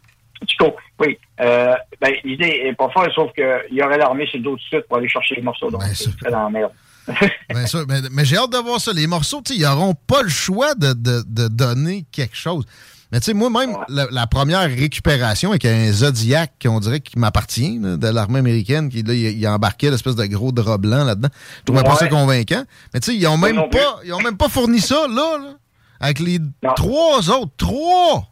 Chico, 0.47 0.75
oui. 0.99 1.17
Euh, 1.39 1.73
ben, 1.99 2.13
L'idée 2.23 2.61
est 2.65 2.73
pas 2.75 2.89
folle, 2.89 3.11
sauf 3.13 3.31
qu'il 3.33 3.75
y 3.77 3.81
aurait 3.83 3.97
l'armée 3.97 4.25
sur 4.27 4.37
le 4.37 4.43
dos 4.43 4.55
de 4.55 4.61
suite 4.61 4.87
pour 4.87 4.97
aller 4.97 5.07
chercher 5.09 5.35
les 5.35 5.41
morceaux. 5.41 5.69
Donc, 5.71 5.81
c'est 5.93 6.15
très 6.17 6.29
dans 6.31 6.43
la 6.43 6.49
merde. 6.49 6.71
Bien 7.49 7.65
sûr, 7.65 7.83
mais, 7.87 7.99
mais 8.11 8.25
j'ai 8.25 8.37
hâte 8.37 8.51
de 8.51 8.57
voir 8.57 8.79
ça. 8.79 8.91
Les 8.93 9.07
morceaux, 9.07 9.41
tu 9.43 9.53
sais, 9.53 9.59
ils 9.59 9.63
n'auront 9.63 9.95
pas 9.95 10.21
le 10.21 10.29
choix 10.29 10.75
de, 10.75 10.93
de- 10.93 11.23
de 11.27 11.47
donner 11.47 12.05
quelque 12.11 12.35
chose. 12.35 12.65
Mais 13.11 13.19
tu 13.19 13.25
sais, 13.25 13.33
moi-même, 13.33 13.75
la, 13.89 14.07
la 14.09 14.25
première 14.25 14.61
récupération 14.61 15.49
avec 15.49 15.65
un 15.65 15.91
Zodiac, 15.91 16.53
qu'on 16.61 16.79
dirait 16.79 17.01
qui 17.01 17.19
m'appartient, 17.19 17.77
de 17.77 18.07
l'armée 18.07 18.39
américaine, 18.39 18.89
qui 18.89 19.03
là, 19.03 19.13
il, 19.13 19.37
il 19.37 19.47
embarquait 19.47 19.91
l'espèce 19.91 20.15
de 20.15 20.25
gros 20.27 20.53
drap 20.53 20.77
blanc 20.77 21.03
là-dedans. 21.03 21.29
Je 21.59 21.63
trouvais 21.65 21.83
pas 21.83 21.97
ça 21.97 22.07
convaincant. 22.07 22.63
Mais 22.93 23.01
tu 23.01 23.11
sais, 23.11 23.17
ils 23.17 23.27
ont 23.27 23.37
même 23.37 23.57
non 23.57 23.69
pas, 23.69 23.99
ils 24.05 24.13
ont 24.13 24.21
même 24.21 24.37
pas 24.37 24.47
fourni 24.47 24.79
ça, 24.79 25.07
là, 25.09 25.37
là, 25.37 25.53
avec 25.99 26.19
les 26.19 26.39
trois 26.75 27.29
autres. 27.29 27.51
Trois! 27.57 28.27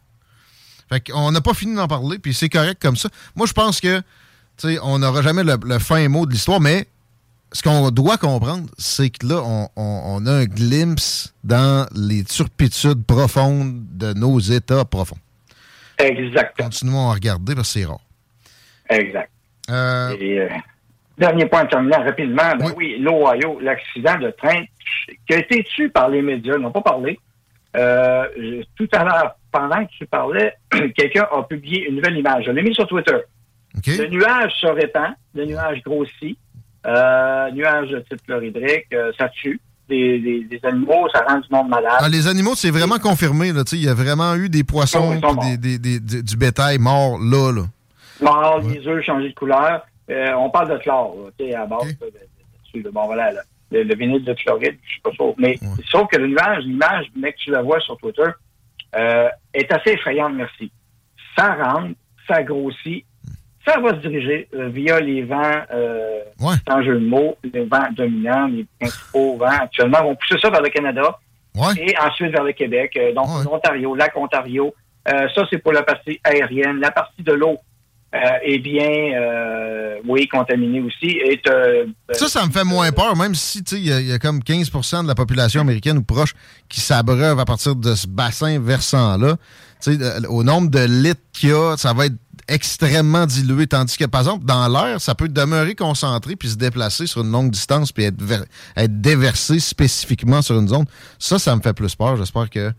Fait 0.88 1.00
qu'on 1.08 1.30
n'a 1.30 1.40
pas 1.40 1.54
fini 1.54 1.76
d'en 1.76 1.86
parler, 1.86 2.18
puis 2.18 2.32
c'est 2.34 2.48
correct 2.48 2.80
comme 2.80 2.96
ça. 2.96 3.08
Moi, 3.36 3.46
je 3.46 3.52
pense 3.52 3.80
que, 3.80 3.98
tu 4.56 4.68
sais, 4.68 4.78
on 4.82 4.98
n'aura 4.98 5.22
jamais 5.22 5.44
le, 5.44 5.56
le 5.62 5.78
fin 5.78 6.08
mot 6.08 6.26
de 6.26 6.32
l'histoire, 6.32 6.60
mais 6.60 6.88
ce 7.52 7.62
qu'on 7.62 7.90
doit 7.90 8.16
comprendre, 8.16 8.68
c'est 8.78 9.10
que 9.10 9.26
là, 9.26 9.42
on, 9.44 9.68
on- 9.76 10.02
on 10.06 10.26
a 10.26 10.32
un 10.32 10.44
glimpse 10.44 11.34
dans 11.44 11.86
les 11.94 12.24
turpitudes 12.24 13.04
profondes 13.04 13.82
de 13.92 14.12
nos 14.14 14.38
États 14.38 14.84
profonds. 14.84 15.18
Exactement. 15.98 16.68
Continuons 16.68 17.10
à 17.10 17.14
regarder 17.14 17.54
parce 17.54 17.72
que 17.74 17.80
c'est 17.80 17.86
rare. 17.86 18.00
Exact. 18.88 19.30
Euh, 19.70 20.16
Et, 20.18 20.40
euh, 20.40 20.48
dernier 21.18 21.46
point 21.46 21.66
terminant 21.66 22.02
rapidement. 22.02 22.56
Ben 22.58 22.72
oui, 22.76 22.98
l'Ohio, 22.98 23.60
l'accident 23.60 24.16
de 24.18 24.30
train 24.30 24.64
qui 25.26 25.34
a 25.34 25.38
été 25.38 25.62
tué 25.64 25.88
par 25.88 26.08
les 26.08 26.22
médias, 26.22 26.54
ils 26.56 26.62
n'ont 26.62 26.70
pas 26.72 26.80
parlé. 26.82 27.18
Euh, 27.76 28.24
je- 28.36 28.62
tout 28.76 28.88
à 28.92 29.04
l'heure, 29.04 29.36
pendant 29.52 29.84
que 29.84 29.90
tu 29.98 30.06
parlais, 30.06 30.54
quelqu'un 30.96 31.26
a 31.30 31.42
publié 31.44 31.88
une 31.88 31.96
nouvelle 31.96 32.16
image. 32.16 32.44
Je 32.46 32.50
l'ai 32.50 32.62
mis 32.62 32.74
sur 32.74 32.86
Twitter. 32.86 33.16
Le 33.86 34.08
nuage 34.08 34.52
se 34.60 34.66
répand, 34.66 35.12
le 35.34 35.44
nuage 35.46 35.80
grossit, 35.82 36.36
euh, 36.86 37.50
nuage 37.52 37.88
de 37.90 38.00
type 38.00 38.22
chlorhydrique, 38.26 38.86
euh, 38.94 39.12
ça 39.18 39.28
tue 39.28 39.60
des, 39.88 40.18
des- 40.20 40.44
des 40.44 40.60
animaux, 40.64 41.08
ça 41.12 41.24
rend 41.28 41.38
du 41.38 41.46
monde 41.50 41.68
malade. 41.68 41.92
ah, 41.98 42.08
les 42.08 42.26
animaux, 42.28 42.54
c'est 42.54 42.70
vraiment 42.70 42.98
confirmé. 42.98 43.48
Il 43.72 43.84
y 43.84 43.88
a 43.88 43.94
vraiment 43.94 44.34
eu 44.36 44.48
des 44.48 44.62
poissons, 44.64 45.10
des, 45.78 46.22
du 46.22 46.36
bétail 46.36 46.78
mort 46.78 47.18
là. 47.18 47.52
là. 47.52 47.62
Mort, 48.22 48.60
les 48.60 48.86
œufs 48.86 49.04
changés 49.04 49.30
de 49.30 49.34
couleur. 49.34 49.82
Euh, 50.10 50.32
on 50.38 50.50
parle 50.50 50.70
de 50.70 50.78
chlore, 50.78 51.16
là, 51.38 51.62
à 51.62 51.66
base 51.66 51.86
de, 52.00 52.06
de- 52.06 52.78
de- 52.78 52.82
de- 52.82 52.90
bon 52.90 53.06
voilà, 53.06 53.32
là, 53.32 53.40
le, 53.72 53.82
le 53.84 53.94
vinyle 53.96 54.24
de 54.24 54.32
chloride, 54.34 54.76
je 54.84 54.90
suis 54.90 55.00
pas 55.00 55.10
sûr. 55.12 55.34
Mais 55.38 55.58
sauf 55.90 56.08
que 56.08 56.16
le 56.18 56.26
nuage, 56.28 56.64
l'image, 56.64 57.06
que 57.14 57.36
tu 57.38 57.50
la 57.50 57.62
vois 57.62 57.80
sur 57.80 57.96
Twitter, 57.98 58.30
est 59.54 59.72
assez 59.72 59.90
effrayante, 59.90 60.34
merci. 60.34 60.70
Ça 61.36 61.54
rentre, 61.54 61.94
ça 62.28 62.42
grossit, 62.42 63.04
ça 63.72 63.80
va 63.80 63.90
se 63.90 64.06
diriger 64.06 64.48
euh, 64.54 64.68
via 64.68 65.00
les 65.00 65.22
vents, 65.22 65.60
euh, 65.72 66.20
sans 66.68 66.82
jeu 66.82 66.94
de 66.98 67.06
mots, 67.06 67.36
les 67.52 67.64
vents 67.64 67.88
dominants, 67.96 68.46
les 68.48 68.66
principaux 68.80 69.36
vents 69.36 69.46
actuellement 69.46 70.02
vont 70.02 70.16
pousser 70.16 70.40
ça 70.40 70.50
vers 70.50 70.62
le 70.62 70.68
Canada 70.70 71.18
et 71.76 71.94
ensuite 71.98 72.32
vers 72.32 72.44
le 72.44 72.52
Québec. 72.52 72.92
Euh, 72.96 73.12
donc, 73.12 73.26
l'Ontario, 73.44 73.94
lac 73.94 74.16
Ontario. 74.16 74.74
Euh, 75.08 75.26
ça, 75.34 75.42
c'est 75.50 75.58
pour 75.58 75.72
la 75.72 75.82
partie 75.82 76.20
aérienne. 76.24 76.78
La 76.80 76.90
partie 76.90 77.22
de 77.22 77.32
l'eau 77.32 77.56
est 78.42 78.58
bien, 78.58 80.00
oui, 80.04 80.26
contaminée 80.26 80.80
aussi. 80.80 81.16
Ça, 82.12 82.28
ça 82.28 82.44
me 82.46 82.50
fait 82.50 82.64
moins 82.64 82.90
peur, 82.92 83.16
même 83.16 83.34
si 83.36 83.60
il 83.72 83.86
y, 83.86 83.92
a- 83.92 84.00
il 84.00 84.08
y 84.08 84.12
a 84.12 84.18
comme 84.18 84.40
15% 84.40 85.02
de 85.04 85.08
la 85.08 85.14
population 85.14 85.60
américaine 85.60 85.98
ou 85.98 86.02
proche 86.02 86.34
qui 86.68 86.80
s'abreuve 86.80 87.38
à 87.38 87.44
partir 87.44 87.76
de 87.76 87.94
ce 87.94 88.06
bassin 88.08 88.58
versant-là. 88.60 89.36
Tu 89.82 89.94
sais, 89.94 90.26
Au 90.28 90.42
nombre 90.42 90.70
de 90.70 90.80
litres 90.80 91.20
qu'il 91.32 91.50
y 91.50 91.52
a, 91.52 91.76
ça 91.76 91.92
va 91.92 92.06
être 92.06 92.16
extrêmement 92.48 93.26
dilué. 93.26 93.66
Tandis 93.66 93.96
que, 93.96 94.04
par 94.04 94.20
exemple, 94.22 94.44
dans 94.44 94.68
l'air, 94.68 95.00
ça 95.00 95.14
peut 95.14 95.28
demeurer 95.28 95.74
concentré 95.74 96.36
puis 96.36 96.48
se 96.48 96.56
déplacer 96.56 97.06
sur 97.06 97.22
une 97.22 97.30
longue 97.32 97.50
distance 97.50 97.92
puis 97.92 98.04
être, 98.04 98.20
ver- 98.22 98.44
être 98.76 99.00
déversé 99.00 99.58
spécifiquement 99.60 100.42
sur 100.42 100.58
une 100.58 100.68
zone. 100.68 100.84
Ça, 101.18 101.38
ça 101.38 101.54
me 101.56 101.60
fait 101.60 101.72
plus 101.74 101.94
peur. 101.94 102.16
J'espère 102.16 102.48
que 102.50 102.72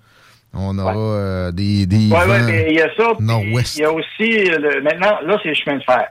on 0.53 0.78
aura 0.80 0.93
euh, 0.97 1.51
des, 1.51 1.86
des 1.86 1.95
Oui, 1.97 2.09
vents 2.09 2.24
oui, 2.28 2.41
mais 2.45 2.68
il 2.72 2.76
y 2.76 2.82
a 2.82 2.93
ça. 2.95 3.14
nord-ouest. 3.20 3.78
Il 3.78 3.82
y 3.82 3.86
a 3.86 3.91
aussi, 3.91 4.49
euh, 4.51 4.57
le- 4.59 4.82
maintenant, 4.82 5.20
là, 5.26 5.38
c'est 5.41 5.49
le 5.49 5.55
chemin 5.55 5.78
de 5.78 5.84
fer. 5.84 6.07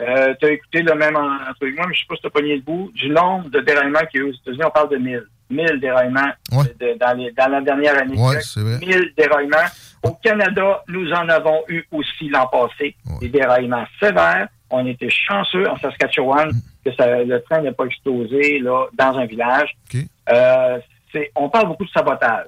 Euh, 0.00 0.34
tu 0.40 0.46
as 0.46 0.50
écouté 0.52 0.82
le 0.82 0.94
même 0.94 1.16
en- 1.16 1.50
entre 1.50 1.66
moi, 1.74 1.86
mais 1.88 1.94
je 1.94 2.00
sais 2.00 2.06
pas 2.08 2.14
si 2.16 2.20
tu 2.22 2.26
as 2.26 2.30
pogné 2.30 2.56
le 2.56 2.62
bout. 2.62 2.90
Du 2.94 3.08
nombre 3.08 3.48
de 3.50 3.60
déraillements 3.60 4.00
qu'il 4.10 4.20
y 4.20 4.24
a 4.24 4.26
eu 4.26 4.30
aux 4.30 4.34
États-Unis, 4.34 4.64
on 4.66 4.70
parle 4.70 4.90
de 4.90 4.96
1000. 4.96 5.22
1000 5.50 5.80
déraillements 5.80 6.30
Ouais. 6.52 6.64
de- 6.80 6.98
dans, 6.98 7.16
les- 7.16 7.32
dans 7.32 7.48
la 7.48 7.60
dernière 7.60 7.98
année. 7.98 8.16
Ouais, 8.16 8.34
Check. 8.34 8.42
c'est 8.42 8.60
vrai. 8.60 8.78
1000 8.78 9.12
déraillements. 9.16 9.68
Au 10.02 10.12
Canada, 10.12 10.82
nous 10.88 11.10
en 11.12 11.28
avons 11.28 11.62
eu 11.68 11.84
aussi 11.92 12.28
l'an 12.28 12.46
passé. 12.46 12.94
Des 13.20 13.28
déraillements 13.28 13.84
sévères. 14.00 14.48
On 14.70 14.86
était 14.86 15.10
chanceux 15.10 15.68
en 15.68 15.76
Saskatchewan 15.78 16.50
que 16.84 16.92
ça- 16.94 17.22
le 17.24 17.42
train 17.42 17.60
n'ait 17.60 17.72
pas 17.72 17.84
explosé 17.84 18.60
là, 18.60 18.86
dans 18.96 19.18
un 19.18 19.26
village. 19.26 19.74
Euh, 20.32 20.78
on 21.36 21.48
parle 21.50 21.66
beaucoup 21.68 21.84
de 21.84 21.90
sabotage. 21.90 22.46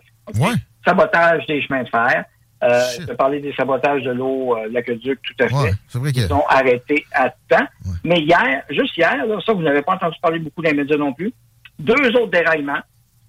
Sabotage 0.86 1.46
des 1.46 1.62
chemins 1.62 1.82
de 1.82 1.88
fer. 1.88 2.24
Euh, 2.64 2.80
je 3.00 3.38
des 3.40 3.53
sabotages 3.55 4.03
de 4.05 4.12
l'eau, 4.12 4.57
euh, 4.57 4.68
l'aqueduc, 4.70 5.18
tout 5.22 5.44
à 5.44 5.48
fait. 5.48 5.55
Ouais, 5.55 5.70
c'est 5.88 5.98
vrai 5.98 6.12
que- 6.12 6.20
Ils 6.20 6.28
sont 6.28 6.44
arrêtés 6.48 7.05
à 7.12 7.28
temps. 7.48 7.66
Mais 8.05 8.20
hier, 8.20 8.62
juste 8.70 8.96
hier, 8.96 9.26
là, 9.26 9.36
ça, 9.44 9.53
vous 9.53 9.62
n'avez 9.62 9.82
pas 9.82 9.94
entendu 9.94 10.16
parler 10.22 10.38
beaucoup 10.38 10.62
dans 10.62 10.70
les 10.70 10.76
médias 10.76 10.96
non 10.96 11.12
plus, 11.12 11.32
deux 11.80 12.09
autres 12.16 12.30
déraillements 12.30 12.78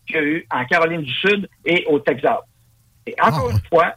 qu'il 0.06 0.16
y 0.16 0.20
a 0.20 0.24
eu 0.24 0.48
en 0.52 0.66
Caroline 0.66 1.02
du 1.02 1.14
Sud 1.14 1.50
et 1.66 1.86
au 1.90 2.00
Texas. 2.00 2.40
Et 3.06 3.16
encore 3.22 3.50
une 3.52 3.62
fois, 3.70 3.96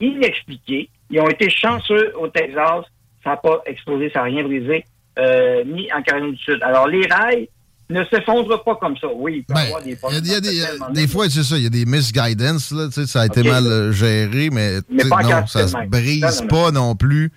inexpliqués. 0.00 0.90
Ils 1.10 1.20
ont 1.20 1.28
été 1.28 1.50
chanceux 1.50 2.12
au 2.18 2.28
Texas. 2.28 2.84
Ça 3.24 3.30
n'a 3.30 3.36
pas 3.36 3.62
explosé, 3.66 4.10
ça 4.12 4.20
n'a 4.20 4.26
rien 4.26 4.44
brisé, 4.44 4.84
euh, 5.18 5.64
ni 5.64 5.92
en 5.92 6.02
Caroline 6.02 6.32
du 6.32 6.38
Sud. 6.38 6.60
Alors, 6.62 6.86
les 6.86 7.06
rails 7.06 7.48
ne 7.90 8.04
s'effondrent 8.04 8.62
pas 8.62 8.76
comme 8.76 8.96
ça. 8.98 9.08
Oui, 9.12 9.38
il 9.38 9.44
peut 9.44 9.60
y 9.60 9.66
avoir 9.66 9.82
des 9.82 9.94
Ben, 9.94 10.08
Il 10.12 10.26
y 10.26 10.34
a, 10.34 10.38
il 10.38 10.58
y 10.58 10.62
a 10.62 10.90
des, 10.90 11.08
fois, 11.08 11.28
c'est 11.28 11.42
ça, 11.42 11.56
il 11.56 11.64
y 11.64 11.66
a 11.66 11.70
des 11.70 11.86
misguidance, 11.86 12.70
là, 12.70 12.86
tu 12.86 12.92
sais, 12.92 13.06
ça 13.06 13.22
a 13.22 13.26
été 13.26 13.42
mal 13.42 13.66
euh, 13.66 13.92
géré, 13.92 14.50
mais, 14.50 14.76
non, 14.90 15.46
ça 15.46 15.62
de 15.62 15.68
se 15.68 15.86
brise 15.88 16.20
Non, 16.20 16.28
non, 16.28 16.42
non. 16.42 16.48
pas 16.48 16.70
non 16.70 16.96
plus 16.96 17.32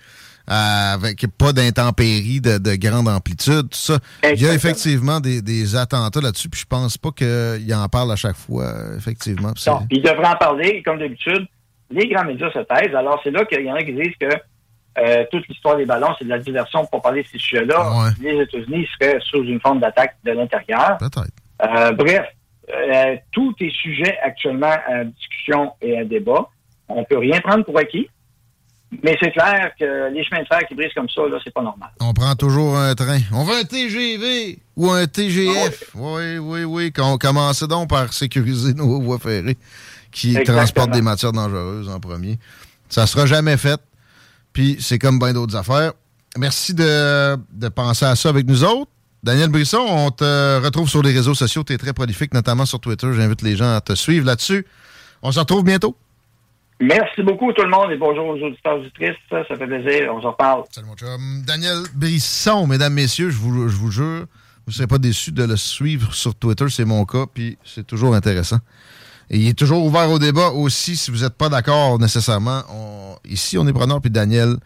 avec 0.52 1.24
pas 1.38 1.52
d'intempéries 1.52 2.40
de, 2.40 2.58
de 2.58 2.74
grande 2.74 3.08
amplitude, 3.08 3.70
tout 3.70 3.78
ça. 3.78 3.98
Il 4.22 4.40
y 4.40 4.46
a 4.46 4.52
effectivement 4.52 5.18
des, 5.18 5.40
des 5.40 5.76
attentats 5.76 6.20
là-dessus, 6.20 6.48
puis 6.48 6.60
je 6.60 6.66
pense 6.66 6.98
pas 6.98 7.10
qu'il 7.10 7.74
en 7.74 7.88
parle 7.88 8.12
à 8.12 8.16
chaque 8.16 8.36
fois, 8.36 8.64
euh, 8.64 8.96
effectivement. 8.96 9.52
Non, 9.66 9.86
ils 9.90 10.02
devraient 10.02 10.28
en 10.28 10.36
parler, 10.36 10.82
comme 10.84 10.98
d'habitude. 10.98 11.46
Les 11.90 12.08
grands 12.08 12.24
médias 12.24 12.50
se 12.52 12.58
taisent. 12.60 12.94
Alors, 12.94 13.20
c'est 13.24 13.30
là 13.30 13.44
qu'il 13.44 13.64
y 13.64 13.70
en 13.70 13.74
a 13.74 13.82
qui 13.82 13.92
disent 13.92 14.16
que 14.20 14.28
euh, 14.98 15.24
toute 15.30 15.46
l'histoire 15.48 15.76
des 15.76 15.86
ballons, 15.86 16.14
c'est 16.18 16.24
de 16.24 16.30
la 16.30 16.38
diversion 16.38 16.84
pour 16.86 17.00
parler 17.00 17.22
de 17.22 17.28
ces 17.28 17.38
sujets-là. 17.38 18.12
Les 18.20 18.42
États-Unis 18.42 18.86
seraient 18.98 19.18
sous 19.20 19.42
une 19.44 19.60
forme 19.60 19.80
d'attaque 19.80 20.16
de 20.24 20.32
l'intérieur. 20.32 20.98
Peut-être. 20.98 21.32
Euh, 21.62 21.92
bref, 21.92 22.26
euh, 22.70 23.16
tout 23.32 23.54
est 23.60 23.70
sujet 23.70 24.18
actuellement 24.22 24.74
à 24.86 25.04
discussion 25.04 25.72
et 25.80 25.98
à 25.98 26.04
débat. 26.04 26.46
On 26.88 27.04
peut 27.04 27.18
rien 27.18 27.40
prendre 27.40 27.64
pour 27.64 27.78
acquis. 27.78 28.08
Mais 29.02 29.16
c'est 29.22 29.30
clair 29.32 29.70
que 29.78 30.12
les 30.12 30.22
chemins 30.24 30.42
de 30.42 30.46
fer 30.46 30.60
qui 30.68 30.74
brisent 30.74 30.92
comme 30.94 31.08
ça, 31.08 31.22
là, 31.22 31.38
c'est 31.42 31.52
pas 31.52 31.62
normal. 31.62 31.90
On 32.00 32.12
prend 32.12 32.34
toujours 32.34 32.76
un 32.76 32.94
train. 32.94 33.20
On 33.32 33.44
veut 33.44 33.56
un 33.56 33.64
TGV 33.64 34.58
ou 34.76 34.90
un 34.90 35.02
Ah 35.02 35.06
TGF. 35.06 35.90
Oui, 35.94 36.38
oui, 36.38 36.64
oui. 36.64 36.92
Qu'on 36.92 37.16
commençait 37.16 37.66
donc 37.66 37.88
par 37.88 38.12
sécuriser 38.12 38.74
nos 38.76 39.00
voies 39.00 39.18
ferrées 39.18 39.56
qui 40.10 40.30
Exactement. 40.30 40.56
transportent 40.58 40.90
des 40.90 41.00
matières 41.02 41.32
dangereuses 41.32 41.88
en 41.88 41.98
premier. 42.00 42.38
Ça 42.90 43.06
sera 43.06 43.24
jamais 43.24 43.56
fait. 43.56 43.80
Puis 44.52 44.76
c'est 44.80 44.98
comme 44.98 45.18
bien 45.18 45.32
d'autres 45.32 45.56
affaires. 45.56 45.92
Merci 46.36 46.74
de, 46.74 47.36
de 47.52 47.68
penser 47.68 48.04
à 48.04 48.14
ça 48.14 48.28
avec 48.28 48.46
nous 48.46 48.62
autres. 48.64 48.90
Daniel 49.22 49.48
Brisson, 49.48 49.78
on 49.88 50.10
te 50.10 50.60
retrouve 50.62 50.88
sur 50.90 51.02
les 51.02 51.12
réseaux 51.12 51.34
sociaux. 51.34 51.62
Tu 51.64 51.72
es 51.72 51.78
très 51.78 51.92
prolifique, 51.92 52.34
notamment 52.34 52.66
sur 52.66 52.80
Twitter. 52.80 53.06
J'invite 53.14 53.40
les 53.42 53.56
gens 53.56 53.74
à 53.74 53.80
te 53.80 53.94
suivre 53.94 54.26
là-dessus. 54.26 54.66
On 55.22 55.30
se 55.32 55.38
retrouve 55.38 55.64
bientôt. 55.64 55.96
Merci 56.82 57.22
beaucoup 57.22 57.52
tout 57.52 57.62
le 57.62 57.70
monde 57.70 57.92
et 57.92 57.96
bonjour 57.96 58.26
aux 58.26 58.44
auditeurs 58.44 58.76
auditrices. 58.80 59.14
Ça, 59.30 59.44
ça 59.46 59.56
fait 59.56 59.66
plaisir. 59.68 60.12
On 60.12 60.20
se 60.20 60.26
reparle. 60.26 60.64
Salut 60.72 60.88
mon 60.88 60.96
chum. 60.96 61.42
Daniel 61.46 61.82
Brisson, 61.94 62.66
mesdames, 62.66 62.92
messieurs, 62.94 63.30
je 63.30 63.36
vous, 63.36 63.68
je 63.68 63.76
vous 63.76 63.92
jure, 63.92 64.26
vous 64.66 64.70
ne 64.70 64.72
serez 64.72 64.88
pas 64.88 64.98
déçus 64.98 65.30
de 65.30 65.44
le 65.44 65.56
suivre 65.56 66.12
sur 66.12 66.34
Twitter. 66.34 66.64
C'est 66.70 66.84
mon 66.84 67.04
cas, 67.04 67.26
puis 67.32 67.56
c'est 67.64 67.86
toujours 67.86 68.16
intéressant. 68.16 68.58
Et 69.30 69.38
il 69.38 69.48
est 69.48 69.56
toujours 69.56 69.84
ouvert 69.84 70.10
au 70.10 70.18
débat 70.18 70.48
aussi, 70.48 70.96
si 70.96 71.12
vous 71.12 71.18
n'êtes 71.18 71.34
pas 71.36 71.48
d'accord 71.48 72.00
nécessairement. 72.00 72.62
On- 72.68 73.16
ici, 73.28 73.56
on 73.58 73.66
est 73.68 73.72
preneur, 73.72 74.00
puis 74.00 74.10
Daniel 74.10 74.56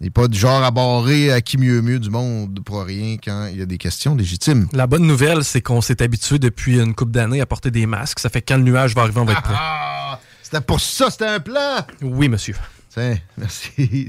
n'est 0.00 0.10
pas 0.10 0.28
du 0.28 0.38
genre 0.38 0.62
à 0.62 0.70
barrer 0.70 1.32
à 1.32 1.40
qui 1.40 1.58
mieux 1.58 1.82
mieux 1.82 1.98
du 1.98 2.10
monde 2.10 2.60
pour 2.64 2.84
rien 2.84 3.16
quand 3.16 3.48
il 3.50 3.58
y 3.58 3.62
a 3.62 3.66
des 3.66 3.78
questions 3.78 4.14
légitimes. 4.14 4.68
La 4.72 4.86
bonne 4.86 5.04
nouvelle, 5.04 5.42
c'est 5.42 5.62
qu'on 5.62 5.80
s'est 5.80 6.00
habitué 6.00 6.38
depuis 6.38 6.78
une 6.78 6.94
couple 6.94 7.10
d'années 7.10 7.40
à 7.40 7.46
porter 7.46 7.72
des 7.72 7.86
masques. 7.86 8.20
Ça 8.20 8.28
fait 8.28 8.40
que 8.40 8.52
quand 8.52 8.58
le 8.58 8.62
nuage 8.64 8.94
va 8.94 9.02
arriver, 9.02 9.18
on 9.18 9.24
va 9.24 9.32
être 9.32 9.42
prêt. 9.42 9.54
C'était 10.46 10.60
pour 10.60 10.78
ça, 10.78 11.10
c'était 11.10 11.26
un 11.26 11.40
plan! 11.40 11.84
Oui, 12.00 12.28
monsieur. 12.28 12.54
Tiens, 12.96 13.16
merci. 13.36 14.08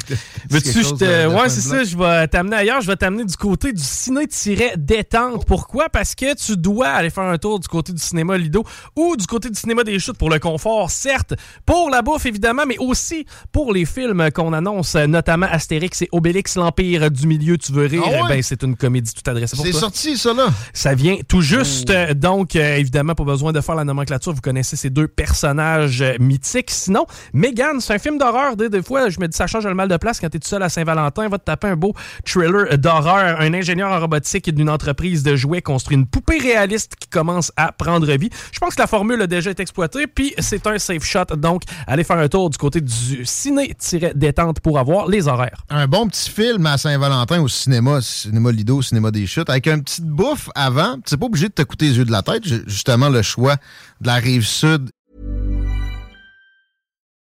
Veux-tu, 0.50 0.82
je 0.82 0.94
te... 0.96 1.28
Ouais, 1.28 1.50
c'est 1.50 1.60
ça, 1.60 1.84
je 1.84 1.98
vais 1.98 2.26
t'amener 2.30 2.56
ailleurs. 2.56 2.80
Je 2.80 2.88
vais 2.88 2.96
t'amener 2.96 3.26
du 3.26 3.36
côté 3.36 3.74
du 3.74 3.84
ciné-détente. 3.84 5.46
Pourquoi? 5.46 5.90
Parce 5.90 6.16
que 6.16 6.34
tu 6.36 6.56
dois 6.56 6.88
aller 6.88 7.10
faire 7.10 7.26
un 7.26 7.38
tour 7.38 7.60
du 7.60 7.68
côté 7.68 7.92
du 7.92 8.02
cinéma 8.02 8.38
Lido 8.38 8.64
ou 8.96 9.18
du 9.18 9.28
côté 9.28 9.50
du 9.50 9.60
cinéma 9.60 9.84
des 9.84 10.00
chutes 10.00 10.18
pour 10.18 10.30
le 10.30 10.40
confort, 10.40 10.90
certes, 10.90 11.34
pour 11.66 11.90
la 11.90 12.02
bouffe, 12.02 12.26
évidemment, 12.28 12.64
mais 12.66 12.78
aussi 12.80 13.26
pour 13.52 13.74
les 13.74 13.84
films 13.84 14.32
qu'on 14.32 14.54
annonce, 14.54 14.96
notamment 14.96 15.48
Astérix 15.52 16.04
et 16.04 16.10
Obélix, 16.14 16.56
l'Empire 16.56 17.12
du 17.12 17.28
Milieu, 17.28 17.58
tu 17.58 17.74
veux 17.74 17.88
rire? 17.88 18.04
Ah 18.06 18.24
ouais? 18.24 18.30
Ben, 18.30 18.42
c'est 18.42 18.64
une 18.64 18.78
comédie 18.78 19.14
tout 19.14 19.30
adressée 19.30 19.58
pour 19.58 19.66
C'est 19.66 19.72
toi. 19.72 19.82
sorti, 19.82 20.18
ça, 20.18 20.34
là? 20.34 20.48
Ça 20.72 20.96
vient 20.96 21.18
tout 21.28 21.42
juste. 21.42 21.90
Euh, 21.90 22.14
Donc, 22.14 22.56
euh, 22.56 22.78
évidemment, 22.78 23.16
pas 23.16 23.26
besoin 23.26 23.52
de 23.52 23.60
faire 23.60 23.76
la 23.76 23.84
nomenclature. 23.84 24.32
Vous 24.32 24.40
connaissez 24.40 24.78
ces 24.78 24.90
deux 24.90 25.10
personnages 25.10 26.02
euh, 26.02 26.14
mythiques. 26.22 26.72
Sinon, 26.72 27.06
Megan, 27.34 27.82
c'est 27.82 27.94
un 27.94 28.00
film 28.00 28.18
d'horreur. 28.18 28.56
Des, 28.56 28.77
des 28.78 28.84
fois, 28.84 29.10
je 29.10 29.20
me 29.20 29.28
dis, 29.28 29.36
ça 29.36 29.48
change 29.48 29.66
le 29.66 29.74
mal 29.74 29.88
de 29.88 29.98
place 29.98 30.20
quand 30.20 30.30
t'es 30.30 30.40
tout 30.40 30.48
seul 30.48 30.62
à 30.62 30.70
Saint-Valentin. 30.70 31.28
Va 31.30 31.38
te 31.38 31.46
taper 31.46 31.68
un 31.68 31.76
beau 31.76 31.94
thriller 32.26 32.78
d'horreur. 32.78 33.42
Un 33.42 33.54
ingénieur 33.54 33.92
en 33.92 34.00
robotique 34.00 34.54
d'une 34.54 34.70
entreprise 34.70 35.24
de 35.24 35.36
jouets 35.36 35.62
construit 35.62 35.98
une 35.98 36.06
poupée 36.06 36.38
réaliste 36.38 36.96
qui 36.96 37.08
commence 37.08 37.52
à 37.58 37.72
prendre 37.72 38.12
vie. 38.14 38.30
Je 38.52 38.60
pense 38.60 38.76
que 38.76 38.82
la 38.82 38.88
formule 38.88 39.22
a 39.22 39.28
déjà 39.28 39.52
été 39.52 39.62
exploitée. 39.62 40.06
Puis, 40.08 40.34
c'est 40.38 40.68
un 40.68 40.78
safe 40.78 41.04
shot. 41.04 41.26
Donc, 41.38 41.64
allez 41.88 42.04
faire 42.04 42.20
un 42.20 42.28
tour 42.28 42.50
du 42.50 42.58
côté 42.58 42.82
du 42.82 43.26
ciné-détente 43.26 44.60
pour 44.60 44.78
avoir 44.78 45.08
les 45.08 45.28
horaires. 45.28 45.64
Un 45.70 45.88
bon 45.88 46.08
petit 46.08 46.30
film 46.30 46.66
à 46.68 46.78
Saint-Valentin 46.78 47.42
au 47.42 47.48
cinéma, 47.48 48.00
cinéma 48.02 48.52
Lido, 48.52 48.82
cinéma 48.82 49.12
des 49.12 49.26
chutes, 49.26 49.50
avec 49.50 49.68
un 49.68 49.80
petit 49.80 50.02
bouffe 50.04 50.50
avant. 50.54 50.98
C'est 51.06 51.18
pas 51.18 51.26
obligé 51.26 51.48
de 51.48 51.54
te 51.54 51.64
coûter 51.64 51.88
les 51.88 51.98
yeux 51.98 52.06
de 52.06 52.12
la 52.12 52.22
tête. 52.22 52.44
Justement, 52.46 53.10
le 53.10 53.24
choix 53.24 53.56
de 54.02 54.08
la 54.08 54.16
rive 54.16 54.46
sud. 54.46 54.90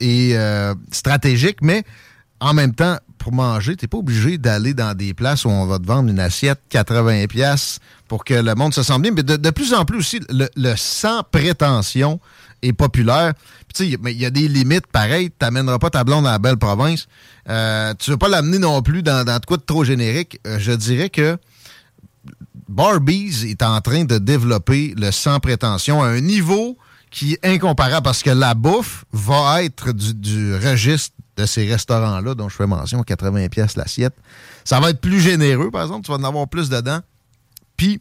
Et 0.00 0.32
euh, 0.34 0.74
stratégique, 0.92 1.58
mais 1.62 1.84
en 2.40 2.54
même 2.54 2.74
temps, 2.74 2.98
pour 3.18 3.32
manger, 3.32 3.76
t'es 3.76 3.88
pas 3.88 3.98
obligé 3.98 4.38
d'aller 4.38 4.74
dans 4.74 4.96
des 4.96 5.12
places 5.12 5.44
où 5.44 5.48
on 5.48 5.66
va 5.66 5.78
te 5.78 5.86
vendre 5.86 6.08
une 6.08 6.20
assiette 6.20 6.60
80 6.70 7.26
pièces 7.26 7.80
pour 8.06 8.24
que 8.24 8.34
le 8.34 8.54
monde 8.54 8.72
se 8.72 8.82
sente 8.82 9.02
bien. 9.02 9.10
Mais 9.10 9.22
de, 9.22 9.50
plus 9.50 9.74
en 9.74 9.84
plus 9.84 9.98
aussi, 9.98 10.20
le, 10.30 10.74
sans 10.76 11.22
prétention 11.24 12.20
est 12.62 12.72
populaire. 12.72 13.34
Puis 13.34 13.86
tu 13.86 13.90
sais, 13.90 13.98
mais 14.00 14.12
il 14.12 14.20
y 14.20 14.24
a 14.24 14.30
des 14.30 14.48
limites 14.48 14.86
pareilles. 14.86 15.30
T'amèneras 15.30 15.78
pas 15.78 15.90
ta 15.90 16.04
blonde 16.04 16.26
à 16.26 16.32
la 16.32 16.38
belle 16.38 16.56
province. 16.56 17.06
Euh, 17.48 17.92
tu 17.98 18.12
veux 18.12 18.16
pas 18.16 18.28
l'amener 18.28 18.58
non 18.58 18.80
plus 18.82 19.02
dans, 19.02 19.24
dans 19.24 19.38
de 19.38 19.44
quoi 19.44 19.56
de 19.56 19.62
trop 19.62 19.84
générique. 19.84 20.40
Euh, 20.46 20.58
je 20.58 20.72
dirais 20.72 21.10
que 21.10 21.36
Barbies 22.68 23.46
est 23.48 23.62
en 23.62 23.80
train 23.80 24.04
de 24.04 24.18
développer 24.18 24.94
le 24.96 25.10
sans 25.10 25.40
prétention 25.40 26.02
à 26.02 26.08
un 26.08 26.20
niveau 26.20 26.76
qui 27.10 27.34
est 27.34 27.46
incomparable 27.46 28.04
parce 28.04 28.22
que 28.22 28.30
la 28.30 28.54
bouffe 28.54 29.04
va 29.12 29.62
être 29.62 29.92
du, 29.92 30.54
registre 30.56 31.14
de 31.36 31.46
ces 31.46 31.68
restaurants-là 31.68 32.34
dont 32.34 32.48
je 32.48 32.56
fais 32.56 32.66
mention, 32.66 33.02
80 33.02 33.48
pièces 33.48 33.76
l'assiette. 33.76 34.14
Ça 34.64 34.80
va 34.80 34.90
être 34.90 35.00
plus 35.00 35.20
généreux, 35.20 35.70
par 35.70 35.82
exemple, 35.82 36.04
tu 36.04 36.12
vas 36.12 36.18
en 36.18 36.24
avoir 36.24 36.48
plus 36.48 36.68
dedans. 36.68 37.00
Puis, 37.76 38.00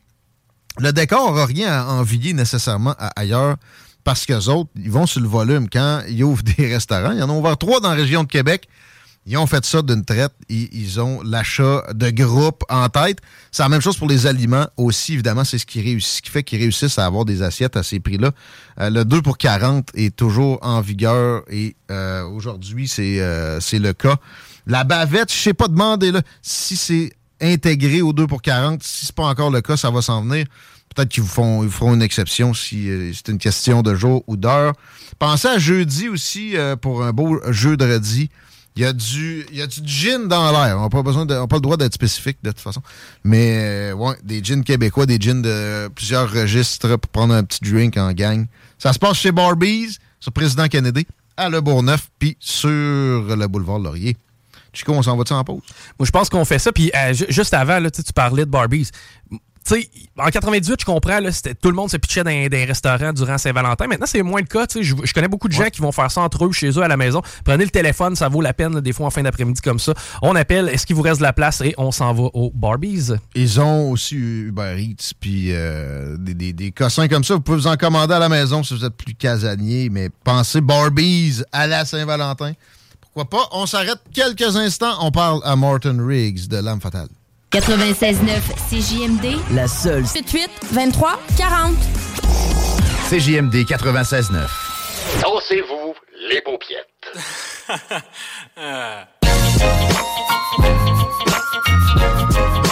le 0.80 0.92
décor 0.92 1.34
n'a 1.36 1.46
rien 1.46 1.72
à 1.72 1.86
envier 1.86 2.34
nécessairement 2.34 2.96
ailleurs 3.16 3.58
parce 4.04 4.26
qu'eux 4.26 4.48
autres, 4.48 4.70
ils 4.76 4.92
vont 4.92 5.06
sur 5.06 5.22
le 5.22 5.28
volume. 5.28 5.70
Quand 5.70 6.02
ils 6.08 6.24
ouvrent 6.24 6.44
des 6.58 6.68
restaurants, 6.68 7.12
il 7.12 7.20
y 7.20 7.22
en 7.22 7.30
a 7.30 7.34
ouvert 7.34 7.58
trois 7.58 7.80
dans 7.80 7.90
la 7.90 7.96
région 7.96 8.24
de 8.24 8.30
Québec. 8.30 8.68
Ils 9.30 9.38
ont 9.38 9.46
fait 9.46 9.66
ça 9.66 9.82
d'une 9.82 10.06
traite. 10.06 10.32
Ils, 10.48 10.70
ils 10.72 11.02
ont 11.02 11.22
l'achat 11.22 11.84
de 11.94 12.10
groupes 12.12 12.64
en 12.70 12.88
tête. 12.88 13.20
C'est 13.52 13.62
la 13.62 13.68
même 13.68 13.82
chose 13.82 13.98
pour 13.98 14.08
les 14.08 14.26
aliments 14.26 14.68
aussi, 14.78 15.16
évidemment. 15.16 15.44
C'est 15.44 15.58
ce 15.58 15.66
qui, 15.66 16.00
fait 16.32 16.44
qu'ils 16.44 16.60
réussissent 16.60 16.98
à 16.98 17.06
avoir 17.06 17.26
des 17.26 17.42
assiettes 17.42 17.76
à 17.76 17.84
ces 17.84 18.00
prix-là. 18.00 18.32
Euh, 18.80 18.90
le 18.90 19.04
2 19.04 19.22
pour 19.22 19.38
40 19.38 19.90
est 19.96 20.16
toujours 20.16 20.60
en 20.62 20.80
vigueur 20.80 21.44
et 21.50 21.76
euh, 21.92 22.24
aujourd'hui, 22.24 22.88
c'est 22.88 23.20
euh, 23.20 23.60
c'est 23.60 23.80
le 23.80 23.92
cas. 23.92 24.16
La 24.66 24.86
bavette, 24.86 25.32
je 25.32 25.38
sais 25.38 25.54
pas 25.54 25.68
demander 25.68 26.14
si 26.42 26.78
c'est 26.78 27.12
intégré 27.42 28.02
au 28.02 28.14
2 28.14 28.28
pour 28.28 28.42
40. 28.42 28.82
Si 28.82 29.08
c'est 29.08 29.16
pas 29.16 29.26
encore 29.26 29.52
le 29.52 29.60
cas, 29.60 29.76
ça 29.76 29.92
va 29.92 30.02
s'en 30.02 30.24
venir. 30.24 30.46
Peut-être 30.96 31.10
qu'ils 31.10 31.24
vous 31.24 31.70
feront 31.70 31.94
une 31.94 32.02
exception 32.02 32.54
si 32.54 32.90
c'est 33.14 33.30
une 33.30 33.38
question 33.38 33.82
de 33.82 33.94
jour 33.94 34.24
ou 34.26 34.38
d'heure. 34.38 34.74
Pensez 35.20 35.50
à 35.50 35.60
jeudi 35.60 36.08
aussi 36.08 36.56
pour 36.82 37.04
un 37.04 37.12
beau 37.12 37.40
jeu 37.52 37.76
de 37.76 37.86
redis. 37.86 38.30
Il 38.78 38.84
y 38.84 38.86
a 38.86 38.94
du, 38.94 39.46
il 39.52 39.58
y 39.58 39.62
a 39.62 39.68
du 39.68 39.82
gin 39.86 40.28
dans 40.28 40.52
l'air. 40.52 40.78
On 40.78 40.84
n'a 40.84 40.90
pas 40.90 41.02
besoin 41.02 41.26
de, 41.26 41.34
on 41.36 41.48
pas 41.48 41.56
le 41.58 41.62
droit 41.62 41.78
d'être 41.78 41.96
spécifique 41.96 42.38
de 42.44 42.52
toute 42.52 42.60
façon. 42.62 42.82
Mais 43.24 43.90
euh, 43.92 43.94
ouais, 43.94 44.16
des 44.24 44.44
gins 44.44 44.62
québécois, 44.62 45.06
des 45.08 45.20
gins 45.20 45.42
de 45.42 45.88
plusieurs 45.96 46.32
registres 46.32 46.96
pour 46.98 47.10
prendre 47.12 47.34
un 47.34 47.44
petit 47.44 47.60
drink 47.70 47.98
en 47.98 48.12
gang. 48.14 48.46
Ça 48.78 48.94
se 48.94 49.00
passe 49.00 49.18
chez 49.18 49.32
Barbies, 49.32 49.98
sur 50.20 50.32
Président 50.32 50.68
Kennedy, 50.68 51.08
à 51.36 51.50
Le 51.50 51.60
Bourgneuf, 51.62 52.08
puis 52.20 52.38
sur 52.40 52.70
le 52.70 53.48
boulevard 53.48 53.80
Laurier. 53.80 54.16
Chico, 54.74 54.92
on 54.94 55.02
s'en 55.02 55.18
va-tu 55.18 55.34
en 55.34 55.44
pause? 55.44 55.62
Moi, 55.98 56.06
je 56.06 56.12
pense 56.12 56.30
qu'on 56.30 56.46
fait 56.46 56.60
ça. 56.60 56.72
Puis 56.72 56.92
euh, 56.96 57.12
ju- 57.14 57.26
juste 57.30 57.56
avant, 57.56 57.80
là, 57.80 57.90
tu 57.90 58.02
parlais 58.14 58.46
de 58.46 58.52
Barbies. 58.52 58.90
Sais, 59.68 59.90
en 60.18 60.30
98, 60.30 60.80
je 60.80 60.86
comprends, 60.86 61.20
là, 61.20 61.30
tout 61.62 61.68
le 61.68 61.76
monde 61.76 61.92
se 61.92 61.98
pitchait 61.98 62.24
dans 62.24 62.48
des 62.48 62.64
restaurants 62.64 63.12
durant 63.12 63.38
Saint-Valentin. 63.38 63.88
Maintenant, 63.88 64.06
c'est 64.08 64.24
moins 64.24 64.40
le 64.40 64.48
cas. 64.48 64.66
Je, 64.74 64.96
je 65.04 65.14
connais 65.14 65.28
beaucoup 65.28 65.50
de 65.50 65.54
gens 65.54 65.68
qui 65.70 65.82
vont 65.82 65.92
faire 65.92 66.10
ça 66.10 66.22
entre 66.22 66.46
eux, 66.46 66.54
chez 66.54 66.70
eux, 66.70 66.82
à 66.82 66.88
la 66.88 66.96
maison. 66.96 67.22
Prenez 67.44 67.66
le 67.66 67.70
téléphone, 67.70 68.16
ça 68.16 68.30
vaut 68.30 68.40
la 68.40 68.54
peine, 68.54 68.76
là, 68.76 68.80
des 68.80 68.94
fois, 68.94 69.08
en 69.08 69.10
fin 69.10 69.24
d'après-midi 69.24 69.60
comme 69.60 69.78
ça. 69.78 69.94
On 70.22 70.38
appelle, 70.38 70.70
est-ce 70.70 70.86
qu'il 70.86 70.96
vous 70.96 71.02
reste 71.02 71.18
de 71.18 71.24
la 71.24 71.34
place? 71.34 71.60
Et 71.60 71.74
on 71.78 71.92
s'en 71.92 72.14
va 72.14 72.30
au 72.34 72.50
Barbies. 72.56 73.10
Ils 73.36 73.60
ont 73.60 73.92
aussi 73.92 74.16
Uber 74.16 74.78
Eats, 74.80 75.12
puis 75.20 75.48
euh, 75.50 76.16
des, 76.18 76.34
des, 76.34 76.54
des 76.54 76.72
cossins 76.72 77.10
comme 77.10 77.26
ça. 77.26 77.34
Vous 77.34 77.42
pouvez 77.42 77.58
vous 77.58 77.68
en 77.68 77.76
commander 77.76 78.14
à 78.14 78.20
la 78.20 78.30
maison 78.30 78.64
si 78.64 78.74
vous 78.74 78.86
êtes 78.86 78.96
plus 78.96 79.16
casanier, 79.16 79.90
mais 79.90 80.10
pensez 80.24 80.62
Barbies 80.62 81.42
à 81.52 81.68
la 81.68 81.84
Saint-Valentin. 81.84 82.54
Pourquoi 83.02 83.26
pas? 83.30 83.50
On 83.52 83.66
s'arrête 83.66 84.00
quelques 84.14 84.56
instants. 84.56 84.96
On 85.02 85.12
parle 85.12 85.42
à 85.44 85.58
Martin 85.58 85.98
Riggs 86.00 86.48
de 86.48 86.56
L'âme 86.56 86.80
fatale. 86.80 87.10
96.9 87.52 88.42
CJMD. 88.70 89.38
La 89.56 89.68
seule. 89.68 90.06
78 90.06 90.50
23 90.72 91.20
40. 91.38 91.76
CJMD 93.10 93.56
96.9. 93.66 94.48
Dansez-vous 95.22 95.94
les 96.30 96.42
paupiètes. 96.42 96.86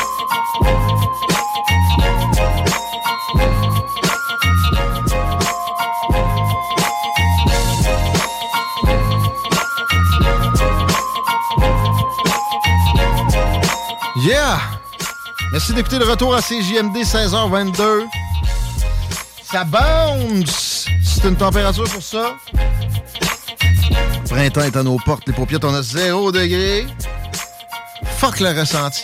Yeah! 14.25 14.59
Merci 15.51 15.71
d'écouter 15.73 15.99
le 15.99 16.05
retour 16.05 16.33
à 16.33 16.41
CJMD 16.41 16.97
16h22. 16.97 18.05
Ça 19.43 19.63
bounce! 19.63 20.87
C'est 21.03 21.27
une 21.27 21.35
température 21.35 21.83
pour 21.83 22.01
ça. 22.01 22.35
Le 22.51 24.27
printemps 24.27 24.61
est 24.61 24.75
à 24.75 24.81
nos 24.81 24.97
portes. 24.97 25.27
Les 25.27 25.33
paupiètes, 25.33 25.63
on 25.63 25.75
a 25.75 25.83
0 25.83 26.31
degré. 26.31 26.87
Fuck 28.17 28.39
le 28.39 28.59
ressenti. 28.59 29.03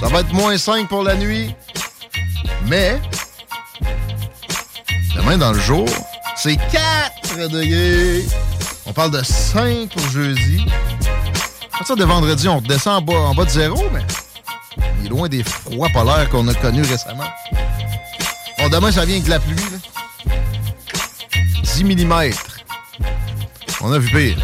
Ça 0.00 0.06
va 0.06 0.20
être 0.20 0.32
moins 0.32 0.56
5 0.56 0.86
pour 0.88 1.02
la 1.02 1.16
nuit. 1.16 1.52
Mais, 2.68 3.00
demain 5.16 5.36
dans 5.36 5.52
le 5.52 5.58
jour, 5.58 5.88
C'est 6.36 6.56
4 6.56 7.48
degrés. 7.48 8.24
On 8.86 8.92
parle 8.92 9.10
de 9.10 9.22
5 9.24 9.88
pour 9.88 10.08
jeudi. 10.10 10.64
À 11.72 11.78
partir 11.78 11.96
de 11.96 12.04
vendredi, 12.04 12.48
on 12.48 12.58
redescend 12.58 12.98
en 12.98 13.02
bas, 13.02 13.18
en 13.18 13.34
bas 13.34 13.44
de 13.44 13.50
zéro, 13.50 13.82
mais 13.92 14.02
il 15.00 15.06
est 15.06 15.08
loin 15.08 15.28
des 15.28 15.42
froids 15.42 15.88
polaires 15.92 16.28
qu'on 16.30 16.46
a 16.48 16.54
connus 16.54 16.82
récemment. 16.82 17.24
Bon, 18.58 18.68
demain, 18.68 18.92
ça 18.92 19.04
vient 19.04 19.16
avec 19.16 19.28
la 19.28 19.40
pluie. 19.40 19.56
Là. 19.56 20.32
10 21.62 21.84
mm. 21.84 22.32
On 23.80 23.92
a 23.92 23.98
vu 23.98 24.08
pire. 24.10 24.36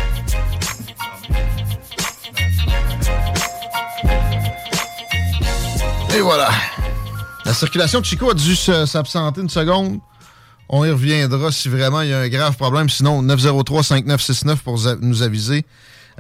Et 6.17 6.21
voilà. 6.21 6.49
La 7.45 7.55
circulation 7.55 8.01
de 8.01 8.05
Chico 8.05 8.31
a 8.31 8.35
dû 8.35 8.57
se- 8.57 8.87
s'absenter 8.87 9.41
une 9.41 9.49
seconde. 9.49 10.01
On 10.69 10.85
y 10.85 10.91
reviendra 10.91 11.51
si 11.51 11.69
vraiment 11.69 12.03
il 12.03 12.11
y 12.11 12.13
a 12.13 12.19
un 12.21 12.29
grave 12.29 12.57
problème. 12.57 12.89
Sinon, 12.89 13.23
903-5969 13.23 14.57
pour 14.57 14.79
nous 15.01 15.23
aviser 15.23 15.65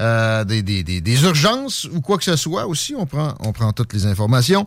euh, 0.00 0.44
des, 0.44 0.62
des- 0.62 0.82
des- 0.82 1.00
des 1.00 1.22
urgences 1.24 1.84
ou 1.92 2.00
quoi 2.00 2.18
que 2.18 2.24
ce 2.24 2.36
soit 2.36 2.66
aussi. 2.66 2.94
On 2.96 3.06
prend, 3.06 3.34
on 3.40 3.52
prend 3.52 3.72
toutes 3.72 3.92
les 3.92 4.06
informations. 4.06 4.66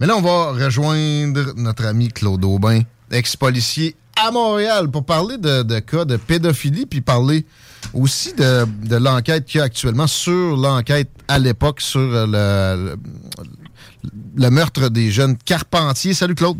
Mais 0.00 0.06
là, 0.06 0.16
on 0.16 0.22
va 0.22 0.52
rejoindre 0.64 1.54
notre 1.56 1.84
ami 1.86 2.08
Claude 2.08 2.44
Aubin, 2.44 2.80
ex-policier 3.10 3.94
à 4.20 4.30
Montréal, 4.30 4.90
pour 4.90 5.04
parler 5.04 5.38
de, 5.38 5.62
de 5.62 5.78
cas 5.80 6.04
de 6.04 6.16
pédophilie, 6.16 6.86
puis 6.86 7.00
parler 7.00 7.46
aussi 7.92 8.32
de, 8.34 8.64
de 8.86 8.96
l'enquête 8.96 9.44
qu'il 9.44 9.58
y 9.58 9.60
a 9.60 9.64
actuellement 9.64 10.06
sur 10.06 10.56
l'enquête 10.56 11.10
à 11.28 11.38
l'époque 11.38 11.80
sur 11.80 12.00
euh, 12.00 12.26
le, 12.26 12.90
le, 12.94 14.10
le 14.36 14.50
meurtre 14.50 14.88
des 14.88 15.10
jeunes 15.10 15.36
Carpentiers. 15.36 16.14
Salut 16.14 16.34
Claude. 16.34 16.58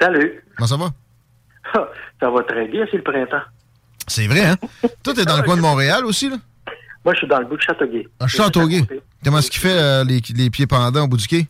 Salut. 0.00 0.44
Comment 0.56 0.66
ça 0.66 0.76
va? 0.76 0.92
Ça 2.20 2.30
va 2.30 2.42
très 2.44 2.66
bien, 2.68 2.86
c'est 2.90 2.96
le 2.96 3.02
printemps. 3.02 3.42
C'est 4.06 4.26
vrai, 4.26 4.46
hein? 4.46 4.56
Toi, 5.02 5.12
t'es 5.14 5.24
dans 5.26 5.36
le 5.36 5.42
coin 5.42 5.56
de 5.56 5.60
Montréal 5.60 6.06
aussi, 6.06 6.30
là? 6.30 6.36
Moi, 7.06 7.14
je 7.14 7.18
suis 7.20 7.28
dans 7.28 7.38
le 7.38 7.46
bout 7.46 7.56
de 7.56 7.62
Châteauguay. 7.62 8.06
À 8.20 8.26
Châteauguay? 8.26 8.82
Comment 9.24 9.38
est-ce 9.38 9.48
qu'il 9.50 9.60
fait 9.60 9.78
euh, 9.78 10.02
les, 10.04 10.20
les 10.34 10.50
pieds 10.50 10.66
pendants 10.66 11.04
au 11.04 11.06
bout 11.06 11.16
du 11.16 11.28
quai? 11.28 11.46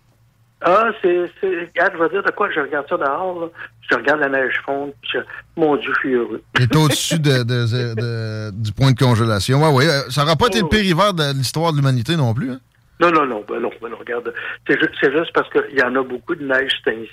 Ah, 0.60 0.88
c'est. 1.00 1.30
Regarde, 1.42 1.92
je 1.94 2.02
vais 2.02 2.08
dire 2.10 2.22
de 2.22 2.30
quoi, 2.32 2.50
je 2.54 2.60
regarde 2.60 2.86
ça 2.88 2.96
dehors, 2.98 3.40
là. 3.40 3.46
Je 3.88 3.94
regarde 3.96 4.20
la 4.20 4.28
neige 4.28 4.54
fondre, 4.66 4.92
puis 5.00 5.10
je- 5.14 5.18
mon 5.60 5.76
Dieu, 5.76 5.90
je 5.94 5.98
suis 6.00 6.12
heureux. 6.14 6.42
T'es 6.54 6.76
au-dessus 6.76 7.18
de, 7.18 7.42
de- 7.42 7.66
de- 7.66 7.94
de- 7.94 8.50
du 8.52 8.72
point 8.72 8.92
de 8.92 8.98
congélation. 8.98 9.62
Ouais, 9.62 9.72
ouais. 9.72 9.88
euh, 9.88 10.10
Ça 10.10 10.22
n'aura 10.22 10.36
pas 10.36 10.48
été 10.48 10.60
le 10.60 10.68
pire 10.68 10.82
hiver 10.84 11.14
de 11.14 11.32
l'histoire 11.34 11.72
de 11.72 11.78
l'humanité 11.78 12.16
non 12.16 12.34
plus, 12.34 12.50
hein? 12.52 12.60
Non, 13.00 13.10
non, 13.10 13.26
non, 13.26 13.44
ben 13.48 13.60
non, 13.60 13.70
ben 13.80 13.88
non, 13.90 13.96
regarde. 13.98 14.32
C'est 14.66 14.78
ju- 14.80 14.88
c'est 15.00 15.12
juste 15.12 15.32
parce 15.34 15.48
qu'il 15.50 15.78
y 15.78 15.82
en 15.82 15.94
a 15.94 16.02
beaucoup 16.02 16.34
de 16.34 16.44
neige 16.46 16.72
sais. 16.84 17.08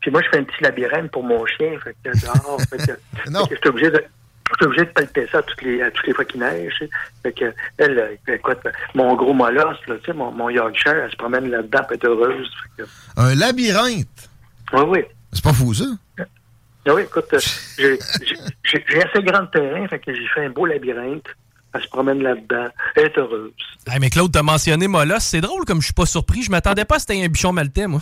Puis 0.00 0.10
moi, 0.10 0.20
je 0.22 0.28
fais 0.30 0.38
un 0.38 0.44
petit 0.44 0.62
labyrinthe 0.62 1.10
pour 1.10 1.24
mon 1.24 1.44
chien, 1.46 1.70
fait 1.82 1.96
que 2.04 2.10
dehors, 2.20 2.60
fait 2.68 2.76
que, 2.76 2.82
fait 3.24 3.48
que 3.48 3.54
je 3.54 3.60
suis 3.60 3.68
obligé 3.68 3.90
de. 3.90 4.04
Je 4.50 4.54
suis 4.56 4.66
obligé 4.66 4.84
de 4.84 4.90
palper 4.90 5.26
ça 5.30 5.38
à 5.38 5.42
toutes 5.42 5.62
les, 5.62 5.80
à 5.82 5.90
toutes 5.90 6.06
les 6.06 6.12
fois 6.14 6.24
qu'il 6.24 6.40
neige. 6.40 6.72
tu 6.78 6.84
sais. 6.86 6.90
Fait 7.22 7.32
que, 7.32 7.54
elle, 7.78 7.98
euh, 7.98 8.34
écoute, 8.34 8.58
mon 8.94 9.14
gros 9.14 9.32
molosse, 9.32 9.78
là, 9.86 9.94
tu 9.98 10.06
sais, 10.06 10.12
mon, 10.12 10.30
mon 10.32 10.50
Yorkshire, 10.50 10.94
elle 11.04 11.10
se 11.10 11.16
promène 11.16 11.48
là-dedans, 11.50 11.80
elle 11.88 11.96
est 11.96 12.04
heureuse. 12.04 12.50
Que, 12.76 12.82
Un 13.16 13.34
labyrinthe? 13.34 14.28
oui, 14.72 14.82
oui. 14.88 14.98
C'est 15.32 15.44
pas 15.44 15.52
fou, 15.52 15.72
ça? 15.72 15.84
Ah 16.18 16.94
oui, 16.94 17.02
écoute, 17.02 17.26
euh, 17.32 17.38
j'ai- 17.78 19.02
assez 19.02 19.22
grand 19.22 19.46
terrain, 19.46 19.86
fait 19.88 19.98
que 20.00 20.14
j'ai 20.14 20.26
fait 20.34 20.46
un 20.46 20.50
beau 20.50 20.66
labyrinthe. 20.66 21.26
Elle 21.72 21.82
se 21.82 21.88
promène 21.88 22.20
là-dedans. 22.22 22.66
Elle 22.96 23.04
est 23.06 23.18
heureuse. 23.18 23.52
Hey, 23.86 24.00
mais 24.00 24.10
Claude, 24.10 24.32
t'as 24.32 24.42
mentionné 24.42 24.88
Molosse. 24.88 25.22
C'est 25.24 25.40
drôle, 25.40 25.64
comme 25.64 25.80
je 25.80 25.84
suis 25.86 25.94
pas 25.94 26.06
surpris. 26.06 26.42
Je 26.42 26.50
m'attendais 26.50 26.84
pas 26.84 26.96
à 26.96 26.98
ce 26.98 27.06
que 27.06 27.12
c'était 27.12 27.24
un 27.24 27.28
bichon 27.28 27.52
maltais, 27.52 27.86
moi. 27.86 28.00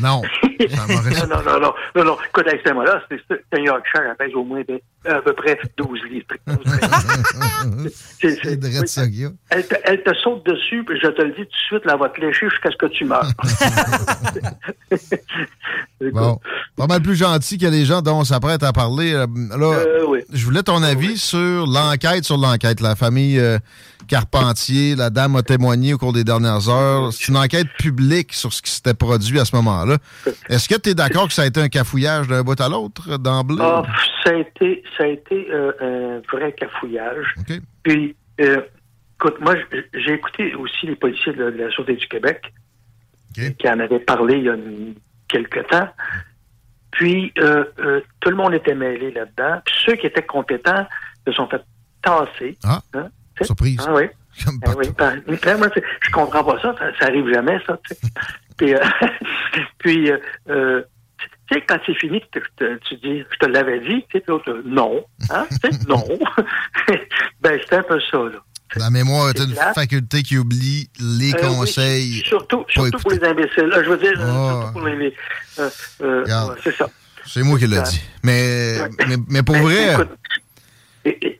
Non. 0.00 0.22
non, 0.42 0.86
non, 0.88 1.42
non, 1.44 1.60
non, 1.60 1.74
non, 1.96 2.04
non. 2.04 2.16
Écoute, 2.28 2.46
avec 2.48 2.62
ce 2.66 2.72
là 2.72 3.02
c'est 3.08 3.58
un 3.58 3.62
Yorkshire, 3.62 4.02
elle 4.10 4.16
pèse 4.16 4.34
au 4.34 4.44
moins 4.44 4.62
à 5.06 5.20
peu 5.20 5.32
près 5.34 5.58
12 5.76 6.00
livres. 6.10 6.26
C'est- 8.20 8.56
drôle 8.56 8.88
ça 8.88 9.06
qu'il 9.06 9.20
y 9.20 9.24
a. 9.26 9.30
Elle 9.50 9.66
te, 9.66 9.74
elle 9.84 10.02
te 10.02 10.14
saute 10.14 10.44
dessus, 10.46 10.82
puis 10.84 10.98
je 11.02 11.08
te 11.08 11.22
le 11.22 11.30
dis 11.30 11.36
tout 11.36 11.42
de 11.44 11.66
suite, 11.68 11.82
elle 11.84 11.98
va 11.98 12.08
te 12.08 12.20
lécher 12.20 12.48
jusqu'à 12.48 12.70
ce 12.70 12.76
que 12.76 12.86
tu 12.86 13.04
meurs. 13.04 13.28
Bon. 16.12 16.38
Pas 16.76 16.86
mal 16.86 17.00
plus 17.02 17.16
gentil 17.16 17.56
que 17.58 17.66
les 17.66 17.84
gens 17.84 18.02
dont 18.02 18.18
on 18.20 18.24
s'apprête 18.24 18.62
à 18.62 18.72
parler. 18.72 19.12
Euh, 19.14 19.26
Là, 19.56 19.72
Euh, 19.74 20.04
oui. 20.06 20.20
je 20.32 20.44
voulais 20.44 20.62
ton 20.62 20.82
avis 20.82 21.16
sur 21.18 21.66
l'enquête 21.66 22.24
sur 22.24 22.36
l'enquête. 22.36 22.80
La 22.80 22.94
famille 22.94 23.38
euh, 23.38 23.58
Carpentier, 24.06 24.94
la 24.96 25.10
dame 25.10 25.36
a 25.36 25.42
témoigné 25.42 25.94
au 25.94 25.98
cours 25.98 26.12
des 26.12 26.24
dernières 26.24 26.68
heures. 26.68 27.12
C'est 27.12 27.28
une 27.28 27.36
enquête 27.36 27.68
publique 27.78 28.32
sur 28.32 28.52
ce 28.52 28.62
qui 28.62 28.70
s'était 28.70 28.94
produit 28.94 29.38
à 29.40 29.44
ce 29.44 29.54
moment-là. 29.56 29.98
Est-ce 30.48 30.68
que 30.68 30.74
tu 30.78 30.90
es 30.90 30.94
d'accord 30.94 31.26
que 31.28 31.32
ça 31.34 31.42
a 31.42 31.46
été 31.46 31.60
un 31.60 31.68
cafouillage 31.68 32.28
d'un 32.28 32.42
bout 32.42 32.60
à 32.60 32.68
l'autre 32.68 33.16
d'emblée? 33.18 33.56
Ah, 33.60 33.82
ça 34.24 34.30
a 34.30 34.34
été, 34.34 34.82
ça 34.96 35.04
a 35.04 35.06
été 35.08 35.46
euh, 35.50 35.72
un 36.20 36.36
vrai 36.36 36.52
cafouillage. 36.52 37.34
Puis, 37.82 38.14
euh, 38.40 38.60
écoute, 39.18 39.40
moi, 39.40 39.54
j'ai 39.94 40.12
écouté 40.14 40.54
aussi 40.54 40.86
les 40.86 40.96
policiers 40.96 41.32
de, 41.32 41.44
la 41.44 41.70
Sûreté 41.70 41.94
du 41.96 42.06
Québec 42.08 42.52
qui 43.58 43.68
en 43.68 43.80
avaient 43.80 43.98
parlé 44.00 44.36
il 44.36 44.44
y 44.44 44.48
a 44.48 44.54
une- 44.54 44.94
quelque 45.28 45.60
temps. 45.68 45.88
Puis, 46.92 47.32
euh, 47.38 47.64
tout 48.20 48.30
le 48.30 48.36
monde 48.36 48.54
était 48.54 48.74
mêlé 48.74 49.10
là-dedans. 49.10 49.60
Puis, 49.64 49.74
ceux 49.84 49.96
qui 49.96 50.06
étaient 50.06 50.22
compétents 50.24 50.86
se 51.26 51.32
sont 51.32 51.48
fait 51.48 51.62
tasser. 52.02 52.56
Ah, 52.62 52.80
Hein? 52.94 53.08
Surprise. 53.42 53.80
Ah 53.86 53.92
oui. 53.94 54.04
Ah 54.66 54.72
oui. 54.76 54.88
Ben, 54.98 55.56
moi, 55.58 55.68
je 56.00 56.10
comprends 56.10 56.42
pas 56.42 56.60
ça. 56.60 56.74
Ça, 56.78 56.86
ça 56.98 57.06
arrive 57.06 57.32
jamais, 57.32 57.56
ça. 57.66 57.78
puis, 58.56 58.74
euh, 58.74 58.78
puis 59.78 60.10
euh, 60.10 60.18
euh, 60.50 60.82
tu 61.48 61.54
sais, 61.54 61.64
quand 61.68 61.78
c'est 61.86 61.94
fini, 61.94 62.20
tu, 62.32 62.40
tu 62.58 62.96
dis, 62.96 63.22
je 63.30 63.38
te 63.38 63.46
l'avais 63.46 63.78
dit, 63.80 64.04
tu 64.10 64.18
sais, 64.18 64.24
l'autre, 64.26 64.60
non. 64.64 65.04
Hein? 65.30 65.46
Non. 65.88 66.02
ben, 67.40 67.60
c'est 67.68 67.76
un 67.76 67.82
peu 67.84 68.00
ça, 68.10 68.18
là. 68.18 68.40
La 68.76 68.90
mémoire 68.90 69.28
est 69.30 69.38
une 69.38 69.54
faculté 69.72 70.22
qui 70.24 70.36
oublie 70.36 70.90
les 70.98 71.32
Euh, 71.34 71.36
oui, 71.42 71.56
conseils. 71.58 72.22
surtout 72.26 72.62
pas 72.62 72.72
surtout 72.72 72.98
pour 72.98 73.12
les 73.12 73.22
imbéciles. 73.22 73.70
Je 73.72 73.88
veux 73.88 73.98
dire, 73.98 74.14
Ah. 74.18 74.50
surtout 74.62 74.72
pour 74.72 74.88
les. 74.88 75.14
euh, 75.60 75.70
euh, 76.02 76.54
c'est 76.64 76.74
ça. 76.74 76.88
C'est 77.24 77.42
moi 77.44 77.56
qui 77.56 77.68
l'ai 77.68 77.80
dit. 77.82 78.02
Mais, 78.24 78.78
mais, 79.06 79.16
mais 79.28 79.42
pour 79.44 79.54
Ben, 79.54 79.62
vrai, 79.62 79.92
écoute, 79.92 81.33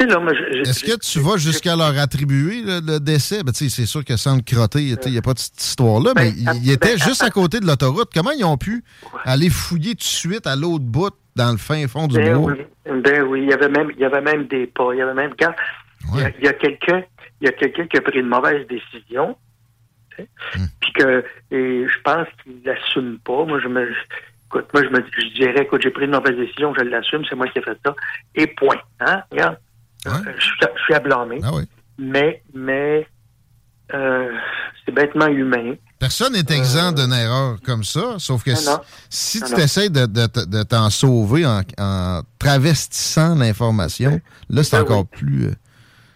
tu 0.00 0.06
sais, 0.06 0.12
là, 0.14 0.18
moi, 0.20 0.32
je- 0.34 0.56
je- 0.64 0.70
est-ce 0.70 0.84
que 0.84 0.98
tu 0.98 1.20
vas 1.20 1.36
jusqu'à 1.36 1.76
leur 1.76 1.96
attribuer 1.98 2.62
le, 2.62 2.80
le 2.80 3.00
décès? 3.00 3.42
Ben, 3.42 3.52
c'est 3.54 3.68
sûr 3.86 4.04
que 4.04 4.16
sans 4.16 4.36
le 4.36 4.42
crotter, 4.42 4.82
il 4.82 5.10
n'y 5.12 5.18
a 5.18 5.22
pas 5.22 5.34
de 5.34 5.38
cette 5.38 5.60
histoire-là, 5.60 6.12
mais 6.16 6.32
Ben, 6.32 6.54
il, 6.56 6.64
il 6.66 6.70
était 6.72 6.96
ben, 6.96 6.98
juste 7.02 7.22
à 7.22 7.30
côté 7.30 7.60
de 7.60 7.66
l'autoroute. 7.66 8.10
Comment 8.14 8.30
ils 8.32 8.44
ont 8.44 8.56
pu 8.58 8.82
aller 9.24 9.50
fouiller 9.50 9.92
tout 9.92 9.98
de 9.98 10.02
suite 10.02 10.46
à 10.46 10.56
l'autre 10.56 10.84
bout, 10.84 11.12
dans 11.36 11.52
le 11.52 11.58
fin 11.58 11.86
fond 11.88 12.06
du 12.08 12.16
Ben 12.16 12.36
bois? 12.36 12.52
oui, 12.52 13.00
ben 13.02 13.22
oui, 13.22 13.42
il 13.44 13.48
y 13.50 13.52
avait 13.52 13.68
même, 13.68 13.90
il 13.94 14.00
y 14.00 14.04
avait 14.04 14.20
même 14.20 14.46
des 14.48 14.66
pas, 14.66 14.92
il 14.92 14.98
y 14.98 15.02
avait 15.02 15.14
même 15.14 15.32
quand 15.38 15.52
il 16.14 16.44
y 16.44 16.48
a- 16.48 16.52
quelqu'un, 16.54 17.02
il 17.40 17.46
y 17.46 17.48
a 17.48 17.52
quelqu'un 17.52 17.86
qui 17.86 17.96
a 17.96 18.00
pris 18.00 18.18
une 18.18 18.26
mauvaise 18.28 18.66
décision, 18.66 19.36
Hmm. 20.18 20.66
puis 20.80 20.92
que, 20.92 21.24
et 21.50 21.86
je 21.88 22.00
pense 22.04 22.26
qu'il 22.42 22.60
l'assume 22.64 23.18
pas. 23.24 23.44
Moi, 23.46 23.58
je 23.62 23.68
me, 23.68 23.88
écoute, 24.46 24.66
moi, 24.74 24.82
je 24.82 24.88
me, 24.90 25.02
je 25.16 25.34
dirais, 25.34 25.62
écoute, 25.62 25.80
j'ai 25.82 25.90
pris 25.90 26.04
une 26.04 26.10
mauvaise 26.10 26.36
décision, 26.36 26.74
je 26.76 26.82
l'assume, 26.84 27.22
c'est 27.28 27.36
moi 27.36 27.46
qui 27.48 27.58
ai 27.58 27.62
fait 27.62 27.78
ça, 27.86 27.94
et 28.34 28.46
point, 28.48 28.76
hein, 29.00 29.22
regarde, 29.30 29.56
Euh, 30.06 30.10
je, 30.38 30.42
suis- 30.44 30.54
je 30.76 30.82
suis 30.82 30.94
à 30.94 31.00
blâmer, 31.00 31.40
Ah 31.44 31.50
mais, 31.98 32.42
mais, 32.54 33.06
euh, 33.92 34.32
c'est 34.84 34.92
bêtement 34.92 35.26
humain. 35.26 35.74
Personne 35.98 36.32
n'est 36.32 36.56
exempt 36.56 36.92
d'une 36.92 37.12
erreur 37.12 37.58
comme 37.64 37.84
ça, 37.84 38.14
sauf 38.18 38.42
que 38.42 38.50
Non, 38.52 38.56
si, 38.56 38.66
non. 38.66 38.78
si 39.10 39.40
Non, 39.40 39.46
tu 39.56 39.60
essaies 39.60 39.90
de, 39.90 40.06
de, 40.06 40.26
de- 40.26 40.46
de 40.58 40.62
t'en 40.62 40.88
sauver 40.88 41.44
en, 41.44 41.60
en 41.78 42.22
travestissant 42.38 43.34
l'information, 43.34 44.20
là, 44.48 44.62
c'est 44.64 44.76
Ben 44.76 44.82
encore 44.84 45.06
plus... 45.06 45.48
euh, 45.48 45.54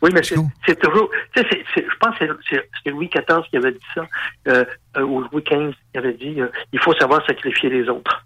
Oui, 0.00 0.10
mais 0.14 0.22
c'est 0.22 0.34
toujours. 0.80 1.10
Tu 1.36 1.42
sais, 1.42 1.64
je 1.76 1.96
pense 2.00 2.16
que 2.18 2.24
c'est- 2.48 2.90
Louis 2.90 3.08
XIV 3.08 3.42
qui 3.50 3.56
avait 3.58 3.72
dit 3.72 3.78
ça, 3.94 4.06
euh, 4.48 4.64
ou 5.02 5.20
Louis 5.30 5.42
XV 5.46 5.74
qui 5.92 5.98
avait 5.98 6.14
dit 6.14 6.40
euh, 6.40 6.48
il 6.72 6.78
faut 6.80 6.94
savoir 6.94 7.24
sacrifier 7.26 7.68
les 7.68 7.88
autres. 7.88 8.24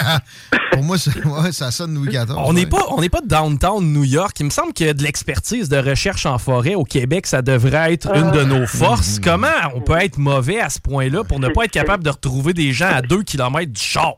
Pour 0.72 0.82
moi, 0.82 0.96
ouais, 0.96 1.52
ça 1.52 1.70
sonne 1.70 1.94
Louis 1.94 2.08
XIV. 2.08 2.34
On 2.36 2.52
n'est 2.52 2.62
ouais. 2.62 2.66
pas, 2.66 2.86
on 2.90 3.00
n'est 3.00 3.08
pas 3.08 3.20
downtown 3.22 3.84
New 3.84 4.04
York. 4.04 4.38
Il 4.40 4.46
me 4.46 4.50
semble 4.50 4.72
que 4.72 4.92
de 4.92 5.02
l'expertise 5.02 5.68
de 5.68 5.76
recherche 5.76 6.26
en 6.26 6.38
forêt 6.38 6.74
au 6.74 6.84
Québec, 6.84 7.26
ça 7.26 7.42
devrait 7.42 7.92
être 7.92 8.14
une 8.14 8.30
de 8.30 8.44
nos 8.44 8.66
forces. 8.66 9.18
Comment 9.18 9.48
on 9.74 9.80
peut 9.80 9.98
être 10.00 10.18
mauvais 10.18 10.60
à 10.60 10.68
ce 10.68 10.80
point-là 10.80 11.24
pour 11.24 11.40
ne 11.40 11.48
pas 11.48 11.64
être 11.64 11.72
capable 11.72 12.04
de 12.04 12.10
retrouver 12.10 12.52
des 12.52 12.72
gens 12.72 12.90
à 12.90 13.02
deux 13.02 13.22
kilomètres 13.22 13.72
du 13.72 13.80
char? 13.80 14.14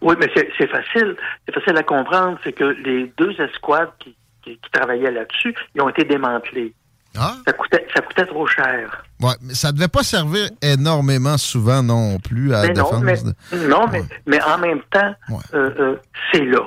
Oui, 0.00 0.14
mais 0.18 0.30
c'est 0.34 0.48
c'est 0.58 0.68
facile. 0.68 1.16
C'est 1.46 1.54
facile 1.54 1.76
à 1.76 1.82
comprendre. 1.82 2.38
C'est 2.44 2.52
que 2.52 2.64
les 2.64 3.12
deux 3.18 3.34
escouades 3.40 3.90
qui, 3.98 4.14
qui, 4.42 4.52
qui 4.52 4.70
travaillaient 4.70 5.10
là-dessus, 5.10 5.54
ils 5.74 5.82
ont 5.82 5.88
été 5.88 6.04
démantelés. 6.04 6.72
Ah? 7.18 7.34
Ça, 7.46 7.52
coûtait, 7.52 7.86
ça 7.94 8.00
coûtait 8.02 8.26
trop 8.26 8.46
cher. 8.46 9.04
Ouais, 9.20 9.32
mais 9.42 9.54
ça 9.54 9.72
devait 9.72 9.88
pas 9.88 10.02
servir 10.02 10.48
énormément 10.62 11.38
souvent 11.38 11.82
non 11.82 12.18
plus 12.18 12.52
à 12.54 12.62
la 12.62 12.68
Mais 12.68 12.74
non, 12.74 12.84
défense. 12.84 13.02
mais, 13.02 13.58
de- 13.58 13.66
non 13.68 13.86
mais, 13.90 14.02
mais 14.26 14.42
en 14.42 14.58
même 14.58 14.80
temps, 14.90 15.14
euh, 15.54 15.70
euh, 15.78 15.96
c'est 16.32 16.44
là. 16.44 16.60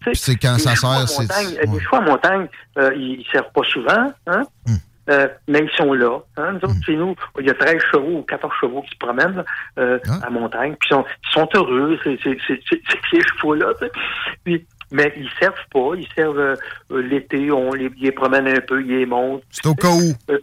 Puis 0.00 0.14
c'est 0.16 0.36
quand 0.36 0.54
Les 0.54 0.62
ça 0.62 0.76
sert, 0.76 1.08
c'est... 1.08 1.66
Les 1.66 1.80
choix 1.80 1.98
en 1.98 2.02
montagne, 2.02 2.46
euh, 2.78 2.92
ils 2.94 3.18
ne 3.18 3.24
servent 3.32 3.52
pas 3.52 3.62
souvent, 3.64 4.12
hein? 4.26 4.42
Hmm. 4.66 4.76
Mais 5.48 5.60
ils 5.64 5.70
sont 5.76 5.94
là. 5.94 6.18
Hein? 6.36 6.52
Nous 6.52 6.68
autres, 6.68 6.74
chez 6.84 6.94
nous, 6.94 7.14
il 7.40 7.46
y 7.46 7.50
a 7.50 7.54
13 7.54 7.80
chevaux 7.90 8.18
ou 8.18 8.22
14 8.24 8.52
chevaux 8.60 8.82
qui 8.82 8.90
se 8.90 8.98
promènent 8.98 9.42
Ah. 9.78 9.82
à 10.22 10.28
montagne, 10.30 10.76
puis 10.78 10.90
ils 10.90 10.94
sont, 10.94 11.04
ils 11.24 11.32
sont 11.32 11.48
heureux, 11.54 11.98
ces, 12.04 12.18
chevaux-là. 12.18 13.68
Puis, 14.44 14.66
mais 14.90 15.12
ils 15.16 15.30
servent 15.38 15.54
pas. 15.72 15.92
Ils 15.96 16.08
servent 16.14 16.38
euh, 16.38 16.56
euh, 16.90 17.02
l'été, 17.02 17.50
on 17.50 17.72
les, 17.72 17.90
ils 17.96 18.04
les 18.04 18.12
promène 18.12 18.48
un 18.48 18.60
peu, 18.60 18.80
ils 18.80 18.98
les 18.98 19.06
montent. 19.06 19.42
C'est 19.50 19.66
au 19.66 19.74
cas 19.74 19.88
où. 19.88 20.12
Euh, 20.30 20.38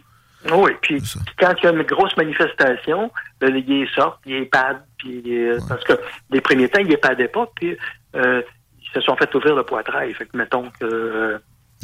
oui, 0.52 0.72
puis 0.80 1.02
quand 1.38 1.54
il 1.58 1.64
y 1.64 1.66
a 1.68 1.72
une 1.72 1.82
grosse 1.82 2.16
manifestation, 2.16 3.10
ben, 3.40 3.56
ils 3.56 3.66
les 3.66 3.88
sortent, 3.94 4.20
ils 4.26 4.34
les 4.34 4.44
padent, 4.44 4.82
puis 4.98 5.22
euh, 5.26 5.58
parce 5.68 5.82
que 5.84 5.94
les 6.30 6.40
premiers 6.40 6.68
temps, 6.68 6.80
ils 6.80 6.88
les 6.88 6.96
padaient 6.96 7.28
pas, 7.28 7.50
puis 7.56 7.76
euh, 8.14 8.42
ils 8.80 8.88
se 8.94 9.00
sont 9.00 9.16
fait 9.16 9.34
ouvrir 9.34 9.56
le 9.56 9.64
poitrail. 9.64 10.14
Fait 10.14 10.26
que 10.26 10.36
mettons 10.36 10.70
que 10.78 10.84
euh, 10.84 11.38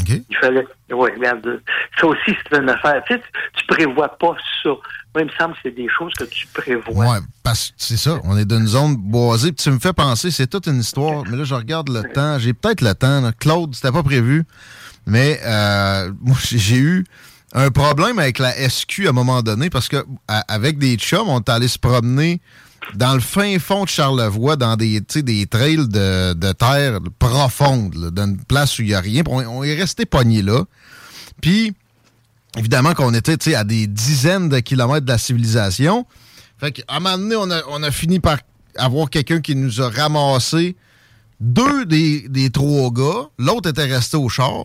il 0.09 0.37
fallait. 0.37 0.67
Oui, 0.91 1.11
regarde. 1.17 1.61
Ça 1.99 2.07
aussi, 2.07 2.37
c'est 2.51 2.59
une 2.59 2.71
affaire. 2.71 3.03
Tu 3.07 3.15
sais, 3.15 3.23
tu 3.55 3.67
prévois 3.67 4.09
pas 4.09 4.37
ça. 4.63 4.71
Moi, 5.15 5.25
il 5.25 5.27
me 5.27 5.31
semble 5.39 5.53
que 5.55 5.61
c'est 5.65 5.75
des 5.75 5.89
choses 5.99 6.13
que 6.19 6.25
tu 6.25 6.47
prévois. 6.55 7.07
Ouais, 7.13 7.19
parce 7.43 7.69
que 7.69 7.75
c'est 7.77 7.99
ça, 7.99 8.19
on 8.25 8.37
est 8.39 8.45
dans 8.47 8.59
une 8.59 8.67
zone 8.67 8.97
boisée. 8.97 9.53
Puis 9.53 9.63
tu 9.65 9.71
me 9.71 9.79
fais 9.79 9.93
penser, 9.93 10.31
c'est 10.31 10.47
toute 10.47 10.67
une 10.67 10.81
histoire. 10.81 11.25
Mais 11.29 11.37
là, 11.37 11.45
je 11.45 11.55
regarde 11.55 11.91
le 11.91 12.03
temps. 12.13 12.39
J'ai 12.39 12.55
peut-être 12.55 12.81
le 12.81 12.95
temps. 12.95 13.21
là. 13.21 13.33
Claude, 13.33 13.75
c'était 13.75 13.93
pas 13.93 14.03
prévu. 14.03 14.45
Mais 15.07 15.39
euh, 15.45 16.11
moi, 16.23 16.37
j'ai- 16.51 16.77
eu 16.79 17.05
un 17.55 17.71
problème 17.71 18.19
avec 18.19 18.39
la 18.39 18.55
SQ 18.57 19.07
à 19.07 19.11
un 19.11 19.13
moment 19.13 19.43
donné 19.43 19.69
parce 19.69 19.89
que 19.89 20.03
à- 20.29 20.41
avec 20.49 20.79
des 20.79 20.97
chums, 20.97 21.29
on 21.29 21.41
est 21.41 21.49
allé 21.51 21.69
se 21.69 21.79
promener 21.79 22.41
dans 22.95 23.13
le 23.13 23.21
fin 23.21 23.59
fond 23.59 23.85
de 23.85 23.89
Charlevoix, 23.91 24.57
dans 24.57 24.77
des, 24.77 25.01
tu 25.03 25.07
sais, 25.19 25.23
des 25.23 25.47
trails 25.47 25.77
de, 25.89 26.33
de 26.33 26.53
terre 26.53 26.99
profonde, 27.19 27.95
là, 27.97 28.11
dans 28.11 28.25
une 28.25 28.43
place 28.43 28.79
où 28.79 28.83
il 28.83 28.89
n'y 28.89 28.95
a 28.95 29.01
rien. 29.01 29.23
On, 29.29 29.45
on 29.47 29.63
est 29.63 29.75
resté 29.75 30.07
pogné 30.07 30.41
là. 30.41 30.65
Puis, 31.43 31.75
évidemment 32.57 32.95
qu'on 32.95 33.15
était 33.15 33.55
à 33.55 33.65
des 33.65 33.87
dizaines 33.87 34.49
de 34.49 34.59
kilomètres 34.61 35.07
de 35.07 35.13
la 35.13 35.19
civilisation. 35.19 36.07
Fait 36.59 36.73
qu'à 36.73 36.85
un 36.89 37.01
moment 37.01 37.19
donné, 37.19 37.37
on 37.37 37.51
a, 37.51 37.63
on 37.69 37.83
a 37.83 37.91
fini 37.91 38.21
par 38.21 38.39
avoir 38.77 39.11
quelqu'un 39.11 39.41
qui 39.41 39.55
nous 39.57 39.81
a 39.81 39.89
ramassé 39.89 40.77
deux 41.41 41.85
des, 41.87 42.29
des 42.29 42.51
trois 42.51 42.91
gars. 42.91 43.29
L'autre 43.39 43.71
était 43.71 43.85
resté 43.85 44.17
au 44.17 44.29
char. 44.29 44.65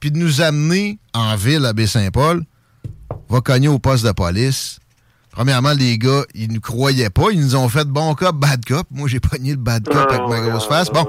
Puis 0.00 0.10
de 0.10 0.18
nous 0.18 0.40
amener 0.40 0.98
en 1.14 1.36
ville 1.36 1.64
à 1.64 1.72
Baie-Saint-Paul. 1.72 2.44
Va 3.28 3.40
cogner 3.40 3.68
au 3.68 3.78
poste 3.78 4.04
de 4.04 4.12
police. 4.12 4.78
Premièrement, 5.36 5.72
les 5.74 5.98
gars, 5.98 6.24
ils 6.34 6.50
nous 6.50 6.62
croyaient 6.62 7.10
pas. 7.10 7.26
Ils 7.30 7.40
nous 7.40 7.56
ont 7.56 7.68
fait 7.68 7.84
bon 7.84 8.14
cop, 8.14 8.34
bad 8.36 8.64
cop. 8.64 8.86
Moi, 8.90 9.06
j'ai 9.06 9.20
pogné 9.20 9.50
le 9.50 9.58
bad 9.58 9.84
cop 9.86 10.10
avec 10.10 10.26
ma 10.26 10.40
grosse 10.40 10.66
face. 10.66 10.88
Bon, 10.88 11.06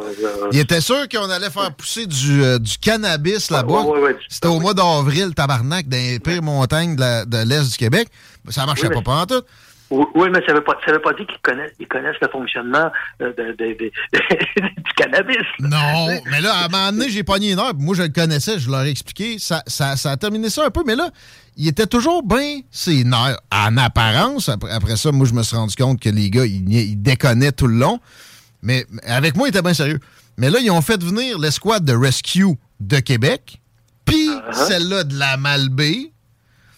ils 0.51 0.59
étaient 0.59 0.81
sûrs 0.81 1.07
qu'on 1.09 1.29
allait 1.29 1.49
faire 1.49 1.73
pousser 1.73 2.05
du, 2.05 2.43
euh, 2.43 2.59
du 2.59 2.77
cannabis 2.77 3.49
là-bas. 3.49 3.83
ouais, 3.83 4.01
ouais, 4.01 4.17
C'était 4.27 4.49
au 4.49 4.59
mois 4.59 4.73
d'avril, 4.73 5.33
tabarnak, 5.33 5.87
dans 5.87 5.95
les 5.95 6.19
pires 6.19 6.43
montagnes 6.43 6.97
de 6.97 7.43
l'Est 7.45 7.71
du 7.71 7.77
Québec. 7.77 8.09
Ça 8.49 8.65
marchait 8.65 8.89
pas 8.89 9.01
pas 9.01 9.21
en 9.21 9.25
tout. 9.25 9.41
Oui, 9.89 10.27
mais 10.33 10.41
ça 10.45 10.53
veut 10.53 10.63
pas, 10.63 10.75
ça 10.85 10.91
veut 10.91 11.01
pas 11.01 11.13
dire 11.13 11.25
qu'ils 11.27 11.39
connaissent, 11.41 11.71
ils 11.79 11.87
connaissent 11.87 12.19
le 12.21 12.27
fonctionnement 12.27 12.91
euh, 13.21 13.31
de, 13.37 13.51
de- 13.53 13.77
de- 13.77 13.91
du 14.83 14.93
cannabis. 14.97 15.37
Non, 15.59 16.07
mais 16.29 16.41
là, 16.41 16.53
à 16.55 16.65
un 16.65 16.67
moment 16.67 16.91
donné, 16.91 17.09
j'ai 17.09 17.23
pogné 17.23 17.53
une 17.53 17.59
heure. 17.59 17.73
Moi, 17.77 17.95
je 17.95 18.03
le 18.03 18.09
connaissais, 18.09 18.59
je 18.59 18.69
leur 18.69 18.81
ai 18.83 18.89
expliqué. 18.89 19.37
Ça, 19.39 19.63
ça, 19.65 19.95
ça 19.95 20.11
a 20.11 20.17
terminé 20.17 20.49
ça 20.49 20.65
un 20.65 20.69
peu, 20.71 20.83
mais 20.85 20.95
là, 20.95 21.09
il 21.55 21.67
était 21.69 21.87
toujours 21.87 22.21
bien 22.21 22.59
ses 22.69 23.03
nerfs. 23.05 23.37
En 23.51 23.77
apparence, 23.77 24.49
après, 24.49 24.71
après 24.71 24.97
ça, 24.97 25.11
moi, 25.11 25.25
je 25.25 25.33
me 25.33 25.41
suis 25.43 25.55
rendu 25.55 25.75
compte 25.75 26.01
que 26.01 26.09
les 26.09 26.29
gars, 26.29 26.45
ils, 26.45 27.01
déconnaient 27.01 27.53
tout 27.53 27.67
le 27.67 27.77
long. 27.77 27.99
Mais 28.61 28.85
avec 29.05 29.37
moi, 29.37 29.47
ils 29.47 29.51
étaient 29.51 29.61
bien 29.61 29.73
sérieux. 29.73 29.99
Mais 30.37 30.49
là, 30.49 30.59
ils 30.61 30.69
ont 30.69 30.81
fait 30.81 31.01
venir 31.01 31.39
l'escouade 31.39 31.85
de 31.85 31.93
Rescue 31.95 32.57
de 32.79 32.99
Québec, 32.99 33.61
puis 34.05 34.29
celle-là 34.51 35.03
de 35.03 35.17
la 35.17 35.37
Malbaie. 35.37 36.11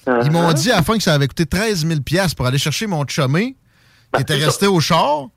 Ils 0.08 0.32
m'ont 0.32 0.52
dit 0.54 0.72
à 0.72 0.78
la 0.78 0.84
fin 0.84 0.98
que 0.98 1.04
ça 1.04 1.14
avait 1.14 1.28
coûté 1.28 1.46
13 1.46 1.86
000 1.86 2.00
pour 2.36 2.48
aller 2.48 2.58
chercher 2.58 2.88
mon 2.88 3.06
chumé, 3.08 3.56
qui 4.14 4.22
était 4.22 4.36
resté 4.36 4.68
au 4.68 4.80
char, 4.80 5.28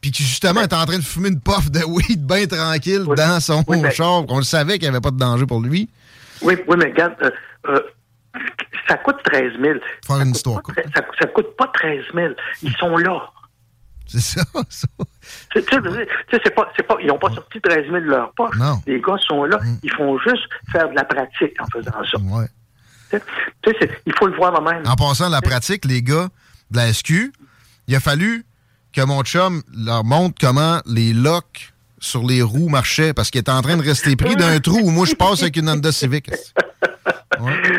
puis 0.00 0.10
qui 0.10 0.22
justement 0.22 0.62
était 0.62 0.76
en 0.76 0.84
train 0.84 0.98
de 0.98 1.04
fumer 1.04 1.28
une 1.28 1.40
puff 1.40 1.70
de 1.70 1.84
weed 1.84 2.24
bien 2.24 2.46
tranquille 2.46 3.04
dans 3.16 3.40
son 3.40 3.64
char. 3.90 4.24
On 4.28 4.38
le 4.38 4.44
savait 4.44 4.74
qu'il 4.74 4.82
n'y 4.82 4.94
avait 4.94 5.00
pas 5.00 5.10
de 5.10 5.18
danger 5.18 5.46
pour 5.46 5.60
lui. 5.60 5.88
Oui, 6.42 6.54
oui, 6.66 6.76
mais 6.78 6.86
regarde, 6.86 7.14
euh, 7.22 7.30
euh, 7.68 7.80
ça 8.88 8.96
coûte 8.98 9.16
13 9.24 9.52
000. 9.60 9.78
Faire 10.06 10.20
une 10.20 10.30
histoire. 10.30 10.60
Ça, 10.94 11.02
ça 11.20 11.26
coûte 11.28 11.56
pas 11.56 11.68
13 11.68 12.04
000. 12.14 12.34
Ils 12.62 12.72
sont 12.76 12.96
là. 12.96 13.30
C'est 14.06 14.20
ça, 14.20 14.42
ça. 14.68 14.88
Tu 15.52 15.60
sais, 15.62 16.40
c'est 16.44 16.54
pas, 16.54 16.70
c'est 16.76 16.82
pas, 16.82 16.96
ils 17.00 17.06
n'ont 17.06 17.18
pas 17.18 17.30
sorti 17.30 17.60
13 17.60 17.84
000 17.86 18.00
de 18.00 18.00
leur 18.00 18.32
poche. 18.32 18.56
Non. 18.58 18.82
Les 18.86 19.00
gars 19.00 19.16
sont 19.26 19.44
là. 19.44 19.58
Ils 19.82 19.92
font 19.92 20.18
juste 20.18 20.48
faire 20.70 20.88
de 20.90 20.94
la 20.94 21.04
pratique 21.04 21.54
en 21.60 21.66
faisant 21.66 22.04
ça. 22.10 22.18
Ouais. 22.18 22.46
Tu 23.62 23.70
sais, 23.80 23.90
il 24.06 24.12
faut 24.18 24.26
le 24.26 24.36
voir 24.36 24.60
même. 24.62 24.82
En 24.86 24.94
passant 24.96 25.26
à 25.26 25.30
la 25.30 25.40
pratique, 25.40 25.84
les 25.84 26.02
gars 26.02 26.28
de 26.70 26.76
la 26.76 26.92
SQ, 26.92 27.32
il 27.88 27.94
a 27.94 28.00
fallu 28.00 28.44
que 28.92 29.02
mon 29.04 29.22
chum 29.22 29.62
leur 29.76 30.04
montre 30.04 30.36
comment 30.40 30.80
les 30.86 31.12
locks 31.12 31.72
sur 31.98 32.26
les 32.26 32.42
roues 32.42 32.68
marchaient 32.68 33.12
parce 33.14 33.30
qu'il 33.30 33.40
était 33.40 33.50
en 33.52 33.62
train 33.62 33.76
de 33.76 33.82
rester 33.82 34.16
pris 34.16 34.34
d'un 34.36 34.58
trou 34.60 34.78
où 34.82 34.90
moi 34.90 35.06
je 35.06 35.14
passe 35.14 35.42
avec 35.42 35.56
une 35.56 35.68
Honda 35.68 35.92
Civic. 35.92 36.30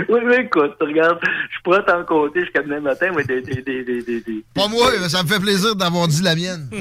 Oui, 0.10 0.19
mais 0.26 0.41
écoute, 0.43 0.73
regarde, 0.81 1.19
je 1.23 1.61
pourrais 1.64 1.84
t'en 1.85 2.03
compter 2.03 2.41
jusqu'à 2.41 2.61
demain 2.64 2.81
matin, 2.81 3.11
mais 3.15 3.23
des, 3.23 3.41
des, 3.41 3.61
des, 3.61 3.84
des, 3.84 4.01
des, 4.01 4.45
Pas 4.53 4.68
moi, 4.68 4.91
ça 5.07 5.23
me 5.23 5.27
fait 5.27 5.39
plaisir 5.39 5.76
d'avoir 5.76 6.07
dit 6.07 6.22
la 6.22 6.35
mienne. 6.35 6.68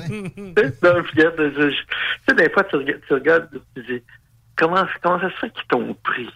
Non, 0.83 0.95
regarde, 0.95 1.37
je- 1.39 1.71
je- 1.71 1.77
tu 1.77 1.77
sais, 2.29 2.35
des 2.35 2.51
fois, 2.51 2.65
tu 2.65 2.77
regardes, 2.77 3.01
tu 3.07 3.13
regardes, 3.15 3.49
tu 3.77 3.83
dis, 3.85 4.03
comment, 4.57 4.85
comment 5.03 5.21
ça 5.21 5.29
se 5.31 5.37
fait 5.37 5.51
qu'ils 5.51 5.67
t'ont 5.69 5.95
pris? 6.03 6.29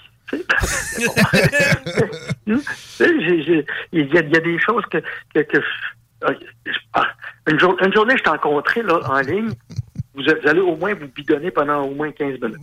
Il 3.93 4.09
y, 4.12 4.19
a, 4.19 4.23
des 4.40 4.59
choses 4.61 4.82
que. 4.90 4.98
ah, 6.93 7.03
une, 7.48 7.59
jour- 7.61 7.77
une 7.85 7.93
journée, 7.93 8.15
je 8.19 8.23
t'ai 8.23 8.31
rencontré 8.31 8.82
là, 8.82 8.98
en 9.09 9.20
ligne. 9.20 9.51
Vous, 10.15 10.23
allez 10.48 10.61
au 10.61 10.77
moins 10.77 10.94
vous 10.94 11.09
bidonner 11.15 11.51
pendant 11.51 11.82
au 11.82 11.94
moins 11.94 12.11
15 12.11 12.40
minutes. 12.40 12.57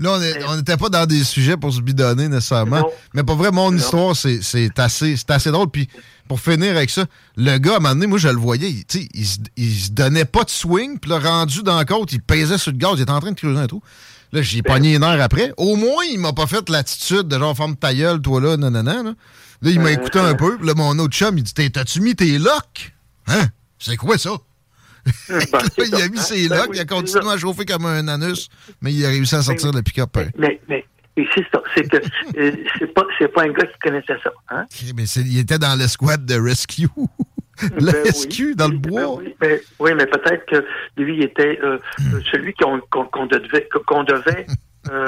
Là, 0.00 0.18
on 0.48 0.56
n'était 0.56 0.76
pas 0.76 0.88
dans 0.88 1.06
des 1.06 1.22
sujets 1.22 1.56
pour 1.56 1.72
se 1.72 1.80
bidonner 1.80 2.28
nécessairement. 2.28 2.82
Mais 3.14 3.22
pas 3.22 3.34
vrai, 3.34 3.50
mon 3.52 3.72
histoire, 3.74 4.16
c'est 4.16 4.78
assez, 4.80 5.14
assez 5.28 5.50
drôle. 5.50 5.70
Puis 5.70 5.88
pour 6.26 6.40
finir 6.40 6.76
avec 6.76 6.90
ça, 6.90 7.04
le 7.36 7.58
gars, 7.58 7.74
à 7.74 7.76
un 7.76 7.78
moment 7.80 7.94
donné, 7.94 8.06
moi, 8.08 8.18
je 8.18 8.28
le 8.28 8.36
voyais, 8.36 8.70
il, 8.70 8.84
il, 9.14 9.74
se- 9.74 9.90
donnait 9.92 10.24
pas 10.24 10.42
de 10.44 10.50
swing. 10.50 10.98
Puis 10.98 11.10
là, 11.10 11.18
rendu 11.20 11.62
dans 11.62 11.76
la 11.76 11.84
côte, 11.84 12.12
il 12.12 12.20
pesait 12.20 12.58
sur 12.58 12.72
le 12.72 12.78
gaz, 12.78 12.94
il 12.96 13.02
était 13.02 13.10
en 13.12 13.20
train 13.20 13.30
de 13.32 13.36
creuser 13.38 13.60
un 13.60 13.66
trou. 13.68 13.82
Là, 14.32 14.42
j'ai 14.42 14.62
pogné 14.62 14.94
une 14.96 15.02
heure 15.02 15.20
après. 15.20 15.52
Au 15.56 15.76
moins, 15.76 16.04
il 16.10 16.18
m'a 16.18 16.32
pas 16.32 16.46
fait 16.46 16.68
l'attitude 16.68 17.28
de 17.28 17.38
genre, 17.38 17.56
forme 17.56 17.76
ta 17.76 17.94
gueule, 17.94 18.20
toi 18.20 18.40
là, 18.40 18.56
non. 18.56 18.70
Là, 18.70 18.82
Là, 19.60 19.70
il 19.70 19.80
m'a 19.80 19.90
écouté 19.90 20.18
un 20.18 20.34
peu. 20.34 20.56
Puis 20.56 20.66
là, 20.66 20.74
mon 20.74 20.96
autre 20.98 21.14
chum, 21.14 21.36
il 21.36 21.42
dit 21.42 21.70
T'as-tu 21.70 22.00
mis 22.00 22.14
tes 22.14 22.38
locks? 22.38 22.92
Hein? 23.26 23.46
C'est 23.78 23.96
quoi 23.96 24.18
ça? 24.18 24.30
Là, 25.28 25.38
il 25.78 25.94
a 25.94 26.08
mis 26.08 26.18
ses 26.18 26.48
locks, 26.48 26.70
il 26.74 26.80
a 26.80 26.84
continué 26.84 27.28
à 27.28 27.38
chauffer 27.38 27.64
comme 27.64 27.86
un 27.86 28.06
anus, 28.08 28.48
mais 28.80 28.92
il 28.92 29.04
a 29.04 29.08
réussi 29.08 29.34
à 29.34 29.42
sortir 29.42 29.72
le 29.72 29.82
pick-up. 29.82 30.16
hein. 30.16 30.28
Mais, 30.36 30.60
mais, 30.68 30.84
et 31.16 31.26
c'est 31.34 31.44
ça, 31.52 31.60
c'est 31.74 31.88
que 31.88 31.96
euh, 32.38 32.52
c'est 32.78 32.94
pas, 32.94 33.42
un 33.42 33.48
gars 33.48 33.66
qui 33.66 33.78
connaissait 33.82 34.18
ça. 34.22 34.30
Hein? 34.50 34.66
Mais 34.94 35.04
il 35.04 35.38
était 35.38 35.58
dans 35.58 35.76
l'escouade 35.76 36.24
de 36.24 36.40
Rescue. 36.40 36.88
la 37.80 37.92
Ben 37.92 38.02
oui. 38.04 38.54
Dans 38.56 38.68
le 38.68 38.78
bois. 38.78 39.16
Oui, 39.16 39.34
mais, 39.40 39.60
oui, 39.78 39.90
mais 39.94 40.06
peut-être 40.06 40.46
que 40.46 40.64
lui 40.96 41.22
était 41.22 41.58
euh, 41.62 41.78
euh, 42.14 42.20
celui 42.30 42.54
qu'on 42.54 42.80
qu'on 42.90 43.04
qu'on 43.04 43.26
devait, 43.26 43.68
qu'on 43.86 44.04
devait 44.04 44.46
euh, 44.90 45.06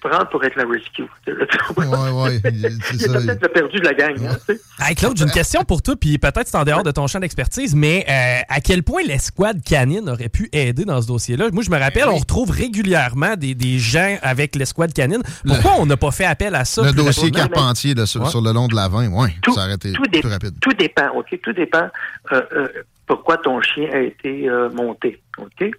prendre 0.00 0.28
pour 0.30 0.42
être 0.44 0.56
la 0.56 0.64
rescue. 0.66 1.04
Ouais, 1.76 1.86
ouais, 1.86 2.40
c'est 2.42 2.52
Il 2.54 2.66
a 2.66 3.20
ça. 3.20 3.20
peut-être 3.20 3.42
le 3.42 3.48
perdu 3.48 3.78
de 3.78 3.84
la 3.84 3.94
gang. 3.94 4.16
hein, 4.26 4.36
tu 4.46 4.54
sais. 4.54 4.60
Hey 4.80 4.94
Claude, 4.94 5.16
j'ai 5.16 5.24
une 5.24 5.30
question 5.30 5.62
pour 5.64 5.82
toi, 5.82 5.94
puis 6.00 6.18
peut-être 6.18 6.46
c'est 6.48 6.56
en 6.56 6.64
dehors 6.64 6.82
de 6.82 6.90
ton 6.90 7.06
champ 7.06 7.20
d'expertise, 7.20 7.74
mais 7.74 8.04
euh, 8.08 8.40
à 8.48 8.60
quel 8.60 8.82
point 8.82 9.02
l'escouade 9.06 9.62
canine 9.62 10.08
aurait 10.08 10.28
pu 10.28 10.48
aider 10.52 10.84
dans 10.84 11.00
ce 11.02 11.06
dossier-là? 11.08 11.50
Moi, 11.52 11.62
je 11.62 11.70
me 11.70 11.78
rappelle, 11.78 12.08
on 12.08 12.16
retrouve 12.16 12.50
régulièrement 12.50 13.36
des, 13.36 13.54
des 13.54 13.78
gens 13.78 14.16
avec 14.22 14.56
l'escouade 14.56 14.92
canine. 14.92 15.22
Pourquoi 15.46 15.72
on 15.78 15.86
n'a 15.86 15.96
pas 15.96 16.10
fait 16.10 16.24
appel 16.24 16.54
à 16.54 16.64
ça? 16.64 16.82
Le 16.82 16.92
dossier 16.92 17.24
rapidement? 17.30 17.48
Carpentier 17.48 17.94
là, 17.94 18.06
sur, 18.06 18.22
Ouais. 18.22 18.30
sur 18.30 18.40
le 18.40 18.52
long 18.52 18.66
de 18.68 18.74
la 18.74 18.88
20, 18.88 19.08
ouais, 19.08 19.34
Tout- 19.42 19.52
ça 19.54 19.64
aurait 19.64 19.74
été 19.74 19.92
tout, 19.92 20.02
dé- 20.06 20.20
plus 20.20 20.30
rapide. 20.30 20.54
tout 20.60 20.72
dépend, 20.72 21.08
OK? 21.14 21.38
Tout 21.42 21.52
dépend 21.52 21.88
euh, 22.32 22.42
euh, 22.52 22.68
pourquoi 23.06 23.36
ton 23.38 23.60
chien 23.62 23.88
a 23.92 23.98
été 24.00 24.48
euh, 24.48 24.70
monté, 24.70 25.20
OK? 25.38 25.70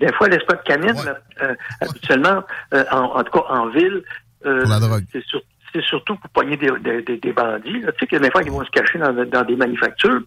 Des 0.00 0.12
fois, 0.14 0.28
l'escouade 0.28 0.62
canine, 0.64 0.94
euh, 1.42 1.54
habituellement, 1.80 2.42
euh, 2.74 2.84
en, 2.90 3.18
en 3.18 3.22
tout 3.22 3.32
cas 3.38 3.44
en 3.50 3.68
ville, 3.68 4.02
euh, 4.46 4.64
c'est 5.12 5.22
sur- 5.24 5.42
c'est 5.72 5.82
surtout 5.84 6.16
pour 6.16 6.30
pogner 6.30 6.56
des, 6.56 6.70
des, 6.80 7.02
des- 7.02 7.18
des 7.18 7.32
bandits. 7.32 7.80
là. 7.80 7.92
Tu 7.92 7.98
sais 8.00 8.06
que 8.08 8.16
des 8.16 8.30
fois, 8.30 8.42
ils 8.42 8.50
vont 8.50 8.64
se 8.64 8.70
cacher 8.70 8.98
dans, 8.98 9.12
dans 9.12 9.44
des 9.44 9.54
manufactures. 9.56 10.20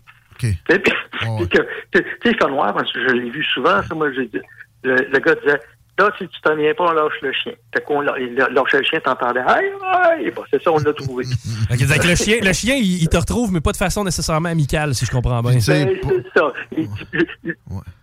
Tu 0.69 0.73
sais, 0.73 0.79
puis 0.79 1.49
que- 1.49 1.65
Tu 1.91 2.05
sais, 2.23 2.33
noir, 2.49 2.73
parce 2.73 2.91
que 2.93 3.01
je 3.01 3.13
l'ai 3.13 3.29
vu 3.29 3.43
souvent, 3.43 3.81
ça, 3.83 3.93
moi, 3.95 4.11
j'ai 4.13 4.27
dit- 4.27 4.39
le, 4.83 4.95
le 4.95 5.19
gars 5.19 5.35
disait, 5.35 5.59
là, 5.99 6.11
si 6.17 6.27
tu 6.27 6.41
t'en 6.41 6.55
viens 6.55 6.73
pas, 6.73 6.85
on 6.85 6.91
lâche 6.93 7.13
le 7.21 7.31
chien. 7.33 7.53
Fait 7.73 7.81
qu'on 7.83 8.01
lâ- 8.01 8.15
il 8.19 8.33
lâchait 8.35 8.79
le 8.79 8.83
chien, 8.83 8.99
t'entendais, 8.99 9.41
aïe, 9.41 9.71
aïe, 10.05 10.31
bon, 10.35 10.43
c'est 10.49 10.61
ça, 10.61 10.71
on 10.71 10.79
l'a 10.79 10.93
trouvé. 10.93 11.25
Donc 11.69 11.79
le 12.05 12.15
chien, 12.15 12.37
le 12.41 12.53
chien 12.53 12.75
il, 12.75 13.03
il 13.03 13.09
te 13.09 13.17
retrouve, 13.17 13.51
mais 13.51 13.61
pas 13.61 13.71
de 13.71 13.77
façon 13.77 14.03
nécessairement 14.03 14.49
amicale, 14.49 14.93
si 14.95 15.05
je 15.05 15.11
comprends 15.11 15.41
bien. 15.41 15.51
Ben, 15.53 15.61
c'est 15.61 15.99
ça. 16.35 16.51
Il 16.75 16.87
dit- 16.89 17.07
lui, 17.13 17.53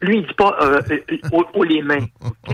lui, 0.02 0.16
il 0.18 0.26
dit 0.26 0.34
pas 0.34 0.56
euh, 0.62 0.80
euh, 0.90 0.98
haut, 1.32 1.44
haut 1.54 1.64
les 1.64 1.82
mains. 1.82 2.06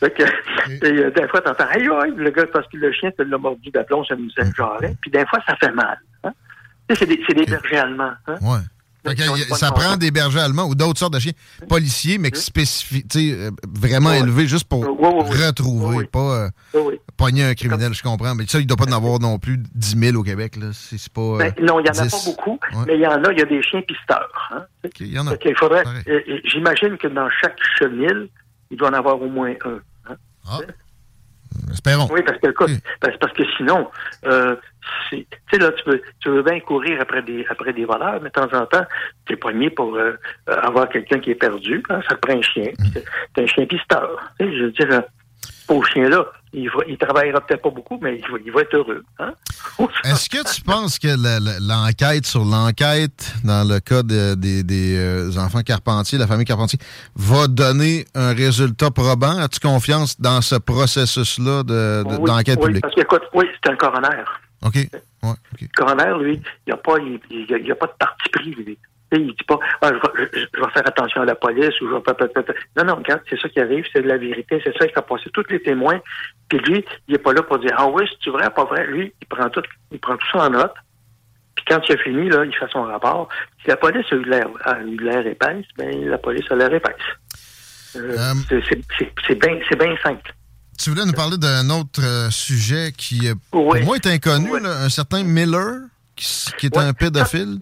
Fait 0.00 0.10
que, 0.10 0.22
et, 0.22 0.98
euh, 0.98 1.10
des 1.10 1.28
fois, 1.28 1.40
t'entends, 1.40 1.66
aïe, 1.70 1.88
aïe, 2.02 2.12
le 2.16 2.30
gars, 2.30 2.46
parce 2.52 2.66
que 2.68 2.76
le 2.76 2.92
chien 2.92 3.10
te 3.12 3.22
l'a 3.22 3.38
mordu 3.38 3.70
d'aplomb, 3.70 4.04
ça 4.04 4.16
nous 4.16 4.30
a 4.38 4.44
jarret. 4.56 4.94
Puis 5.00 5.10
des 5.10 5.24
fois, 5.26 5.38
ça 5.46 5.56
fait 5.56 5.72
mal. 5.72 5.98
Hein? 6.24 6.32
C'est 6.90 7.06
des, 7.06 7.20
c'est 7.26 7.34
des 7.34 7.46
bergers 7.46 7.78
allemands. 7.78 8.12
Hein? 8.26 8.34
Ouais. 8.42 8.58
Fait 9.06 9.14
que, 9.14 9.22
ça 9.56 9.70
prend 9.72 9.96
des 9.96 10.10
bergers 10.10 10.40
allemands 10.40 10.64
ou 10.66 10.74
d'autres 10.74 10.98
sortes 10.98 11.12
de 11.12 11.18
chiens 11.18 11.32
policiers, 11.68 12.16
mais 12.18 12.30
qui 12.30 12.40
spécifient, 12.40 13.06
tu 13.06 13.18
sais, 13.30 13.36
euh, 13.38 13.50
vraiment 13.68 14.10
Ouais. 14.10 14.20
élevés 14.20 14.46
juste 14.46 14.64
pour 14.68 14.84
retrouver, 14.86 16.06
pas 16.06 16.50
euh, 16.74 16.90
pogner 17.16 17.44
un 17.44 17.54
criminel, 17.54 17.92
je 17.94 18.02
comprends. 18.02 18.34
Mais 18.34 18.44
ça, 18.46 18.58
il 18.60 18.66
doit 18.66 18.76
pas 18.76 18.86
en 18.86 18.92
avoir 18.96 19.18
non 19.20 19.38
plus 19.38 19.58
10 19.74 19.98
000 19.98 20.16
au 20.16 20.22
Québec. 20.22 20.56
Là. 20.56 20.68
Pas. 21.14 21.20
euh, 21.20 21.38
Ben, 21.38 21.54
non, 21.62 21.80
il 21.80 21.84
n'y 21.84 21.90
en 21.90 22.00
a 22.00 22.06
10. 22.06 22.10
pas 22.10 22.30
beaucoup, 22.30 22.58
Ouais. 22.74 22.84
mais 22.86 22.94
il 22.94 23.00
y 23.00 23.06
en 23.06 23.22
a, 23.22 23.32
il 23.32 23.38
y 23.38 23.42
a 23.42 23.44
des 23.44 23.62
chiens 23.62 23.82
pisteurs. 23.82 24.50
Hein? 24.52 24.62
il 25.00 25.12
y 25.12 25.18
en 25.18 25.26
a. 25.26 25.36
Qu'il 25.36 25.56
faudrait, 25.56 25.84
euh, 26.08 26.20
euh, 26.28 26.38
j'imagine 26.44 26.96
que 26.96 27.08
dans 27.08 27.28
chaque 27.42 27.58
chenille, 27.78 28.30
il 28.70 28.76
doit 28.78 28.88
en 28.90 28.94
avoir 28.94 29.20
au 29.20 29.28
moins 29.28 29.52
un. 29.64 29.80
hein. 30.50 30.58
Espérons. 31.72 32.08
Oui, 32.12 32.20
parce 32.26 32.38
que, 32.38 32.48
parce, 33.00 33.16
parce 33.20 33.32
que 33.32 33.42
sinon, 33.56 33.88
euh, 34.26 34.56
tu 35.10 35.26
sais, 35.50 35.58
là, 35.58 35.70
tu 35.72 35.90
veux, 35.90 36.02
tu 36.20 36.28
veux 36.30 36.42
bien 36.42 36.60
courir 36.60 37.00
après 37.00 37.22
des, 37.22 37.44
après 37.48 37.72
des 37.72 37.84
voleurs, 37.84 38.20
mais 38.22 38.28
de 38.28 38.34
temps 38.34 38.52
en 38.52 38.66
temps, 38.66 38.84
tu 39.26 39.32
es 39.34 39.36
pogné 39.36 39.70
pour 39.70 39.94
euh, 39.96 40.12
euh, 40.48 40.56
avoir 40.62 40.88
quelqu'un 40.88 41.18
qui 41.20 41.30
est 41.30 41.34
perdu. 41.36 41.82
hein, 41.90 42.00
ça 42.08 42.14
te 42.16 42.20
prend 42.26 42.38
un 42.38 42.42
chien. 42.42 42.70
C'est 43.34 43.42
un 43.42 43.46
chien 43.46 43.66
pisteur. 43.66 44.10
Tu 44.38 44.46
sais, 44.46 44.56
je 44.58 44.64
veux 44.64 44.70
dire, 44.72 44.88
euh, 44.90 45.00
pauvre 45.66 45.86
chien-là, 45.86 46.26
il, 46.52 46.70
il 46.86 46.96
travaillera 46.98 47.40
peut-être 47.40 47.62
pas 47.62 47.70
beaucoup, 47.70 47.98
mais 48.00 48.18
il 48.18 48.30
va, 48.30 48.38
il 48.44 48.52
va 48.52 48.60
être 48.60 48.74
heureux. 48.76 49.02
Hein? 49.18 49.32
Est-ce 50.04 50.28
que 50.28 50.54
tu 50.54 50.60
penses 50.62 50.98
que 50.98 51.08
l'enquête 51.66 52.26
sur 52.26 52.44
l'enquête, 52.44 53.32
dans 53.44 53.66
le 53.68 53.80
cas 53.80 54.02
de- 54.02 54.34
des, 54.34 54.62
des, 54.62 55.38
enfants 55.38 55.62
Carpentier, 55.62 56.18
la 56.18 56.26
famille 56.26 56.44
Carpentier, 56.44 56.78
va 57.16 57.48
donner 57.48 58.04
un 58.14 58.32
résultat 58.34 58.90
probant? 58.90 59.38
As-tu 59.38 59.58
confiance 59.60 60.20
dans 60.20 60.40
ce 60.42 60.54
processus-là 60.56 61.62
de- 61.64 62.04
de- 62.08 62.16
Oui, 62.20 62.24
d'enquête 62.30 62.58
oui, 62.60 62.66
publique? 62.66 62.82
Parce 62.82 62.94
que, 62.94 63.00
écoute, 63.00 63.22
oui, 63.34 63.46
c'est 63.64 63.72
un 63.72 63.76
coroner. 63.76 64.22
OK. 64.64 64.74
Le 65.60 65.68
coroner, 65.76 66.24
lui, 66.24 66.34
il 66.34 66.42
n'y 66.68 66.72
a, 66.72 66.76
pas- 66.76 66.98
il, 66.98 67.70
a- 67.70 67.72
a 67.72 67.74
pas 67.76 67.86
de 67.86 67.92
parti 67.98 68.28
pris, 68.30 68.50
lui. 68.54 68.64
Tu 69.12 69.18
sais, 69.18 69.22
Il 69.22 69.28
dit 69.28 69.44
pas, 69.46 69.58
ah, 69.82 69.90
je, 69.92 69.94
vais, 70.22 70.28
je- 70.32 70.38
je 70.54 70.60
vais 70.60 70.70
faire 70.72 70.86
attention 70.86 71.20
à 71.22 71.24
la 71.26 71.34
police 71.34 71.78
ou 71.82 71.88
je 71.88 71.94
vais 71.94 72.54
Non, 72.76 72.84
non, 72.84 72.94
regarde, 72.96 73.20
c'est 73.28 73.38
ça 73.38 73.48
qui 73.48 73.60
arrive, 73.60 73.84
c'est 73.92 74.02
de 74.02 74.08
la 74.08 74.16
vérité, 74.16 74.60
c'est 74.64 74.72
ça, 74.76 74.86
il 74.86 74.92
fait 74.92 75.06
passer 75.06 75.30
tous 75.32 75.44
les 75.50 75.60
témoins. 75.62 76.00
Puis 76.48 76.58
lui, 76.60 76.84
il 77.08 77.12
n'est 77.12 77.18
pas 77.18 77.32
là 77.32 77.42
pour 77.42 77.58
dire, 77.58 77.72
ah 77.76 77.86
oui, 77.88 78.04
c'est 78.22 78.30
vrai, 78.30 78.48
pas 78.50 78.64
vrai? 78.64 78.86
Lui, 78.86 79.12
il 79.20 79.26
prend 79.28 79.48
tout, 79.50 79.62
il 79.92 80.00
prend 80.00 80.16
tout 80.16 80.26
ça 80.32 80.46
en 80.46 80.50
note. 80.50 80.74
Puis 81.54 81.64
quand 81.68 81.80
il 81.88 81.92
a 81.94 81.98
fini, 81.98 82.28
là, 82.30 82.44
il 82.44 82.54
fait 82.56 82.68
son 82.72 82.82
rapport. 82.82 83.28
Si 83.62 83.68
la 83.68 83.76
police 83.76 84.06
a 84.10 84.16
eu 84.16 84.24
l'air, 84.24 84.48
a 84.64 84.80
eu 84.80 84.96
l'air 84.96 85.24
épaisse, 85.26 85.66
ben 85.78 86.08
la 86.08 86.18
police 86.18 86.50
a 86.50 86.56
l'air 86.56 86.72
épaisse. 86.74 86.96
Euh, 87.96 88.16
c'est- 88.48 88.62
c'est- 88.68 88.80
c'est 88.98 89.12
c'est 89.26 89.34
bien 89.40 89.60
c'est 89.68 89.78
bien 89.78 89.94
simple. 90.02 90.34
Tu 90.78 90.90
voulais 90.90 91.04
nous 91.04 91.12
parler 91.12 91.36
d'un 91.38 91.70
autre 91.70 92.02
euh, 92.02 92.30
sujet 92.30 92.92
qui, 92.96 93.28
euh, 93.28 93.34
pour 93.50 93.76
moi, 93.84 93.96
est 93.96 94.06
inconnu, 94.06 94.60
là, 94.60 94.82
un 94.84 94.88
certain 94.88 95.22
Miller, 95.22 95.80
qui, 96.16 96.26
qui 96.58 96.66
est 96.66 96.76
un 96.76 96.92
pédophile. 96.92 97.58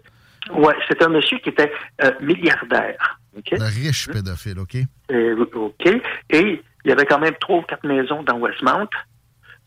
Ouais, 0.50 0.74
c'est 0.88 1.02
un 1.02 1.08
monsieur 1.08 1.38
qui 1.38 1.50
était 1.50 1.72
euh, 2.02 2.10
milliardaire. 2.20 3.20
Un 3.52 3.66
riche 3.66 4.08
pédophile, 4.08 4.58
OK? 4.58 4.76
Euh, 5.10 5.46
OK. 5.54 5.86
Et 6.30 6.62
il 6.84 6.88
y 6.88 6.92
avait 6.92 7.06
quand 7.06 7.18
même 7.18 7.34
trois 7.40 7.58
ou 7.58 7.62
quatre 7.62 7.86
maisons 7.86 8.22
dans 8.22 8.38
Westmount. 8.38 8.88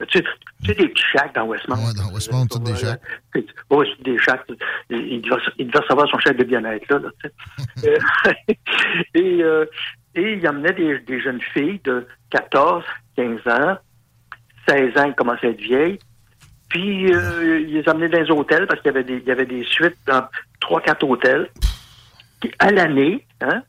Tu 0.09 0.19
sais, 0.19 0.25
tu 0.61 0.67
sais, 0.67 0.73
des 0.75 0.89
petits 0.89 1.03
shacks 1.13 1.33
dans 1.33 1.45
Westmount? 1.45 1.77
Ouais, 1.77 1.93
dans 1.95 2.13
Westmount, 2.13 2.47
toutes 2.47 2.63
des 2.63 2.75
shacks. 2.75 2.99
Oui, 3.69 3.87
c'est 3.95 4.03
des 4.03 4.17
shacks. 4.17 4.41
Il, 4.89 5.21
devait, 5.21 5.41
il 5.57 5.67
devait 5.67 5.79
recevoir 5.79 6.07
son 6.09 6.19
chèque 6.19 6.37
de 6.37 6.43
bien-être, 6.43 6.89
là. 6.89 7.09
tu. 7.21 7.29
Euh, 7.87 7.97
et, 9.13 9.41
et 10.15 10.33
il 10.33 10.47
amenait 10.47 10.73
des, 10.73 10.99
des 10.99 11.21
jeunes 11.21 11.41
filles 11.53 11.79
de 11.83 12.07
14, 12.29 12.83
15 13.15 13.39
ans, 13.47 13.77
16 14.67 14.97
ans, 14.97 15.05
ils 15.05 15.15
commençaient 15.15 15.47
à 15.47 15.49
être 15.51 15.61
vieilles. 15.61 15.99
Puis, 16.69 17.13
euh, 17.13 17.61
il 17.61 17.73
les 17.73 17.87
amenait 17.89 18.09
dans 18.09 18.19
les 18.21 18.31
hôtels 18.31 18.67
parce 18.67 18.81
qu'il 18.81 18.91
y 18.91 18.95
avait 18.95 19.03
des, 19.03 19.17
il 19.17 19.23
y 19.27 19.31
avait 19.31 19.45
des 19.45 19.63
suites 19.63 19.97
dans 20.07 20.27
trois, 20.59 20.81
quatre 20.81 21.03
hôtels. 21.07 21.49
Puis, 22.41 22.51
à 22.59 22.71
l'année, 22.71 23.25
hein, 23.41 23.61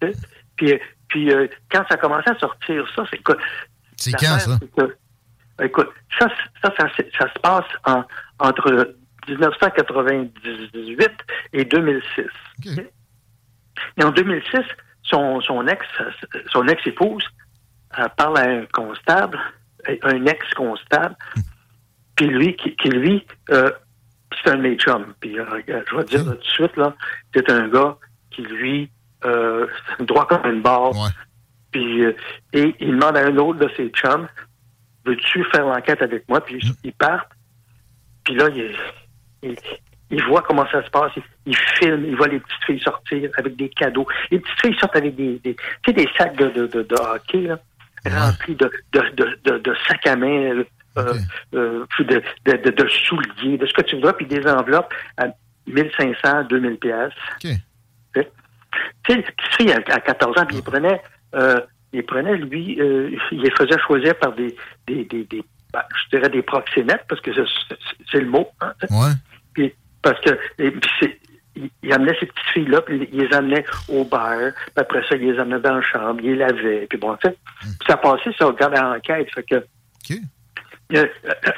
tu 0.00 0.12
sais, 0.12 0.18
puis, 0.56 0.78
puis 1.08 1.32
euh, 1.32 1.46
quand 1.70 1.84
ça 1.88 1.96
commençait 1.96 2.30
à 2.30 2.38
sortir, 2.38 2.86
ça, 2.94 3.04
c'est 3.10 3.22
quoi? 3.22 3.36
C'est 3.96 4.12
quand, 4.12 4.38
ça? 4.38 4.58
que- 4.76 5.64
écoute, 5.64 5.90
ça, 6.18 6.28
ça, 6.62 6.72
ça, 6.78 6.88
se- 6.96 7.10
ça 7.18 7.32
se 7.32 7.38
passe 7.40 7.66
en- 7.84 8.04
entre 8.38 8.94
1998 9.28 11.10
et 11.52 11.64
2006. 11.64 12.24
OK? 12.66 12.84
Et 13.98 14.04
en 14.04 14.10
2006, 14.10 14.60
son, 15.02 15.40
son 15.40 15.66
ex, 15.66 15.84
son 16.50 16.66
ex-épouse, 16.68 17.24
elle 17.96 18.10
parle 18.16 18.38
à 18.38 18.42
un 18.42 18.66
constable, 18.72 19.38
un 20.02 20.26
ex-constable, 20.26 21.16
puis 22.16 22.26
lui, 22.26 22.56
qui, 22.56 22.74
qui, 22.76 22.88
lui, 22.88 23.26
euh, 23.50 23.70
c'est 24.42 24.50
un 24.50 24.56
de 24.56 24.62
mes 24.62 24.76
chums. 24.76 25.14
Puis 25.20 25.38
euh, 25.38 25.44
je 25.66 25.96
vais 25.96 26.04
te 26.04 26.10
dire 26.10 26.24
là, 26.24 26.32
tout 26.32 26.38
de 26.38 26.44
suite, 26.44 26.76
là, 26.76 26.94
c'est 27.34 27.50
un 27.50 27.68
gars 27.68 27.96
qui, 28.30 28.42
lui, 28.42 28.90
euh, 29.24 29.66
droit 30.00 30.26
comme 30.26 30.44
une 30.46 30.62
barre. 30.62 30.92
Puis, 31.70 32.04
euh, 32.04 32.14
et 32.52 32.74
il 32.80 32.92
demande 32.92 33.16
à 33.16 33.26
un 33.26 33.36
autre 33.38 33.58
de 33.60 33.70
ses 33.76 33.88
chums, 33.88 34.28
veux-tu 35.04 35.44
faire 35.44 35.66
l'enquête 35.66 36.02
avec 36.02 36.28
moi? 36.28 36.40
Puis 36.40 36.60
ils 36.84 36.92
partent. 36.92 37.32
Puis 38.24 38.34
là, 38.34 38.48
il, 38.50 38.74
il, 39.42 39.56
il 40.10 40.22
voit 40.24 40.42
comment 40.42 40.66
ça 40.70 40.84
se 40.84 40.90
passe. 40.90 41.12
Il, 41.16 41.22
il 41.46 41.56
filme, 41.56 42.04
il 42.04 42.16
voit 42.16 42.28
les 42.28 42.38
petites 42.38 42.64
filles 42.66 42.80
sortir 42.80 43.30
avec 43.36 43.56
des 43.56 43.68
cadeaux. 43.70 44.06
Les 44.30 44.38
petites 44.38 44.60
filles 44.60 44.78
sortent 44.78 44.96
avec 44.96 45.16
des, 45.16 45.40
des, 45.42 45.54
tu 45.54 45.64
sais, 45.86 45.92
des 45.92 46.08
sacs 46.16 46.36
de, 46.36 46.50
de, 46.50 46.66
de, 46.66 46.82
de 46.82 46.94
hockey, 46.94 47.40
là, 47.40 47.58
remplis 48.10 48.54
de, 48.56 48.70
de, 48.92 49.00
de, 49.14 49.38
de, 49.44 49.58
de 49.58 49.74
sacs 49.88 50.06
à 50.06 50.16
main, 50.16 50.26
euh, 50.98 51.14
euh, 51.54 51.84
puis 51.90 52.04
de, 52.04 52.22
de, 52.44 52.70
de, 52.70 52.88
souliers, 52.88 53.56
de 53.58 53.66
ce 53.66 53.72
que 53.72 53.82
tu 53.82 53.96
voudras, 53.96 54.12
puis 54.14 54.26
des 54.26 54.46
enveloppes 54.46 54.92
à 55.16 55.26
1500, 55.66 56.44
2000 56.50 56.78
pièces. 56.78 57.12
Tu 59.04 59.22
sais, 59.58 59.72
à, 59.72 59.76
à 59.94 60.00
14 60.00 60.38
ans, 60.38 60.46
puis 60.46 60.56
il 60.56 60.62
prenait, 60.62 61.00
euh, 61.34 61.60
il 61.92 62.04
prenait, 62.04 62.36
lui, 62.36 62.80
euh, 62.80 63.10
il 63.30 63.42
les 63.42 63.50
faisait 63.50 63.78
choisir 63.86 64.16
par 64.18 64.32
des, 64.32 64.54
des, 64.86 65.04
des, 65.04 65.24
des 65.24 65.44
ben, 65.72 65.82
je 65.94 66.16
dirais 66.16 66.28
des 66.30 66.42
proxénètes, 66.42 67.04
parce 67.08 67.20
que 67.22 67.30
c'est- 67.34 68.18
le 68.20 68.26
mot. 68.28 68.48
Hein, 68.60 68.72
puis, 69.54 69.72
parce 70.02 70.20
que 70.20 70.38
c'est- 71.00 71.18
il, 71.56 71.70
il 71.82 71.92
amenait 71.92 72.16
ces 72.18 72.26
petites 72.26 72.52
filles-là, 72.52 72.82
puis 72.82 73.08
il 73.12 73.20
les 73.20 73.34
amenait 73.34 73.64
au 73.88 74.04
bar, 74.04 74.36
puis 74.54 74.72
après 74.76 75.02
ça, 75.08 75.16
il 75.16 75.30
les 75.30 75.38
amenait 75.38 75.60
dans 75.60 75.76
la 75.76 75.82
chambre, 75.82 76.20
il 76.22 76.32
les 76.32 76.36
lavait, 76.36 76.86
puis 76.88 76.98
bon, 76.98 77.16
tu 77.16 77.28
sais, 77.28 77.36
puis 77.60 77.86
ça 77.86 77.96
passait, 77.96 78.32
ça, 78.38 78.46
regarde 78.46 78.76
à 78.76 78.82
l'enquête, 78.82 79.28
fait 79.34 79.42
que... 79.42 79.64
Euh, 80.94 81.06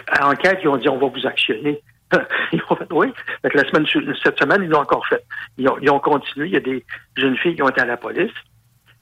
à 0.09 0.21
l'enquête, 0.21 0.61
ils 0.63 0.69
ont 0.69 0.77
dit, 0.77 0.89
on 0.89 0.99
va 0.99 1.09
vous 1.09 1.27
actionner. 1.27 1.81
Ils 2.53 2.63
ont 2.71 2.77
fait, 2.77 2.93
oui. 2.93 3.13
Fait 3.43 3.51
que 3.51 3.59
la 3.59 3.69
semaine, 3.69 4.15
cette 4.23 4.39
semaine, 4.39 4.63
ils 4.63 4.69
l'ont 4.69 4.81
encore 4.81 5.05
fait. 5.09 5.25
Ils 5.59 5.69
ont, 5.69 5.77
ils 5.81 5.91
ont 5.91 5.99
continué. 5.99 6.47
Il 6.47 6.53
y 6.53 6.57
a 6.57 6.61
des 6.61 6.85
jeunes 7.17 7.37
filles 7.39 7.57
qui 7.57 7.63
ont 7.63 7.69
été 7.69 7.81
à 7.81 7.87
la 7.87 7.97
police. 7.97 8.31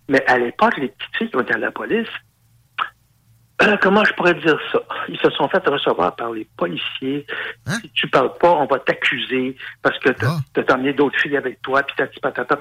Mais 0.08 0.24
à 0.26 0.38
l'époque, 0.38 0.78
les 0.78 0.88
petites 0.88 1.16
filles 1.16 1.30
qui 1.30 1.36
ont 1.36 1.40
été 1.40 1.54
à 1.54 1.58
la 1.58 1.70
police, 1.70 2.08
euh, 3.62 3.76
comment 3.80 4.04
je 4.04 4.12
pourrais 4.14 4.34
dire 4.34 4.58
ça? 4.72 4.80
Ils 5.08 5.18
se 5.18 5.30
sont 5.30 5.48
fait 5.48 5.66
recevoir 5.66 6.14
par 6.16 6.30
les 6.32 6.46
policiers. 6.56 7.26
Si 7.80 7.90
tu 7.90 8.08
parles 8.08 8.32
pas, 8.40 8.50
on 8.52 8.66
va 8.66 8.78
t'accuser 8.78 9.56
parce 9.82 9.98
que 9.98 10.10
t'as 10.10 10.36
t'as 10.62 10.74
emmené 10.74 10.92
d'autres 10.92 11.18
filles 11.20 11.36
avec 11.36 11.60
toi, 11.62 11.82
puis 11.82 11.94
t'as 11.96 12.06
patata. 12.20 12.58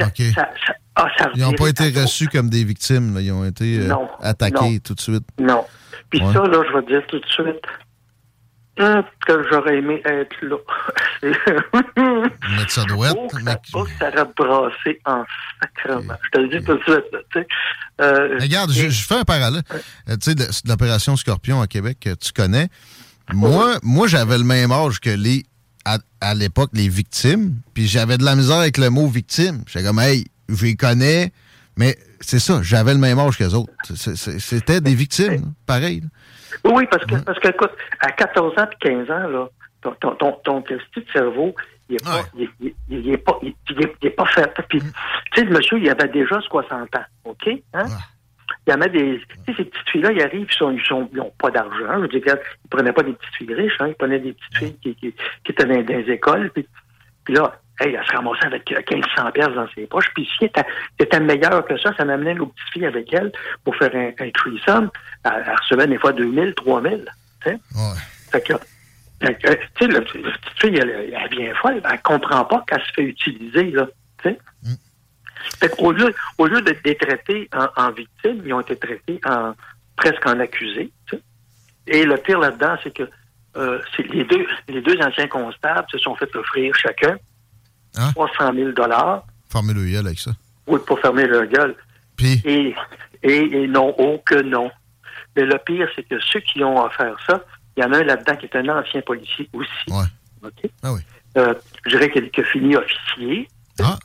Ça, 0.00 0.06
ça, 0.34 0.48
ah, 0.94 1.08
ça 1.18 1.30
Ils 1.34 1.42
n'ont 1.42 1.52
pas 1.54 1.68
été 1.68 1.88
reçus 1.90 2.28
comme 2.28 2.48
des 2.48 2.62
victimes. 2.62 3.14
là. 3.16 3.20
Ils 3.20 3.32
ont 3.32 3.44
été 3.44 3.80
euh, 3.80 3.88
Non, 3.88 4.08
attaqués 4.20 4.74
non. 4.74 4.78
tout 4.84 4.94
de 4.94 5.00
suite. 5.00 5.24
Non. 5.40 5.64
Puis 6.08 6.22
Ouais. 6.22 6.32
ça, 6.32 6.40
là, 6.44 6.62
je 6.68 6.72
vais 6.72 6.82
te 6.82 6.86
dire 6.92 7.02
tout 7.08 7.18
de 7.18 7.26
suite 7.26 7.62
hum, 8.78 9.02
que 9.26 9.44
j'aurais 9.50 9.78
aimé 9.78 10.02
être 10.04 10.36
là. 10.42 10.56
Mettre 12.56 12.70
ça 12.70 12.84
douette. 12.84 13.14
Oh, 13.16 13.28
ça, 13.44 13.60
oh, 13.74 13.86
ça 13.98 14.08
aurait 14.08 14.24
brassé 14.36 15.00
en 15.04 15.24
sacrement. 15.60 16.14
Je 16.24 16.30
te 16.30 16.38
le 16.38 16.48
dis 16.58 16.64
tout 16.64 16.74
de 16.76 16.82
suite. 16.82 17.04
là. 17.34 17.42
Euh, 18.00 18.38
Regarde, 18.40 18.72
je, 18.72 18.88
je 18.88 19.04
fais 19.06 19.16
un 19.16 19.24
parallèle. 19.24 19.62
Euh, 20.08 20.16
tu 20.22 20.32
sais, 20.32 20.48
l'opération 20.66 21.16
Scorpion 21.16 21.60
à 21.60 21.66
Québec 21.66 21.98
que 22.00 22.14
tu 22.14 22.32
connais. 22.32 22.68
Moi, 23.32 23.78
moi 23.82 24.06
j'avais 24.06 24.38
le 24.38 24.44
même 24.44 24.72
âge 24.72 25.00
que 25.00 25.10
les 25.10 25.44
à, 25.84 25.98
à 26.20 26.34
l'époque 26.34 26.70
les 26.74 26.88
victimes, 26.88 27.56
puis 27.74 27.86
j'avais 27.86 28.18
de 28.18 28.24
la 28.24 28.34
misère 28.36 28.56
avec 28.58 28.78
le 28.78 28.90
mot 28.90 29.06
victime. 29.08 29.62
J'étais 29.66 29.84
comme 29.84 29.98
hey, 30.00 30.26
je 30.48 30.64
les 30.64 30.76
connais, 30.76 31.32
mais 31.76 31.96
c'est 32.20 32.38
ça, 32.40 32.60
j'avais 32.62 32.92
le 32.92 32.98
même 33.00 33.18
âge 33.18 33.36
qu'eux 33.36 33.52
autres. 33.54 33.72
C'est- 33.94 34.16
c'est- 34.16 34.38
C'était 34.38 34.80
des 34.80 34.94
victimes, 34.94 35.52
pareil. 35.66 36.00
là. 36.00 36.06
Oui, 36.64 36.86
parce 36.90 37.04
que, 37.04 37.14
parce 37.24 37.38
que, 37.38 37.48
écoute, 37.48 37.72
à 38.00 38.12
14 38.12 38.58
ans 38.58 38.66
et 38.70 38.76
15 38.88 39.10
ans, 39.10 39.28
là, 39.28 39.48
ton, 39.82 39.92
ton, 39.92 40.14
ton, 40.14 40.32
ton 40.44 40.62
petit 40.62 41.04
cerveau, 41.12 41.54
il 41.88 41.96
est 41.96 42.04
pas, 42.04 42.22
il, 42.36 42.48
il- 42.60 42.74
il 42.88 43.10
est 43.10 43.16
pas, 43.18 43.38
est, 44.02 44.10
pas 44.10 44.26
fait. 44.26 44.52
Puis, 44.68 44.80
tu 44.80 44.86
sais, 45.34 45.44
le 45.44 45.56
monsieur, 45.56 45.78
il 45.78 45.88
avait 45.88 46.08
déjà 46.08 46.40
60 46.40 46.94
ans, 46.96 47.04
OK? 47.24 47.48
Hein? 47.74 47.84
Il 48.66 48.70
y 48.70 48.74
en 48.74 48.80
a 48.80 48.88
des, 48.88 49.20
tu 49.46 49.52
sais, 49.52 49.56
ces 49.56 49.64
petites 49.64 49.88
filles-là, 49.90 50.12
ils 50.12 50.22
arrivent, 50.22 50.46
ils 50.50 50.54
sont, 50.54 50.70
ils 50.70 50.84
sont, 50.84 51.08
ils 51.12 51.20
ont 51.20 51.32
pas 51.38 51.50
d'argent. 51.50 51.94
Je 51.96 52.00
veux 52.00 52.08
dire, 52.08 52.36
ils 52.64 52.68
prenaient 52.68 52.92
pas 52.92 53.02
des 53.02 53.12
petites 53.12 53.34
filles 53.36 53.54
riches, 53.54 53.76
hein, 53.80 53.88
ils 53.88 53.94
prenaient 53.94 54.18
des 54.18 54.32
petites 54.32 54.56
filles 54.56 54.76
qui, 54.82 54.94
qui, 54.96 55.14
qui 55.44 55.52
étaient 55.52 55.64
dans, 55.64 55.82
dans 55.82 55.96
les 55.98 56.10
écoles, 56.12 56.50
puis, 56.50 56.66
puis 57.24 57.34
là, 57.34 57.54
hey, 57.80 57.94
elle 57.94 58.06
se 58.06 58.12
ramassait 58.12 58.46
avec 58.46 58.70
euh, 58.72 58.80
1500 58.90 59.30
pièces 59.32 59.54
dans 59.54 59.68
ses 59.74 59.86
poches, 59.86 60.10
puis 60.14 60.28
si 60.38 60.44
elle 60.54 60.64
était, 60.98 61.20
meilleure 61.20 61.64
que 61.66 61.76
ça, 61.78 61.94
ça 61.96 62.04
m'amenait 62.04 62.34
nos 62.34 62.46
petites 62.46 62.72
filles 62.72 62.86
avec 62.86 63.12
elle 63.12 63.32
pour 63.64 63.76
faire 63.76 63.94
un, 63.94 64.10
un 64.24 64.30
threesome. 64.30 64.90
Elle, 65.24 65.44
elle 65.46 65.56
recevait 65.56 65.86
des 65.86 65.98
fois 65.98 66.12
2000, 66.12 66.54
3000, 66.54 67.04
tu 67.42 67.50
sais? 67.50 67.58
Fait 68.30 68.40
que, 68.46 68.52
Euh, 68.54 69.30
euh, 69.46 69.54
tu 69.74 69.84
sais, 69.86 69.90
la 69.90 70.00
petite 70.00 70.60
fille, 70.60 70.76
elle, 70.76 70.90
elle 70.90 71.28
vient 71.36 71.52
folle, 71.56 71.80
elle 71.90 72.02
comprend 72.02 72.44
pas 72.44 72.64
qu'elle 72.68 72.80
se 72.82 72.92
fait 72.92 73.02
utiliser, 73.02 73.70
là. 73.72 73.88
Tu 74.22 74.28
sais? 74.30 74.38
Fait 75.60 75.68
qu'au 75.76 75.90
lieu, 75.92 76.14
au 76.38 76.46
lieu 76.46 76.60
d'être 76.62 76.98
traités 77.00 77.48
en, 77.52 77.66
en 77.82 77.90
victimes, 77.90 78.42
ils 78.44 78.52
ont 78.52 78.60
été 78.60 78.76
traités 78.76 79.20
en 79.24 79.54
presque 79.96 80.24
en 80.26 80.38
accusés. 80.38 80.92
tu 81.08 81.16
sais. 81.16 81.22
Et 81.88 82.04
le 82.04 82.16
pire 82.18 82.38
là-dedans, 82.38 82.76
c'est 82.82 82.94
que 82.94 83.08
euh, 83.56 83.80
les 83.98 84.24
deux 84.24 84.46
les 84.68 84.82
deux 84.82 84.96
anciens 85.00 85.26
constables 85.26 85.86
se 85.90 85.98
sont 85.98 86.14
fait 86.14 86.34
offrir 86.36 86.74
chacun 86.76 87.16
300 88.14 88.54
000 88.54 88.72
dollars 88.72 89.24
Fermez 89.50 89.72
le 89.74 89.84
gueule 89.84 90.06
avec 90.06 90.18
ça. 90.18 90.30
oui, 90.66 90.78
pour 90.86 90.98
fermer 91.00 91.26
leur 91.26 91.46
gueule. 91.46 91.74
Puis? 92.16 92.40
Et, 92.44 92.74
et, 93.22 93.62
et 93.62 93.66
non, 93.68 93.94
oh 93.98 94.20
que 94.24 94.42
non. 94.42 94.70
Mais 95.36 95.44
le 95.44 95.56
pire, 95.64 95.88
c'est 95.94 96.02
que 96.02 96.18
ceux 96.20 96.40
qui 96.40 96.62
ont 96.64 96.82
offert 96.84 97.16
ça, 97.26 97.42
il 97.76 97.82
y 97.82 97.86
en 97.86 97.92
a 97.92 97.98
un 97.98 98.02
là-dedans 98.04 98.36
qui 98.36 98.46
est 98.46 98.56
un 98.56 98.68
ancien 98.68 99.00
policier 99.02 99.48
aussi. 99.52 99.70
OK? 100.42 100.70
Ah 100.82 100.92
oui. 100.92 101.00
Euh, 101.36 101.54
je 101.84 101.90
dirais 101.90 102.10
qu'il 102.10 102.30
qui 102.30 102.40
a 102.40 102.44
fini 102.44 102.76
officier. 102.76 103.48
Ah. 103.80 103.98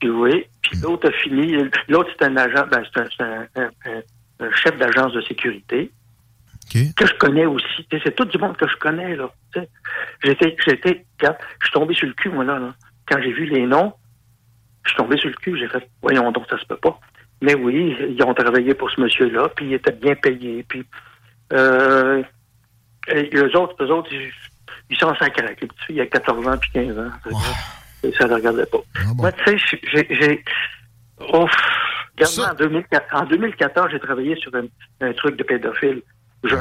Puis 0.00 0.08
oui. 0.10 0.44
Puis 0.62 0.78
l'autre 0.80 1.08
a 1.08 1.12
fini. 1.12 1.56
L'autre, 1.88 2.10
c'est 2.18 2.24
un 2.26 2.36
agent, 2.36 2.66
ben, 2.70 2.82
c'est 2.92 3.00
un, 3.22 3.24
un- 3.30 3.46
un- 3.62 3.70
un- 3.90 4.46
un 4.46 4.52
chef 4.52 4.76
d'agence 4.78 5.12
de 5.12 5.20
sécurité. 5.22 5.90
Que 6.96 7.06
je 7.06 7.14
connais 7.14 7.46
aussi. 7.46 7.86
C'est 7.90 8.14
tout 8.16 8.24
du 8.24 8.38
monde 8.38 8.56
que 8.56 8.66
je 8.68 8.76
connais, 8.76 9.14
là. 9.16 9.30
J'étais, 10.22 10.56
j'étais, 10.66 11.04
je 11.22 11.26
suis 11.62 11.72
tombé 11.72 11.94
sur 11.94 12.06
le 12.08 12.14
cul, 12.14 12.28
moi, 12.30 12.44
là, 12.44 12.58
là. 12.58 12.74
Quand 13.08 13.20
j'ai 13.22 13.32
vu 13.32 13.46
les 13.46 13.66
noms, 13.66 13.92
je 14.84 14.90
suis 14.90 14.96
tombé 14.96 15.16
sur 15.16 15.28
le 15.28 15.34
cul, 15.36 15.58
j'ai 15.58 15.68
fait, 15.68 15.88
voyons 16.02 16.30
donc, 16.32 16.44
ça 16.48 16.58
se 16.58 16.66
peut 16.66 16.76
pas. 16.76 16.98
Mais 17.42 17.54
oui, 17.54 17.96
ils 18.08 18.22
ont 18.22 18.34
travaillé 18.34 18.74
pour 18.74 18.90
ce 18.90 19.00
monsieur-là, 19.00 19.48
puis 19.54 19.66
ils 19.66 19.74
étaient 19.74 19.92
bien 19.92 20.14
payés, 20.14 20.64
puis 20.68 20.84
euh, 21.52 22.22
et 23.08 23.30
eux 23.34 23.56
autres, 23.56 23.76
eux 23.84 23.90
autres, 23.90 24.08
ils, 24.12 24.32
ils 24.90 24.96
sont. 24.96 25.12
Les 25.20 25.30
petites 25.54 25.72
filles, 25.86 25.96
il 25.96 25.96
y 25.96 26.00
a 26.00 26.06
14 26.06 26.48
ans 26.48 26.58
puis 26.58 26.70
15 26.72 26.98
ans. 26.98 27.10
Ça 28.18 28.26
ne 28.28 28.34
regardait 28.34 28.66
pas. 28.66 28.78
Moi, 29.16 29.32
tu 29.32 29.58
sais, 29.58 30.06
j'ai... 30.10 30.44
Ouf! 31.32 31.50
Regarde, 32.18 32.52
en, 32.52 32.54
2004 32.54 33.14
en 33.14 33.24
2014, 33.24 33.88
j'ai 33.90 34.00
travaillé 34.00 34.36
sur 34.36 34.54
un, 34.54 34.64
un 35.00 35.12
truc 35.12 35.36
de 35.36 35.42
pédophile. 35.42 36.02
Je 36.44 36.54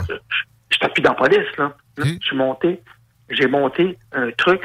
je 0.69 0.77
n'étais 0.77 0.93
plus 0.93 1.01
dans 1.01 1.11
la 1.11 1.15
police, 1.15 1.57
là. 1.57 1.75
Je 1.97 2.17
suis 2.21 2.35
monté, 2.35 2.81
j'ai 3.29 3.47
monté 3.47 3.97
un 4.11 4.31
truc, 4.31 4.61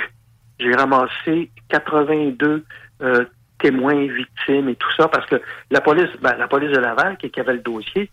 j'ai 0.58 0.74
ramassé 0.74 1.50
82 1.70 2.64
euh, 3.02 3.24
témoins, 3.58 4.06
victimes 4.06 4.68
et 4.68 4.74
tout 4.76 4.90
ça, 4.96 5.08
parce 5.08 5.26
que 5.26 5.40
la 5.70 5.80
police, 5.80 6.10
ben, 6.22 6.34
la 6.36 6.48
police 6.48 6.70
de 6.70 6.78
Laval, 6.78 7.16
qui, 7.18 7.30
qui 7.30 7.40
avait 7.40 7.54
le 7.54 7.60
dossier, 7.60 8.10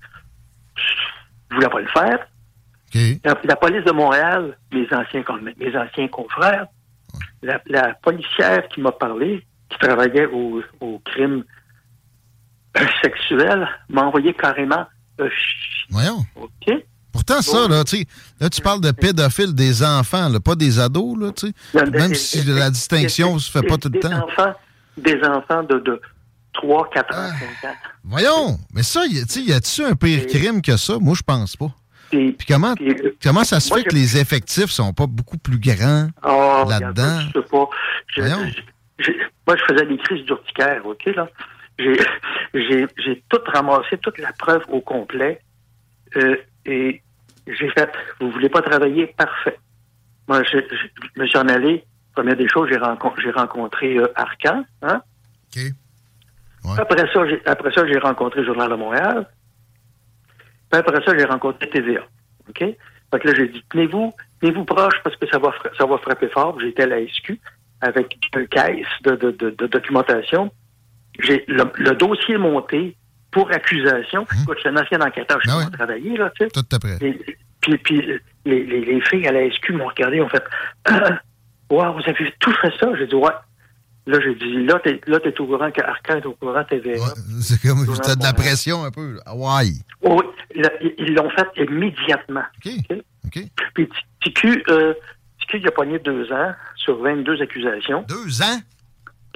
ne 1.52 1.56
voulait 1.56 1.70
pas 1.70 1.80
le 1.80 1.88
faire. 1.88 2.28
La, 3.24 3.36
la 3.44 3.56
police 3.56 3.84
de 3.84 3.92
Montréal, 3.92 4.58
mes 4.72 4.88
anciens, 4.94 5.24
con- 5.24 5.40
mes 5.58 5.76
anciens 5.78 6.08
confrères, 6.08 6.68
la, 7.42 7.62
la 7.68 7.94
policière 7.96 8.68
qui 8.70 8.82
m'a 8.82 8.92
parlé, 8.92 9.46
qui 9.70 9.78
travaillait 9.80 10.26
au, 10.28 10.62
au 10.80 11.00
crime 11.06 11.44
euh, 12.78 12.86
sexuel, 13.02 13.68
m'a 13.90 14.04
envoyé 14.04 14.34
carrément 14.34 14.86
euh, 15.20 15.30
Voyons. 15.90 16.26
OK? 16.36 16.74
Pourtant, 17.28 17.41
ça, 17.41 17.68
là, 17.68 17.84
là, 18.40 18.49
tu 18.49 18.62
parles 18.62 18.80
de 18.82 18.91
pédophiles 18.91 19.54
des 19.54 19.84
enfants, 19.84 20.30
là, 20.30 20.40
pas 20.40 20.56
des 20.56 20.80
ados, 20.80 21.18
là, 21.20 21.32
tu 21.34 21.48
sais. 21.74 21.86
Même 21.91 22.14
si 22.16 22.41
la 22.45 22.70
distinction 22.70 23.38
se 23.38 23.52
fait 23.52 23.64
pas 23.64 23.78
tout 23.78 23.90
le 23.94 23.99
temps. 23.99 24.24
Enfants, 24.28 24.54
des 24.98 25.20
enfants 25.24 25.64
de, 25.64 25.78
de 25.80 26.02
3, 26.54 26.90
4 26.90 27.06
Ah. 27.12 27.28
ans, 27.28 27.32
5 27.62 27.70
ans. 27.70 27.76
Voyons, 28.06 28.58
mais 28.74 28.84
ça, 28.84 29.06
y 29.06 29.20
a- 29.20 29.26
tu 29.26 29.34
sais, 29.34 29.41
y 29.41 29.52
a-tu 29.54 29.84
un 29.84 29.95
pire 29.95 30.26
crime 30.28 30.62
que 30.62 30.78
ça? 30.78 30.98
Moi, 30.99 31.16
je 31.18 31.22
pense 31.24 31.58
pas. 31.58 31.70
Puis, 32.10 32.38
comment, 32.48 32.74
comment 33.22 33.44
ça 33.44 33.60
se 33.60 33.68
moi, 33.70 33.80
fait 33.80 33.84
que 33.90 33.94
les 33.95 34.18
effectifs 34.18 34.70
sont 34.72 34.94
pas 34.94 35.08
beaucoup 35.08 35.38
plus 35.38 35.60
grands 35.60 36.08
Oh, 36.24 36.64
là-dedans? 36.70 37.20
Je 37.36 37.41
sais 37.41 37.48
pas. 37.52 37.68
Je- 38.16 38.22
je- 38.22 39.04
je- 39.04 39.12
moi, 39.45 39.58
je 39.58 39.64
faisais 39.74 39.86
des 39.86 39.98
crises 39.98 40.24
d'urticaire, 40.26 40.86
OK, 40.86 41.06
là? 41.08 41.28
J'ai 42.54 43.24
tout 43.30 43.40
ramassé, 43.54 43.98
toute 44.02 44.18
la 44.20 44.32
preuve 44.34 44.62
au 44.70 44.80
complet. 44.80 45.41
euh, 46.16 46.38
et 46.66 47.02
j'ai 47.48 47.69
fait, 47.69 47.90
vous 48.19 48.32
voulez 48.32 48.49
pas 48.49 48.61
travailler? 48.61 49.07
Parfait. 49.18 49.57
Moi, 50.28 50.44
je, 50.44 50.57
je 50.60 51.22
me 51.22 51.26
suis 51.28 51.38
en 51.38 51.48
allé. 51.48 51.84
Première 52.14 52.36
des 52.36 52.48
choses, 52.48 52.68
j'ai, 52.69 52.78
rencon- 52.78 53.14
j'ai 53.22 53.32
rencontré 53.32 53.98
euh, 53.98 54.07
Arcan, 54.15 54.65
hein? 54.82 55.02
Après 56.80 57.07
ça, 57.14 57.28
j'ai, 57.28 57.41
après 57.45 57.72
ça, 57.72 57.86
j'ai 57.88 57.99
rencontré 57.99 58.44
Journal 58.44 58.69
de 58.69 58.76
Montréal. 58.76 59.28
Puis 60.69 60.80
après 60.80 61.02
ça, 61.06 61.18
j'ai 61.18 61.26
rencontré 61.26 61.69
TVA. 61.69 62.02
OK? 62.49 62.60
Fait 62.60 63.19
que 63.19 63.28
là, 63.28 63.34
j'ai 63.36 63.48
dit, 63.48 63.64
tenez-vous, 63.69 64.14
tenez-vous 64.41 64.65
proche 64.65 64.95
parce 65.03 65.15
que 65.15 65.28
ça 65.28 65.38
va, 65.40 65.53
ça 65.78 65.86
va 65.86 65.98
frapper 65.99 66.28
fort. 66.28 66.60
J'étais 66.60 66.84
à 66.84 66.88
la 66.88 67.07
SQ 67.07 67.40
avec 67.82 68.18
une 68.36 68.48
caisse 68.48 68.86
de, 69.03 69.11
de, 69.15 69.32
de, 69.32 69.49
de 69.52 69.68
documentation. 69.68 70.52
J'ai 71.19 71.45
le, 71.48 71.65
le 71.76 71.91
dossier 71.95 72.38
monté 72.38 72.98
pour 73.38 73.52
accusation. 73.52 74.26
Écoute, 74.42 74.56
je 74.58 74.60
suis 74.62 74.70
un 74.70 74.78
ancien 74.82 75.00
enquêteur, 75.02 75.40
je 75.44 75.50
suis 75.50 75.72
travaillé, 75.72 76.18
là, 76.18 76.32
tu 76.38 76.46
sais. 76.46 76.50
Tout 76.52 76.66
à. 76.72 77.06
Et- 77.06 77.38
Puis, 77.62 77.78
puis 77.80 78.02
les, 78.46 78.64
les, 78.64 78.82
les 78.86 79.02
filles 79.02 79.28
à 79.28 79.32
la 79.32 79.50
SQ 79.52 79.72
m'ont 79.74 79.88
regardé, 79.88 80.22
ont 80.22 80.30
fait 80.30 80.44
Ah, 80.86 81.20
Wow, 81.70 81.94
vous 81.94 82.02
avez 82.08 82.34
tout 82.40 82.54
fait 82.62 82.72
ça? 82.80 82.88
J'ai 82.98 83.08
dit 83.08 83.16
Ouais. 83.16 83.30
Là, 84.06 84.20
j'ai 84.24 84.36
dit 84.36 84.64
Là, 84.66 84.80
t'es 84.84 85.02
là, 85.06 85.20
t'es 85.20 85.38
au 85.42 85.46
courant 85.48 85.70
qu'Arcan 85.70 86.18
est 86.18 86.26
au 86.26 86.32
courant 86.34 86.64
TVA. 86.64 86.96
C'est 87.42 87.62
comme, 87.62 87.86
t'as 88.02 88.16
de 88.16 88.24
la 88.24 88.32
pression 88.34 88.86
un 88.86 88.92
peu. 88.92 89.20
Ah, 89.26 89.36
ouais. 89.36 89.72
Oh, 90.02 90.22
oui, 90.22 90.62
là, 90.62 90.70
ils 90.98 91.14
l'ont 91.14 91.30
fait 91.32 91.48
immédiatement. 91.62 92.44
OK. 92.66 93.40
Puis 93.74 93.90
TQ, 94.24 94.64
euh, 94.70 94.94
TQ, 95.42 95.58
il 95.60 95.68
a 95.68 95.72
pogné 95.72 96.00
deux 96.00 96.32
ans 96.32 96.54
sur 96.78 96.98
22 97.02 97.42
accusations. 97.42 98.06
Deux 98.08 98.42
ans? 98.42 98.60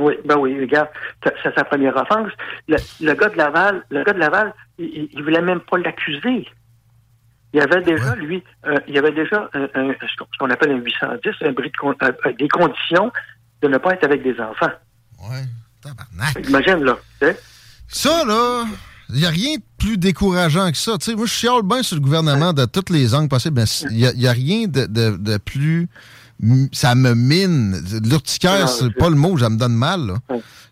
Oui, 0.02 0.14
ben 0.26 0.38
oui, 0.38 0.60
regarde, 0.60 0.90
c'est 1.24 1.54
sa 1.56 1.64
première 1.64 1.96
offense. 1.96 2.32
Le, 2.68 2.78
le 3.02 3.14
gars 3.14 3.30
de 3.30 3.38
Laval, 3.38 3.84
le 3.90 4.04
gars 4.04 4.14
de 4.14 4.20
Laval, 4.20 4.54
il, 4.80 5.10
il 5.14 5.24
voulait 5.24 5.42
même 5.42 5.60
pas 5.62 5.78
l'accuser. 5.78 6.48
Il 7.54 7.58
y 7.58 7.62
avait 7.62 7.82
déjà, 7.82 8.16
lui, 8.16 8.44
euh, 8.66 8.78
il 8.88 8.96
y 8.96 8.98
avait 8.98 9.12
déjà 9.12 9.50
un, 9.54 9.64
un- 9.76 9.94
ce 10.02 10.24
qu'on- 10.40 10.50
appelle 10.50 10.72
un 10.72 10.78
810, 10.78 11.32
un 11.42 11.52
bris 11.52 11.70
de 11.72 12.32
des 12.38 12.48
conditions 12.48 13.12
de 13.62 13.68
ne 13.68 13.78
pas 13.78 13.94
être 13.94 14.06
avec 14.06 14.24
des 14.24 14.40
enfants. 14.40 14.72
Ouais, 15.30 15.44
Imagine, 16.48 16.84
là. 16.84 16.98
Ça, 17.90 18.24
là, 18.26 18.64
il 19.10 19.16
n'y 19.20 19.26
a 19.26 19.30
rien 19.30 19.58
de 19.58 19.64
plus 19.78 19.98
décourageant 19.98 20.72
que 20.72 20.78
ça. 20.78 20.98
Tu 20.98 21.06
sais, 21.12 21.16
moi, 21.16 21.26
je 21.26 21.32
chiale 21.32 21.62
bien 21.64 21.84
sur 21.84 21.96
le 21.98 22.02
gouvernement 22.02 22.54
de 22.54 22.66
toutes 22.66 22.90
les 22.90 23.14
angles 23.14 23.28
possibles. 23.28 23.62
Il 23.92 23.98
n'y 24.18 24.28
a, 24.28 24.32
rien 24.32 24.68
de, 24.68 24.86
de- 24.86 25.18
de 25.18 25.38
plus. 25.38 25.90
Ça 26.72 26.96
me 26.96 27.14
mine. 27.14 27.76
L'urticaire, 28.04 28.68
c'est 28.68 28.94
pas 28.96 29.10
le 29.10 29.16
mot, 29.16 29.38
ça 29.38 29.50
me 29.50 29.58
donne 29.58 29.76
mal. 29.76 30.08
là. 30.08 30.14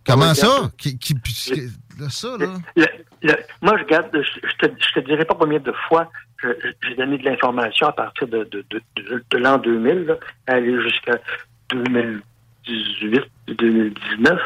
Comment 0.05 0.33
ça? 0.33 0.47
regarde. 0.47 0.71
Qui, 0.77 0.97
qui- 0.97 1.13
qui- 1.15 1.61
là, 1.99 2.09
ça, 2.09 2.29
là. 2.39 2.47
Le- 2.75 2.85
le- 3.21 3.35
moi, 3.61 3.77
je 3.79 3.83
garde, 3.85 4.07
je, 4.13 4.67
te, 4.67 4.71
je 4.79 4.99
te 4.99 5.05
dirais 5.05 5.25
pas 5.25 5.35
combien 5.39 5.59
de 5.59 5.73
fois 5.87 6.09
j'ai 6.41 6.95
donné 6.95 7.17
de 7.17 7.25
l'information 7.25 7.87
à 7.87 7.91
partir 7.91 8.27
de, 8.27 8.45
de, 8.45 8.63
de, 8.69 8.81
de- 8.95 9.23
de 9.29 9.37
l'an 9.37 9.57
2000, 9.57 10.05
là, 10.05 10.15
aller 10.47 10.81
jusqu'à 10.81 11.19
2018, 11.71 13.21
2019, 13.47 14.39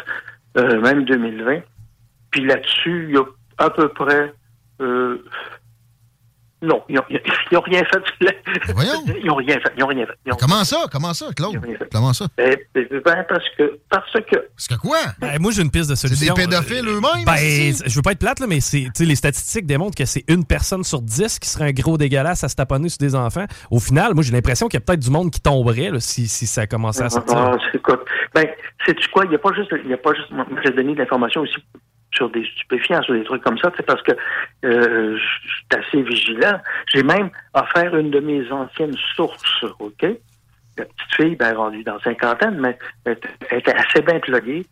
euh, 0.57 0.81
même 0.81 1.05
2020. 1.05 1.59
Puis 2.31 2.45
là-dessus, 2.45 3.05
il 3.09 3.15
y 3.15 3.17
a 3.17 3.23
à 3.59 3.69
peu 3.69 3.89
près... 3.89 4.33
euh, 4.81 5.23
non, 6.63 6.81
ils 6.89 6.95
n'ont 6.95 7.03
rien 7.07 7.19
fait. 7.19 7.29
Ils 7.51 7.55
n'ont 7.55 7.61
rien 7.61 7.83
fait. 9.59 9.71
Ils 9.75 9.79
n'ont 9.81 9.87
rien 9.87 10.05
fait. 10.05 10.13
Ils 10.25 10.33
ont- 10.33 10.37
Comment 10.39 10.63
ça? 10.63 10.85
Comment 10.91 11.13
ça, 11.13 11.27
Claude? 11.35 11.59
Comment 11.91 12.13
ça? 12.13 12.25
Ben, 12.37 12.55
ben, 12.73 12.87
ben, 13.05 13.25
parce 13.29 13.45
que... 13.57 13.79
Parce 13.89 14.11
que... 14.13 14.35
Parce 14.55 14.67
que 14.67 14.75
quoi? 14.75 14.97
Ben, 15.19 15.39
moi, 15.39 15.51
j'ai 15.51 15.61
une 15.61 15.71
piste 15.71 15.89
de 15.89 15.95
solution. 15.95 16.33
des 16.33 16.41
pédophiles 16.41 16.87
eux-mêmes, 16.87 17.25
Ben, 17.25 17.35
c'est- 17.37 17.87
je 17.89 17.95
veux 17.95 18.01
pas 18.01 18.11
être 18.13 18.19
plate, 18.19 18.39
là, 18.39 18.47
mais 18.47 18.59
c'est, 18.59 18.87
les 18.99 19.15
statistiques 19.15 19.65
démontrent 19.65 19.95
que 19.97 20.05
c'est 20.05 20.23
une 20.27 20.45
personne 20.45 20.83
sur 20.83 21.01
dix 21.01 21.39
qui 21.39 21.49
serait 21.49 21.65
un 21.65 21.71
gros 21.71 21.97
dégueulasse 21.97 22.43
à 22.43 22.49
se 22.49 22.55
taponner 22.55 22.89
sur 22.89 22.99
des 22.99 23.15
enfants. 23.15 23.45
Au 23.69 23.79
final, 23.79 24.13
moi, 24.13 24.23
j'ai 24.23 24.31
l'impression 24.31 24.67
qu'il 24.67 24.79
y 24.79 24.83
a 24.83 24.85
peut-être 24.85 24.99
du 25.01 25.09
monde 25.09 25.31
qui 25.31 25.41
tomberait 25.41 25.89
là, 25.91 25.99
si, 25.99 26.27
si 26.27 26.47
ça 26.47 26.65
commençait 26.67 27.03
à 27.03 27.09
sortir. 27.09 27.37
Ah, 27.37 27.57
c'est- 27.71 27.77
écoute, 27.77 28.01
ben, 28.33 28.45
sais-tu 28.85 29.09
quoi? 29.09 29.25
Il 29.25 29.29
n'y 29.29 29.35
a 29.35 29.39
pas 29.39 29.53
juste, 29.55 29.73
il 29.83 29.89
y 29.89 29.93
a 29.93 29.97
pas 29.97 30.13
juste, 30.13 30.29
j'ai 30.63 30.71
donné 30.71 30.93
de 30.93 30.99
l'information 30.99 31.41
aussi 31.41 31.55
sur 32.13 32.29
des 32.29 32.45
stupéfiants, 32.45 33.01
sur 33.01 33.13
des 33.13 33.23
trucs 33.23 33.43
comme 33.43 33.57
ça, 33.57 33.71
c'est 33.75 33.85
parce 33.85 34.01
que 34.03 34.11
euh, 34.65 35.17
je 35.17 35.49
suis 35.49 35.65
assez 35.71 36.01
vigilant. 36.01 36.59
J'ai 36.93 37.03
même 37.03 37.29
offert 37.53 37.95
une 37.95 38.11
de 38.11 38.19
mes 38.19 38.49
anciennes 38.51 38.95
sources, 39.15 39.63
OK? 39.79 40.01
La 40.77 40.85
petite 40.85 41.15
fille, 41.15 41.35
ben, 41.35 41.55
rendue 41.55 41.83
dans 41.83 41.99
cinquantaine, 41.99 42.59
mais 42.59 42.77
elle 43.05 43.17
était- 43.51 43.73
assez 43.75 44.01
bien 44.01 44.19
pluguée. 44.19 44.65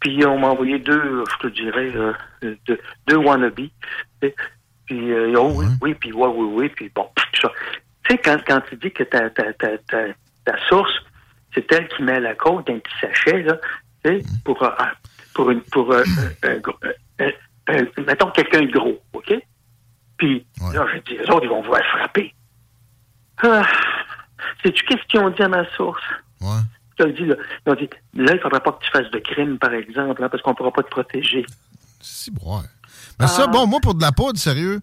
Puis 0.00 0.24
on 0.24 0.38
m'a 0.38 0.48
envoyé 0.48 0.78
deux, 0.78 1.24
je 1.28 1.48
te 1.48 1.52
dirais, 1.52 1.90
euh, 1.96 2.12
deux, 2.66 2.78
deux 3.08 3.16
wannabes. 3.16 3.68
Puis, 4.20 5.12
euh, 5.12 5.34
oh 5.36 5.52
oui, 5.56 5.66
oui, 5.82 5.94
puis 5.94 6.12
ouais, 6.12 6.28
oui, 6.28 6.46
oui, 6.52 6.68
puis 6.68 6.90
bon, 6.94 7.08
tout 7.14 7.40
ça. 7.42 7.52
Tu 8.04 8.12
sais, 8.12 8.18
quand, 8.18 8.38
quand 8.46 8.60
tu 8.68 8.76
dis 8.76 8.90
que 8.92 9.02
ta, 9.02 9.28
ta, 9.30 9.52
ta, 9.54 9.76
ta, 9.78 10.04
ta 10.44 10.58
source, 10.68 10.92
c'est 11.52 11.70
elle 11.72 11.88
qui 11.88 12.02
met 12.02 12.20
la 12.20 12.34
côte 12.34 12.66
d'un 12.68 12.78
petit 12.78 12.94
sachet, 13.00 13.42
là, 13.42 13.58
tu 14.04 14.10
sais, 14.20 14.24
pour, 14.44 14.62
euh, 14.62 14.70
pour, 15.34 15.50
une, 15.50 15.60
pour 15.62 15.92
euh, 15.92 16.02
un, 16.42 16.48
un 16.50 16.58
gros- 16.58 16.78
un- 17.20 17.30
un- 17.68 18.02
mettons 18.06 18.30
quelqu'un 18.30 18.62
de 18.62 18.70
gros, 18.72 18.98
OK? 19.12 19.34
Puis, 20.16 20.46
là, 20.72 20.86
j'ai 20.92 21.00
dit, 21.02 21.22
les 21.22 21.30
autres, 21.30 21.44
ils 21.44 21.48
vont 21.50 21.62
vouloir 21.62 21.82
frapper. 21.96 22.34
Ah, 23.42 23.64
sais-tu 24.62 24.84
qu'est-ce 24.84 25.02
qu'ils 25.08 25.20
ont 25.20 25.30
dit 25.30 25.42
à 25.42 25.48
ma 25.48 25.64
source? 25.76 26.02
Ouais. 26.40 26.48
Ils 26.98 27.04
ont 27.04 27.10
dit, 27.10 27.24
là, 27.26 27.36
ils 27.66 27.70
ont 27.70 27.74
dit, 27.76 27.88
là, 28.14 28.32
il 28.34 28.40
faudrait 28.40 28.60
pas 28.60 28.72
que 28.72 28.84
tu 28.84 28.90
fasses 28.90 29.10
de 29.12 29.18
crime, 29.20 29.58
par 29.58 29.72
exemple, 29.72 30.22
hein, 30.22 30.28
parce 30.28 30.42
qu'on 30.42 30.54
pourra 30.54 30.72
pas 30.72 30.82
te 30.82 30.90
protéger. 30.90 31.46
Si, 32.00 32.30
ouais. 32.30 32.62
Mais 33.20 33.26
ça, 33.28 33.44
Ah. 33.44 33.50
bon, 33.50 33.66
moi, 33.66 33.78
pour 33.80 33.94
de 33.94 34.02
la 34.02 34.10
poudre, 34.12 34.38
sérieux, 34.38 34.80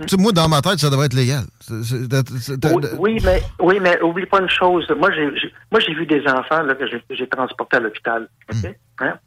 tu 0.00 0.08
sais, 0.08 0.16
moi, 0.16 0.32
dans 0.32 0.48
ma 0.48 0.62
tête, 0.62 0.78
ça 0.78 0.88
devrait 0.88 1.06
être 1.06 1.14
légal. 1.14 1.44
C'est- 1.60 1.82
c'est- 1.82 2.38
c'est- 2.38 2.72
Oui, 2.72 2.84
oui, 2.98 3.18
mais, 3.22 3.42
oui, 3.60 3.78
mais 3.80 4.00
oublie 4.00 4.24
pas 4.24 4.40
une 4.40 4.48
chose. 4.48 4.86
Moi, 4.96 5.10
j'ai, 5.12 5.30
j'ai- 5.38 5.52
moi, 5.70 5.78
j'ai 5.80 5.92
vu 5.92 6.06
des 6.06 6.26
enfants 6.26 6.62
là, 6.62 6.74
que 6.74 6.86
j'ai, 6.86 7.02
j'ai 7.10 7.28
transportés 7.28 7.76
à 7.76 7.80
l'hôpital. 7.80 8.26
Hmm. 8.50 8.58
OK? 8.64 8.76
Hein? 9.00 9.18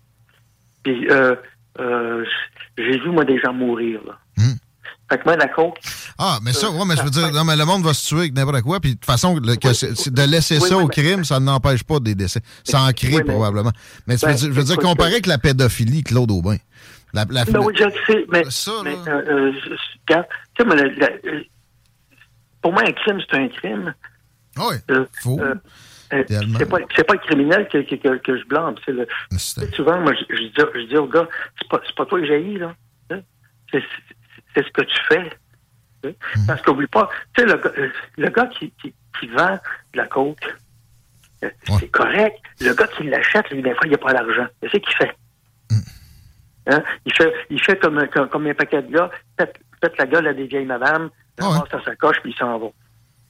Puis, 0.83 1.07
euh, 1.09 1.35
euh, 1.79 2.25
j'ai 2.77 2.99
vu, 2.99 3.09
moi, 3.09 3.25
des 3.25 3.39
gens 3.39 3.53
mourir. 3.53 3.99
Là. 4.05 4.17
Fait 5.09 5.17
que 5.17 5.23
moi, 5.25 5.35
la 5.35 5.47
coke. 5.47 5.77
Ah, 6.17 6.39
mais 6.43 6.53
ça, 6.53 6.71
ouais, 6.71 6.85
mais 6.87 6.95
je 6.95 7.03
veux 7.03 7.09
dire, 7.09 7.31
non, 7.31 7.43
mais 7.43 7.55
le 7.55 7.65
monde 7.65 7.83
va 7.83 7.93
se 7.93 8.07
tuer 8.07 8.19
avec 8.19 8.33
n'importe 8.33 8.61
quoi, 8.61 8.79
puis 8.79 8.91
de 8.91 8.95
toute 8.95 9.05
façon, 9.05 9.35
le- 9.35 9.55
que 9.57 10.09
de 10.09 10.21
laisser 10.31 10.57
Oui, 10.59 10.69
ça 10.69 10.77
oui, 10.77 10.83
au 10.83 10.87
mais- 10.87 10.93
crime, 10.93 11.23
ça 11.25 11.39
n'empêche 11.39 11.83
pas 11.83 11.99
des 11.99 12.15
décès. 12.15 12.39
Ça 12.63 12.81
en 12.81 12.91
crée 12.93 13.17
mais- 13.17 13.23
probablement. 13.23 13.71
Mais 14.07 14.15
Ben, 14.21 14.35
je 14.37 14.47
veux 14.47 14.63
dire, 14.63 14.77
comparé 14.77 15.11
avec 15.11 15.25
la 15.27 15.37
pédophilie, 15.37 16.03
Claude 16.03 16.31
Aubin. 16.31 16.55
La, 17.13 17.25
la- 17.29 17.45
Ben 17.45 17.59
oui, 17.59 17.73
je 17.77 17.83
le 17.83 17.91
sais, 18.07 18.25
mais, 18.31 18.43
mais, 18.83 18.95
euh, 19.07 19.21
euh, 19.27 19.51
regarde, 20.07 20.25
la- 20.97 21.31
euh, 21.31 21.41
pour 22.61 22.71
moi, 22.73 22.83
un 22.87 22.91
crime, 22.93 23.19
c'est 23.29 23.37
un 23.37 23.47
crime. 23.49 23.93
Oui, 24.57 24.75
faux. 25.21 25.39
C'est 26.59 26.69
pas, 26.69 26.77
pas 27.03 27.13
le 27.13 27.19
criminel 27.19 27.67
que, 27.67 27.77
que, 27.79 27.95
que, 27.95 28.17
que 28.17 28.37
je 28.37 28.45
blâme. 28.45 28.75
C'est 28.85 28.91
le, 28.91 29.07
souvent, 29.73 29.99
moi, 29.99 30.13
je, 30.13 30.35
je, 30.35 30.41
dis, 30.43 30.53
je 30.75 30.81
dis 30.87 30.97
au 30.97 31.07
gars, 31.07 31.27
c'est 31.59 31.67
pas, 31.69 31.79
pas 31.95 32.05
toi 32.05 32.19
que 32.19 32.25
j'ai 32.25 32.39
là. 32.57 32.75
hein? 33.11 33.19
C'est, 33.71 33.83
ce 34.63 34.69
que 34.71 34.81
tu 34.83 34.95
fais. 35.09 35.29
tu 36.03 36.09
sais. 36.09 36.15
Parce 36.47 36.61
qu'oublie 36.61 36.87
pas, 36.87 37.09
tu 37.35 37.41
sais, 37.41 37.47
le, 37.47 37.57
gars- 37.57 37.71
euh, 37.77 37.89
le 38.17 38.29
gars 38.29 38.47
qui, 38.47 38.71
qui, 38.81 38.93
qui 39.19 39.27
vend 39.27 39.53
de 39.93 39.97
la 39.97 40.07
coke, 40.07 40.55
euh, 41.43 41.49
c'est 41.79 41.89
correct. 41.89 42.37
Le 42.61 42.73
gars 42.73 42.87
qui 42.87 43.03
l'achète, 43.03 43.49
lui, 43.49 43.61
des 43.61 43.71
fois, 43.73 43.81
il 43.85 43.91
n'a 43.91 43.97
pas 43.97 44.13
l'argent. 44.13 44.47
C'est 44.61 44.69
ce 44.71 44.77
qu'il 44.77 44.95
fait. 44.95 45.15
Hein? 46.67 46.81
Il 47.05 47.13
fait, 47.13 47.33
il 47.49 47.61
fait 47.61 47.77
comme, 47.79 47.97
un- 47.97 48.07
comme, 48.07 48.29
comme 48.29 48.47
un 48.47 48.53
paquet 48.53 48.81
de 48.81 48.91
gars, 48.91 49.09
pète, 49.35 49.55
pète 49.81 49.97
la 49.97 50.05
gueule 50.05 50.27
à 50.27 50.33
des 50.33 50.47
vieilles 50.47 50.65
madames, 50.65 51.09
ramasse 51.39 51.69
sa 51.71 51.83
sacoche, 51.83 52.21
puis 52.21 52.31
ils 52.31 52.37
s'en 52.37 52.57
vont. 52.57 52.73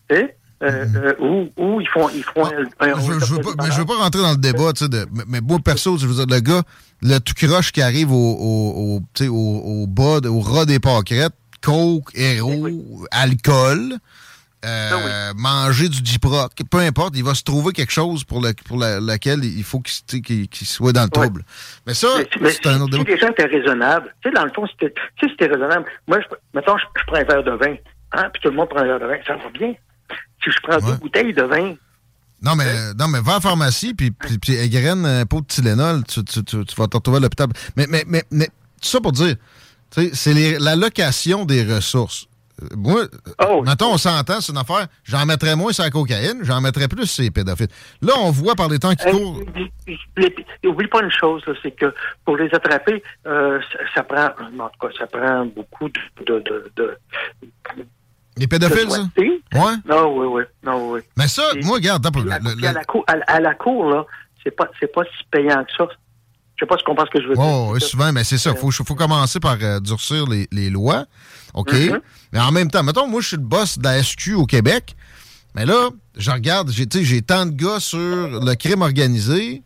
Tu 0.10 0.16
sais? 0.18 0.38
Euh, 0.62 0.86
euh, 0.96 1.14
ou, 1.20 1.50
ou 1.58 1.82
ils 1.82 1.88
font, 1.90 2.08
ils 2.10 2.24
font 2.24 2.46
un, 2.46 2.64
un- 2.88 3.00
Je, 3.00 3.20
je 3.26 3.34
veux 3.34 3.42
pas, 3.42 3.50
mais 3.64 3.72
je 3.72 3.80
veux 3.80 3.86
pas 3.86 3.96
rentrer 3.98 4.22
dans 4.22 4.32
le 4.32 4.38
débat, 4.38 4.72
tu 4.74 4.86
sais, 4.86 4.90
de- 4.90 5.06
mais, 5.28 5.42
moi, 5.42 5.60
perso, 5.60 5.98
je 5.98 6.08
veux 6.08 6.14
dire, 6.26 6.26
le 6.34 6.40
gars, 6.42 6.62
le 7.02 7.20
tout 7.20 7.34
croche 7.36 7.72
qui 7.74 7.82
arrive 7.82 8.12
au, 8.12 8.16
au, 8.16 8.96
au, 8.96 9.00
tu 9.14 9.24
sais, 9.26 9.30
au, 9.30 9.34
au 9.36 9.88
bas, 9.88 10.22
de- 10.22 10.30
au 10.30 10.40
ras 10.40 10.66
des 10.66 10.80
pâquerettes, 10.80 11.34
coke, 11.62 12.12
héros, 12.16 13.06
alcool, 13.12 13.98
euh, 14.66 15.34
manger 15.36 15.90
du 15.90 16.02
Diproc, 16.02 16.54
peu 16.72 16.78
importe, 16.80 17.16
il 17.18 17.24
va 17.26 17.34
se 17.36 17.44
trouver 17.44 17.74
quelque 17.74 17.92
chose 17.92 18.24
pour, 18.24 18.40
le, 18.42 18.54
pour 18.66 18.78
la- 18.78 19.02
laquelle 19.02 19.44
il 19.44 19.64
faut 19.64 19.82
qu'il 19.82 20.48
soit 20.54 20.94
dans 20.94 21.04
le 21.04 21.10
trouble. 21.10 21.44
Mais 21.86 21.94
ça, 21.94 22.08
c'est 22.50 22.68
un 22.68 22.80
autre 22.80 22.94
si 22.94 23.00
débat. 23.04 23.12
les 23.12 23.18
gens 23.20 23.28
étaient 23.30 23.46
raisonnables, 23.46 24.16
tu 24.22 24.30
sais, 24.30 24.36
dans 24.36 24.46
le 24.46 24.52
fond, 24.52 24.66
si 24.68 24.74
si 25.20 25.36
t'es 25.36 25.48
raisonnable, 25.48 25.86
moi, 26.08 26.20
je, 26.22 26.28
mettons, 26.54 26.78
je, 26.78 26.86
je 26.98 27.04
prends 27.08 27.18
un 27.18 27.24
verre 27.26 27.44
de 27.44 27.52
vin, 27.52 27.76
hein, 28.14 28.30
puis 28.32 28.42
tout 28.42 28.50
le 28.50 28.56
monde 28.56 28.70
prend 28.70 28.80
un 28.80 28.86
verre 28.86 29.00
de 29.02 29.06
vin, 29.08 29.18
ça 29.28 29.34
va 29.36 29.50
bien. 29.54 29.74
Si 30.44 30.52
je 30.52 30.60
prends 30.62 30.78
deux 30.80 30.96
bouteilles 30.98 31.34
de 31.34 31.44
vin, 31.44 31.76
Non, 32.42 32.56
mais, 32.56 32.94
non, 33.00 33.08
mais 33.08 33.22
va 33.22 33.32
à 33.32 33.36
la 33.36 33.42
pharmacie, 33.42 33.94
puis, 33.94 34.12
puis, 34.12 34.38
puis 34.38 34.56
égrène 34.56 35.06
un 35.06 35.26
pot 35.26 35.42
de 35.42 35.46
Tylenol, 35.48 36.04
tu, 36.04 36.24
tu, 36.26 36.44
tu, 36.44 36.66
tu 36.66 36.76
vas 36.76 36.88
te 36.88 36.98
retrouver 36.98 37.18
à 37.18 37.22
l'hôpital. 37.22 37.48
Mais, 37.78 37.88
mais, 37.88 38.04
mais, 38.08 38.24
mais, 38.32 38.48
tout 38.48 38.90
ça 38.90 39.00
pour 39.00 39.14
dire, 39.14 39.36
tu 39.92 40.10
sais, 40.10 40.12
c'est 40.14 40.60
l'allocation 40.60 41.46
des 41.46 41.64
ressources. 41.64 42.28
Euh, 42.62 42.68
Moi, 42.76 43.06
mettons, 43.66 43.94
on 43.94 43.98
s'entend, 43.98 44.42
c'est 44.42 44.52
une 44.52 44.58
affaire, 44.58 44.88
j'en 45.06 45.26
mettrais 45.26 45.56
moins 45.56 45.72
sur 45.72 45.84
la 45.86 45.90
cocaïne, 45.90 46.40
j'en 46.44 46.60
mettrais 46.60 46.88
plus 46.90 47.08
sur 47.08 47.24
les 47.24 47.32
pédophiles. 47.32 47.68
Là, 48.02 48.14
on 48.20 48.30
voit 48.32 48.56
par 48.56 48.68
les 48.70 48.78
temps 48.78 48.94
qui 48.94 49.08
Hey, 49.08 49.14
courent. 49.14 49.40
les- 49.56 49.72
les- 50.18 50.70
Oublie 50.70 50.88
pas 50.88 51.02
une 51.02 51.12
chose, 51.12 51.42
c'est 51.62 51.72
que 51.76 51.94
pour 52.26 52.36
les 52.38 52.54
attraper, 52.54 53.02
euh, 53.26 53.60
ça, 53.72 53.80
ça 53.96 54.04
prend, 54.04 54.26
en 54.26 54.70
tout 54.70 54.88
cas, 54.88 54.94
ça 55.00 55.08
prend 55.08 55.46
beaucoup 55.46 55.88
de, 55.90 56.00
de, 56.26 56.40
de, 56.40 56.72
de- 56.76 56.98
Les 58.38 58.48
pédophiles, 58.48 58.90
ça? 58.90 59.10
Ouais. 59.54 59.76
Non, 59.88 60.18
oui, 60.18 60.26
oui, 60.28 60.44
non, 60.64 60.92
oui. 60.92 61.02
Mais 61.18 61.28
ça, 61.28 61.44
moi, 61.64 61.76
regarde, 61.76 62.06
attends, 62.06 62.20
à, 62.22 62.40
le- 62.40 62.66
à 62.68 62.74
la 62.74 62.84
cour, 62.84 63.04
à, 63.08 63.14
à 63.32 63.40
la 63.40 63.54
cour, 63.56 63.90
là, 63.90 64.06
c'est 64.44 64.52
pas, 64.52 64.68
c'est 64.80 64.92
pas 64.92 65.04
si 65.04 65.24
payant 65.32 65.64
que 65.64 65.72
ça. 65.78 65.88
Je 66.56 66.66
sais 66.66 66.68
pas 66.68 66.76
si 66.78 66.84
tu 66.84 66.86
comprends 66.90 67.06
ce 67.06 67.12
que 67.12 67.22
je 67.22 67.28
veux 67.28 67.36
dire. 67.36 67.44
Oui, 67.72 67.82
souvent, 67.82 68.12
mais 68.12 68.24
c'est 68.24 68.38
ça. 68.38 68.52
Il 68.52 68.58
faut, 68.58 68.72
faut 68.72 68.96
commencer 68.96 69.40
par 69.40 69.58
euh, 69.62 69.80
durcir 69.80 70.28
les, 70.28 70.48
les 70.52 70.70
lois. 70.70 71.06
OK? 71.54 71.72
Mhm. 71.74 72.00
Mais 72.32 72.40
en 72.40 72.52
même 72.52 72.70
temps, 72.72 72.84
mettons, 72.84 73.08
moi, 73.08 73.22
je 73.22 73.28
suis 73.30 73.38
le 73.38 73.44
boss 73.44 73.78
de 73.78 73.84
la 73.84 74.02
SQ 74.02 74.34
au 74.36 74.46
Québec. 74.46 74.96
Mais 75.56 75.66
là, 75.66 75.90
je 76.18 76.32
regarde, 76.32 76.72
j'ai 76.72 76.88
tu 76.88 77.00
sais, 77.00 77.04
j'ai 77.06 77.22
tant 77.22 77.46
de 77.46 77.52
gars 77.52 77.80
sur 77.80 77.98
le 78.00 78.56
crime 78.56 78.82
organisé, 78.82 79.62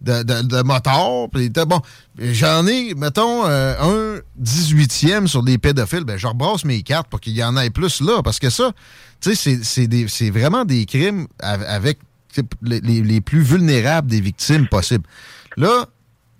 de, 0.00 0.22
de, 0.22 0.62
motards. 0.62 1.28
bon, 1.66 1.80
j'en 2.18 2.66
ai, 2.66 2.94
mettons, 2.94 3.46
euh, 3.46 3.74
un 3.80 4.20
18e 4.42 5.26
sur 5.26 5.42
des 5.42 5.58
pédophiles. 5.58 6.04
Ben, 6.04 6.16
je 6.18 6.26
rebrasse 6.26 6.64
mes 6.64 6.82
cartes 6.82 7.08
pour 7.08 7.20
qu'il 7.20 7.34
y 7.36 7.42
en 7.42 7.56
ait 7.56 7.70
plus 7.70 8.00
là. 8.00 8.22
Parce 8.22 8.38
que 8.38 8.50
ça, 8.50 8.72
tu 9.20 9.34
sais, 9.34 9.58
c'est- 9.62 10.30
vraiment 10.30 10.64
des 10.64 10.84
crimes 10.86 11.26
av- 11.42 11.64
avec 11.66 11.98
les, 12.62 12.80
les- 12.80 13.02
les 13.02 13.20
plus 13.20 13.40
vulnérables 13.40 14.08
des 14.10 14.20
victimes 14.20 14.68
possibles. 14.68 15.04
Là, 15.56 15.86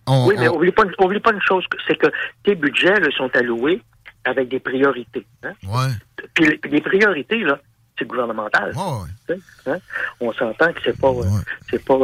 on. 0.07 0.27
Oui, 0.29 0.35
mais 0.39 0.49
on- 0.49 0.57
oublie 0.57 0.73
pas, 0.73 0.85
oublie 1.01 1.21
pas 1.21 1.33
une 1.33 1.41
chose, 1.41 1.65
c'est 1.89 1.97
que 1.97 2.07
tes 2.45 2.55
budgets 2.55 3.01
là, 3.01 3.09
sont 3.17 3.31
alloués 3.35 3.81
avec 4.25 4.49
des 4.51 4.61
priorités. 4.61 5.27
Hein? 5.43 5.53
Ouais. 5.67 5.93
Puis, 6.35 6.61
les- 6.71 6.81
priorités, 6.83 7.39
là, 7.39 7.59
c'est 7.99 8.05
gouvernemental. 8.07 8.75
Tu 9.27 9.35
sais, 9.35 9.41
hein? 9.71 9.79
On 10.21 10.33
s'entend 10.35 10.73
que 10.75 10.81
c'est 10.85 10.99
pas. 11.01 11.13
c'est 11.71 11.83
pas 11.85 11.97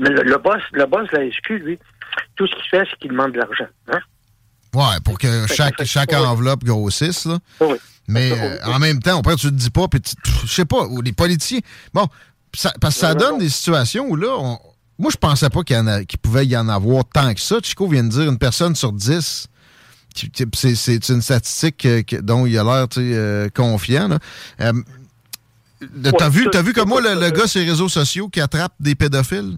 mais 0.00 0.10
le, 0.10 0.22
le 0.22 0.38
boss, 0.38 0.62
le 0.72 0.86
boss 0.86 1.08
de 1.12 1.18
la 1.18 1.30
SQ, 1.30 1.50
lui, 1.64 1.78
tout 2.36 2.46
ce 2.46 2.52
qu'il 2.54 2.64
fait, 2.70 2.86
c'est 2.90 2.98
qu'il 2.98 3.10
demande 3.10 3.32
de 3.32 3.38
l'argent. 3.38 3.66
Hein? 3.92 3.98
Ouais, 4.74 5.00
pour 5.04 5.18
que 5.18 5.46
Fait- 5.46 5.54
chaque, 5.54 5.84
chaque 5.84 6.12
enveloppe 6.12 6.64
grossisse, 6.64 7.26
là. 7.26 7.38
Oui. 7.60 7.76
Mais 8.08 8.32
euh, 8.32 8.56
en 8.64 8.78
même 8.80 9.00
temps, 9.00 9.18
après, 9.20 9.36
tu 9.36 9.46
te 9.46 9.52
dis 9.54 9.70
pas, 9.70 9.86
puis 9.86 10.00
je 10.44 10.52
sais 10.52 10.64
pas, 10.64 10.84
ou 10.86 11.00
les 11.00 11.12
politiciens. 11.12 11.60
Bon, 11.94 12.08
ça- 12.54 12.72
parce 12.80 12.94
que 12.94 13.00
ça 13.00 13.14
donne 13.14 13.38
des 13.38 13.48
situations 13.48 14.06
où 14.08 14.16
là, 14.16 14.34
on- 14.38 14.58
moi, 14.98 15.10
je 15.12 15.16
pensais 15.16 15.48
pas 15.48 15.62
qu'il 15.62 16.18
pouvait 16.20 16.46
y 16.46 16.56
en 16.56 16.68
avoir 16.68 17.04
tant 17.12 17.32
que 17.32 17.40
ça. 17.40 17.56
Chico 17.62 17.86
vient 17.88 18.02
de 18.04 18.08
dire 18.08 18.28
une 18.28 18.38
personne 18.38 18.74
sur 18.74 18.92
dix. 18.92 19.46
C'est 20.14 21.08
une 21.08 21.22
statistique 21.22 21.86
euh, 21.86 22.02
dont 22.20 22.44
il 22.46 22.58
a 22.58 22.64
l'air 22.64 22.86
euh, 22.98 23.48
confiant. 23.54 24.08
là. 24.08 24.18
Euh, 24.60 24.72
T'as 26.18 26.28
vu, 26.28 26.46
t'as 26.52 26.60
vu 26.62 26.72
comme 26.74 26.88
moi 26.90 27.00
le, 27.00 27.14
le 27.18 27.30
gars 27.30 27.46
sur 27.46 27.60
les 27.60 27.70
réseaux 27.70 27.88
sociaux 27.88 28.28
qui 28.28 28.40
attrape 28.40 28.72
des 28.80 28.94
pédophiles? 28.94 29.56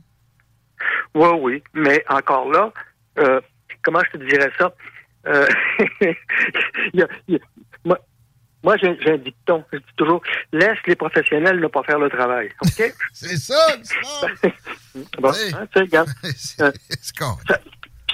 Oui, 1.15 1.29
oui. 1.41 1.63
Mais 1.75 2.05
encore 2.09 2.51
là, 2.51 2.73
euh, 3.19 3.41
comment 3.83 4.01
je 4.13 4.19
te 4.19 4.25
dirais 4.25 4.51
ça? 4.59 4.73
Euh, 5.27 5.47
il 6.01 7.01
y 7.01 7.03
a- 7.03 7.09
il 7.29 7.35
y 7.35 7.37
a- 7.37 7.41
moi, 7.85 7.99
moi 8.63 8.77
j'ai 8.79 8.97
j'ai 9.01 9.13
un 9.13 9.19
dicton. 9.19 9.65
Je 9.73 9.79
dis 9.79 9.85
toujours 9.97 10.23
laisse 10.53 10.79
les 10.87 10.97
professionnels 10.97 11.61
ne 11.61 11.67
pas 11.69 11.83
faire 11.85 11.99
le 11.99 12.09
travail. 12.11 12.51
OK? 12.63 12.95
C'est 13.13 13.37
ça, 13.37 13.77
Bon, 15.19 15.31
hein, 15.31 15.67
tu 15.73 15.79
sais, 15.79 15.81
regarde. 15.81 16.09
Euh, 16.61 16.71
ça, 17.49 17.59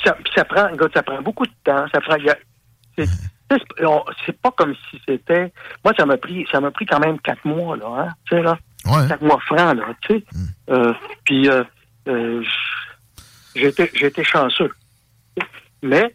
ça, 0.05 0.17
ça 0.35 0.45
prend, 0.45 0.69
regarde, 0.71 0.93
ça 0.95 1.03
prend 1.03 1.21
beaucoup 1.23 1.47
de 1.47 1.53
temps. 1.65 1.87
Ça 1.93 2.01
prend. 2.01 2.17
c'est- 2.97 3.07
c'est 3.51 3.59
c'est 4.27 4.39
pas 4.41 4.51
comme 4.53 4.75
si 4.91 5.01
c'était. 5.09 5.53
Moi, 5.85 5.95
ça 5.97 6.05
m'a 6.05 6.19
pris, 6.19 6.47
ça 6.53 6.61
m'a 6.61 6.71
pris 6.71 6.85
quand 6.87 7.01
même 7.01 7.19
quatre 7.21 7.45
mois 7.47 7.77
là, 7.77 7.87
hein, 7.87 8.09
tu 8.29 8.37
sais 8.37 8.43
là, 8.43 8.59
quatre 9.09 9.23
mois 9.23 9.41
francs 9.41 9.77
là, 9.77 9.87
tu 10.03 10.15
sais. 10.19 10.25
Euh, 10.71 10.93
puis 11.25 11.49
euh, 11.49 12.43
été 13.67 14.25
chanceux. 14.25 14.73
Mais 15.83 16.15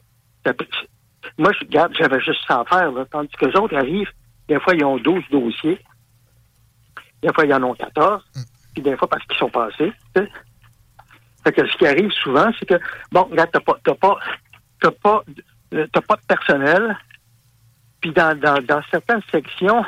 moi, 1.37 1.51
je 1.53 1.65
regarde, 1.65 1.93
j'avais 1.97 2.19
juste 2.19 2.41
ça 2.47 2.61
à 2.61 2.65
faire 2.65 2.91
là, 2.91 3.05
tandis 3.09 3.33
que 3.35 3.45
les 3.45 3.55
autres 3.57 3.75
arrivent. 3.75 4.11
Des 4.47 4.59
fois, 4.59 4.75
ils 4.75 4.83
ont 4.83 4.97
12 4.97 5.23
dossiers. 5.31 5.79
Des 7.21 7.29
fois, 7.33 7.45
ils 7.45 7.53
en 7.53 7.63
ont 7.63 7.73
14. 7.73 8.23
Puis 8.73 8.83
des 8.83 8.97
fois, 8.97 9.07
parce 9.07 9.25
qu'ils 9.25 9.37
sont 9.37 9.49
passés. 9.49 9.93
Fait 10.13 11.51
que 11.51 11.65
ce 11.67 11.77
qui 11.77 11.87
arrive 11.87 12.11
souvent, 12.11 12.51
c'est 12.59 12.65
que, 12.65 12.79
bon, 13.11 13.23
regarde, 13.23 13.49
t'as 13.51 13.59
pas, 13.59 13.77
t'as 13.83 13.95
pas, 13.95 14.17
t'as 14.79 14.91
pas, 14.91 15.23
euh, 15.73 15.87
t'as 15.91 16.01
pas 16.01 16.15
de 16.15 16.25
personnel. 16.27 16.97
Puis 18.01 18.11
dans, 18.11 18.37
dans, 18.37 18.61
dans 18.63 18.81
certaines 18.91 19.21
sections, 19.31 19.83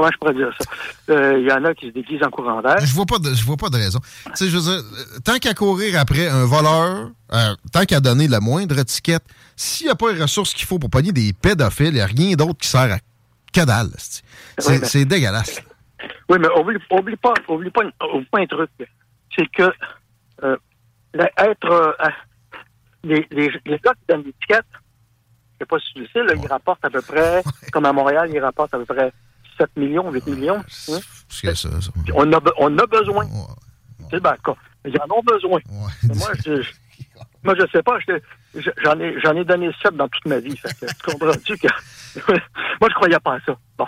comment 0.00 0.10
je 0.12 0.18
pourrais 0.18 0.34
dire 0.34 0.50
ça? 0.58 0.70
Euh, 1.14 1.38
Il 1.38 1.46
y 1.46 1.52
en 1.52 1.64
a 1.64 1.74
qui 1.74 1.86
se 1.88 1.92
déguisent 1.92 2.22
en 2.22 2.30
courant 2.30 2.62
d'air. 2.62 2.78
Je 2.80 2.94
vois 2.94 3.06
pas 3.06 3.18
de, 3.18 3.34
je 3.34 3.44
vois 3.44 3.56
pas 3.56 3.68
de 3.68 3.76
raison. 3.76 4.00
Tu 4.26 4.30
sais, 4.34 4.48
je 4.48 4.56
veux 4.56 4.62
dire, 4.62 4.72
euh, 4.82 5.18
tant 5.24 5.38
qu'à 5.38 5.52
courir 5.54 5.98
après 6.00 6.28
un 6.28 6.44
voleur, 6.44 7.10
euh, 7.32 7.54
tant 7.72 7.84
qu'à 7.84 8.00
donner 8.00 8.28
la 8.28 8.40
moindre 8.40 8.78
étiquette, 8.78 9.24
s'il 9.56 9.86
n'y 9.86 9.92
a 9.92 9.94
pas 9.94 10.12
les 10.12 10.22
ressources 10.22 10.54
qu'il 10.54 10.66
faut 10.66 10.78
pour 10.78 10.90
pogner 10.90 11.12
des 11.12 11.32
pédophiles, 11.32 11.88
il 11.88 11.94
n'y 11.94 12.00
a 12.00 12.06
rien 12.06 12.34
d'autre 12.34 12.58
qui 12.60 12.68
sert 12.68 12.80
à 13.56 13.64
dalle. 13.66 13.90
c'est- 13.98 14.22
C'est 14.58 14.72
Oui, 14.72 14.78
c'est 14.84 15.04
dégueulasse. 15.04 15.60
Oui, 16.28 16.38
mais 16.40 16.48
oublie, 16.58 16.78
oublie 16.90 17.16
pas, 17.16 17.34
oublie 17.48 17.70
pas, 17.70 17.82
oublie 18.14 18.26
pas 18.30 18.40
un 18.40 18.46
truc. 18.46 18.70
C'est 19.36 19.46
que 19.50 19.70
euh, 20.44 20.56
la- 21.12 21.30
être 21.36 21.70
euh, 21.70 21.92
euh, 22.00 22.08
les, 23.04 23.26
les, 23.30 23.50
les 23.66 23.78
gars 23.78 23.92
qui 23.94 24.04
donnent 24.08 24.22
l'étiquette, 24.24 24.64
je 24.72 25.58
sais 25.64 25.66
pas 25.66 25.78
si 25.78 25.92
tu 25.94 26.00
le 26.00 26.06
sais, 26.12 26.22
là, 26.24 26.40
ils 26.42 26.46
rapportent 26.46 26.84
à 26.84 26.90
peu 26.90 27.02
près, 27.02 27.42
comme 27.72 27.84
à 27.84 27.92
Montréal, 27.92 28.30
ils 28.32 28.40
rapportent 28.40 28.72
à 28.74 28.78
peu 28.78 28.86
près 28.86 29.12
7 29.60 29.76
millions, 29.76 30.10
8 30.10 30.26
millions. 30.26 30.58
hein? 30.90 30.98
Que 31.42 31.54
ça, 31.54 31.68
ça. 31.80 31.90
On, 32.14 32.32
a, 32.32 32.40
on 32.58 32.78
a 32.78 32.86
besoin. 32.86 33.26
C'est 34.10 34.20
quoi, 34.42 34.56
ils 34.84 34.96
en 35.00 35.14
ont 35.14 35.22
besoin. 35.22 35.60
Moi, 35.68 36.30
je, 36.44 36.62
je- 36.62 36.70
moi, 37.44 37.54
je 37.58 37.64
sais 37.72 37.82
pas. 37.82 37.98
J'en 38.84 38.98
ai, 38.98 39.14
j'en 39.22 39.36
ai 39.36 39.44
donné 39.44 39.70
sept 39.82 39.94
dans 39.96 40.08
toute 40.08 40.26
ma 40.26 40.38
vie. 40.40 40.56
Fait 40.56 40.68
que, 40.80 40.86
tu 40.86 41.12
comprends-tu 41.12 41.56
que... 41.58 41.68
moi, 42.28 42.88
je 42.88 42.94
croyais 42.94 43.18
pas 43.22 43.34
à 43.36 43.40
ça. 43.46 43.56
Bon. 43.78 43.86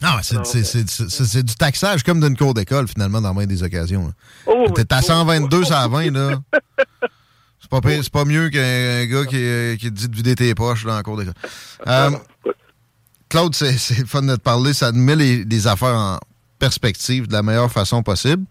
Non, 0.00 0.10
c'est- 0.22 1.42
du 1.44 1.54
taxage 1.54 2.02
comme 2.02 2.20
d'une 2.20 2.36
cour 2.36 2.54
d'école, 2.54 2.88
finalement, 2.88 3.20
dans 3.20 3.34
bien 3.34 3.46
des 3.46 3.62
occasions. 3.62 4.06
là. 4.06 4.12
Oh, 4.46 4.66
T'es 4.74 4.92
à 4.92 5.02
122 5.02 5.64
sur 5.64 5.88
20, 5.88 6.10
là. 6.12 6.40
C'est 7.60 7.70
pas, 7.70 7.80
pire- 7.80 8.02
c'est 8.02 8.12
pas 8.12 8.24
mieux 8.24 8.48
qu'un 8.50 9.06
gars 9.06 9.24
qui, 9.24 9.36
euh, 9.36 9.76
qui 9.76 9.90
dit 9.92 10.08
de 10.08 10.16
vider 10.16 10.34
tes 10.34 10.52
poches 10.54 10.84
dans 10.84 10.96
la 10.96 11.02
cour 11.04 11.16
d'école. 11.16 11.32
Euh, 11.86 12.10
Claude, 13.32 13.54
c'est 13.54 14.06
fun 14.06 14.20
de 14.22 14.36
te 14.36 14.40
parler. 14.42 14.74
Ça 14.74 14.92
met 14.92 15.16
les, 15.16 15.44
les 15.44 15.66
affaires 15.66 15.96
en 15.96 16.18
perspective 16.58 17.26
de 17.26 17.32
la 17.32 17.42
meilleure 17.42 17.72
façon 17.72 18.02
possible. 18.02 18.44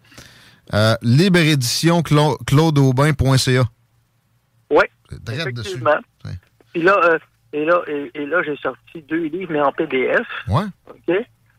Euh, 0.74 0.96
libre 1.04 1.38
édition 1.38 2.02
cla- 2.02 2.36
claudeaubin.ca. 2.46 3.64
Oui, 4.72 4.84
Direct 5.22 5.60
effectivement. 5.60 6.00
Puis 6.74 6.82
là, 6.82 6.98
euh, 7.04 7.20
et 7.54 7.64
là, 7.66 7.82
et, 7.88 8.10
et 8.16 8.26
là 8.26 8.42
j'ai 8.44 8.56
sorti 8.58 9.04
deux 9.08 9.26
livres, 9.26 9.52
mais 9.52 9.62
en 9.62 9.72
PDF. 9.72 10.26
Ouais. 10.48 10.64
OK? 10.90 11.08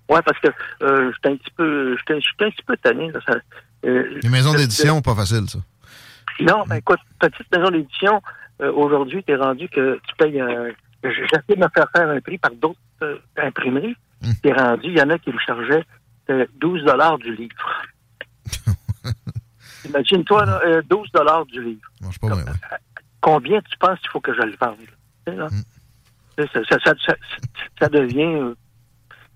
Ouais, 0.09 0.21
parce 0.25 0.39
que 0.41 0.49
euh, 0.83 1.13
j'étais 1.15 1.29
un 1.29 1.37
petit 1.37 1.51
peu 1.57 1.97
j'étais 1.99 2.15
un 2.15 2.51
petit 2.51 2.63
peu 2.67 2.77
tanné. 2.79 3.13
Là, 3.13 3.21
ça, 3.27 3.35
euh, 3.85 4.19
Les 4.23 4.29
maisons 4.31 4.53
d'édition, 4.55 5.01
pas 5.01 5.15
facile, 5.15 5.49
ça. 5.49 5.59
Non, 6.41 6.65
ben 6.67 6.77
écoute, 6.77 6.99
petite 7.21 7.47
maison 7.55 7.71
d'édition, 7.71 8.21
euh, 8.63 8.73
aujourd'hui, 8.73 9.23
t'es 9.23 9.37
rendu 9.37 9.69
que 9.69 10.01
tu 10.09 10.15
payes 10.19 10.41
un... 10.41 10.71
J'essaie 11.03 11.43
de 11.49 11.57
me 11.57 11.69
faire 11.75 11.89
faire 11.95 12.09
un 12.09 12.21
prix 12.21 12.39
par 12.39 12.53
d'autres 12.53 12.79
euh, 13.03 13.19
imprimeries. 13.37 13.97
T'es 14.43 14.53
rendu, 14.53 14.87
il 14.89 14.97
y 14.99 15.03
en 15.03 15.11
a 15.11 15.19
qui 15.19 15.33
me 15.33 15.39
chargeaient 15.41 15.85
euh, 16.31 16.47
12 16.61 16.85
du 17.21 17.35
livre. 17.35 17.83
Imagine-toi, 19.85 20.45
là, 20.45 20.61
euh, 20.65 20.83
12 20.89 21.09
du 21.49 21.63
livre. 21.63 21.89
pas 22.21 22.29
bien, 22.37 22.53
Combien 23.21 23.61
tu 23.63 23.77
penses 23.79 23.99
qu'il 24.01 24.11
faut 24.11 24.21
que 24.21 24.33
je 24.35 24.43
le 24.43 24.55
vende? 24.61 24.77
Là? 25.27 25.49
Sais, 26.39 26.47
Ça, 26.53 26.61
ça, 26.69 26.79
ça, 26.85 26.95
ça- 27.07 27.17
ça 27.81 27.89
devient... 27.89 28.55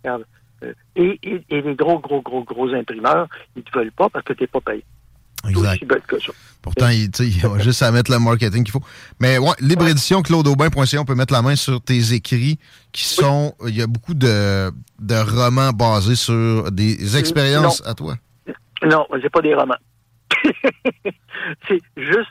regarde, 0.03 0.25
et, 0.95 1.19
et, 1.23 1.45
et 1.51 1.61
les 1.63 1.75
gros, 1.75 1.99
gros, 1.99 2.23
gros, 2.23 2.43
gros 2.45 2.73
imprimeurs, 2.75 3.29
ils 3.55 3.59
ne 3.59 3.63
te 3.63 3.77
veulent 3.79 3.93
pas 3.93 4.09
parce 4.09 4.25
que 4.25 4.33
tu 4.33 4.43
n'es 4.45 4.47
pas 4.47 4.61
payé. 4.61 4.85
Exact. 5.51 5.75
aussi 5.77 5.85
bête 5.85 6.07
que 6.07 6.19
ça. 6.21 6.33
Pourtant, 6.63 6.89
il, 6.89 7.11
il 7.21 7.47
a 7.47 7.59
juste 7.61 7.83
à 7.83 7.93
mettre 7.93 8.11
le 8.11 8.19
marketing 8.19 8.65
qu'il 8.65 8.73
faut. 8.73 8.83
Mais 9.21 9.39
ouais, 9.39 9.53
libre 9.61 9.87
édition, 9.87 10.21
claudeaubin.ca, 10.23 11.01
on 11.01 11.05
peut 11.05 11.15
mettre 11.15 11.33
la 11.33 11.41
main 11.43 11.55
sur 11.55 11.81
tes 11.81 12.13
écrits 12.13 12.59
qui 12.91 13.05
sont. 13.05 13.55
Il 13.69 13.77
y 13.77 13.83
a 13.83 13.87
beaucoup 13.87 14.15
de, 14.15 14.73
de 14.99 15.15
romans 15.15 15.71
basés 15.73 16.17
sur 16.17 16.73
des 16.73 17.17
expériences 17.17 17.83
non. 17.85 17.91
à 17.91 17.95
toi. 17.95 18.17
Non, 18.85 19.07
c'est 19.23 19.31
pas 19.31 19.43
des 19.43 19.55
romans. 19.55 19.77
c'est 21.69 21.81
juste, 21.97 22.31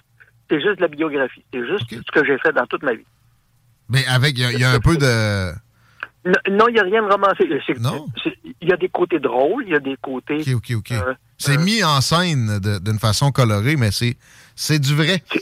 c'est 0.50 0.62
juste 0.62 0.78
de 0.78 0.82
la 0.82 0.88
biographie. 0.88 1.44
C'est 1.54 1.66
juste 1.66 1.86
ce 1.90 2.12
que 2.12 2.26
j'ai 2.26 2.38
fait 2.40 2.52
dans 2.54 2.66
toute 2.66 2.84
ma 2.84 2.94
vie. 2.94 3.06
Mais 3.90 4.06
avec, 4.08 4.38
il 4.38 4.42
y 4.42 4.46
a- 4.46 4.52
il 4.52 4.60
y, 4.60 4.64
a 4.64 4.72
un 4.72 4.80
peu 4.80 4.98
de. 4.98 5.52
Non, 6.26 6.34
non, 6.52 6.68
il 6.70 6.74
n'y 6.74 6.80
a 6.80 6.84
rien 6.84 7.04
de 7.04 7.12
romancé. 7.12 7.48
C'est- 7.68 8.38
Il 8.62 8.70
y 8.70 8.74
a 8.74 8.78
des 8.78 8.90
côtés 8.90 9.20
drôles, 9.20 9.64
il 9.68 9.74
y 9.74 9.76
a 9.76 9.80
des 9.80 9.96
côtés. 10.02 10.42
OK, 10.54 10.72
OK, 10.72 10.72
OK. 10.78 10.92
euh, 10.92 11.14
C'est 11.38 11.58
mis 11.58 11.84
en 11.84 12.02
scène 12.02 12.60
d'une 12.60 12.98
façon 13.00 13.32
colorée, 13.32 13.76
mais 13.76 13.90
c'est 13.92 14.80
du 14.80 14.96
vrai. 14.96 15.24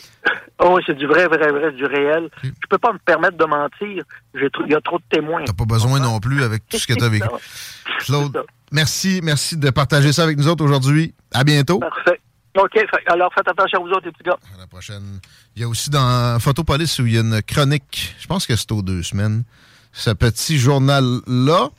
Oh, 0.65 0.75
oui, 0.77 0.83
c'est 0.85 0.93
du 0.95 1.07
vrai, 1.07 1.25
vrai, 1.27 1.51
vrai, 1.51 1.71
du 1.73 1.83
réel. 1.83 2.29
Je 2.41 2.49
peux 2.69 2.77
pas 2.77 2.93
me 2.93 2.99
permettre 2.99 3.35
de 3.35 3.43
mentir. 3.43 4.03
Il 4.35 4.71
y 4.71 4.75
a 4.75 4.79
trop 4.81 4.97
de 4.97 5.03
témoins. 5.09 5.43
T'as 5.43 5.51
pas 5.51 5.65
besoin 5.65 5.99
non 5.99 6.19
plus 6.21 6.41
avec 6.41 6.65
tout 6.69 6.77
ce 6.77 6.87
que 6.87 6.93
tu 6.93 7.03
as 7.03 7.09
vécu. 7.09 7.27
Non. 8.09 8.29
Claude, 8.29 8.45
merci, 8.71 9.19
merci 9.23 9.57
de 9.57 9.69
partager 9.71 10.13
ça 10.13 10.23
avec 10.23 10.37
nous 10.37 10.47
autres 10.47 10.63
aujourd'hui. 10.63 11.13
À 11.33 11.43
bientôt. 11.43 11.79
Parfait. 11.79 12.19
OK, 12.57 12.79
alors 13.07 13.33
faites 13.33 13.47
attention 13.47 13.79
à 13.79 13.81
vous 13.83 13.89
autres, 13.89 14.05
les 14.05 14.11
petits 14.11 14.23
gars. 14.23 14.37
À 14.55 14.59
la 14.59 14.67
prochaine. 14.67 15.19
Il 15.55 15.63
y 15.63 15.65
a 15.65 15.67
aussi 15.67 15.89
dans 15.89 16.39
Photopolis 16.39 16.97
où 16.99 17.07
il 17.07 17.15
y 17.15 17.17
a 17.17 17.21
une 17.21 17.41
chronique, 17.41 18.15
je 18.19 18.27
pense 18.27 18.45
que 18.45 18.55
c'est 18.55 18.71
aux 18.71 18.81
deux 18.83 19.01
semaines, 19.03 19.43
ce 19.93 20.09
petit 20.09 20.57
journal-là, 20.57 21.69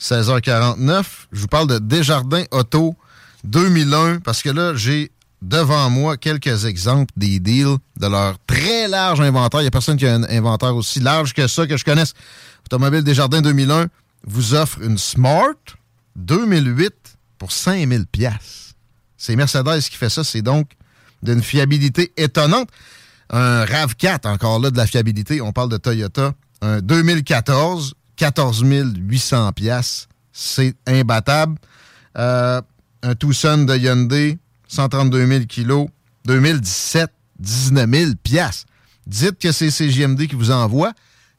16h49. 0.00 1.04
Je 1.30 1.40
vous 1.40 1.46
parle 1.46 1.68
de 1.68 1.78
Desjardins 1.78 2.44
Auto 2.50 2.96
2001 3.44 4.20
parce 4.20 4.42
que 4.42 4.48
là, 4.48 4.74
j'ai 4.74 5.12
devant 5.42 5.90
moi 5.90 6.16
quelques 6.16 6.64
exemples 6.64 7.12
des 7.16 7.40
deals 7.40 7.76
de 7.98 8.06
leur 8.06 8.36
très 8.46 8.88
large 8.88 9.20
inventaire. 9.20 9.60
Il 9.60 9.64
n'y 9.64 9.68
a 9.68 9.72
personne 9.72 9.96
qui 9.96 10.06
a 10.06 10.14
un 10.14 10.24
inventaire 10.24 10.74
aussi 10.74 11.00
large 11.00 11.34
que 11.34 11.46
ça 11.46 11.66
que 11.66 11.76
je 11.76 11.84
connaisse. 11.84 12.14
Automobile 12.66 13.02
Desjardins 13.02 13.42
2001 13.42 13.86
vous 14.24 14.54
offre 14.54 14.80
une 14.82 14.98
Smart 14.98 15.54
2008 16.16 16.94
pour 17.38 17.52
5000 17.52 18.06
pièces. 18.06 18.74
C'est 19.16 19.36
Mercedes 19.36 19.80
qui 19.80 19.96
fait 19.96 20.10
ça. 20.10 20.24
C'est 20.24 20.42
donc 20.42 20.70
d'une 21.22 21.42
fiabilité 21.42 22.12
étonnante. 22.16 22.68
Un 23.30 23.64
RAV4, 23.64 24.28
encore 24.28 24.58
là, 24.58 24.70
de 24.70 24.76
la 24.76 24.86
fiabilité. 24.86 25.40
On 25.40 25.52
parle 25.52 25.70
de 25.70 25.76
Toyota. 25.76 26.34
Un 26.62 26.80
2014, 26.80 27.94
14 28.16 28.64
800 28.64 29.52
pièces. 29.52 30.08
C'est 30.32 30.74
imbattable. 30.86 31.58
Euh, 32.16 32.62
un 33.02 33.14
Tucson 33.16 33.64
de 33.64 33.76
Hyundai, 33.76 34.38
132 34.68 35.26
000 35.26 35.44
kilos. 35.46 35.88
2017, 36.24 37.10
19 37.40 37.90
000 37.90 38.10
pièces. 38.22 38.64
Dites 39.06 39.38
que 39.40 39.50
c'est 39.50 39.70
CJMD 39.70 40.28
qui 40.28 40.36
vous 40.36 40.52
envoie. 40.52 40.92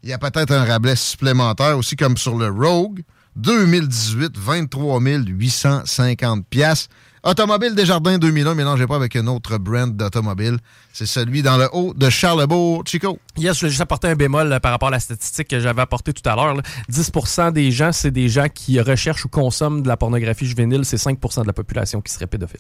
Il 0.04 0.10
y 0.10 0.14
a 0.14 0.18
peut-être 0.18 0.52
un 0.52 0.66
rabais 0.66 0.98
supplémentaire 0.98 1.78
aussi, 1.78 1.96
comme 1.96 2.18
sur 2.18 2.38
le 2.38 2.50
Rogue. 2.50 3.04
2018, 3.38 4.38
23 4.38 5.00
850 5.00 6.46
pièces. 6.48 6.90
Automobile 7.26 7.74
Desjardins 7.74 8.18
2001, 8.18 8.54
mélangez 8.54 8.86
pas 8.86 8.98
avec 8.98 9.16
un 9.16 9.28
autre 9.28 9.58
brand 9.58 9.96
d'automobile. 9.96 10.58
C'est 10.92 11.06
celui 11.06 11.42
dans 11.42 11.56
le 11.56 11.70
haut 11.72 11.94
de 11.94 12.10
Charlebourg, 12.10 12.84
Chico. 12.86 13.18
Yes, 13.38 13.54
je 13.56 13.60
voulais 13.62 13.70
juste 13.70 13.82
apporter 13.82 14.10
un 14.10 14.16
bémol 14.16 14.52
euh, 14.52 14.60
par 14.60 14.74
rapport 14.74 14.90
à 14.90 14.92
la 14.92 15.00
statistique 15.00 15.48
que 15.48 15.62
j'avais 15.62 15.82
apportée 15.82 16.12
tout 16.12 16.30
à 16.30 16.36
l'heure. 16.36 16.54
là. 16.54 16.62
10% 16.92 17.54
des 17.54 17.72
gens, 17.72 17.94
c'est 17.94 18.12
des 18.12 18.28
gens 18.28 18.48
qui 18.54 18.78
recherchent 18.82 19.24
ou 19.24 19.30
consomment 19.30 19.82
de 19.82 19.88
la 19.88 19.96
pornographie 19.96 20.46
juvénile. 20.46 20.84
C'est 20.84 20.98
5% 20.98 21.44
de 21.44 21.48
la 21.48 21.54
population 21.54 22.02
qui 22.02 22.12
serait 22.12 22.28
pédophile. 22.28 22.60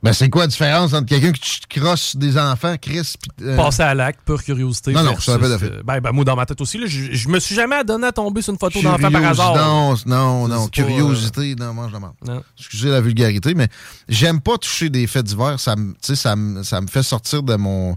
Ben, 0.00 0.12
c'est 0.12 0.30
quoi 0.30 0.42
la 0.42 0.46
différence 0.46 0.92
entre 0.92 1.06
quelqu'un 1.06 1.32
qui 1.32 1.58
crosse 1.80 2.14
des 2.14 2.38
enfants, 2.38 2.76
Chris, 2.80 3.14
pis, 3.20 3.30
euh, 3.42 3.56
Passer 3.56 3.82
à 3.82 3.94
l'acte, 3.94 4.20
pure 4.24 4.42
curiosité. 4.44 4.92
Non, 4.92 5.02
non, 5.02 5.10
versus, 5.10 5.24
c'est 5.24 5.32
un 5.32 5.38
pédophile. 5.40 5.72
euh, 5.72 5.82
Ben, 5.84 5.98
ben, 6.00 6.12
moi, 6.12 6.24
dans 6.24 6.36
ma 6.36 6.46
tête 6.46 6.60
aussi, 6.60 6.78
là, 6.78 6.86
je, 6.86 7.12
je 7.12 7.28
me 7.28 7.40
suis 7.40 7.56
jamais 7.56 7.74
adonné 7.76 8.06
à 8.06 8.12
tomber 8.12 8.40
sur 8.40 8.52
une 8.52 8.60
photo 8.60 8.80
d'enfant 8.80 9.10
par 9.10 9.24
hasard. 9.24 9.56
Non, 9.56 9.94
non, 10.06 10.46
non, 10.46 10.68
C'est 10.72 10.82
pas, 10.82 10.88
curiosité, 10.88 11.56
non, 11.56 11.74
mange 11.74 11.90
la 11.92 11.98
merde. 11.98 12.42
Excusez 12.56 12.90
la 12.90 13.00
vulgarité, 13.00 13.54
mais 13.54 13.66
j'aime 14.08 14.40
pas 14.40 14.56
toucher 14.56 14.88
des 14.88 15.08
faits 15.08 15.26
divers. 15.26 15.58
Ça 15.58 15.74
me, 15.74 15.94
ça 16.00 16.36
me, 16.36 16.62
ça 16.62 16.80
me 16.80 16.86
fait 16.86 17.02
sortir 17.02 17.42
de 17.42 17.56
mon. 17.56 17.96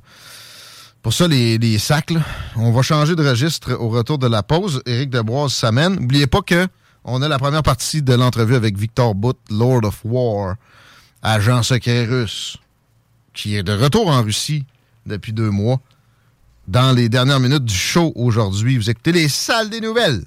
Pour 1.04 1.14
ça, 1.14 1.28
les, 1.28 1.60
les 1.60 1.78
sacs, 1.78 2.10
là, 2.12 2.22
on 2.56 2.72
va 2.72 2.82
changer 2.82 3.16
de 3.16 3.28
registre 3.28 3.74
au 3.74 3.90
retour 3.90 4.18
de 4.18 4.28
la 4.28 4.42
pause. 4.42 4.82
Éric 4.88 5.10
Deboise 5.12 5.52
s'amène. 5.54 5.96
N'oubliez 6.00 6.28
pas 6.28 6.42
que 6.42 6.68
on 7.04 7.22
a 7.22 7.28
la 7.28 7.38
première 7.40 7.64
partie 7.64 8.02
de 8.02 8.14
l'entrevue 8.14 8.56
avec 8.56 8.78
Victor 8.78 9.14
Bout, 9.16 9.36
Lord 9.50 9.82
of 9.84 10.00
War, 10.04 10.56
agent 11.22 11.64
secret 11.64 12.06
russe, 12.06 12.58
qui 13.34 13.56
est 13.56 13.64
de 13.64 13.74
retour 13.74 14.08
en 14.08 14.24
Russie 14.24 14.66
depuis 15.06 15.34
deux 15.34 15.50
mois. 15.50 15.80
Dans 16.68 16.96
les 16.96 17.10
dernières 17.10 17.40
minutes 17.40 17.66
du 17.66 17.76
show 17.76 18.12
aujourd'hui, 18.16 18.78
vous 18.78 18.90
écoutez 18.90 19.12
les 19.12 19.30
salles 19.30 19.70
des 19.70 19.82
nouvelles. 19.82 20.24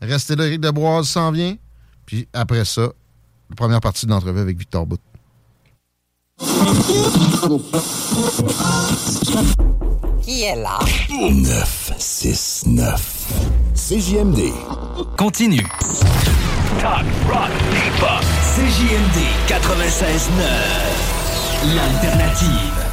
Restez 0.00 0.36
là, 0.36 0.46
Éric 0.46 0.60
Deboise 0.60 1.08
s'en 1.08 1.30
vient. 1.30 1.56
Puis 2.04 2.28
après 2.32 2.64
ça, 2.64 2.88
la 3.50 3.56
première 3.56 3.80
partie 3.80 4.06
de 4.06 4.10
l'entrevue 4.10 4.40
avec 4.40 4.58
Victor 4.58 4.86
Bout. 4.86 5.00
Qui 10.22 10.42
est 10.42 10.56
là? 10.56 10.78
969. 11.10 13.32
CJMD. 13.74 14.52
Continue. 15.16 15.66
Talk, 16.80 17.06
rock, 17.26 17.50
hip-hop. 17.72 18.22
CJMD 18.54 19.18
96.9. 19.48 20.42
L'alternative. 21.74 22.86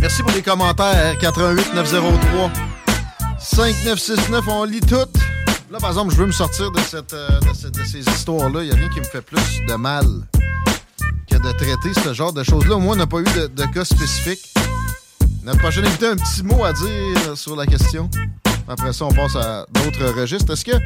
Merci 0.00 0.22
pour 0.22 0.32
les 0.32 0.42
commentaires. 0.42 1.18
88 1.18 1.74
903 1.74 2.75
5969, 3.54 4.44
on 4.48 4.64
lit 4.64 4.80
tout. 4.80 4.96
Là, 5.70 5.78
par 5.80 5.90
exemple, 5.90 6.12
je 6.12 6.16
veux 6.18 6.26
me 6.26 6.32
sortir 6.32 6.70
de, 6.70 6.80
cette, 6.80 7.12
euh, 7.14 7.28
de, 7.40 7.54
ce- 7.54 7.68
de 7.68 7.84
ces 7.84 8.00
histoires-là. 8.00 8.62
Il 8.62 8.66
n'y 8.68 8.72
a 8.72 8.76
rien 8.76 8.88
qui 8.88 8.98
me 9.00 9.04
fait 9.04 9.20
plus 9.22 9.60
de 9.66 9.74
mal 9.74 10.04
que 11.30 11.36
de 11.36 11.52
traiter 11.52 11.94
ce 12.04 12.12
genre 12.12 12.32
de 12.32 12.42
choses-là. 12.42 12.76
Au 12.76 12.80
moins, 12.80 12.94
on 12.94 12.98
n'a 12.98 13.06
pas 13.06 13.18
eu 13.20 13.24
de, 13.24 13.46
de 13.46 13.64
cas 13.72 13.84
spécifique. 13.84 14.52
Notre 15.44 15.58
prochain 15.60 15.84
invité 15.84 16.06
a 16.06 16.10
un 16.10 16.16
petit 16.16 16.42
mot 16.42 16.64
à 16.64 16.72
dire 16.72 17.36
sur 17.36 17.54
la 17.56 17.66
question. 17.66 18.10
Après 18.68 18.92
ça, 18.92 19.04
on 19.04 19.12
passe 19.12 19.36
à 19.36 19.64
d'autres 19.72 20.12
registres. 20.20 20.52
Est-ce 20.52 20.64
que 20.64 20.76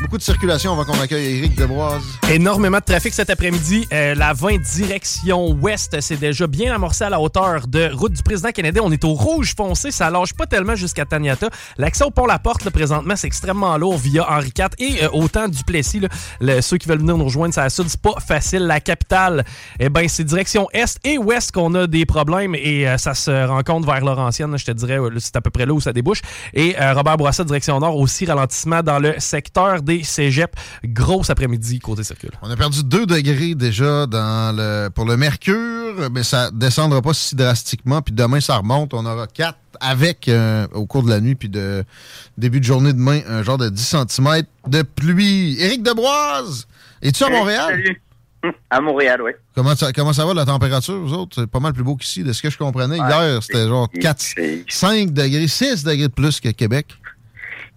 beaucoup 0.00 0.18
de 0.18 0.22
circulation 0.22 0.72
avant 0.72 0.84
qu'on 0.84 1.00
accueille 1.00 1.38
Éric 1.38 1.54
Deboise? 1.56 2.02
Énormément 2.30 2.78
de 2.78 2.82
trafic 2.84 3.12
cet 3.14 3.30
après-midi. 3.30 3.86
Euh, 3.92 4.14
la 4.14 4.32
20 4.32 4.58
direction 4.60 5.50
ouest, 5.52 6.00
c'est 6.00 6.16
déjà 6.18 6.46
bien 6.46 6.74
amorcé 6.74 7.04
à 7.04 7.10
la 7.10 7.20
hauteur 7.20 7.66
de 7.66 7.90
route 7.92 8.12
du 8.12 8.22
président 8.22 8.50
Kennedy. 8.50 8.80
On 8.82 8.90
est 8.92 9.04
au 9.04 9.14
rouge 9.14 9.54
foncé, 9.56 9.90
ça 9.90 10.10
lâche 10.10 10.34
pas 10.34 10.46
tellement 10.46 10.74
jusqu'à 10.74 11.04
Taniata. 11.04 11.48
L'accès 11.78 12.04
au 12.04 12.10
pont 12.10 12.26
La 12.26 12.38
Porte, 12.38 12.64
là, 12.64 12.70
présentement, 12.70 13.14
c'est 13.16 13.26
extrêmement 13.26 13.76
lourd 13.78 13.96
via 13.98 14.28
Henri 14.30 14.52
IV 14.56 14.66
et 14.78 15.04
euh, 15.04 15.08
autant 15.12 15.48
du 15.48 15.62
Plessis. 15.64 16.00
là. 16.00 16.08
Le- 16.40 16.60
ceux 16.60 16.76
qui 16.76 16.88
veulent 16.88 16.98
venir 16.98 17.16
nous 17.16 17.24
rejoindre, 17.24 17.54
ça 17.54 17.68
sud, 17.70 17.88
c'est 17.88 18.00
pas 18.00 18.14
facile. 18.26 18.62
La 18.66 18.80
capitale, 18.80 19.44
eh 19.78 19.88
ben, 19.88 20.08
c'est 20.08 20.24
direction 20.24 20.68
est 20.72 20.98
et 21.04 21.18
ouest 21.18 21.52
qu'on 21.52 21.74
a 21.74 21.86
des 21.86 22.04
problèmes 22.06 22.54
et 22.54 22.88
euh, 22.88 22.98
ça 22.98 23.14
se 23.14 23.46
rencontre 23.46 23.86
vers 23.86 24.04
Laurentienne. 24.04 24.56
Je 24.58 24.64
te 24.64 24.72
dirais, 24.72 24.98
euh, 24.98 25.10
c'est 25.18 25.36
à 25.36 25.40
peu 25.40 25.50
près 25.50 25.66
là 25.66 25.72
où 25.72 25.80
ça 25.80 25.92
débouche. 25.92 26.20
Et 26.52 26.76
euh, 26.80 26.94
Robert 26.94 27.16
Bourassa, 27.16 27.44
direction 27.44 27.78
nord, 27.80 27.96
aussi 27.96 28.26
ralentissement 28.26 28.82
dans 28.82 28.98
le 28.98 29.14
secteur 29.18 29.82
des 29.84 30.02
cégeps. 30.02 30.52
Grosse 30.84 31.30
après-midi 31.30 31.78
côté 31.78 32.02
circule. 32.02 32.32
On 32.42 32.50
a 32.50 32.56
perdu 32.56 32.82
2 32.84 33.06
degrés 33.06 33.54
déjà 33.54 34.06
dans 34.06 34.54
le, 34.56 34.88
pour 34.88 35.04
le 35.04 35.16
mercure, 35.16 36.10
mais 36.12 36.22
ça 36.22 36.50
descendra 36.50 37.02
pas 37.02 37.14
si 37.14 37.34
drastiquement. 37.34 38.02
Puis 38.02 38.14
demain, 38.14 38.40
ça 38.40 38.56
remonte. 38.56 38.94
On 38.94 39.06
aura 39.06 39.26
4 39.26 39.58
avec, 39.80 40.28
euh, 40.28 40.66
au 40.72 40.86
cours 40.86 41.02
de 41.02 41.10
la 41.10 41.20
nuit, 41.20 41.34
puis 41.34 41.48
de 41.48 41.84
début 42.38 42.60
de 42.60 42.64
journée 42.64 42.92
demain, 42.92 43.20
un 43.28 43.42
genre 43.42 43.58
de 43.58 43.68
10 43.68 43.96
cm 44.08 44.42
de 44.68 44.82
pluie. 44.82 45.60
Éric 45.60 45.82
Deboise, 45.82 46.66
es-tu 47.02 47.24
à 47.24 47.30
Montréal? 47.30 47.70
Salut. 47.70 48.00
À 48.68 48.80
Montréal, 48.80 49.22
oui. 49.22 49.30
Comment 49.54 49.74
ça, 49.74 49.92
comment 49.92 50.12
ça 50.12 50.26
va 50.26 50.34
la 50.34 50.44
température, 50.44 51.00
vous 51.00 51.14
autres? 51.14 51.36
C'est 51.40 51.46
pas 51.46 51.60
mal 51.60 51.72
plus 51.72 51.82
beau 51.82 51.96
qu'ici. 51.96 52.22
De 52.22 52.32
ce 52.32 52.42
que 52.42 52.50
je 52.50 52.58
comprenais, 52.58 52.96
hier, 52.98 53.42
c'était 53.42 53.66
genre 53.66 53.88
4, 53.90 54.24
5 54.68 55.12
degrés, 55.12 55.48
6 55.48 55.82
degrés 55.84 56.08
de 56.08 56.12
plus 56.12 56.40
que 56.40 56.50
Québec. 56.50 56.86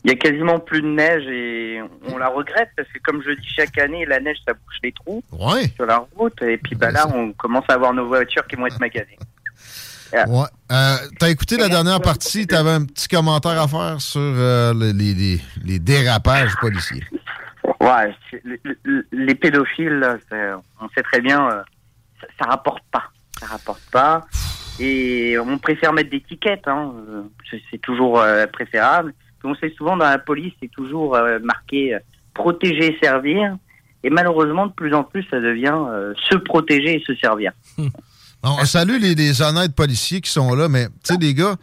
Il 0.07 0.11
y 0.11 0.13
a 0.13 0.15
quasiment 0.19 0.57
plus 0.57 0.81
de 0.81 0.87
neige 0.87 1.27
et 1.27 1.81
on 2.09 2.17
la 2.17 2.29
regrette 2.29 2.69
parce 2.77 2.87
que, 2.87 2.97
comme 3.03 3.21
je 3.21 3.31
dis 3.31 3.47
chaque 3.53 3.77
année, 3.77 4.05
la 4.05 4.21
neige, 4.21 4.37
ça 4.47 4.53
bouche 4.53 4.77
les 4.81 4.93
trous 4.93 5.21
Ouais. 5.33 5.67
sur 5.75 5.85
la 5.85 6.07
route. 6.15 6.41
Et 6.43 6.57
puis 6.57 6.75
bah, 6.75 6.91
là, 6.91 7.07
on 7.13 7.33
commence 7.33 7.65
à 7.67 7.73
avoir 7.73 7.93
nos 7.93 8.07
voitures 8.07 8.47
qui 8.47 8.55
vont 8.55 8.67
être 8.67 8.79
maganées. 8.79 9.19
Ouais. 10.13 10.45
Euh, 10.71 10.95
T'as 11.19 11.29
écouté 11.29 11.57
la 11.57 11.67
dernière 11.67 11.99
partie, 11.99 12.47
t'avais 12.47 12.69
un 12.69 12.85
petit 12.85 13.09
commentaire 13.09 13.61
à 13.61 13.67
faire 13.67 13.99
sur 13.99 14.21
euh, 14.21 14.73
le- 14.73 14.91
les, 14.97 15.13
les- 15.13 15.41
les 15.65 15.79
dérapages 15.79 16.55
policiers. 16.61 17.03
Ouais, 17.81 18.15
les 19.11 19.35
pédophiles, 19.35 20.19
on 20.79 20.87
sait 20.95 21.03
très 21.03 21.19
bien, 21.19 21.49
euh, 21.49 21.61
ça, 22.21 22.27
ça 22.39 22.45
rapporte 22.49 22.83
pas. 22.93 23.03
Ça 23.41 23.47
rapporte 23.47 23.83
pas. 23.91 24.25
Et 24.79 25.37
on 25.37 25.57
préfère 25.57 25.91
mettre 25.91 26.11
des 26.11 26.21
tickets, 26.21 26.65
hein, 26.65 26.93
c'est- 27.51 27.77
toujours 27.81 28.23
préférable. 28.53 29.13
On 29.43 29.55
sait 29.55 29.73
souvent 29.77 29.97
dans 29.97 30.05
la 30.05 30.19
police, 30.19 30.53
c'est 30.61 30.71
toujours 30.71 31.15
euh, 31.15 31.39
marqué 31.43 31.93
euh, 31.93 31.99
protéger 32.33 32.97
servir. 33.01 33.57
Et 34.03 34.09
malheureusement, 34.09 34.67
de 34.67 34.73
plus 34.73 34.93
en 34.93 35.03
plus, 35.03 35.25
ça 35.29 35.39
devient 35.39 35.75
euh, 35.75 36.13
se 36.29 36.35
protéger 36.35 36.95
et 36.95 37.03
se 37.05 37.15
servir. 37.15 37.51
On 38.43 38.63
salue 38.65 38.99
les, 39.01 39.15
les 39.15 39.41
honnêtes 39.41 39.75
policiers 39.75 40.21
qui 40.21 40.31
sont 40.31 40.53
là, 40.53 40.69
mais 40.69 40.85
tu 40.85 41.13
sais, 41.13 41.17
les 41.19 41.33
gars, 41.33 41.55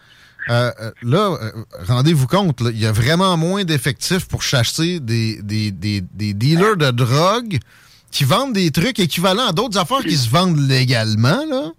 là, 0.49 1.39
rendez-vous 1.87 2.27
compte, 2.27 2.61
il 2.61 2.79
y 2.79 2.85
a 2.85 2.93
vraiment 2.93 3.37
moins 3.37 3.65
d'effectifs 3.65 4.27
pour 4.27 4.43
chasser 4.43 4.99
des, 5.01 5.41
dealers 5.41 6.77
de 6.77 6.91
drogue 6.91 7.59
qui 8.11 8.25
vendent 8.25 8.53
des 8.53 8.71
trucs 8.73 8.99
équivalents 8.99 9.49
à 9.49 9.53
d'autres 9.53 9.79
affaires 9.79 10.03
qui 10.03 10.17
se 10.17 10.29
vendent 10.29 10.59
légalement. 10.69 11.73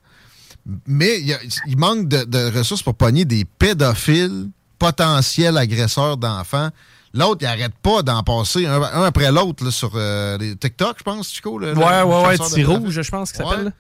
Mais 0.88 1.20
il 1.68 1.78
manque 1.78 2.08
de, 2.08 2.24
de 2.24 2.58
ressources 2.58 2.82
pour 2.82 2.96
pogner 2.96 3.26
des 3.26 3.46
pédophiles, 3.46 4.50
potentiels 4.80 5.58
agresseurs 5.58 6.18
d'enfants. 6.18 6.70
L'autre, 7.14 7.40
il 7.42 7.46
arrête 7.48 7.74
pas 7.82 8.02
d'en 8.02 8.24
passer 8.24 8.66
un, 8.66 8.82
un 8.82 9.04
après 9.04 9.32
l'autre 9.32 9.70
sur 9.70 9.92
euh, 9.96 10.38
les 10.38 10.56
TikTok, 10.56 10.98
je 11.00 11.04
pense, 11.04 11.30
Chico. 11.32 11.58
le- 11.58 11.68
Ouais, 11.74 12.00
le 12.02 12.06
ouais, 12.06 12.26
ouais, 12.28 12.38
Petit. 12.38 12.64
Rouge, 12.66 13.02
je 13.02 13.10
pense 13.10 13.32
qu'il 13.32 13.44
Ouais. 13.46 13.52
s'appelle. 13.52 13.74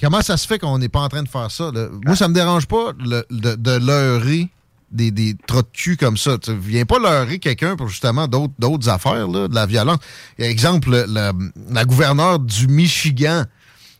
Comment 0.00 0.22
ça 0.22 0.36
se 0.36 0.46
fait 0.46 0.58
qu'on 0.58 0.78
n'est 0.78 0.88
pas 0.88 1.00
en 1.00 1.08
train 1.08 1.22
de 1.22 1.28
faire 1.28 1.50
ça? 1.50 1.70
là? 1.72 1.88
Moi, 2.04 2.16
ça 2.16 2.28
me 2.28 2.34
dérange 2.34 2.66
pas 2.66 2.92
le- 2.98 3.24
de, 3.30 3.54
de 3.54 3.70
leurrer 3.78 4.48
des, 4.90 5.10
des 5.10 5.34
de 5.34 5.38
cul 5.72 5.96
comme 5.96 6.16
ça. 6.16 6.36
Tu 6.38 6.54
viens 6.56 6.84
pas 6.84 6.98
leurrer 6.98 7.38
quelqu'un 7.38 7.76
pour 7.76 7.88
justement 7.88 8.26
d'autres 8.26 8.88
affaires, 8.88 9.28
là, 9.28 9.48
de 9.48 9.54
la 9.54 9.64
violence. 9.66 9.98
Exemple, 10.38 11.04
la, 11.08 11.32
la 11.70 11.84
gouverneure 11.84 12.38
du 12.40 12.66
Michigan, 12.68 13.44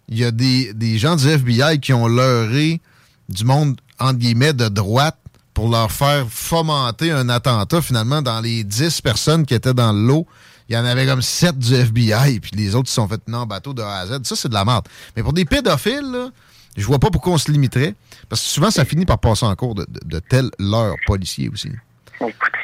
il 0.09 0.19
y 0.19 0.25
a 0.25 0.31
des, 0.33 0.73
des 0.75 0.99
gens 0.99 1.17
du 1.17 1.29
FBI 1.29 1.81
qui 1.81 1.93
ont 1.93 2.09
leurré 2.09 2.81
du 3.29 3.45
monde, 3.45 3.81
entre 3.99 4.19
guillemets, 4.19 4.53
de 4.53 4.69
droite 4.69 5.17
pour 5.61 5.71
leur 5.71 5.93
faire 5.93 6.25
fomenter 6.27 7.11
un 7.11 7.29
attentat. 7.29 7.83
Finalement, 7.83 8.23
dans 8.23 8.41
les 8.41 8.65
10 8.65 9.03
personnes 9.03 9.45
qui 9.45 9.53
étaient 9.53 9.75
dans 9.75 9.93
le 9.93 10.01
lot, 10.07 10.27
il 10.71 10.75
y 10.75 10.79
en 10.79 10.87
avait 10.87 11.05
comme 11.05 11.21
7 11.21 11.59
du 11.59 11.75
FBI, 11.75 12.41
puis 12.41 12.53
les 12.57 12.75
autres 12.75 12.89
se 12.89 12.95
sont 12.95 13.07
fait 13.07 13.21
en 13.31 13.45
bateau 13.45 13.75
de 13.75 13.83
A 13.83 13.99
à 13.99 14.07
Z. 14.07 14.21
Ça, 14.25 14.37
c'est 14.37 14.49
de 14.49 14.55
la 14.55 14.65
merde. 14.65 14.89
Mais 15.15 15.23
pour 15.23 15.35
des 15.35 15.45
pédophiles, 15.45 16.11
là, 16.11 16.31
je 16.79 16.87
vois 16.87 16.99
pas 16.99 17.11
pourquoi 17.11 17.35
on 17.35 17.37
se 17.37 17.53
limiterait. 17.53 17.95
Parce 18.31 18.41
que 18.41 18.49
souvent, 18.49 18.71
ça 18.71 18.87
finit 18.87 19.05
par 19.05 19.19
passer 19.19 19.45
en 19.45 19.55
cours 19.55 19.75
de, 19.75 19.85
de, 19.87 20.01
de 20.03 20.19
tels 20.21 20.49
leurs 20.59 20.97
policiers 21.07 21.51
aussi. 21.51 21.71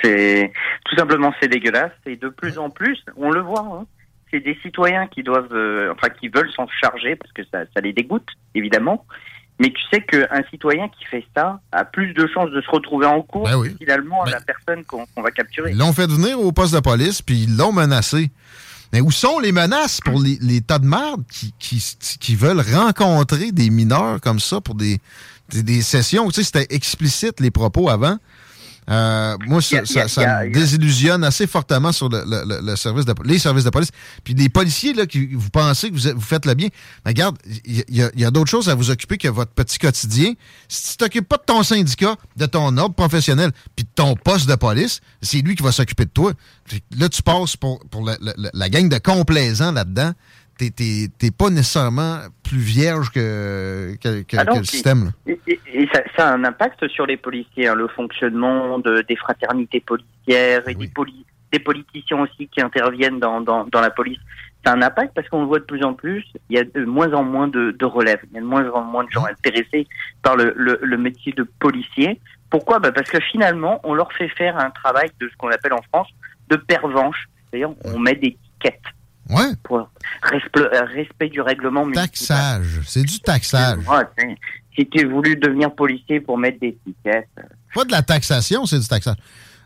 C'est 0.02 0.50
tout 0.86 0.96
simplement 0.96 1.34
c'est 1.38 1.48
dégueulasse 1.48 1.92
et 2.06 2.16
de 2.16 2.30
plus 2.30 2.56
en 2.56 2.70
plus, 2.70 2.98
on 3.18 3.30
le 3.30 3.42
voit. 3.42 3.60
hein, 3.60 3.84
c'est 4.30 4.40
des 4.40 4.56
citoyens 4.62 5.06
qui 5.06 5.22
doivent, 5.22 5.52
euh, 5.52 5.92
enfin 5.92 6.08
qui 6.18 6.28
veulent 6.28 6.50
s'en 6.52 6.66
charger 6.82 7.14
parce 7.16 7.32
que 7.32 7.42
ça, 7.52 7.64
ça 7.74 7.80
les 7.82 7.92
dégoûte 7.92 8.28
évidemment. 8.54 9.04
Mais 9.58 9.70
tu 9.70 9.80
sais 9.90 10.02
qu'un 10.02 10.42
citoyen 10.50 10.88
qui 10.88 11.04
fait 11.06 11.24
ça 11.34 11.60
a 11.72 11.84
plus 11.84 12.12
de 12.12 12.26
chances 12.26 12.50
de 12.50 12.60
se 12.60 12.70
retrouver 12.70 13.06
en 13.06 13.22
cours 13.22 13.44
Ben 13.44 13.56
oui. 13.56 13.74
finalement 13.78 14.24
la 14.24 14.40
personne 14.40 14.84
qu'on 14.84 15.06
va 15.22 15.30
capturer. 15.30 15.70
Ils 15.70 15.78
l'ont 15.78 15.94
fait 15.94 16.06
venir 16.06 16.38
au 16.38 16.52
poste 16.52 16.74
de 16.74 16.80
police, 16.80 17.22
puis 17.22 17.44
ils 17.44 17.56
l'ont 17.56 17.72
menacé. 17.72 18.30
Mais 18.92 19.00
où 19.00 19.10
sont 19.10 19.38
les 19.40 19.52
menaces 19.52 20.00
pour 20.00 20.20
les, 20.20 20.38
les 20.40 20.60
tas 20.60 20.78
de 20.78 20.86
merde 20.86 21.24
qui, 21.30 21.52
qui, 21.58 21.82
qui 22.20 22.36
veulent 22.36 22.60
rencontrer 22.60 23.50
des 23.50 23.70
mineurs 23.70 24.20
comme 24.20 24.38
ça 24.38 24.60
pour 24.60 24.74
des, 24.74 25.00
des, 25.48 25.62
des 25.62 25.82
sessions? 25.82 26.28
Tu 26.28 26.34
sais, 26.34 26.44
c'était 26.44 26.74
explicite 26.74 27.40
les 27.40 27.50
propos 27.50 27.88
avant. 27.88 28.16
Euh, 28.88 29.36
moi, 29.46 29.60
ça, 30.08 30.20
me 30.20 30.52
désillusionne 30.52 31.24
assez 31.24 31.46
fortement 31.48 31.90
sur 31.90 32.08
le, 32.08 32.22
le- 32.24 32.60
le- 32.62 32.76
service 32.76 33.04
de, 33.04 33.14
les 33.24 33.38
services 33.40 33.64
de 33.64 33.70
police. 33.70 33.90
Puis 34.22 34.34
des 34.34 34.48
policiers, 34.48 34.94
là, 34.94 35.06
qui 35.06 35.26
vous 35.34 35.50
pensez 35.50 35.90
que 35.90 35.96
vous, 35.96 36.14
vous 36.14 36.20
faites 36.20 36.46
le 36.46 36.54
bien. 36.54 36.68
Mais 37.04 37.10
regarde, 37.10 37.36
il 37.64 37.84
y, 37.88 38.02
a- 38.02 38.10
y 38.14 38.24
a 38.24 38.30
d'autres 38.30 38.50
choses 38.50 38.68
à 38.68 38.74
vous 38.76 38.90
occuper 38.90 39.18
que 39.18 39.28
votre 39.28 39.50
petit 39.52 39.78
quotidien. 39.78 40.34
Si 40.68 40.92
tu 40.92 40.96
t'occupes 40.98 41.28
pas 41.28 41.36
de 41.38 41.42
ton 41.44 41.62
syndicat, 41.64 42.14
de 42.36 42.46
ton 42.46 42.76
ordre 42.76 42.94
professionnel, 42.94 43.50
puis 43.74 43.84
de 43.84 43.90
ton 43.94 44.14
poste 44.14 44.48
de 44.48 44.54
police, 44.54 45.00
c'est 45.20 45.38
lui 45.38 45.56
qui 45.56 45.62
va 45.64 45.72
s'occuper 45.72 46.04
de 46.04 46.10
toi. 46.10 46.32
Là, 46.96 47.08
tu 47.08 47.22
passes 47.22 47.56
pour, 47.56 47.80
pour 47.90 48.04
la, 48.04 48.16
la- 48.20 48.50
la 48.52 48.68
gang 48.68 48.88
de 48.88 48.98
complaisants 48.98 49.72
là-dedans. 49.72 50.12
T'es- 50.58 51.30
pas 51.36 51.50
nécessairement 51.50 52.20
plus 52.42 52.58
vierge 52.58 53.10
que, 53.10 53.94
que, 54.02 54.22
que- 54.22 54.36
Ah 54.38 54.44
non, 54.44 54.54
que 54.54 54.58
le 54.60 54.64
système. 54.64 55.12
Et, 55.26 55.38
et- 55.46 55.60
et 55.74 55.88
ça, 55.92 56.00
ça 56.16 56.28
a 56.28 56.32
un 56.34 56.44
impact 56.44 56.88
sur 56.88 57.04
les 57.06 57.16
policiers, 57.16 57.68
hein, 57.68 57.74
le 57.74 57.88
fonctionnement 57.88 58.78
de, 58.78 59.04
des 59.08 59.16
fraternités 59.16 59.80
policières 59.80 60.66
et 60.68 60.74
des, 60.74 60.88
poli- 60.88 61.26
des 61.52 61.58
politiciens 61.58 62.20
aussi 62.20 62.48
qui 62.48 62.60
interviennent 62.62 63.18
dans, 63.20 63.40
dans, 63.40 63.64
dans 63.66 63.80
la 63.80 63.90
police. 63.90 64.18
Ça 64.64 64.72
a 64.72 64.76
un 64.76 64.82
impact 64.82 65.12
parce 65.14 65.28
qu'on 65.28 65.40
le 65.42 65.46
voit 65.46 65.58
de 65.60 65.64
plus 65.64 65.84
en 65.84 65.92
plus, 65.94 66.24
il 66.48 66.56
y 66.56 66.58
a 66.58 66.64
de 66.64 66.84
moins 66.84 67.12
en 67.12 67.22
moins 67.22 67.48
de, 67.48 67.70
de 67.78 67.84
relève, 67.84 68.18
il 68.30 68.34
y 68.34 68.38
a 68.38 68.40
de 68.40 68.46
moins 68.46 68.68
en 68.70 68.82
moins 68.82 69.04
de 69.04 69.10
gens 69.10 69.24
intéressés 69.26 69.86
par 70.22 70.36
le, 70.36 70.52
le, 70.56 70.78
le 70.82 70.96
métier 70.96 71.32
de 71.32 71.42
policier. 71.60 72.18
Pourquoi? 72.50 72.78
Bah 72.78 72.92
Parce 72.92 73.10
que 73.10 73.20
finalement, 73.20 73.80
on 73.84 73.92
leur 73.94 74.12
fait 74.12 74.28
faire 74.28 74.56
un 74.58 74.70
travail 74.70 75.10
de 75.20 75.28
ce 75.28 75.36
qu'on 75.36 75.50
appelle 75.50 75.72
en 75.74 75.82
France 75.92 76.08
de 76.48 76.56
pervenche. 76.56 77.28
C'est-à-dire, 77.50 77.70
on 77.84 77.98
met 77.98 78.14
des 78.14 78.36
tickets. 78.54 78.80
Ouais. 79.28 79.50
Pour 79.64 79.88
respect, 80.22 80.60
respect 80.94 81.28
du 81.28 81.40
règlement 81.40 81.84
municipal. 81.84 82.06
Taxage. 82.08 82.80
C'est 82.86 83.02
du 83.02 83.18
taxage. 83.20 83.78
Ouais, 83.78 84.36
si 84.76 84.86
tu 84.88 85.06
voulu 85.06 85.36
devenir 85.36 85.74
policier 85.74 86.20
pour 86.20 86.38
mettre 86.38 86.60
des 86.60 86.76
tickets. 86.84 87.26
euh, 87.38 87.42
Pas 87.74 87.84
de 87.84 87.92
la 87.92 88.02
taxation, 88.02 88.66
c'est 88.66 88.78
du 88.78 88.86
taxage. 88.86 89.16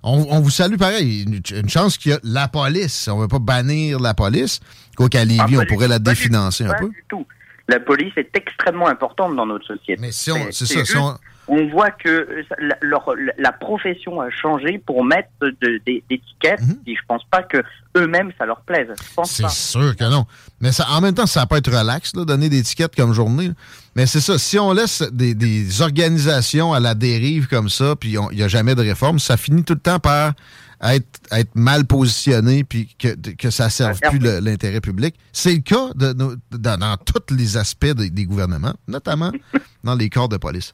On, 0.02 0.26
on 0.30 0.40
vous 0.40 0.50
salue 0.50 0.76
pareil. 0.76 1.24
Une, 1.24 1.42
une 1.58 1.68
chance 1.68 1.98
qu'il 1.98 2.12
y 2.12 2.14
a 2.14 2.20
la 2.22 2.48
police. 2.48 3.06
On 3.08 3.16
ne 3.18 3.22
veut 3.22 3.28
pas 3.28 3.38
bannir 3.38 4.00
la 4.00 4.14
police. 4.14 4.60
Quoi 4.96 5.08
qu'à 5.10 5.24
Lévis, 5.24 5.58
on 5.58 5.66
pourrait 5.66 5.88
la 5.88 5.98
définancer 5.98 6.64
un 6.64 6.68
pas 6.72 6.78
peu. 6.78 6.88
du 6.88 7.04
tout. 7.08 7.26
La 7.68 7.80
police 7.80 8.12
est 8.16 8.30
extrêmement 8.34 8.88
importante 8.88 9.36
dans 9.36 9.46
notre 9.46 9.66
société. 9.66 9.96
Mais 10.00 10.10
si 10.10 10.32
on- 10.32 10.50
c'est 10.52 10.64
ça, 10.66 10.74
juste, 10.80 10.92
si 10.92 10.96
on- 10.96 11.16
on 11.52 11.66
voit 11.68 11.90
que 11.90 12.08
euh, 12.08 12.42
la, 12.60 12.76
leur- 12.80 13.12
la 13.38 13.50
profession 13.52 14.20
a 14.20 14.30
changé 14.30 14.78
pour 14.78 15.04
mettre 15.04 15.28
de- 15.40 15.80
des 15.84 16.02
étiquettes. 16.08 16.60
Et 16.86 16.94
je 16.94 17.00
pense 17.08 17.22
pas 17.30 17.42
que 17.42 17.58
eux-mêmes 17.96 18.30
ça 18.38 18.46
leur 18.46 18.60
plaise. 18.60 18.86
C'est 19.26 19.42
sûr 19.50 19.96
que 19.96 20.04
non. 20.08 20.26
Mais 20.60 20.70
ça, 20.70 20.86
en 20.90 21.00
même 21.00 21.14
temps, 21.14 21.26
ça 21.26 21.44
peut 21.46 21.56
être 21.56 21.70
relax, 21.76 22.14
là, 22.14 22.24
donner 22.24 22.48
des 22.48 22.60
étiquettes 22.60 22.94
comme 22.94 23.12
journée. 23.12 23.48
là. 23.48 23.54
Mais 23.96 24.06
c'est 24.06 24.20
ça, 24.20 24.38
si 24.38 24.58
on 24.60 24.72
laisse 24.72 25.02
des, 25.12 25.34
des 25.34 25.82
organisations 25.82 26.72
à 26.72 26.78
la 26.78 26.94
dérive 26.94 27.48
comme 27.48 27.68
ça, 27.68 27.96
puis 27.96 28.10
il 28.30 28.36
n'y 28.36 28.42
a 28.44 28.48
jamais 28.48 28.74
de 28.76 28.82
réforme, 28.82 29.18
ça 29.18 29.36
finit 29.36 29.64
tout 29.64 29.74
le 29.74 29.80
temps 29.80 29.98
par 29.98 30.34
être, 30.82 31.06
être 31.32 31.50
mal 31.56 31.84
positionné, 31.84 32.62
puis 32.64 32.88
que, 32.98 33.08
que 33.32 33.50
ça 33.50 33.64
ne 33.66 33.70
serve 33.70 33.98
Ça 34.02 34.10
plus 34.10 34.18
l'intérêt 34.20 34.80
public. 34.80 35.14
C'est 35.32 35.52
le 35.52 35.58
cas 35.60 35.88
de, 35.96 36.12
dans, 36.12 36.78
dans 36.78 36.96
tous 36.96 37.34
les 37.34 37.56
aspects 37.56 37.86
des, 37.92 38.08
des 38.10 38.24
gouvernements, 38.24 38.74
notamment 38.86 39.32
dans 39.84 39.94
les 39.96 40.08
corps 40.08 40.28
de 40.28 40.36
police. 40.36 40.72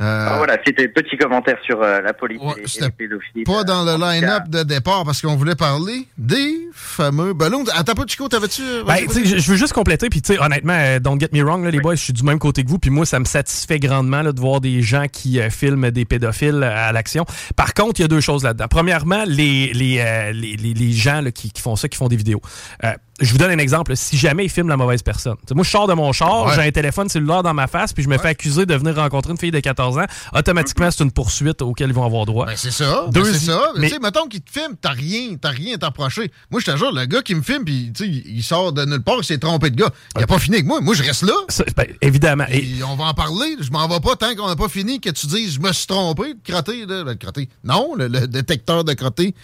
Euh, 0.00 0.26
Ah, 0.30 0.34
voilà, 0.38 0.56
c'était 0.64 0.88
petit 0.88 1.16
commentaire 1.18 1.58
sur 1.64 1.82
euh, 1.82 2.00
la 2.00 2.12
police 2.12 2.40
et- 2.56 2.62
et, 2.62 2.66
c'était 2.66 2.86
les 2.86 2.90
pédophiles. 2.92 3.44
Pas 3.44 3.64
dans 3.64 3.84
le 3.84 3.92
line-up 4.02 4.48
de 4.48 4.62
départ 4.62 5.04
parce 5.04 5.20
qu'on 5.20 5.36
voulait 5.36 5.54
parler 5.54 6.06
des 6.16 6.68
fameux 6.72 7.32
ballons. 7.34 7.64
Attends 7.74 7.94
pas, 7.94 8.04
Chico, 8.06 8.28
t'avais-tu. 8.28 8.62
euh, 8.62 8.84
Ben, 8.84 8.96
tu 9.06 9.26
sais, 9.26 9.38
je, 9.38 9.50
veux 9.50 9.56
juste 9.56 9.72
compléter, 9.72 10.08
puis 10.08 10.22
tu 10.22 10.32
sais, 10.34 10.40
honnêtement, 10.40 10.72
euh, 10.76 10.98
don't 11.00 11.18
get 11.20 11.28
me 11.32 11.42
wrong, 11.42 11.64
là, 11.64 11.70
les 11.70 11.80
boys, 11.80 11.94
je 11.96 12.02
suis 12.04 12.12
du 12.12 12.22
même 12.22 12.38
côté 12.38 12.64
que 12.64 12.68
vous, 12.68 12.78
puis 12.78 12.90
moi, 12.90 13.04
ça 13.04 13.18
me 13.18 13.24
satisfait 13.26 13.78
grandement 13.78 14.22
là, 14.22 14.32
de 14.32 14.40
voir 14.40 14.60
des 14.60 14.80
gens 14.82 15.06
qui 15.12 15.38
euh, 15.40 15.50
filment 15.50 15.90
des 15.90 16.04
pédophiles 16.04 16.62
euh, 16.62 16.88
à 16.88 16.92
l'action. 16.92 17.24
Par 17.56 17.74
contre, 17.74 18.00
il 18.00 18.02
y 18.02 18.06
a 18.06 18.08
deux 18.08 18.20
choses 18.20 18.42
là-dedans. 18.44 18.66
Premièrement, 18.70 19.24
les, 19.26 19.72
les, 19.74 19.98
euh, 20.00 20.32
les, 20.32 20.56
les- 20.56 20.74
les 20.74 20.92
gens 20.92 21.20
là, 21.20 21.30
qui, 21.30 21.50
qui 21.50 21.60
font 21.60 21.76
ça, 21.76 21.88
qui 21.88 21.98
font 21.98 22.08
des 22.08 22.16
vidéos. 22.16 22.40
Euh, 22.84 22.92
je 23.20 23.30
vous 23.32 23.38
donne 23.38 23.50
un 23.50 23.58
exemple. 23.58 23.96
Si 23.96 24.16
jamais 24.16 24.44
ils 24.44 24.48
filment 24.48 24.68
la 24.68 24.76
mauvaise 24.76 25.02
personne. 25.02 25.36
Moi, 25.54 25.64
je 25.64 25.70
sors 25.70 25.86
de 25.86 25.94
mon 25.94 26.12
char, 26.12 26.46
Ouais. 26.46 26.52
j'ai 26.54 26.62
un 26.62 26.70
téléphone 26.70 27.08
cellulaire 27.08 27.42
dans 27.42 27.54
ma 27.54 27.66
face, 27.66 27.92
puis 27.92 28.02
je 28.02 28.08
me 28.08 28.18
fais 28.18 28.28
accuser 28.28 28.66
de 28.66 28.74
venir 28.74 28.96
rencontrer 28.96 29.32
une 29.32 29.38
fille 29.38 29.50
de 29.50 29.60
14 29.60 29.98
ans. 29.98 30.06
Automatiquement, 30.34 30.90
c'est 30.90 31.02
une 31.04 31.10
poursuite 31.12 31.62
auquel 31.62 31.88
ils 31.90 31.94
vont 31.94 32.04
avoir 32.04 32.24
droit. 32.26 32.46
Ben, 32.46 32.54
c'est 32.56 32.70
ça. 32.70 33.04
ben, 33.06 33.10
Deux- 33.22 33.32
c'est 33.32 33.46
ça. 33.46 33.60
mais- 33.76 33.88
Tu 33.88 33.94
sais, 33.94 34.00
mettons 34.00 34.26
qu'il 34.26 34.40
te 34.40 34.50
filme, 34.50 34.74
t'as 34.80 34.90
rien, 34.90 35.36
t'as 35.40 35.50
rien 35.50 35.74
à 35.74 35.78
t'approcher. 35.78 36.30
Moi, 36.50 36.60
je 36.64 36.70
te 36.70 36.76
jure, 36.76 36.92
le 36.92 37.04
gars 37.06 37.22
qui 37.22 37.34
me 37.34 37.42
filme, 37.42 37.64
puis 37.64 37.92
tu 37.94 38.04
sais, 38.04 38.10
il 38.26 38.42
sort 38.42 38.72
de 38.72 38.84
nulle 38.84 39.02
part, 39.02 39.16
il 39.18 39.24
s'est 39.24 39.38
trompé 39.38 39.70
de 39.70 39.76
gars. 39.76 39.90
Il 40.16 40.22
a 40.22 40.26
pas 40.26 40.38
fini 40.38 40.56
avec 40.56 40.66
moi. 40.66 40.80
Moi, 40.80 40.94
je 40.94 41.02
reste 41.02 41.22
là. 41.22 41.34
ben, 41.76 41.86
évidemment. 42.00 42.44
Et 42.50 42.82
on 42.86 42.96
va 42.96 43.04
en 43.04 43.14
parler. 43.14 43.56
Je 43.60 43.70
m'en 43.70 43.86
vais 43.88 44.00
pas 44.00 44.16
tant 44.16 44.34
qu'on 44.34 44.48
n'a 44.48 44.56
pas 44.56 44.68
fini 44.68 45.00
que 45.00 45.10
tu 45.10 45.26
dises, 45.26 45.54
je 45.54 45.60
me 45.60 45.72
suis 45.72 45.86
trompé 45.86 46.34
de 46.34 46.38
crotté, 46.52 46.86
là, 46.86 47.04
le 47.04 47.14
crotté. 47.14 47.48
Non, 47.64 47.94
le, 47.96 48.08
le 48.08 48.26
détecteur 48.26 48.84
de 48.84 48.92
crotté 48.92 49.34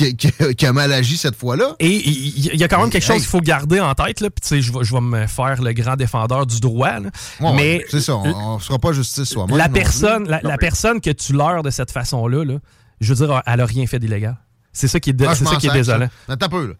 qui, 0.00 0.16
qui- 0.16 0.54
qui 0.54 0.66
a 0.66 0.72
mal 0.72 0.92
agi 0.92 1.16
cette 1.16 1.36
fois-là. 1.36 1.74
Et 1.78 1.88
il 1.90 2.56
y, 2.56 2.64
a 2.64 2.68
quand 2.68 2.80
même 2.80 2.90
quelque 2.90 3.04
chose 3.04 3.16
qu'il 3.18 3.26
faut 3.26 3.40
garder 3.40 3.80
en 3.80 3.94
tête. 3.94 4.20
Là. 4.20 4.28
Puis, 4.30 4.62
je 4.62 4.72
vais, 4.72 4.84
je 4.84 4.94
vais 4.94 5.00
me 5.00 5.26
faire 5.26 5.60
le 5.62 5.72
grand 5.72 5.96
défendeur 5.96 6.46
du 6.46 6.60
droit. 6.60 7.00
là. 7.00 7.10
Ouais, 7.40 7.52
mais 7.54 7.76
ouais, 7.78 7.86
c'est 7.90 8.00
ça, 8.00 8.16
on 8.16 8.54
ne 8.54 8.58
fera 8.58 8.78
pas 8.78 8.92
justice 8.92 9.24
soi-même. 9.28 9.56
la 9.56 9.68
personne, 9.68 10.28
la, 10.28 10.40
la 10.42 10.56
personne 10.56 11.00
que 11.00 11.10
tu 11.10 11.32
leurres 11.32 11.62
de 11.62 11.70
cette 11.70 11.90
façon-là, 11.90 12.44
là, 12.44 12.54
je 13.00 13.12
veux 13.14 13.26
dire, 13.26 13.42
elle 13.46 13.60
a 13.60 13.66
rien 13.66 13.86
fait 13.86 13.98
d'illégal. 13.98 14.36
C'est 14.72 14.88
ça 14.88 15.00
qui 15.00 15.10
est, 15.10 15.22
Ah, 15.26 15.34
c'est 15.34 15.44
ça 15.44 15.56
qui 15.56 15.66
est 15.66 15.72
désolant. 15.72 16.08
Attends 16.28 16.46
un 16.46 16.48
peu, 16.48 16.66
là. 16.68 16.74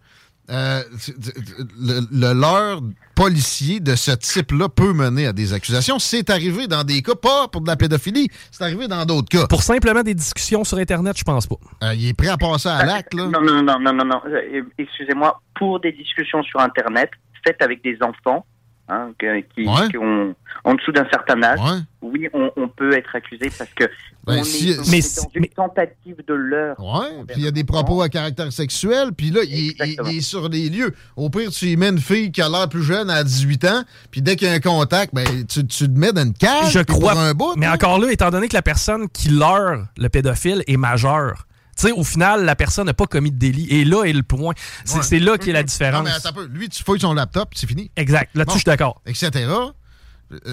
Euh, 0.51 0.81
le, 1.79 2.01
le 2.11 2.33
leurre 2.33 2.81
policier 3.15 3.79
de 3.79 3.95
ce 3.95 4.11
type-là 4.11 4.67
peut 4.67 4.93
mener 4.93 5.27
à 5.27 5.33
des 5.33 5.53
accusations. 5.53 5.97
C'est 5.99 6.29
arrivé 6.29 6.67
dans 6.67 6.83
des 6.83 7.01
cas, 7.01 7.15
pas 7.15 7.47
pour 7.47 7.61
de 7.61 7.67
la 7.67 7.75
pédophilie, 7.75 8.27
c'est 8.51 8.63
arrivé 8.63 8.87
dans 8.87 9.05
d'autres 9.05 9.29
cas. 9.29 9.47
Pour 9.47 9.63
simplement 9.63 10.01
des 10.03 10.13
discussions 10.13 10.63
sur 10.63 10.77
Internet, 10.77 11.17
je 11.17 11.23
pense 11.23 11.47
pas. 11.47 11.55
Euh, 11.83 11.93
il 11.95 12.09
est 12.09 12.13
prêt 12.13 12.27
à 12.29 12.37
passer 12.37 12.69
à 12.69 12.85
l'acte, 12.85 13.13
là. 13.13 13.27
Non, 13.27 13.41
non, 13.41 13.61
non, 13.63 13.79
non, 13.79 13.93
non, 13.93 14.05
non. 14.05 14.21
Euh, 14.27 14.61
Excusez-moi, 14.77 15.41
pour 15.55 15.79
des 15.79 15.91
discussions 15.93 16.43
sur 16.43 16.59
Internet, 16.59 17.11
faites 17.45 17.61
avec 17.61 17.83
des 17.83 17.97
enfants 18.01 18.45
hein, 18.91 19.11
qui, 19.19 19.65
Ouais. 19.67 19.87
qui 19.89 19.97
ont 19.97 20.35
en 20.63 20.75
dessous 20.75 20.91
d'un 20.91 21.07
certain 21.09 21.41
âge, 21.41 21.59
oui, 22.01 22.27
on, 22.33 22.51
on 22.57 22.67
peut 22.67 22.95
être 22.95 23.15
accusé 23.15 23.49
parce 23.57 23.69
que 23.73 23.85
Ben, 24.27 24.39
on 24.39 24.43
si- 24.43 24.71
est, 24.71 24.79
on 24.79 24.83
mais 24.91 24.97
est 24.99 25.17
dans 25.17 25.29
une 25.33 25.47
tentative 25.47 26.17
de 26.27 26.33
leurre. 26.33 26.75
Ouais, 26.79 27.07
puis 27.27 27.37
il 27.37 27.43
y 27.45 27.47
a 27.47 27.51
des 27.51 27.63
propos 27.63 28.01
à 28.01 28.09
caractère 28.09 28.51
sexuel, 28.53 29.11
puis 29.17 29.31
là, 29.31 29.41
il, 29.43 29.73
il- 29.83 29.97
il 30.07 30.17
est 30.17 30.21
sur 30.21 30.49
les 30.49 30.69
lieux. 30.69 30.93
Au 31.15 31.29
pire, 31.29 31.49
tu 31.51 31.65
y 31.67 31.77
mets 31.77 31.89
une 31.89 31.99
fille 31.99 32.31
qui 32.31 32.41
a 32.41 32.49
l'air 32.49 32.69
plus 32.69 32.83
jeune 32.83 33.09
à 33.09 33.23
18 33.23 33.65
ans, 33.65 33.83
puis 34.11 34.21
dès 34.21 34.35
qu'il 34.35 34.47
y 34.47 34.51
a 34.51 34.53
un 34.53 34.59
contact, 34.59 35.15
ben, 35.15 35.25
tu, 35.47 35.65
tu 35.65 35.85
te 35.91 35.97
mets 35.97 36.11
dans 36.11 36.23
une 36.23 36.33
cage, 36.33 36.71
Je 36.73 36.79
crois. 36.81 37.13
pour 37.13 37.21
un 37.21 37.33
bout. 37.33 37.53
mais 37.57 37.67
encore 37.67 37.97
là, 37.99 38.11
étant 38.11 38.29
donné 38.29 38.47
que 38.47 38.55
la 38.55 38.61
personne 38.61 39.07
qui 39.09 39.29
leurre 39.29 39.85
le 39.97 40.09
pédophile 40.09 40.63
est 40.67 40.77
majeure, 40.77 41.47
tu 41.77 41.87
sais, 41.87 41.91
au 41.91 42.03
final, 42.03 42.45
la 42.45 42.55
personne 42.55 42.85
n'a 42.85 42.93
pas 42.93 43.05
commis 43.07 43.31
de 43.31 43.37
délit. 43.37 43.67
Et 43.69 43.85
là 43.85 44.03
est 44.05 44.13
le 44.13 44.23
point. 44.23 44.53
C'est 44.85 45.11
Ouais. 45.11 45.19
là 45.19 45.37
qu'est 45.37 45.51
la 45.51 45.61
Non, 45.61 45.65
différence. 45.65 46.03
mais 46.03 46.11
attends 46.11 46.29
un 46.29 46.33
peu. 46.33 46.45
Lui, 46.45 46.69
tu 46.69 46.83
fouilles 46.83 46.99
son 46.99 47.13
laptop, 47.13 47.49
c'est 47.55 47.67
fini. 47.67 47.89
Exact. 47.95 48.29
Là-dessus, 48.35 48.55
je 48.57 48.59
suis 48.59 48.65
d'accord. 48.65 49.01
Etc. 49.05 49.29
Euh, 49.35 49.69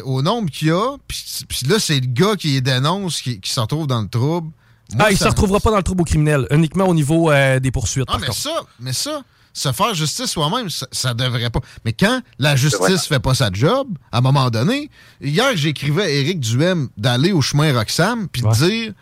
Au 0.05 0.23
nombre 0.23 0.51
qu'il 0.51 0.69
y 0.69 0.71
a, 0.73 0.97
puis 1.07 1.61
là, 1.69 1.77
c'est 1.79 2.01
le 2.01 2.07
gars 2.07 2.35
qui 2.37 2.49
les 2.49 2.61
dénonce 2.61 3.21
qui, 3.21 3.41
qui 3.41 3.51
se 3.51 3.61
retrouve 3.61 3.87
dans 3.87 4.01
le 4.03 4.09
trouble. 4.09 4.51
Moi, 4.95 5.05
ah, 5.07 5.11
il 5.13 5.17
ça- 5.19 5.27
se 5.27 5.31
retrouvera 5.31 5.61
pas 5.61 5.71
dans 5.71 5.77
le 5.77 5.83
trouble 5.83 6.05
criminel, 6.05 6.47
uniquement 6.51 6.87
au 6.87 6.95
niveau 6.95 7.31
euh, 7.31 7.61
des 7.61 7.71
poursuites. 7.71 8.07
Ah, 8.09 8.13
par 8.13 8.21
mais 8.21 8.27
contre. 8.29 8.39
ça, 8.39 8.61
mais 8.81 8.93
ça, 8.93 9.23
se 9.53 9.71
faire 9.73 9.95
justice 9.95 10.27
soi-même, 10.27 10.71
ça, 10.71 10.87
ça 10.93 11.15
devrait 11.15 11.51
pas. 11.51 11.61
Mais 11.85 11.93
quand 11.93 12.23
la 12.39 12.57
justice 12.57 13.07
fait 13.07 13.21
pas 13.21 13.35
sa 13.35 13.51
job, 13.53 13.87
à 14.13 14.19
un 14.19 14.21
moment 14.21 14.51
donné, 14.51 14.91
hier, 15.21 15.57
j'écrivais 15.57 16.03
à 16.05 16.09
Éric 16.11 16.41
Duhem 16.41 16.89
d'aller 16.97 17.33
au 17.33 17.41
chemin 17.43 17.73
Roxham 17.73 18.29
puis 18.29 18.43
de 18.43 18.53
dire 18.55 18.93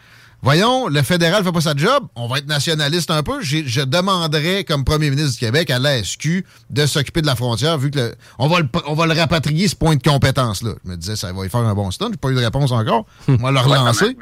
Voyons, 0.46 0.86
le 0.86 1.02
fédéral 1.02 1.42
fait 1.42 1.50
pas 1.50 1.60
sa 1.60 1.74
job, 1.74 2.04
on 2.14 2.28
va 2.28 2.38
être 2.38 2.46
nationaliste 2.46 3.10
un 3.10 3.24
peu. 3.24 3.42
Je 3.42 3.82
demanderais, 3.82 4.62
comme 4.62 4.84
premier 4.84 5.10
ministre 5.10 5.32
du 5.32 5.38
Québec, 5.38 5.70
à 5.70 5.80
l'ASQ 5.80 6.46
de 6.70 6.86
s'occuper 6.86 7.20
de 7.20 7.26
la 7.26 7.34
frontière, 7.34 7.76
vu 7.78 7.90
que 7.90 7.98
le- 7.98 8.14
on, 8.38 8.46
va 8.46 8.60
le, 8.60 8.68
on 8.86 8.94
va 8.94 9.06
le 9.06 9.12
rapatrier, 9.12 9.66
ce 9.66 9.74
point 9.74 9.96
de 9.96 10.02
compétence-là. 10.02 10.74
Je 10.84 10.88
me 10.92 10.96
disais, 10.96 11.16
ça 11.16 11.32
va 11.32 11.44
y 11.44 11.48
faire 11.48 11.62
un 11.62 11.74
bon 11.74 11.90
stunt. 11.90 12.10
J'ai 12.12 12.16
pas 12.16 12.30
eu 12.30 12.36
de 12.36 12.44
réponse 12.44 12.70
encore. 12.70 13.06
On 13.26 13.34
va 13.34 13.50
le 13.50 13.58
relancer. 13.58 14.16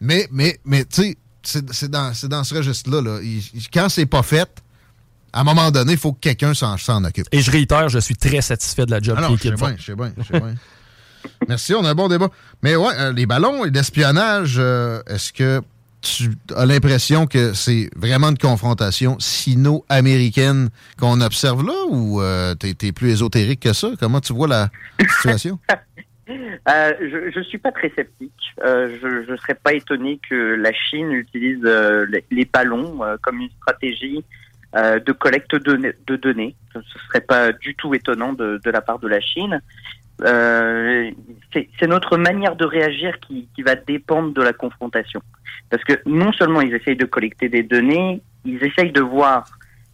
Mais, 0.00 0.26
mais, 0.32 0.58
mais 0.64 0.86
tu 0.86 1.14
sais, 1.42 1.62
c'est 1.72 1.90
dans, 1.90 2.14
c'est 2.14 2.28
dans 2.28 2.42
ce 2.42 2.54
registre-là. 2.54 3.02
Là. 3.02 3.18
Quand 3.70 3.90
c'est 3.90 4.06
pas 4.06 4.22
fait, 4.22 4.48
à 5.30 5.40
un 5.42 5.44
moment 5.44 5.70
donné, 5.70 5.92
il 5.92 5.98
faut 5.98 6.14
que 6.14 6.20
quelqu'un 6.20 6.54
s'en 6.54 6.78
s'en 6.78 7.04
occupe. 7.04 7.26
Et 7.32 7.42
je 7.42 7.50
réitère, 7.50 7.90
je 7.90 7.98
suis 7.98 8.16
très 8.16 8.40
satisfait 8.40 8.86
de 8.86 8.92
la 8.92 9.00
job 9.00 9.18
Ah 9.20 9.26
qui 9.28 9.36
je 9.36 9.42
sais 9.42 9.48
est 9.48 9.56
bien, 9.56 9.74
je 9.78 9.84
sais 9.84 9.94
bien, 9.94 10.12
je 10.16 10.22
sais 10.22 10.40
bien. 10.40 10.54
Merci, 11.48 11.74
on 11.74 11.84
a 11.84 11.90
un 11.90 11.94
bon 11.94 12.08
débat. 12.08 12.28
Mais 12.62 12.76
ouais, 12.76 12.92
euh, 12.98 13.12
les 13.12 13.26
ballons 13.26 13.64
et 13.64 13.70
l'espionnage, 13.70 14.56
euh, 14.58 15.00
est-ce 15.06 15.32
que 15.32 15.62
tu 16.02 16.30
as 16.54 16.66
l'impression 16.66 17.26
que 17.26 17.52
c'est 17.52 17.90
vraiment 17.96 18.28
une 18.30 18.38
confrontation 18.38 19.16
sino-américaine 19.18 20.68
qu'on 20.98 21.20
observe 21.20 21.66
là 21.66 21.74
ou 21.88 22.20
euh, 22.20 22.54
t'es 22.54 22.74
t'es 22.74 22.92
plus 22.92 23.10
ésotérique 23.10 23.60
que 23.60 23.72
ça? 23.72 23.88
Comment 23.98 24.20
tu 24.20 24.32
vois 24.32 24.48
la 24.48 24.68
situation? 25.16 25.58
Euh, 26.28 26.92
je 26.98 27.38
ne 27.38 27.44
suis 27.44 27.58
pas 27.58 27.70
très 27.70 27.88
sceptique. 27.90 28.32
Je 28.60 29.30
ne 29.30 29.36
serais 29.36 29.54
pas 29.54 29.74
étonné 29.74 30.18
que 30.28 30.56
la 30.56 30.72
Chine 30.72 31.12
utilise 31.12 31.62
les, 31.62 32.44
ballons 32.44 32.98
comme 33.22 33.42
une 33.42 33.50
stratégie 33.62 34.24
de 34.74 35.12
collecte 35.12 35.54
de, 35.54 36.16
données. 36.16 36.56
Ce 36.72 36.78
ne 36.78 36.84
serait 37.06 37.20
pas 37.20 37.52
du 37.52 37.76
tout 37.76 37.94
étonnant 37.94 38.32
de 38.32 38.58
la 38.64 38.80
part 38.80 38.98
de 38.98 39.06
la 39.06 39.20
Chine. 39.20 39.60
Euh, 40.22 41.10
c'est 41.52 41.86
notre 41.86 42.16
manière 42.16 42.56
de 42.56 42.64
réagir 42.64 43.18
qui, 43.20 43.48
qui 43.54 43.62
va 43.62 43.74
dépendre 43.74 44.32
de 44.32 44.42
la 44.42 44.52
confrontation. 44.52 45.20
Parce 45.70 45.84
que 45.84 45.94
non 46.06 46.32
seulement 46.32 46.60
ils 46.60 46.74
essayent 46.74 46.96
de 46.96 47.04
collecter 47.04 47.48
des 47.48 47.62
données, 47.62 48.22
ils 48.44 48.62
essayent 48.62 48.92
de 48.92 49.00
voir, 49.00 49.46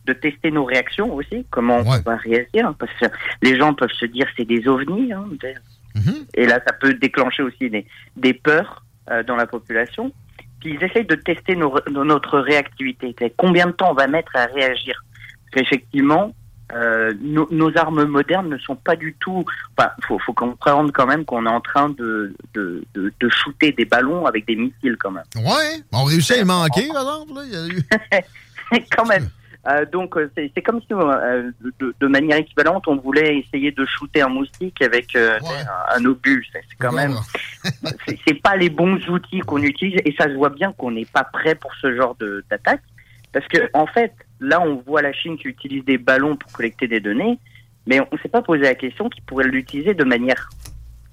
de 0.06 0.12
tester 0.12 0.50
nos 0.50 0.64
réactions 0.64 1.12
aussi, 1.14 1.46
comment 1.50 1.78
on 1.78 2.00
va 2.00 2.16
réagir. 2.16 2.74
Parce 2.78 2.92
que 3.00 3.06
les 3.42 3.56
gens 3.56 3.74
peuvent 3.74 3.92
se 3.92 4.06
dire 4.06 4.26
c'est 4.36 4.44
des 4.44 4.68
ovnis. 4.68 5.12
Hein, 5.12 5.24
et 6.34 6.46
là, 6.46 6.60
ça 6.66 6.72
peut 6.72 6.94
déclencher 6.94 7.42
aussi 7.42 7.70
des, 7.70 7.86
des 8.16 8.34
peurs 8.34 8.84
euh, 9.10 9.22
dans 9.22 9.36
la 9.36 9.46
population. 9.46 10.12
Puis 10.60 10.74
ils 10.74 10.84
essayent 10.84 11.06
de 11.06 11.16
tester 11.16 11.56
nos, 11.56 11.74
notre 11.90 12.38
réactivité. 12.38 13.14
Combien 13.36 13.66
de 13.66 13.72
temps 13.72 13.90
on 13.90 13.94
va 13.94 14.06
mettre 14.06 14.36
à 14.36 14.46
réagir 14.46 15.04
Parce 15.50 15.64
qu'effectivement, 15.64 16.32
euh, 16.74 17.12
nos, 17.20 17.46
nos 17.50 17.76
armes 17.76 18.04
modernes 18.04 18.48
ne 18.48 18.58
sont 18.58 18.76
pas 18.76 18.96
du 18.96 19.14
tout... 19.20 19.44
Enfin, 19.76 19.90
faut, 20.06 20.18
faut 20.18 20.32
comprendre 20.32 20.90
quand 20.92 21.06
même 21.06 21.24
qu'on 21.24 21.46
est 21.46 21.50
en 21.50 21.60
train 21.60 21.90
de, 21.90 22.34
de, 22.54 22.82
de, 22.94 23.12
de 23.20 23.28
shooter 23.28 23.72
des 23.72 23.84
ballons 23.84 24.26
avec 24.26 24.46
des 24.46 24.56
missiles 24.56 24.96
quand 24.98 25.10
même. 25.10 25.24
Ouais, 25.36 25.82
on 25.92 26.04
réussit 26.04 26.36
à 26.36 26.40
y 26.40 26.44
manquer, 26.44 26.88
par 26.92 27.02
exemple. 27.02 27.32
Là. 27.34 27.42
Il 27.44 27.52
y 27.52 27.56
a 27.56 27.66
eu... 28.78 28.84
quand 28.96 29.06
même. 29.06 29.28
Euh, 29.68 29.84
donc 29.92 30.16
euh, 30.16 30.28
c'est 30.36 30.60
comme 30.62 30.80
si 30.80 30.88
euh, 30.90 31.52
de, 31.78 31.94
de 32.00 32.06
manière 32.08 32.36
équivalente 32.38 32.88
on 32.88 32.96
voulait 32.96 33.38
essayer 33.38 33.70
de 33.70 33.86
shooter 33.86 34.22
un 34.22 34.28
moustique 34.28 34.82
avec 34.82 35.14
euh, 35.14 35.38
un, 35.94 36.00
un 36.00 36.04
obus. 36.04 36.44
C'est 36.52 36.62
quand 36.80 36.90
même 36.90 37.14
c'est- 38.26 38.42
pas 38.42 38.56
les 38.56 38.70
bons 38.70 38.98
outils 39.08 39.38
qu'on 39.40 39.62
utilise 39.62 40.00
et 40.04 40.12
ça 40.18 40.24
se 40.24 40.32
voit 40.34 40.48
bien 40.50 40.72
qu'on 40.72 40.90
n'est 40.90 41.04
pas 41.04 41.22
prêt 41.22 41.54
pour 41.54 41.72
ce 41.80 41.94
genre 41.94 42.16
d'attaque 42.50 42.82
parce 43.32 43.46
que 43.46 43.70
en 43.72 43.86
fait 43.86 44.12
là 44.42 44.60
on 44.60 44.76
voit 44.76 45.02
la 45.02 45.12
Chine 45.12 45.38
qui 45.38 45.48
utilise 45.48 45.84
des 45.84 45.98
ballons 45.98 46.36
pour 46.36 46.52
collecter 46.52 46.86
des 46.86 47.00
données 47.00 47.38
mais 47.86 48.00
on 48.00 48.18
s'est 48.18 48.28
pas 48.28 48.42
posé 48.42 48.62
la 48.62 48.74
question 48.74 49.08
qu'ils 49.08 49.24
pourraient 49.24 49.48
l'utiliser 49.48 49.94
de 49.94 50.04
manière 50.04 50.48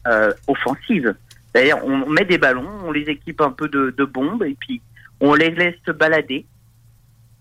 euh, 0.07 0.31
offensive. 0.47 1.15
D'ailleurs, 1.53 1.83
on 1.83 2.07
met 2.09 2.25
des 2.25 2.37
ballons, 2.37 2.69
on 2.85 2.91
les 2.91 3.09
équipe 3.09 3.41
un 3.41 3.51
peu 3.51 3.67
de, 3.67 4.05
bombes 4.05 4.43
et 4.43 4.55
puis 4.59 4.81
on 5.19 5.33
les 5.33 5.49
laisse 5.49 5.75
se 5.85 5.91
balader. 5.91 6.45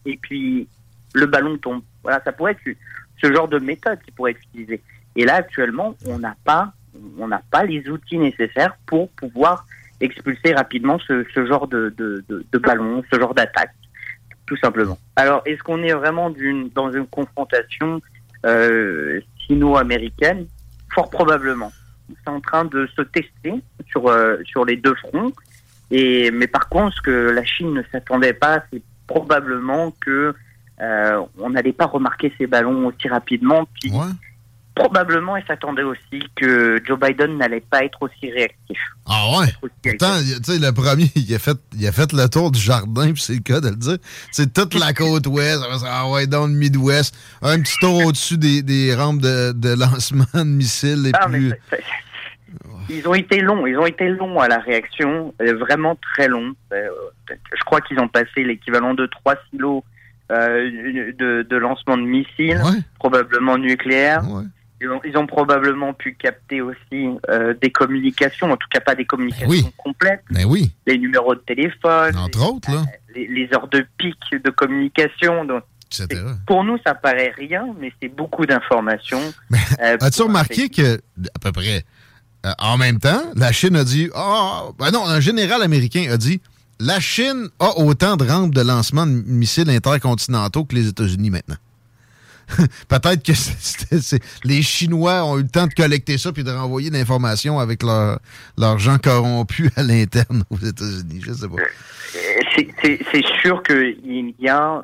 Et 0.07 0.17
puis 0.17 0.67
le 1.15 1.27
ballon 1.27 1.59
tombe. 1.59 1.83
Voilà, 2.03 2.23
ça 2.25 2.33
pourrait 2.33 2.53
être 2.53 2.77
ce 3.23 3.33
genre 3.33 3.49
de 3.49 3.59
méthode 3.59 3.99
qui 4.03 4.11
pourrait 4.13 4.31
être 4.33 4.43
utilisée. 4.55 4.81
Et 5.17 5.25
là, 5.25 5.37
actuellement, 5.37 5.95
on 6.07 6.19
n'a 6.19 6.37
pas, 6.45 6.73
les 7.65 7.89
outils 7.91 8.19
nécessaires 8.19 8.77
pour 8.87 9.11
pouvoir 9.11 9.67
expulser 10.01 10.55
rapidement 10.55 10.99
ce, 11.01 11.27
ce 11.35 11.45
genre 11.45 11.67
de, 11.67 11.93
de, 11.97 12.25
de, 12.29 12.47
de 12.51 12.59
ballon, 12.59 13.03
ce 13.13 13.19
genre 13.19 13.35
d'attaque, 13.35 13.75
tout 14.49 14.57
simplement. 14.57 14.99
Alors, 15.17 15.43
est-ce 15.45 15.63
qu'on 15.63 15.83
est 15.83 15.93
vraiment 15.93 16.31
d'une, 16.31 16.71
dans 16.71 16.91
une 16.91 17.07
confrontation 17.07 18.01
euh, 18.47 19.21
sino-américaine? 19.47 20.47
Fort 20.95 21.11
probablement. 21.11 21.71
C'est 22.09 22.31
en 22.31 22.41
train 22.41 22.65
de 22.65 22.89
se 22.97 23.03
tester 23.03 23.53
sur, 23.91 24.09
euh, 24.09 24.39
sur 24.45 24.65
les 24.65 24.77
deux 24.77 24.95
fronts. 24.95 25.33
Et, 25.91 26.31
mais 26.31 26.47
par 26.47 26.71
contre, 26.71 26.97
ce 26.97 27.03
que 27.03 27.11
la 27.11 27.45
Chine 27.45 27.75
ne 27.75 27.83
s'attendait 27.93 28.33
pas, 28.33 28.65
c'est 28.73 28.83
probablement 29.07 29.93
que 30.01 30.35
euh, 30.81 31.23
on 31.39 31.51
n'allait 31.51 31.75
pas 31.75 31.87
remarquer 31.87 32.33
ces 32.39 32.47
ballons 32.47 32.87
aussi 32.87 33.07
rapidement. 33.09 33.69
Probablement, 34.79 35.37
elle 35.37 35.45
s'attendait 35.47 35.83
aussi 35.83 36.23
que 36.37 36.81
Joe 36.87 36.99
Biden 36.99 37.37
n'allait 37.37 37.61
pas 37.61 37.85
être 37.85 38.01
aussi 38.03 38.31
réactif. 38.31 38.79
Ah 39.07 39.39
ouais? 39.39 39.47
Pourtant, 39.83 40.19
tu 40.19 40.53
sais, 40.53 40.59
le 40.59 40.73
premier, 40.73 41.11
il 41.15 41.35
a, 41.35 41.39
fait, 41.39 41.59
il 41.77 41.87
a 41.87 41.93
fait 41.93 42.13
le 42.13 42.29
tour 42.29 42.51
du 42.51 42.61
jardin, 42.61 43.13
puis 43.13 43.23
c'est 43.23 43.35
le 43.35 43.41
cas 43.41 43.61
de 43.61 43.69
le 43.71 43.77
dire. 43.77 43.99
C'est 44.31 44.53
toute 44.53 44.75
la 44.75 44.93
côte 44.93 45.27
ouest, 45.27 45.61
ah 45.87 46.09
ouais, 46.11 46.27
dans 46.27 46.47
le 46.47 46.53
Midwest. 46.53 47.17
Un 47.43 47.61
petit 47.61 47.77
tour 47.81 48.05
au-dessus 48.05 48.39
des, 48.39 48.63
des 48.63 48.95
rampes 48.95 49.21
de, 49.21 49.53
de 49.53 49.71
lancement 49.79 50.25
de 50.35 50.45
missiles 50.45 51.03
les 51.03 51.13
Ah, 51.15 51.27
plus... 51.29 51.53
mais 51.73 51.81
Ils 52.91 53.07
ont 53.07 53.15
été 53.15 53.41
longs, 53.41 53.67
ils 53.67 53.77
ont 53.77 53.87
été 53.87 54.09
longs 54.09 54.41
à 54.41 54.49
la 54.49 54.59
réaction, 54.59 55.35
euh, 55.43 55.57
vraiment 55.59 55.99
très 56.15 56.29
longs. 56.29 56.55
Euh, 56.73 56.89
je 57.29 57.65
crois 57.65 57.81
qu'ils 57.83 57.99
ont 57.99 58.09
passé 58.09 58.45
l'équivalent 58.45 58.95
de 58.95 59.07
trois 59.07 59.35
silos 59.51 59.85
euh, 60.31 60.71
de, 61.19 61.47
de 61.49 61.57
lancement 61.57 61.97
de 61.99 62.03
missiles, 62.03 62.61
probablement 62.99 63.59
nucléaires. 63.59 64.23
Ils 64.81 65.17
ont 65.17 65.27
probablement 65.27 65.93
pu 65.93 66.15
capter 66.15 66.61
aussi 66.61 67.09
euh, 67.29 67.55
des 67.61 67.71
communications, 67.71 68.51
en 68.51 68.57
tout 68.57 68.69
cas 68.71 68.81
pas 68.81 68.95
des 68.95 69.05
communications 69.05 69.73
complètes. 69.77 70.23
Ben 70.31 70.45
oui, 70.45 70.71
Les 70.87 70.99
numéros 70.99 71.35
de 71.35 71.41
téléphone, 71.41 72.17
entre 72.17 72.49
autres, 72.53 72.71
là, 72.71 72.83
les, 73.15 73.27
les 73.27 73.49
heures 73.55 73.69
de 73.69 73.85
pic 73.99 74.17
de 74.33 74.51
communication. 74.51 75.45
Donc, 75.45 75.65
pour 76.47 76.65
nous, 76.65 76.79
ça 76.87 76.95
paraît 76.95 77.33
rien, 77.37 77.67
mais 77.81 77.93
c'est 78.01 78.09
beaucoup 78.09 78.47
d'informations. 78.47 79.21
Euh, 79.81 79.97
As-tu 80.01 80.23
remarqué 80.23 80.69
que, 80.71 80.97
à 80.97 81.39
peu 81.41 81.53
près, 81.53 81.85
euh, 82.45 82.51
en 82.59 82.77
même 82.79 82.99
temps, 82.99 83.23
la 83.37 83.53
Chine 83.53 83.77
a 83.77 83.85
dit, 83.85 84.09
ah, 84.15 84.65
ben 84.79 84.91
non, 84.91 85.07
un 85.07 85.21
général 85.21 85.63
américain 85.63 86.09
a 86.11 86.17
dit, 86.17 86.41
la 86.81 86.99
Chine 86.99 87.49
a 87.61 87.79
autant 87.79 88.17
de 88.17 88.25
rampes 88.27 88.55
de 88.55 88.61
lancement 88.61 89.07
de 89.07 89.13
missiles 89.13 89.71
intercontinentaux 89.71 90.65
que 90.65 90.75
les 90.75 90.89
États-Unis 90.89 91.31
maintenant. 91.31 91.57
Peut-être 92.89 93.23
que 93.23 93.33
les 94.45 94.63
Chinois 94.63 95.25
ont 95.25 95.39
eu 95.39 95.43
le 95.43 95.49
temps 95.49 95.67
de 95.67 95.75
collecter 95.75 96.19
ça 96.19 96.33
puis 96.33 96.45
de 96.45 96.51
renvoyer 96.51 96.91
l'information 96.91 97.59
avec 97.59 97.83
leur- 97.83 98.19
leurs 98.57 98.79
gens 98.79 98.99
corrompus 98.99 99.71
à 99.77 99.83
l'interne 99.83 100.45
aux 100.51 100.57
États-Unis. 100.57 101.21
Je 101.27 101.33
sais 101.33 101.49
pas. 101.49 101.55
Euh, 101.57 102.65
c'est- 103.13 103.27
sûr 103.43 103.63
qu'il 103.63 104.35
y 104.39 104.49
a. 104.49 104.83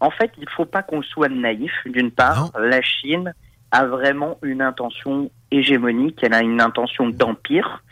En 0.00 0.10
fait, 0.10 0.30
il 0.38 0.44
ne 0.44 0.50
faut 0.56 0.64
pas 0.64 0.82
qu'on 0.82 1.02
soit 1.02 1.28
naïf. 1.28 1.72
D'une 1.86 2.10
part, 2.10 2.50
la 2.58 2.80
Chine 2.82 3.34
a 3.70 3.84
vraiment 3.86 4.38
une 4.42 4.62
intention 4.62 5.30
hégémonique, 5.50 6.18
elle 6.22 6.34
a 6.34 6.42
une 6.42 6.60
intention 6.60 7.08
d'empire 7.08 7.82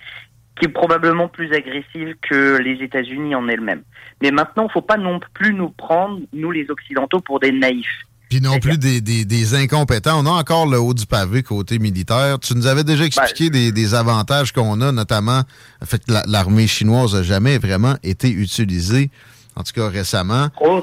qui 0.58 0.66
est 0.66 0.68
probablement 0.68 1.28
plus 1.28 1.52
agressive 1.54 2.14
que 2.20 2.58
les 2.58 2.82
États-Unis 2.84 3.34
en 3.34 3.48
elles-mêmes. 3.48 3.82
Mais 4.22 4.30
maintenant, 4.30 4.64
il 4.64 4.66
ne 4.66 4.72
faut 4.72 4.82
pas 4.82 4.98
non 4.98 5.18
plus 5.32 5.54
nous 5.54 5.70
prendre, 5.70 6.20
nous 6.34 6.50
les 6.50 6.70
Occidentaux, 6.70 7.20
pour 7.20 7.40
des 7.40 7.50
naïfs. 7.52 8.02
Puis 8.30 8.40
non 8.40 8.58
plus 8.60 8.78
des, 8.78 9.00
des- 9.02 9.24
des 9.26 9.54
incompétents. 9.54 10.18
On 10.22 10.26
a 10.26 10.30
encore 10.30 10.66
le 10.66 10.78
haut 10.80 10.94
du 10.94 11.04
pavé 11.04 11.42
côté 11.42 11.78
militaire. 11.78 12.38
Tu 12.38 12.54
nous 12.54 12.66
avais 12.66 12.84
déjà 12.84 13.04
expliqué 13.04 13.50
des, 13.50 13.72
des 13.72 13.94
avantages 13.94 14.52
qu'on 14.52 14.80
a, 14.80 14.92
notamment 14.92 15.42
fait 15.84 15.98
que 15.98 16.12
la- 16.12 16.22
l'armée 16.26 16.66
chinoise 16.68 17.14
n'a 17.14 17.22
jamais 17.24 17.58
vraiment 17.58 17.96
été 18.02 18.30
utilisée, 18.30 19.10
en 19.56 19.62
tout 19.64 19.72
cas 19.74 19.88
récemment. 19.88 20.48
Oh. 20.62 20.82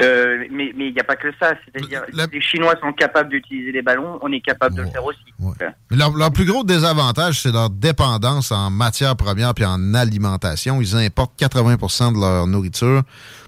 Euh, 0.00 0.44
mais 0.52 0.72
mais 0.76 0.88
il 0.88 0.94
n'y 0.94 1.00
a 1.00 1.04
pas 1.04 1.16
que 1.16 1.26
ça. 1.40 1.54
C'est-à-dire, 1.74 2.02
les 2.32 2.40
Chinois 2.40 2.74
sont 2.80 2.92
capables 2.92 3.30
d'utiliser 3.30 3.72
les 3.72 3.82
ballons, 3.82 4.18
on 4.22 4.30
est 4.30 4.40
capable 4.40 4.76
de 4.76 4.82
le 4.82 4.90
faire 4.90 5.04
aussi. 5.04 5.18
Mais 5.90 5.96
leur, 5.96 6.12
leur 6.16 6.30
plus 6.30 6.44
gros 6.44 6.62
désavantage, 6.62 7.40
c'est 7.42 7.50
leur 7.50 7.68
dépendance 7.70 8.52
en 8.52 8.70
matières 8.70 9.16
premières 9.16 9.54
puis 9.54 9.64
en 9.64 9.94
alimentation. 9.94 10.80
Ils 10.80 10.94
importent 10.94 11.36
80% 11.40 12.14
de 12.14 12.20
leur 12.20 12.46
nourriture. 12.46 13.02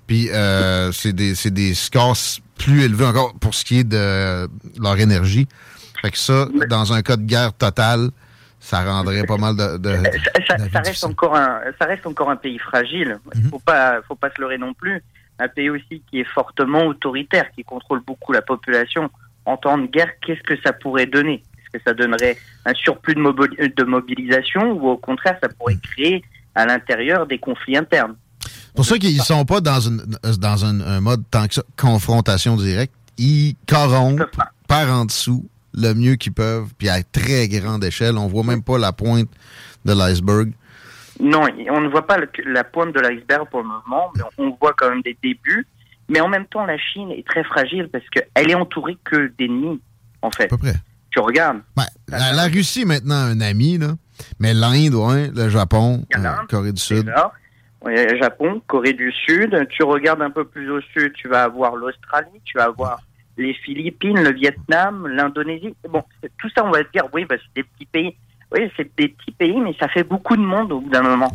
Puis 0.08 0.28
euh, 0.30 0.90
c'est 0.90 1.12
des, 1.12 1.36
c'est 1.36 1.52
des 1.52 1.72
scores 1.74 2.16
plus 2.64 2.82
élevés 2.84 3.06
encore 3.06 3.34
pour 3.40 3.54
ce 3.54 3.64
qui 3.64 3.78
est 3.80 3.84
de 3.84 4.48
leur 4.80 4.98
énergie. 4.98 5.46
Fait 6.02 6.10
que 6.10 6.18
ça, 6.18 6.46
dans 6.68 6.92
un 6.92 7.02
cas 7.02 7.16
de 7.16 7.22
guerre 7.24 7.52
totale, 7.52 8.10
ça 8.58 8.82
rendrait 8.82 9.24
pas 9.24 9.36
mal 9.36 9.56
de... 9.56 9.78
de- 9.78 9.96
ça, 10.46 10.56
ça 10.72 10.80
reste 10.80 11.04
encore 11.04 11.36
un, 11.36 11.60
ça 11.78 11.86
reste 11.86 12.06
encore 12.06 12.30
un 12.30 12.36
pays 12.36 12.58
fragile. 12.58 13.18
Il 13.34 13.44
faut 13.48 13.58
pas, 13.58 14.00
faut 14.06 14.14
pas 14.14 14.30
se 14.34 14.40
leurrer 14.40 14.58
non 14.58 14.74
plus. 14.74 15.02
Un 15.38 15.48
pays 15.48 15.70
aussi 15.70 16.02
qui 16.10 16.20
est 16.20 16.24
fortement 16.24 16.84
autoritaire, 16.86 17.46
qui 17.54 17.64
contrôle 17.64 18.00
beaucoup 18.06 18.32
la 18.32 18.42
population. 18.42 19.10
En 19.46 19.56
temps 19.56 19.78
de 19.78 19.86
guerre, 19.86 20.10
qu'est-ce 20.20 20.42
que 20.42 20.60
ça 20.62 20.72
pourrait 20.74 21.06
donner? 21.06 21.42
Est-ce 21.58 21.78
que 21.78 21.82
ça 21.86 21.94
donnerait 21.94 22.36
un 22.66 22.74
surplus 22.74 23.14
de, 23.14 23.20
mobili- 23.20 23.74
de 23.74 23.84
mobilisation 23.84 24.72
ou 24.72 24.88
au 24.90 24.96
contraire, 24.98 25.36
ça 25.42 25.48
pourrait 25.48 25.78
créer 25.82 26.22
à 26.54 26.66
l'intérieur 26.66 27.26
des 27.26 27.38
conflits 27.38 27.76
internes? 27.78 28.16
Pour 28.74 28.84
ça 28.84 28.98
qu'ils 28.98 29.20
sont 29.22 29.44
pas 29.44 29.60
dans, 29.60 29.80
une, 29.80 30.02
dans 30.38 30.64
un, 30.64 30.80
un 30.80 31.00
mode 31.00 31.22
tant 31.30 31.46
que 31.46 31.54
ça, 31.54 31.62
confrontation 31.76 32.56
directe. 32.56 32.94
Ils 33.18 33.54
corrompent 33.66 34.22
par 34.68 34.88
en 34.90 35.04
dessous 35.04 35.48
le 35.74 35.92
mieux 35.94 36.16
qu'ils 36.16 36.32
peuvent, 36.32 36.68
puis 36.78 36.88
à 36.88 37.02
très 37.02 37.48
grande 37.48 37.84
échelle. 37.84 38.16
On 38.18 38.26
voit 38.26 38.44
même 38.44 38.62
pas 38.62 38.78
la 38.78 38.92
pointe 38.92 39.28
de 39.84 39.92
l'iceberg. 39.92 40.52
Non, 41.20 41.46
on 41.70 41.80
ne 41.82 41.88
voit 41.88 42.06
pas 42.06 42.16
le- 42.16 42.30
la 42.52 42.64
pointe 42.64 42.94
de 42.94 43.00
l'iceberg 43.00 43.46
pour 43.50 43.60
le 43.60 43.68
moment, 43.68 44.10
mais 44.16 44.22
on 44.38 44.56
voit 44.60 44.72
quand 44.76 44.88
même 44.88 45.02
des 45.02 45.16
débuts. 45.22 45.66
Mais 46.08 46.20
en 46.20 46.28
même 46.28 46.46
temps, 46.46 46.64
la 46.64 46.78
Chine 46.78 47.10
est 47.10 47.24
très 47.26 47.44
fragile 47.44 47.88
parce 47.92 48.04
qu'elle 48.10 48.50
est 48.50 48.54
entourée 48.54 48.96
que 49.04 49.30
d'ennemis, 49.38 49.80
en 50.22 50.30
fait. 50.30 50.44
À 50.44 50.48
peu 50.48 50.56
près. 50.58 50.74
Tu 51.10 51.20
regardes. 51.20 51.58
La, 52.08 52.32
la 52.32 52.44
Russie, 52.44 52.84
maintenant, 52.84 53.16
un 53.16 53.40
ami, 53.40 53.78
là. 53.78 53.94
Mais 54.38 54.54
l'Inde, 54.54 54.94
ouais, 54.94 55.30
le 55.34 55.48
Japon, 55.48 56.04
euh, 56.16 56.28
Corée 56.48 56.72
du 56.72 56.80
Sud. 56.80 57.04
Déjà. 57.06 57.32
Japon, 57.86 58.60
Corée 58.66 58.92
du 58.92 59.12
Sud. 59.12 59.66
Tu 59.70 59.82
regardes 59.82 60.22
un 60.22 60.30
peu 60.30 60.44
plus 60.44 60.70
au 60.70 60.80
sud, 60.80 61.12
tu 61.14 61.28
vas 61.28 61.44
avoir 61.44 61.76
l'Australie, 61.76 62.40
tu 62.44 62.58
vas 62.58 62.64
avoir 62.64 63.00
les 63.36 63.54
Philippines, 63.54 64.22
le 64.22 64.32
Vietnam, 64.32 65.06
l'Indonésie. 65.08 65.74
Bon, 65.88 66.02
tout 66.38 66.48
ça, 66.54 66.64
on 66.64 66.70
va 66.70 66.80
se 66.80 66.90
dire, 66.92 67.04
oui, 67.12 67.24
bah, 67.24 67.36
c'est 67.38 67.62
des 67.62 67.68
petits 67.68 67.86
pays. 67.86 68.16
Oui, 68.52 68.70
c'est 68.76 68.90
des 68.96 69.08
petits 69.08 69.30
pays, 69.32 69.60
mais 69.60 69.74
ça 69.78 69.88
fait 69.88 70.02
beaucoup 70.02 70.36
de 70.36 70.42
monde 70.42 70.72
au 70.72 70.80
bout 70.80 70.90
d'un 70.90 71.02
moment. 71.02 71.32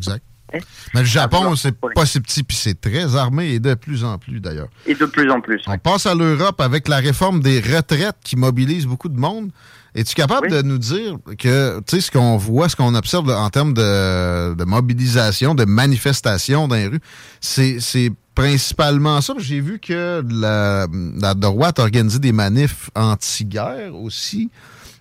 Mais 0.93 1.01
le 1.01 1.05
Japon, 1.05 1.55
c'est 1.55 1.75
pas 1.95 2.05
si 2.05 2.21
petit, 2.21 2.43
puis 2.43 2.55
c'est 2.55 2.79
très 2.79 3.15
armé, 3.15 3.53
et 3.53 3.59
de 3.59 3.73
plus 3.73 4.03
en 4.03 4.17
plus, 4.17 4.39
d'ailleurs. 4.39 4.69
Et 4.85 4.95
de 4.95 5.05
plus 5.05 5.29
en 5.29 5.41
plus. 5.41 5.61
On 5.67 5.77
passe 5.77 6.05
à 6.05 6.15
l'Europe 6.15 6.61
avec 6.61 6.87
la 6.87 6.97
réforme 6.97 7.41
des 7.41 7.59
retraites 7.59 8.17
qui 8.23 8.35
mobilise 8.35 8.85
beaucoup 8.85 9.09
de 9.09 9.19
monde. 9.19 9.51
Es-tu 9.95 10.13
capable 10.13 10.49
de 10.49 10.61
nous 10.61 10.77
dire 10.77 11.17
que, 11.39 11.79
tu 11.79 11.95
sais, 11.95 12.01
ce 12.01 12.11
qu'on 12.11 12.35
voit, 12.37 12.67
ce 12.67 12.75
qu'on 12.75 12.93
observe 12.95 13.29
en 13.29 13.49
termes 13.49 13.73
de, 13.73 14.53
de 14.53 14.63
mobilisation, 14.65 15.55
de 15.55 15.63
manifestation 15.65 16.67
dans 16.67 16.75
les 16.75 16.87
rues, 16.87 16.99
c'est 17.39 18.11
principalement 18.35 19.21
ça? 19.21 19.33
J'ai 19.37 19.61
vu 19.61 19.79
que 19.79 20.21
la, 20.29 20.87
la 21.21 21.33
droite 21.33 21.79
a 21.79 21.83
organisé 21.83 22.19
des 22.19 22.33
manifs 22.33 22.89
anti-guerre 22.93 23.95
aussi 23.95 24.49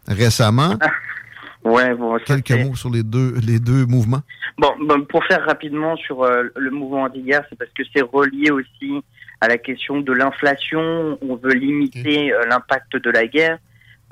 récemment. 0.06 0.78
Ouais, 1.64 1.94
bon, 1.94 2.18
Quelques 2.24 2.50
mots 2.52 2.74
sur 2.74 2.90
les 2.90 3.02
deux, 3.02 3.34
les 3.46 3.58
deux 3.58 3.86
mouvements? 3.86 4.22
Bon, 4.58 4.72
bon, 4.80 5.04
pour 5.04 5.24
faire 5.24 5.44
rapidement 5.44 5.96
sur 5.96 6.22
euh, 6.22 6.44
le 6.56 6.70
mouvement 6.70 7.02
anti-guerre, 7.02 7.44
c'est 7.48 7.58
parce 7.58 7.70
que 7.72 7.82
c'est 7.94 8.02
relié 8.02 8.50
aussi 8.50 9.02
à 9.40 9.48
la 9.48 9.58
question 9.58 10.00
de 10.00 10.12
l'inflation. 10.12 11.18
On 11.22 11.36
veut 11.36 11.54
limiter 11.54 12.32
euh, 12.32 12.44
l'impact 12.46 12.96
de 12.96 13.10
la 13.10 13.26
guerre. 13.26 13.58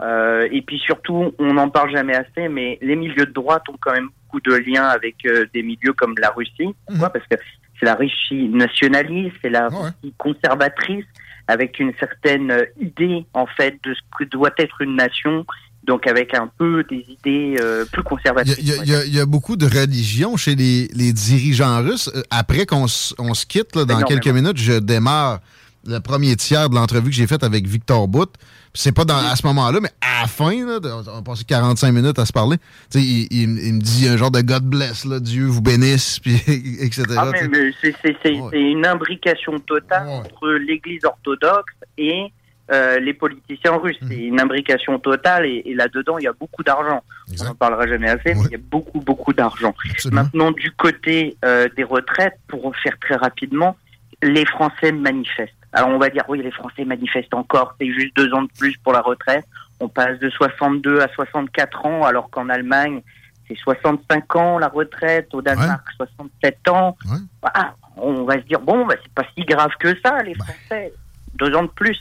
Euh, 0.00 0.48
et 0.50 0.62
puis 0.62 0.78
surtout, 0.78 1.32
on 1.38 1.54
n'en 1.54 1.68
parle 1.68 1.92
jamais 1.92 2.14
assez, 2.14 2.48
mais 2.48 2.78
les 2.82 2.96
milieux 2.96 3.26
de 3.26 3.32
droite 3.32 3.62
ont 3.68 3.76
quand 3.80 3.92
même 3.92 4.08
beaucoup 4.24 4.40
de 4.40 4.54
liens 4.54 4.86
avec 4.86 5.16
euh, 5.26 5.46
des 5.54 5.62
milieux 5.62 5.92
comme 5.92 6.14
la 6.18 6.30
Russie. 6.30 6.74
Pourquoi? 6.86 7.10
Parce 7.10 7.26
que 7.28 7.36
c'est 7.78 7.86
la 7.86 7.94
Russie 7.94 8.48
nationaliste, 8.48 9.36
c'est 9.42 9.50
la 9.50 9.68
Russie 9.68 10.14
conservatrice, 10.18 11.04
avec 11.46 11.78
une 11.78 11.92
certaine 12.00 12.50
euh, 12.50 12.64
idée 12.80 13.26
en 13.34 13.46
fait 13.46 13.76
de 13.84 13.94
ce 13.94 14.00
que 14.18 14.24
doit 14.24 14.52
être 14.58 14.80
une 14.80 14.96
nation. 14.96 15.44
Donc 15.84 16.06
avec 16.06 16.32
un 16.34 16.48
peu 16.58 16.84
des 16.84 17.04
idées 17.08 17.56
euh, 17.60 17.84
plus 17.92 18.02
conservatrices. 18.04 18.56
Il 18.58 18.68
y, 18.68 18.72
a- 18.72 18.76
il 18.84 18.88
y 18.88 18.94
a- 18.94 19.04
il 19.04 19.14
y 19.14 19.18
a 19.20 19.26
beaucoup 19.26 19.56
de 19.56 19.66
religion 19.66 20.36
chez 20.36 20.54
les, 20.54 20.88
les 20.94 21.12
dirigeants 21.12 21.82
russes. 21.82 22.08
Euh, 22.14 22.22
Après 22.30 22.66
qu'on 22.66 22.86
on 23.18 23.34
se 23.34 23.46
quitte, 23.46 23.74
là, 23.74 23.84
dans 23.84 23.98
Énormément. 23.98 24.06
quelques 24.20 24.34
minutes, 24.34 24.58
je 24.58 24.74
démarre 24.78 25.40
le 25.84 25.98
premier 25.98 26.36
tiers 26.36 26.70
de 26.70 26.76
l'entrevue 26.76 27.10
que 27.10 27.16
j'ai 27.16 27.26
faite 27.26 27.42
avec 27.42 27.66
Victor 27.66 28.06
Bout. 28.06 28.30
C'est 28.74 28.92
pas 28.92 29.04
dans, 29.04 29.16
à 29.18 29.34
ce 29.36 29.44
moment-là, 29.48 29.80
mais 29.82 29.90
à 30.00 30.22
la 30.22 30.28
fin, 30.28 30.52
là, 30.64 30.78
on 31.12 31.18
a 31.18 31.22
passé 31.22 31.42
45 31.44 31.90
minutes 31.92 32.18
à 32.20 32.24
se 32.26 32.32
parler. 32.32 32.56
Il, 32.94 33.00
il- 33.30 33.58
il 33.66 33.74
me 33.74 33.80
dit 33.80 34.06
un 34.08 34.16
genre 34.16 34.30
de 34.30 34.40
God 34.40 34.62
bless, 34.62 35.04
là, 35.04 35.18
Dieu 35.18 35.44
vous 35.46 35.60
bénisse, 35.60 36.20
puis 36.22 36.36
etc. 36.80 37.02
Ah, 37.18 37.28
mais, 37.32 37.48
mais 37.48 37.72
c'est 37.82 38.32
une 38.52 38.86
imbrication 38.86 39.58
totale 39.58 40.08
entre 40.08 40.48
l'Église 40.52 41.04
orthodoxe 41.04 41.74
et 41.98 42.32
euh, 42.70 43.00
les 43.00 43.14
politiciens 43.14 43.76
russes. 43.76 44.00
Mhm. 44.02 44.08
C'est 44.08 44.18
une 44.18 44.40
imbrication 44.40 44.98
totale 44.98 45.46
et, 45.46 45.62
et 45.66 45.74
là-dedans, 45.74 46.18
il 46.18 46.24
y 46.24 46.28
a 46.28 46.32
beaucoup 46.32 46.62
d'argent. 46.62 47.02
On 47.40 47.44
n'en 47.44 47.54
parlera 47.54 47.86
jamais 47.86 48.08
assez, 48.08 48.34
mais 48.34 48.44
il 48.46 48.52
y 48.52 48.56
a 48.56 48.64
beaucoup, 48.70 49.00
beaucoup 49.00 49.32
d'argent. 49.32 49.74
Maintenant, 50.10 50.52
du 50.52 50.70
côté 50.72 51.36
euh, 51.44 51.68
des 51.76 51.84
retraites, 51.84 52.38
pour 52.48 52.74
faire 52.76 52.96
très 53.00 53.16
rapidement, 53.16 53.76
les 54.22 54.46
Français 54.46 54.92
manifestent. 54.92 55.54
Alors 55.72 55.88
on 55.88 55.98
va 55.98 56.10
dire, 56.10 56.24
oui, 56.28 56.42
les 56.42 56.50
Français 56.50 56.84
manifestent 56.84 57.34
encore, 57.34 57.74
c'est 57.80 57.90
juste 57.90 58.14
deux 58.16 58.32
ans 58.34 58.42
de 58.42 58.50
plus 58.58 58.76
pour 58.78 58.92
la 58.92 59.00
retraite. 59.00 59.44
On 59.80 59.88
passe 59.88 60.18
de 60.20 60.30
62 60.30 61.00
à 61.00 61.08
64 61.08 61.86
ans, 61.86 62.04
alors 62.04 62.30
qu'en 62.30 62.48
Allemagne, 62.48 63.02
c'est 63.48 63.56
65 63.56 64.36
ans 64.36 64.58
la 64.58 64.68
retraite, 64.68 65.34
au 65.34 65.42
Danemark, 65.42 65.84
67 65.96 66.68
ans. 66.68 66.96
Ah, 67.42 67.74
on 67.96 68.24
va 68.24 68.34
se 68.34 68.46
dire, 68.46 68.60
bon, 68.60 68.86
bah, 68.86 68.94
c'est 69.02 69.12
pas 69.12 69.24
si 69.36 69.44
grave 69.44 69.72
que 69.80 69.98
ça, 70.00 70.22
les 70.22 70.34
Français, 70.34 70.92
deux 71.34 71.54
ans 71.54 71.64
de 71.64 71.68
plus. 71.68 71.98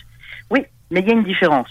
Mais 0.91 0.99
il 0.99 1.07
y 1.07 1.11
a 1.11 1.13
une 1.13 1.23
différence. 1.23 1.69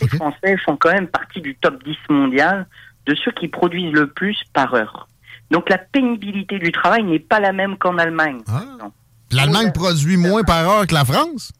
les 0.00 0.08
Français 0.08 0.56
font 0.64 0.76
quand 0.76 0.92
même 0.92 1.08
partie 1.08 1.40
du 1.40 1.56
top 1.56 1.82
10 1.82 1.96
mondial 2.10 2.66
de 3.06 3.14
ceux 3.14 3.32
qui 3.32 3.48
produisent 3.48 3.92
le 3.92 4.08
plus 4.08 4.38
par 4.52 4.74
heure. 4.74 5.08
Donc 5.50 5.68
la 5.68 5.78
pénibilité 5.78 6.58
du 6.58 6.70
travail 6.70 7.02
n'est 7.02 7.18
pas 7.18 7.40
la 7.40 7.52
même 7.52 7.76
qu'en 7.76 7.98
Allemagne. 7.98 8.40
Non. 8.78 8.92
L'Allemagne 9.32 9.72
produit 9.72 10.16
moins 10.16 10.42
par 10.44 10.68
heure 10.68 10.86
que 10.86 10.94
la 10.94 11.04
France? 11.04 11.52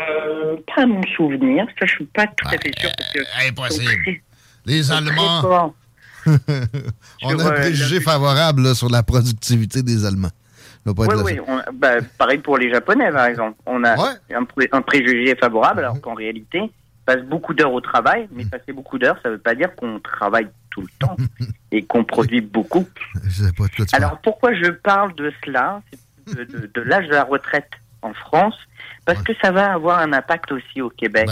Euh, 0.00 0.56
pas 0.74 0.82
à 0.82 0.86
mon 0.86 1.02
souvenir, 1.16 1.66
ça 1.78 1.86
je 1.86 1.92
suis 1.92 2.04
pas 2.06 2.26
tout 2.26 2.48
à 2.48 2.58
fait 2.58 2.72
sûr. 2.78 2.90
Euh, 2.90 3.48
impossible. 3.48 4.20
Les 4.66 4.90
Allemands. 4.90 5.74
On 6.26 7.38
a 7.38 7.42
un 7.42 7.46
euh, 7.46 7.50
préjugé 7.52 8.00
favorable 8.00 8.62
là, 8.62 8.74
sur 8.74 8.88
la 8.88 9.02
productivité 9.02 9.82
des 9.82 10.04
Allemands. 10.04 10.32
Oui, 11.08 11.14
oui. 11.24 11.40
on- 11.46 11.72
bah, 11.72 11.94
pareil 12.18 12.38
pour 12.38 12.58
les 12.58 12.70
Japonais, 12.70 13.10
par 13.10 13.26
exemple. 13.26 13.56
On 13.66 13.82
a 13.84 13.96
un, 14.34 14.44
pré- 14.44 14.68
un 14.72 14.82
préjugé 14.82 15.34
favorable, 15.36 15.80
alors 15.80 16.00
qu'en 16.00 16.14
réalité, 16.14 16.58
ils 16.58 16.70
passent 17.06 17.22
beaucoup 17.24 17.54
d'heures 17.54 17.72
au 17.72 17.80
travail, 17.80 18.28
mais 18.32 18.44
passer 18.44 18.72
beaucoup 18.72 18.98
d'heures, 18.98 19.18
ça 19.22 19.28
ne 19.30 19.34
veut 19.34 19.40
pas 19.40 19.54
dire 19.54 19.74
qu'on 19.76 19.98
travaille 20.00 20.48
tout 20.70 20.82
le 20.82 20.88
temps 20.98 21.16
et 21.72 21.82
qu'on 21.84 22.04
produit 22.04 22.40
beaucoup. 22.40 22.86
Alors 23.96 24.18
pourquoi 24.22 24.54
je 24.54 24.70
parle 24.70 25.14
de 25.14 25.32
cela, 25.44 25.82
de, 26.26 26.44
de- 26.44 26.70
de 26.72 26.80
l'âge 26.82 27.06
de 27.06 27.12
la 27.12 27.24
retraite 27.24 27.70
en 28.02 28.12
France? 28.14 28.56
Parce 29.06 29.22
que 29.22 29.32
ça 29.42 29.50
va 29.52 29.72
avoir 29.72 29.98
un 30.00 30.12
impact 30.14 30.50
aussi 30.52 30.80
au 30.80 30.88
Québec, 30.90 31.26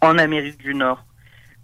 en 0.00 0.16
Amérique 0.18 0.58
du 0.58 0.74
Nord. 0.74 1.04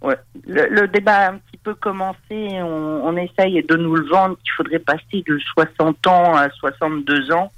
Ouais. 0.01 0.15
Le, 0.47 0.67
le 0.69 0.87
débat 0.87 1.15
a 1.17 1.31
un 1.31 1.37
petit 1.39 1.48
peu 1.63 1.73
commencé, 1.75 2.17
on, 2.31 3.01
on 3.05 3.17
essaye 3.17 3.63
de 3.63 3.75
nous 3.75 3.95
le 3.95 4.07
vendre 4.07 4.37
qu'il 4.43 4.51
faudrait 4.51 4.79
passer 4.79 5.23
de 5.27 5.37
60 5.53 6.07
ans 6.07 6.35
à 6.35 6.49
62 6.49 7.31
ans, 7.31 7.51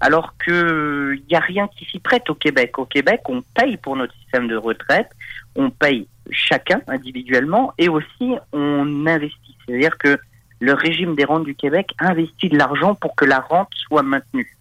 alors 0.00 0.34
que 0.38 1.14
il 1.16 1.24
n'y 1.28 1.36
a 1.36 1.40
rien 1.40 1.68
qui 1.68 1.84
s'y 1.84 1.98
prête 1.98 2.28
au 2.30 2.34
Québec. 2.34 2.78
Au 2.78 2.84
Québec, 2.84 3.22
on 3.28 3.42
paye 3.54 3.76
pour 3.76 3.96
notre 3.96 4.14
système 4.14 4.48
de 4.48 4.56
retraite, 4.56 5.08
on 5.56 5.70
paye 5.70 6.06
chacun 6.30 6.80
individuellement 6.88 7.72
et 7.78 7.88
aussi 7.88 8.34
on 8.52 9.06
investit. 9.06 9.56
C'est-à-dire 9.66 9.96
que 9.98 10.18
le 10.60 10.74
régime 10.74 11.14
des 11.14 11.24
rentes 11.24 11.44
du 11.44 11.54
Québec 11.54 11.92
investit 11.98 12.48
de 12.48 12.58
l'argent 12.58 12.94
pour 12.94 13.14
que 13.14 13.24
la 13.24 13.40
rente 13.40 13.70
soit 13.74 14.02
maintenue. 14.02 14.56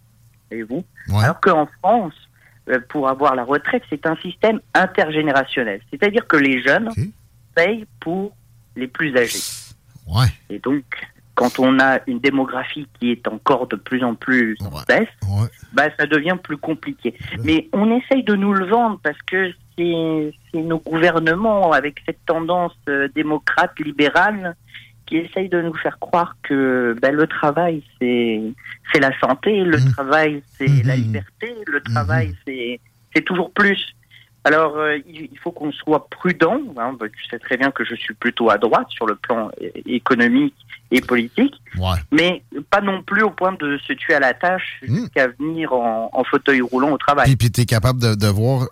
Voyez-vous 0.49 0.85
Alors 1.13 1.39
qu'en 1.41 1.67
France, 1.79 2.13
euh, 2.69 2.79
pour 2.89 3.07
avoir 3.09 3.35
la 3.35 3.43
retraite, 3.43 3.83
c'est 3.89 4.05
un 4.05 4.15
système 4.17 4.59
intergénérationnel. 4.73 5.81
C'est-à-dire 5.89 6.27
que 6.27 6.37
les 6.37 6.61
jeunes 6.61 6.89
payent 7.55 7.85
pour 7.99 8.33
les 8.77 8.87
plus 8.87 9.15
âgés. 9.17 9.39
Et 10.49 10.59
donc, 10.59 10.83
quand 11.35 11.59
on 11.59 11.79
a 11.79 11.99
une 12.07 12.19
démographie 12.19 12.87
qui 12.99 13.11
est 13.11 13.27
encore 13.27 13.67
de 13.67 13.75
plus 13.75 14.03
en 14.03 14.15
plus 14.15 14.57
en 14.61 14.69
baisse, 14.87 15.07
bah, 15.73 15.83
ça 15.99 16.07
devient 16.07 16.37
plus 16.41 16.57
compliqué. 16.57 17.13
Mais 17.43 17.69
on 17.73 17.95
essaye 17.95 18.23
de 18.23 18.35
nous 18.35 18.53
le 18.53 18.65
vendre 18.65 18.99
parce 19.03 19.21
que 19.23 19.51
c'est 19.77 20.33
nos 20.55 20.79
gouvernements 20.79 21.71
avec 21.73 22.01
cette 22.05 22.25
tendance 22.25 22.75
euh, 22.89 23.07
démocrate 23.13 23.77
libérale 23.79 24.55
qui 25.05 25.17
essayent 25.17 25.49
de 25.49 25.61
nous 25.61 25.75
faire 25.75 25.99
croire 25.99 26.35
que 26.41 26.95
ben, 27.01 27.13
le 27.13 27.27
travail 27.27 27.83
c'est 27.99 28.53
la 28.99 29.17
santé, 29.19 29.63
le 29.63 29.79
travail 29.93 30.41
c'est 30.57 30.83
la 30.83 30.95
liberté, 30.95 31.53
le 31.67 31.81
travail 31.81 32.35
c'est 32.45 32.79
c'est 33.15 33.21
toujours 33.23 33.51
plus. 33.51 33.95
Alors 34.47 34.77
euh, 34.77 34.97
il 35.07 35.37
faut 35.43 35.51
qu'on 35.51 35.71
soit 35.71 36.07
prudent. 36.09 36.59
Hein, 36.77 36.95
bah, 36.99 37.07
tu 37.09 37.25
sais 37.29 37.39
très 37.39 37.57
bien 37.57 37.71
que 37.71 37.83
je 37.83 37.95
suis 37.95 38.13
plutôt 38.13 38.49
à 38.49 38.57
droite 38.57 38.87
sur 38.89 39.05
le 39.05 39.15
plan 39.15 39.49
é- 39.59 39.71
économique 39.85 40.55
et 40.89 41.01
politique, 41.01 41.53
mais 42.13 42.43
pas 42.69 42.79
non 42.79 43.03
plus 43.03 43.21
au 43.21 43.29
point 43.29 43.51
de 43.59 43.77
se 43.85 43.91
tuer 43.91 44.13
à 44.13 44.21
la 44.21 44.33
tâche 44.33 44.79
jusqu'à 44.83 45.27
venir 45.27 45.73
en, 45.73 46.09
en 46.13 46.23
fauteuil 46.23 46.61
roulant 46.61 46.91
au 46.91 46.97
travail. 46.97 47.25
Puis, 47.25 47.35
puis 47.35 47.51
tu 47.51 47.61
es 47.61 47.65
capable 47.65 48.01
de, 48.01 48.15
de 48.15 48.27
voir 48.27 48.61
euh, 48.63 48.67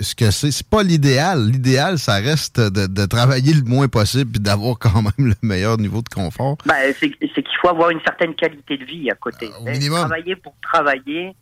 ce 0.00 0.14
que 0.14 0.30
c'est. 0.30 0.52
C'est 0.52 0.68
pas 0.68 0.84
l'idéal. 0.84 1.50
L'idéal, 1.50 1.98
ça 1.98 2.14
reste 2.16 2.60
de, 2.60 2.86
de 2.86 3.06
travailler 3.06 3.54
le 3.54 3.62
moins 3.64 3.88
possible 3.88 4.30
puis 4.32 4.40
d'avoir 4.40 4.78
quand 4.80 5.02
même 5.02 5.26
le 5.30 5.34
meilleur 5.42 5.78
niveau 5.78 6.00
de 6.00 6.08
confort. 6.08 6.58
Bah, 6.64 6.74
c'est 7.00 7.10
qu'il 7.10 7.56
faut 7.60 7.68
avoir 7.70 7.90
une 7.90 8.00
certaine 8.02 8.34
qualité 8.36 8.76
de 8.76 8.84
vie 8.84 9.10
à 9.10 9.14
côté. 9.16 9.48
au 9.60 9.64
minimum. 9.64 9.98
Travailler 9.98 10.36
pour 10.36 10.54
travailler, 10.62 11.26
euh, 11.28 11.32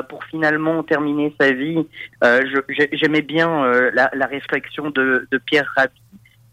pour 0.00 0.24
finalement 0.24 0.82
terminer 0.82 1.34
sa 1.38 1.52
vie. 1.52 1.86
Euh, 2.24 2.40
J'aimais 2.92 3.22
bien 3.22 3.50
euh, 3.64 3.90
la, 3.92 4.08
la 4.14 4.26
réflexion 4.26 4.90
de, 4.90 5.28
de 5.30 5.38
Pierre 5.38 5.70
Rabhi 5.76 5.92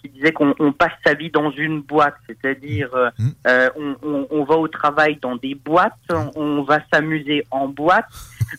qui 0.01 0.09
disait 0.09 0.31
qu'on 0.31 0.55
on 0.59 0.71
passe 0.71 0.93
sa 1.05 1.13
vie 1.13 1.29
dans 1.29 1.51
une 1.51 1.81
boîte, 1.81 2.15
c'est-à-dire 2.27 2.89
euh, 2.95 3.09
euh, 3.47 3.69
on, 3.77 3.95
on- 4.01 4.27
on 4.31 4.43
va 4.45 4.55
au 4.55 4.67
travail 4.69 5.17
dans 5.21 5.35
des 5.35 5.55
boîtes, 5.55 5.93
on, 6.09 6.31
on 6.35 6.63
va 6.63 6.79
s'amuser 6.91 7.45
en 7.51 7.67
boîte, 7.67 8.05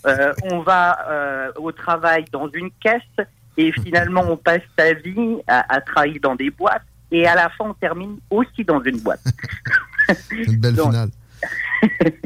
euh, 0.06 0.32
on 0.52 0.60
va 0.60 0.98
euh, 1.08 1.50
au 1.56 1.72
travail 1.72 2.24
dans 2.30 2.48
une 2.50 2.70
caisse 2.82 3.26
et 3.56 3.72
finalement 3.72 4.22
on 4.28 4.36
passe 4.36 4.60
sa 4.78 4.92
vie 4.92 5.38
à, 5.46 5.74
à 5.74 5.80
travailler 5.80 6.18
dans 6.18 6.34
des 6.36 6.50
boîtes 6.50 6.82
et 7.10 7.26
à 7.26 7.34
la 7.34 7.48
fin 7.48 7.64
on 7.70 7.74
termine 7.74 8.18
aussi 8.30 8.62
dans 8.64 8.82
une 8.82 9.00
boîte. 9.00 9.24
Une 10.30 10.56
belle 10.60 10.74
Donc- 10.74 10.90
finale. 10.90 11.08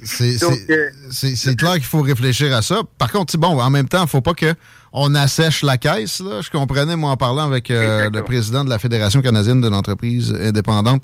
C'est 0.03 0.43
euh, 0.43 1.55
clair 1.55 1.75
qu'il 1.75 1.85
faut 1.85 2.03
réfléchir 2.03 2.55
à 2.55 2.63
ça. 2.63 2.83
Par 2.99 3.11
contre, 3.13 3.37
bon, 3.39 3.61
en 3.61 3.71
même 3.71 3.89
temps, 3.89 3.99
il 4.01 4.03
ne 4.03 4.09
faut 4.09 4.21
pas 4.21 4.35
qu'on 4.35 5.15
assèche 5.15 5.63
la 5.63 5.79
caisse. 5.79 6.21
Là. 6.21 6.41
Je 6.43 6.51
comprenais, 6.51 6.97
moi, 6.97 7.11
en 7.11 7.17
parlant 7.17 7.45
avec 7.47 7.71
euh, 7.71 8.11
le 8.11 8.23
président 8.23 8.65
de 8.65 8.71
la 8.71 8.79
Fédération 8.79 9.23
canadienne 9.23 9.61
de 9.61 9.69
l'entreprise 9.69 10.33
indépendante, 10.33 11.03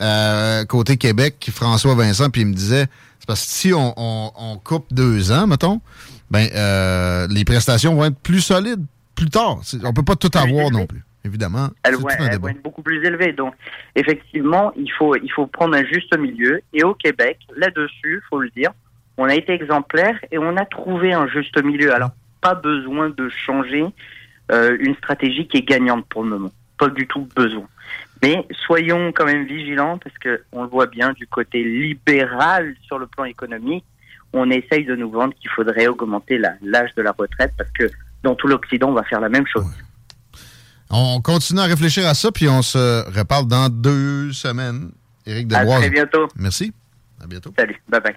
euh, 0.00 0.64
côté 0.64 0.96
Québec, 0.96 1.50
François 1.52 1.94
Vincent, 1.94 2.30
puis 2.30 2.42
il 2.42 2.46
me 2.48 2.54
disait, 2.54 2.86
c'est 3.18 3.26
parce 3.26 3.42
que 3.44 3.50
si 3.50 3.72
on, 3.72 3.94
on- 3.96 4.32
on 4.36 4.56
coupe 4.58 4.86
deux 4.92 5.32
ans, 5.32 5.46
mettons, 5.46 5.80
ben, 6.30 6.48
euh, 6.54 7.26
les 7.30 7.44
prestations 7.44 7.94
vont 7.94 8.04
être 8.04 8.18
plus 8.18 8.40
solides 8.40 8.84
plus 9.14 9.30
tard. 9.30 9.58
On 9.82 9.92
peut 9.92 10.04
pas 10.04 10.14
tout 10.16 10.30
avoir 10.34 10.70
non 10.70 10.86
plus, 10.86 11.02
évidemment. 11.24 11.68
elles 11.82 11.96
vont, 11.96 12.08
elles 12.08 12.34
être 12.34 12.62
beaucoup 12.62 12.82
plus 12.82 13.04
élevées. 13.04 13.32
Donc, 13.32 13.54
effectivement, 13.94 14.72
il 14.76 14.90
faut, 14.92 15.16
il 15.16 15.30
faut 15.30 15.46
prendre 15.46 15.76
un 15.76 15.84
juste 15.84 16.16
milieu. 16.16 16.60
Et 16.72 16.84
au 16.84 16.94
Québec, 16.94 17.38
là-dessus, 17.56 18.22
faut 18.28 18.40
le 18.40 18.50
dire, 18.50 18.70
on 19.16 19.24
a 19.24 19.34
été 19.34 19.52
exemplaire 19.52 20.18
et 20.30 20.38
on 20.38 20.56
a 20.56 20.64
trouvé 20.64 21.12
un 21.12 21.28
juste 21.28 21.62
milieu. 21.62 21.92
Alors, 21.92 22.10
pas 22.40 22.54
besoin 22.54 23.10
de 23.10 23.28
changer 23.28 23.84
euh, 24.52 24.76
une 24.80 24.94
stratégie 24.96 25.46
qui 25.46 25.58
est 25.58 25.68
gagnante 25.68 26.06
pour 26.06 26.22
le 26.22 26.30
moment. 26.30 26.52
Pas 26.78 26.88
du 26.88 27.06
tout 27.06 27.28
besoin. 27.34 27.66
Mais 28.22 28.46
soyons 28.66 29.12
quand 29.12 29.24
même 29.24 29.44
vigilants 29.44 29.98
parce 29.98 30.16
que 30.18 30.42
on 30.52 30.62
le 30.62 30.68
voit 30.68 30.86
bien 30.86 31.12
du 31.12 31.26
côté 31.26 31.62
libéral 31.62 32.74
sur 32.82 32.98
le 32.98 33.06
plan 33.06 33.24
économique, 33.24 33.84
on 34.32 34.50
essaye 34.50 34.84
de 34.84 34.94
nous 34.94 35.10
vendre 35.10 35.34
qu'il 35.34 35.50
faudrait 35.50 35.86
augmenter 35.86 36.38
l'âge 36.38 36.94
de 36.96 37.02
la 37.02 37.12
retraite 37.12 37.52
parce 37.56 37.70
que 37.70 37.90
dans 38.22 38.34
tout 38.34 38.46
l'Occident, 38.46 38.90
on 38.90 38.94
va 38.94 39.04
faire 39.04 39.20
la 39.20 39.28
même 39.28 39.46
chose. 39.46 39.66
On 40.90 41.20
continue 41.20 41.60
à 41.60 41.64
réfléchir 41.64 42.06
à 42.06 42.14
ça, 42.14 42.32
puis 42.32 42.48
on 42.48 42.62
se 42.62 43.04
reparle 43.16 43.46
dans 43.46 43.68
deux 43.68 44.32
semaines. 44.32 44.90
Éric 45.26 45.52
À 45.52 45.60
Deboise. 45.60 45.80
très 45.80 45.90
bientôt. 45.90 46.28
Merci. 46.36 46.72
À 47.22 47.26
bientôt. 47.26 47.52
Salut. 47.58 47.82
Bye 47.88 48.00
bye. 48.00 48.16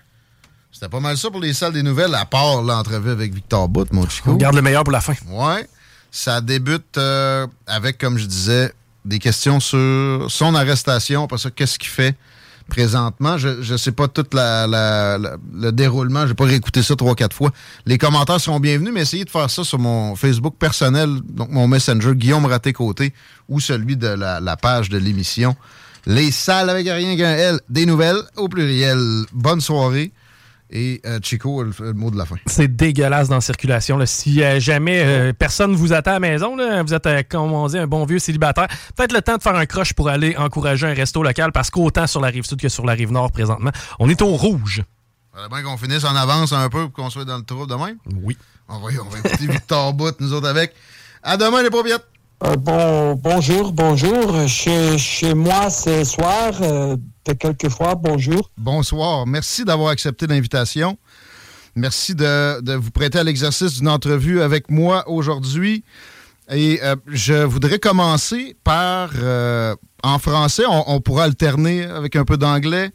C'était 0.72 0.88
pas 0.88 1.02
mal 1.02 1.18
ça 1.18 1.30
pour 1.30 1.42
les 1.42 1.54
salles 1.54 1.74
des 1.74 1.84
nouvelles, 1.84 2.16
à 2.16 2.24
part 2.26 2.62
l'entrevue 2.62 3.10
avec 3.10 3.34
Victor 3.34 3.68
Bout, 3.68 3.92
mon 3.92 4.08
chico. 4.08 4.32
On 4.32 4.36
garde 4.36 4.56
le 4.56 4.62
meilleur 4.62 4.84
pour 4.86 4.94
la 4.94 5.02
fin. 5.02 5.14
Ouais. 5.28 5.68
Ça 6.12 6.40
débute 6.40 6.98
euh, 6.98 7.46
avec, 7.68 7.98
comme 7.98 8.18
je 8.18 8.26
disais, 8.26 8.72
des 9.04 9.20
questions 9.20 9.60
sur 9.60 10.32
son 10.32 10.56
arrestation. 10.56 11.26
Après 11.26 11.38
ça, 11.40 11.52
qu'est-ce 11.52 11.78
qu'il 11.78 11.90
fait? 11.90 12.16
Présentement? 12.72 13.38
Je 13.38 13.72
ne 13.74 13.78
sais 13.78 13.92
pas 13.92 14.08
tout 14.08 14.26
le 14.34 15.70
déroulement. 15.72 16.26
J'ai 16.26 16.34
pas 16.34 16.46
réécouté 16.46 16.82
ça 16.82 16.96
trois, 16.96 17.16
quatre 17.16 17.36
fois. 17.36 17.52
Les 17.86 17.98
commentaires 17.98 18.40
seront 18.40 18.62
bienvenus, 18.62 18.94
mais 18.94 19.02
essayez 19.02 19.26
de 19.26 19.30
faire 19.30 19.50
ça 19.50 19.66
sur 19.66 19.78
mon 19.78 20.16
Facebook 20.16 20.56
personnel, 20.58 21.10
donc 21.30 21.50
mon 21.52 21.68
Messenger, 21.68 22.14
Guillaume 22.16 22.46
Raté-Côté, 22.46 23.14
ou 23.50 23.60
celui 23.60 23.98
de 23.98 24.08
la, 24.08 24.40
la 24.40 24.56
page 24.56 24.88
de 24.88 24.98
l'émission. 24.98 25.56
Les 26.06 26.32
salles 26.32 26.70
avec 26.70 26.88
rien 26.88 27.18
qu'un 27.18 27.36
L, 27.36 27.60
des 27.70 27.86
nouvelles 27.86 28.22
au 28.38 28.48
pluriel. 28.48 29.00
Bonne 29.34 29.60
soirée. 29.60 30.14
Et 30.74 31.02
euh, 31.06 31.20
Chico, 31.22 31.64
le, 31.64 31.72
le 31.80 31.94
mot 31.94 32.12
de 32.12 32.18
la 32.18 32.26
fin. 32.26 32.38
C'est 32.46 32.74
dégueulasse 32.74 33.28
dans 33.28 33.36
la 33.36 33.42
circulation. 33.42 33.98
là. 33.98 34.06
Si 34.06 34.42
euh, 34.42 34.58
jamais 34.60 35.02
euh, 35.04 35.34
personne 35.34 35.76
vous 35.76 35.92
attend 35.92 36.12
à 36.12 36.14
la 36.14 36.20
maison, 36.22 36.56
là, 36.56 36.82
vous 36.82 36.94
êtes, 36.94 37.06
euh, 37.08 37.24
comme 37.30 37.52
on 37.52 37.68
dit, 37.68 37.78
un 37.78 37.88
bon 37.88 38.06
vieux 38.06 38.20
célibataire, 38.20 38.68
peut-être 38.96 39.12
le 39.12 39.22
temps 39.22 39.36
de 39.36 39.42
faire 39.44 39.56
un 39.56 39.66
croche 39.66 39.94
pour 39.94 40.08
aller 40.08 40.36
encourager 40.38 40.88
un 40.88 40.94
resto 40.94 41.24
local 41.24 41.52
parce 41.52 41.70
qu'autant 41.70 42.08
sur 42.08 42.22
la 42.22 42.30
rive 42.30 42.46
sud 42.46 42.62
que 42.62 42.70
sur 42.70 42.86
la 42.86 42.94
rive 42.94 43.12
nord 43.12 43.32
présentement, 43.34 43.72
on 44.00 44.08
est 44.10 44.22
au 44.22 44.36
rouge. 44.38 44.82
Faudrait 45.34 45.50
bien 45.50 45.62
qu'on 45.64 45.78
finisse 45.78 46.06
en 46.06 46.16
avance 46.16 46.54
un 46.54 46.70
peu 46.70 46.86
pour 46.88 46.94
qu'on 47.04 47.10
soit 47.10 47.26
dans 47.26 47.38
le 47.38 47.44
trou 47.44 47.66
demain. 47.66 47.92
Oui. 48.24 48.38
On 48.70 48.80
va, 48.80 48.88
on 49.06 49.10
va 49.10 49.20
écouter 49.20 49.48
Victor 49.48 49.94
Bout, 49.96 50.16
nous 50.22 50.32
autres 50.32 50.48
avec. 50.48 50.74
À 51.22 51.36
demain, 51.36 51.62
les 51.64 51.70
paupiètes. 51.70 52.06
Euh, 52.46 52.56
bon, 52.56 53.16
bonjour, 53.16 53.74
bonjour. 53.74 54.48
Chez, 54.48 54.98
chez 54.98 55.34
moi, 55.34 55.70
c'est 55.70 56.06
soir. 56.06 56.54
Euh, 57.28 57.34
de 57.34 57.38
quelques 57.38 57.70
fois, 57.70 57.96
bonjour. 57.96 58.50
Bonsoir. 58.58 59.28
Merci 59.28 59.66
d'avoir 59.66 59.90
accepté 59.90 60.28
l'invitation. 60.28 60.98
Merci 61.76 62.16
de, 62.16 62.76
vous 62.76 62.92
prêter 62.92 63.20
à 63.20 63.24
l'exercice 63.24 63.76
d'une 63.76 63.88
entrevue 63.88 64.42
avec 64.42 64.70
moi 64.70 65.08
aujourd'hui. 65.10 65.84
Et 66.52 66.80
euh, 66.84 66.96
je 67.08 67.46
voudrais 67.46 67.80
commencer 67.80 68.58
par, 68.64 69.12
euh, 69.22 69.74
en 70.04 70.20
français, 70.20 70.64
on, 70.68 71.00
pourra 71.00 71.24
alterner 71.24 71.86
avec 71.86 72.18
un 72.18 72.26
peu 72.26 72.36
d'anglais. 72.36 72.92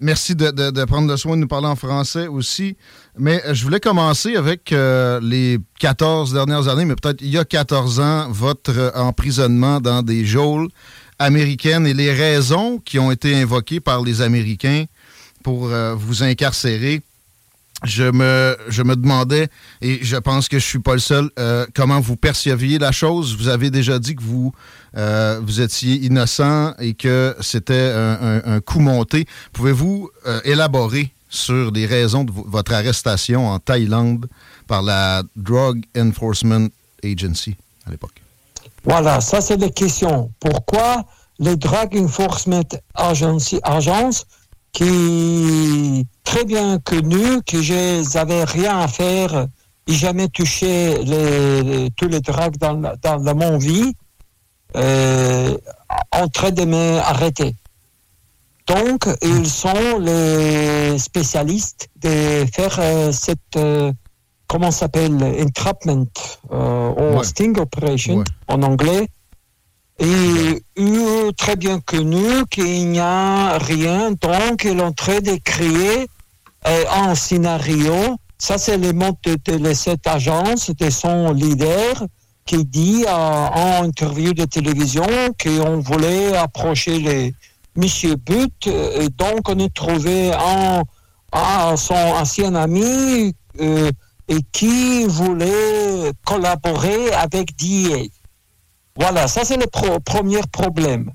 merci 0.00 0.34
de, 0.34 0.84
prendre 0.86 1.08
le 1.10 1.16
soin 1.18 1.36
de 1.36 1.42
nous 1.42 1.48
parler 1.48 1.66
en 1.66 1.76
français 1.76 2.28
aussi. 2.28 2.78
Mais 3.18 3.44
euh, 3.44 3.52
je 3.52 3.62
voulais 3.62 3.80
commencer 3.80 4.36
avec 4.36 4.70
les 4.70 5.58
14 5.80 6.32
dernières 6.32 6.68
années, 6.68 6.86
mais 6.86 6.96
peut-être 6.96 7.20
il 7.20 7.28
y 7.28 7.38
a 7.38 7.44
14 7.44 8.00
ans, 8.00 8.28
votre 8.30 8.92
emprisonnement 8.94 9.80
dans 9.80 10.02
des 10.02 10.24
geôles 10.24 10.68
américaines 11.18 11.86
et 11.86 11.94
les 11.94 12.12
raisons 12.12 12.78
qui 12.84 12.98
ont 12.98 13.10
été 13.10 13.34
invoquées 13.40 13.80
par 13.80 14.02
les 14.02 14.20
Américains 14.20 14.84
pour 15.42 15.68
euh, 15.68 15.94
vous 15.94 16.22
incarcérer. 16.22 17.02
Je 17.82 18.04
me, 18.04 18.56
je 18.68 18.82
me 18.82 18.96
demandais, 18.96 19.48
et 19.82 19.98
je 20.02 20.16
pense 20.16 20.48
que 20.48 20.58
je 20.58 20.64
suis 20.64 20.78
pas 20.78 20.94
le 20.94 21.00
seul, 21.00 21.28
euh, 21.38 21.66
comment 21.74 22.00
vous 22.00 22.16
perceviez 22.16 22.78
la 22.78 22.92
chose. 22.92 23.36
Vous 23.36 23.48
avez 23.48 23.70
déjà 23.70 23.98
dit 23.98 24.16
que 24.16 24.22
vous, 24.22 24.54
euh, 24.96 25.38
vous 25.42 25.60
étiez 25.60 25.96
innocent 25.96 26.72
et 26.78 26.94
que 26.94 27.36
c'était 27.40 27.92
un, 27.94 28.60
coup 28.60 28.80
monté. 28.80 29.26
Pouvez-vous 29.52 30.08
élaborer 30.44 31.12
sur 31.28 31.72
les 31.72 31.84
raisons 31.84 32.24
de 32.24 32.30
vo- 32.32 32.46
votre 32.48 32.72
arrestation 32.72 33.48
en 33.48 33.58
Thaïlande 33.58 34.28
par 34.66 34.80
la 34.82 35.22
Drug 35.36 35.82
Enforcement 35.98 36.68
Agency 37.02 37.54
à 37.86 37.90
l'époque? 37.90 38.23
Voilà, 38.84 39.20
ça 39.20 39.40
c'est 39.40 39.56
la 39.56 39.70
question. 39.70 40.30
Pourquoi 40.40 41.04
les 41.38 41.56
Drug 41.56 41.96
Enforcement 41.96 42.62
Agency, 42.94 43.58
Agence, 43.62 44.26
qui 44.72 46.06
très 46.24 46.44
bien 46.44 46.78
connues, 46.78 47.42
que 47.46 47.62
je 47.62 48.14
n'avais 48.14 48.44
rien 48.44 48.78
à 48.80 48.88
faire 48.88 49.46
et 49.86 49.92
jamais 49.92 50.28
touché 50.28 50.98
les, 51.04 51.62
les- 51.62 51.90
tous 51.92 52.08
les 52.08 52.20
drogues 52.20 52.56
dans, 52.58 52.74
dans 53.02 53.16
la- 53.22 53.34
mon 53.34 53.58
vie, 53.58 53.92
euh, 54.76 55.56
en 56.12 56.28
train 56.28 56.50
de 56.50 56.64
m'arrêter. 56.64 57.54
Donc, 58.66 59.06
ils 59.22 59.46
sont 59.48 59.98
les 60.00 60.98
spécialistes 60.98 61.88
de 62.00 62.46
faire 62.52 62.76
euh, 62.78 63.12
cette, 63.12 63.56
euh, 63.56 63.92
comment 64.48 64.70
s'appelle, 64.70 65.14
entrapment, 65.42 66.06
euh, 66.52 66.90
ou 66.90 67.18
Ouais. 67.18 67.24
sting 67.24 67.58
operation 67.58 68.24
en 68.48 68.62
anglais. 68.62 69.08
Et 69.98 70.62
eux, 70.78 71.32
très 71.36 71.56
bien 71.56 71.78
connu 71.80 72.44
qu'il 72.50 72.90
n'y 72.90 72.98
a 73.00 73.58
rien, 73.58 74.10
donc 74.12 74.64
ils 74.64 74.80
ont 74.80 74.92
train 74.92 75.20
de 75.20 75.36
créer 75.44 76.08
euh, 76.66 76.84
un 76.92 77.14
scénario. 77.14 77.94
Ça, 78.38 78.58
c'est 78.58 78.76
le 78.76 78.92
mot 78.92 79.16
de, 79.24 79.36
de 79.56 79.72
cette 79.74 80.06
agence, 80.06 80.70
de 80.70 80.90
son 80.90 81.32
leader, 81.32 82.04
qui 82.44 82.64
dit 82.64 83.04
euh, 83.06 83.10
en 83.12 83.84
interview 83.84 84.32
de 84.34 84.44
télévision 84.44 85.06
qu'on 85.42 85.78
voulait 85.80 86.36
approcher 86.36 86.98
les 86.98 87.34
Monsieur 87.76 88.16
But. 88.16 88.66
euh, 88.66 89.02
Et 89.02 89.08
donc, 89.08 89.48
on 89.48 89.58
a 89.64 89.68
trouvé 89.68 90.32
un, 90.32 90.82
un- 91.32 91.76
son 91.76 91.94
ancien 91.94 92.54
ami 92.54 93.34
euh, 93.60 93.90
et 94.28 94.38
qui 94.52 95.04
voulait 95.06 96.12
collaborer 96.24 97.12
avec 97.12 97.56
DA. 97.56 97.98
Voilà, 98.96 99.28
ça 99.28 99.44
c'est 99.44 99.56
le 99.56 99.66
pro- 99.66 100.00
premier 100.00 100.40
problème. 100.52 101.10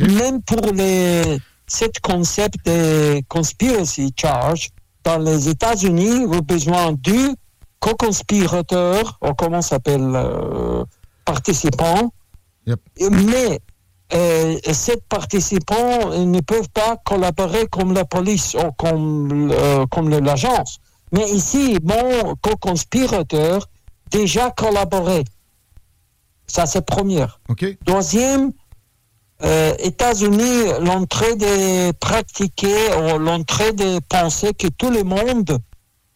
Même 0.00 0.42
pour 0.42 0.72
les 0.72 1.38
cet 1.66 2.00
concept 2.00 2.64
de 2.66 3.20
conspiracy 3.28 4.12
charge, 4.16 4.68
dans 5.02 5.18
les 5.18 5.48
États-Unis, 5.48 6.24
vous 6.24 6.32
avez 6.34 6.42
besoin 6.42 6.92
du 6.92 7.34
co-conspirateur, 7.80 9.18
ou 9.22 9.34
comment 9.34 9.62
s'appelle, 9.62 10.12
euh, 10.14 10.84
participant. 11.24 12.12
Mais 13.10 13.60
euh, 14.14 14.56
ces 14.72 14.96
participants 15.08 16.12
ils 16.12 16.30
ne 16.30 16.40
peuvent 16.40 16.68
pas 16.70 16.96
collaborer 17.04 17.66
comme 17.66 17.92
la 17.94 18.04
police 18.04 18.54
ou 18.54 18.70
comme, 18.76 19.50
euh, 19.52 19.84
l'agence. 20.20 20.78
Mais 21.14 21.30
ici, 21.30 21.78
mon 21.82 22.34
co-conspirateur 22.42 23.68
déjà 24.10 24.50
collaboré. 24.50 25.24
Ça, 26.46 26.66
c'est 26.66 26.84
première. 26.84 27.40
Deuxième, 27.86 28.52
euh, 29.42 29.72
États-Unis, 29.78 30.64
l'entrée 30.80 31.36
de 31.36 31.92
pratiquer 31.92 32.76
ou 32.98 33.18
l'entrée 33.18 33.72
de 33.72 34.00
penser 34.08 34.52
que 34.54 34.66
tout 34.68 34.90
le 34.90 35.02
monde 35.04 35.58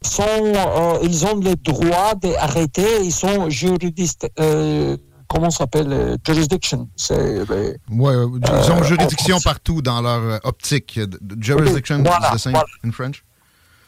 sont, 0.03 0.23
euh, 0.29 0.99
ils 1.03 1.25
ont 1.27 1.37
le 1.37 1.55
droit 1.57 2.15
d'arrêter, 2.15 2.87
ils 3.05 3.13
sont 3.13 3.49
juridistes, 3.51 4.31
euh, 4.39 4.97
comment 5.29 5.51
ça 5.51 5.59
s'appelle, 5.59 5.93
euh, 5.93 6.17
jurisdiction. 6.27 6.89
C'est 6.97 7.45
les- 7.51 7.77
Ouais, 7.91 8.15
ils 8.15 8.73
ont 8.73 8.83
juridiction 8.83 9.41
partout 9.41 9.81
dans 9.83 10.01
leur 10.03 10.41
optique. 10.45 11.01
Jurisdiction, 11.41 12.03
Voilà, 12.05 12.31
the 12.35 12.39
same 12.39 12.53
voilà. 12.53 12.67
in 12.85 12.93
French? 12.93 13.25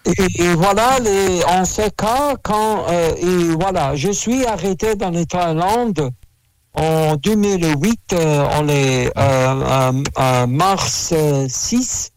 Et, 0.06 0.42
et 0.42 0.54
voilà, 0.54 0.98
les, 1.00 1.44
en 1.44 1.64
ce 1.64 1.88
cas, 1.90 2.34
quand 2.42 2.86
euh, 2.88 3.14
et 3.16 3.54
voilà, 3.60 3.94
je 3.96 4.10
suis 4.10 4.46
arrêté 4.46 4.94
dans 4.96 5.10
les 5.10 5.26
Thaïlande 5.26 6.10
en 6.74 7.16
2008, 7.16 8.00
euh, 8.12 8.46
en 8.46 8.62
les, 8.62 9.06
euh, 9.06 9.10
euh, 9.18 9.92
euh, 10.18 10.46
mars 10.46 11.12
euh, 11.12 11.46
6, 11.48 12.12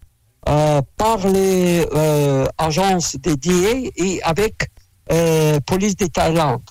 euh, 0.47 0.81
par 0.97 1.27
les 1.27 1.85
euh, 1.93 2.45
agences 2.57 3.15
dédiées 3.18 3.91
et 3.95 4.22
avec 4.23 4.69
euh, 5.11 5.60
police 5.65 5.97
de 5.97 6.05
Thaïlande. 6.07 6.61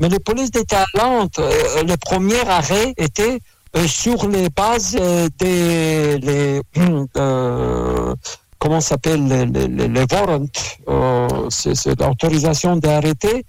Mais 0.00 0.08
les 0.08 0.18
polices 0.18 0.50
de 0.50 0.62
Thaïlande, 0.62 1.30
euh, 1.38 1.82
le 1.84 1.96
premier 1.96 2.40
arrêt 2.48 2.92
était 2.96 3.38
euh, 3.76 3.86
sur 3.86 4.28
les 4.28 4.48
bases 4.50 4.96
euh, 4.98 5.28
des 5.38 6.18
les, 6.18 6.60
euh, 7.16 8.14
comment 8.58 8.80
s'appelle 8.80 9.26
les, 9.26 9.46
les, 9.46 9.68
les- 9.68 9.88
les 9.88 10.04
warrants, 10.12 10.46
euh, 10.88 11.28
c'est 11.50 12.00
l'autorisation 12.00 12.76
d'arrêter 12.76 13.44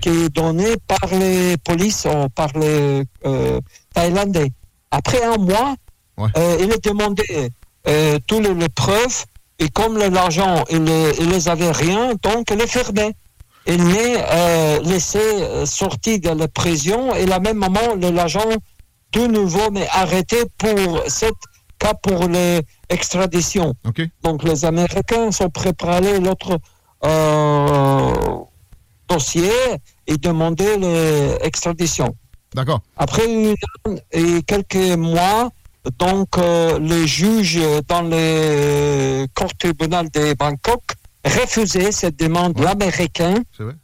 qui 0.00 0.08
est 0.10 0.28
donnée 0.28 0.76
par 0.86 1.10
les 1.18 1.56
polices 1.58 2.06
ou 2.06 2.28
par 2.28 2.48
les 2.56 3.02
euh, 3.26 3.60
Thaïlandais. 3.94 4.52
Après 4.90 5.22
un 5.24 5.36
mois, 5.38 5.74
euh, 6.36 6.56
il 6.60 6.72
a 6.72 6.76
demandé 6.76 7.24
euh, 7.88 8.18
toutes 8.26 8.46
les, 8.46 8.54
les 8.54 8.68
preuves 8.68 9.24
et 9.58 9.68
comme 9.70 9.98
l'argent, 9.98 10.64
il, 10.70 10.84
ne- 10.84 11.12
il 11.20 11.30
les 11.30 11.48
avait 11.48 11.72
rien, 11.72 12.12
donc 12.22 12.50
il 12.50 12.58
les 12.58 12.66
fermait. 12.66 13.12
Il 13.66 13.80
euh, 14.18 14.80
laissé 14.82 15.18
euh, 15.20 15.66
sortir 15.66 16.18
de 16.20 16.30
la 16.30 16.48
prison 16.48 17.14
et 17.14 17.22
à 17.22 17.26
la 17.26 17.40
même 17.40 17.58
moment, 17.58 17.94
l'agent 18.10 18.48
de 19.12 19.26
nouveau 19.26 19.70
mais 19.72 19.86
arrêté 19.92 20.36
pour 20.58 21.02
cette 21.08 21.34
cas 21.78 21.94
pour 21.94 22.28
l'extradition. 22.92 23.74
Donc 24.22 24.44
les 24.44 24.64
Américains 24.64 25.30
sont 25.32 25.48
préparés 25.48 26.20
l'autre 26.20 26.58
euh, 27.04 28.12
dossier 29.08 29.52
et 30.06 30.16
demander 30.18 30.76
l'extradition. 31.42 32.14
D'accord. 32.54 32.80
Après 32.96 33.24
une 33.32 33.54
et 34.12 34.42
quelques 34.42 34.96
mois, 35.10 35.50
donc 35.98 36.28
euh, 36.38 36.78
le 36.78 37.06
juge 37.06 37.58
dans 37.88 38.02
le 38.02 39.26
court 39.34 39.54
tribunal 39.62 40.10
de 40.10 40.34
Bangkok 40.34 40.82
refusait 41.24 41.92
cette 41.92 42.18
demande 42.18 42.54
C'est 42.58 43.64
vrai. 43.64 43.74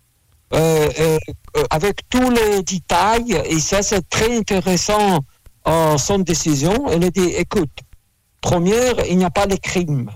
euh, 0.52 0.89
euh, 1.01 1.18
euh, 1.56 1.64
avec 1.70 2.09
tous 2.09 2.30
les 2.30 2.62
détails 2.62 3.32
et 3.52 3.59
ça 3.59 3.82
c'est 3.82 4.06
très 4.09 4.36
intéressant 4.36 5.20
son 5.98 6.18
décision. 6.20 6.74
Elle 6.90 7.05
a 7.05 7.10
dit 7.10 7.28
écoute, 7.44 7.76
première, 8.40 8.94
il 9.09 9.19
n'y 9.19 9.24
a 9.24 9.31
pas 9.31 9.47
de 9.47 9.56
crime. 9.56 10.10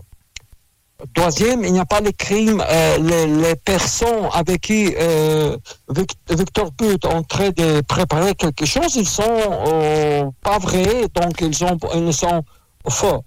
Deuxième, 1.17 1.65
il 1.65 1.73
n'y 1.73 1.81
a 1.81 1.85
pas 1.85 2.01
de 2.01 2.11
crime. 2.11 2.63
Euh, 2.65 2.99
les, 2.99 3.27
les 3.27 3.57
personnes 3.57 4.29
avec 4.33 4.61
qui 4.61 4.95
euh, 4.97 5.57
Vic- 5.89 6.17
Victor 6.31 6.71
But 6.79 7.05
est 7.05 7.07
en 7.07 7.25
train 7.25 7.51
de 7.51 7.81
préparer 7.81 8.35
quelque 8.37 8.65
chose, 8.65 8.95
ils 8.95 9.09
sont 9.09 9.23
euh, 9.67 10.31
pas 10.45 10.59
vrais, 10.59 11.07
donc 11.13 11.41
ils, 11.41 11.65
ont, 11.65 11.77
ils 11.97 12.15
sont 12.15 12.45
faux. 12.89 13.25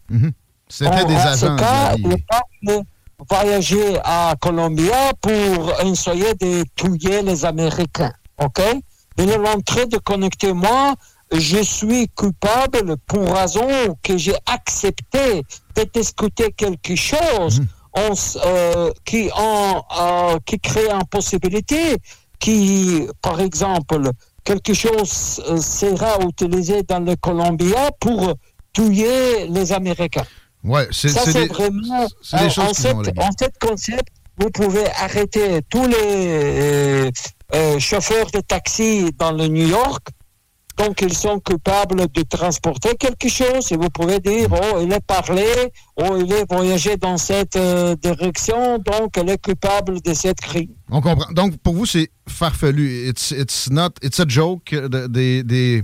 C'était 0.70 0.90
En- 0.90 1.04
des 1.06 1.16
en 1.16 1.20
agents. 1.20 1.36
ce 1.36 1.60
cas, 1.60 1.96
le 1.98 2.16
pape 2.30 2.86
voyager 3.30 3.98
à 4.06 4.36
Colombia 4.40 5.12
pour 5.22 5.74
essayer 5.86 6.34
de 6.36 6.64
tuer 6.76 7.22
les 7.24 7.44
Américains. 7.44 8.14
OK? 8.42 8.62
Il 9.18 9.30
est 9.30 9.38
en 9.38 9.60
train 9.62 9.86
de 9.86 9.98
connecter 9.98 10.54
moi. 10.54 10.96
Je 11.32 11.62
suis 11.64 12.08
coupable 12.10 12.96
pour 13.08 13.34
raison 13.36 13.68
que 14.04 14.18
j'ai 14.18 14.36
accepté 14.46 15.42
de 15.76 15.84
discuter 15.94 16.52
quelque 16.52 16.96
chose 16.96 17.62
en 17.94 18.12
s- 18.14 18.38
euh, 18.46 18.92
qui, 19.06 19.30
en, 19.36 19.84
euh, 20.00 20.38
qui 20.46 20.60
crée 20.60 20.90
une 20.90 21.06
possibilité 21.06 21.98
qui, 22.40 23.08
par 23.22 23.40
exemple, 23.42 24.12
quelque 24.44 24.74
chose 24.74 25.42
euh, 25.50 25.58
sera 25.58 26.20
utilisé 26.22 26.84
dans 26.84 27.00
le 27.00 27.16
Colombia 27.16 27.90
pour 28.00 28.36
tuer 28.72 29.48
les 29.48 29.72
Américains. 29.74 30.26
Ouais, 30.64 30.88
c'est 30.92 31.10
Ça, 31.10 31.22
c'est 31.26 31.32
c'est 31.32 31.48
des, 31.48 31.54
vraiment. 31.54 32.08
c'est 32.22 32.38
des 32.38 32.60
en- 32.60 32.74
cette, 32.74 33.18
en 33.20 33.30
cette 33.40 33.58
concept, 33.60 34.08
vous 34.38 34.50
pouvez 34.52 34.86
arrêter 35.00 35.62
tous 35.70 35.88
les 35.88 35.96
euh, 35.98 37.12
euh, 37.56 37.80
chauffeurs 37.80 38.30
de 38.32 38.42
taxi 38.42 39.10
dans 39.18 39.32
le 39.32 39.48
New 39.48 39.68
York 39.68 40.08
Donc, 40.78 41.02
ils 41.02 41.16
sont 41.16 41.40
coupables 41.40 42.08
de 42.12 42.22
transporter 42.24 42.96
quelque 42.96 43.30
chose. 43.30 43.72
Et 43.72 43.78
vous 43.78 43.90
pouvez 43.90 44.20
dire, 44.20 44.50
oh, 44.52 44.80
il 44.82 44.92
est 44.92 45.06
parlé, 45.06 45.46
oh, 45.96 46.18
il 46.20 46.32
est 46.34 46.46
voyagé 46.52 46.98
dans 46.98 47.18
cette 47.18 47.56
euh, 47.56 47.96
direction, 47.96 48.78
donc 48.80 49.18
il 49.22 49.30
est 49.30 49.42
coupable 49.42 50.02
de 50.02 50.14
cette 50.14 50.42
crime. 50.42 50.72
On 50.92 51.02
comprend. 51.02 51.32
Donc, 51.32 51.58
pour 51.58 51.76
vous, 51.76 51.86
c'est 51.86 52.10
farfelu. 52.28 53.08
It's, 53.10 53.32
it's 53.32 53.70
not, 53.70 53.92
it's 54.02 54.20
a 54.20 54.26
joke. 54.28 54.72
They, 54.72 55.44
they, 55.44 55.84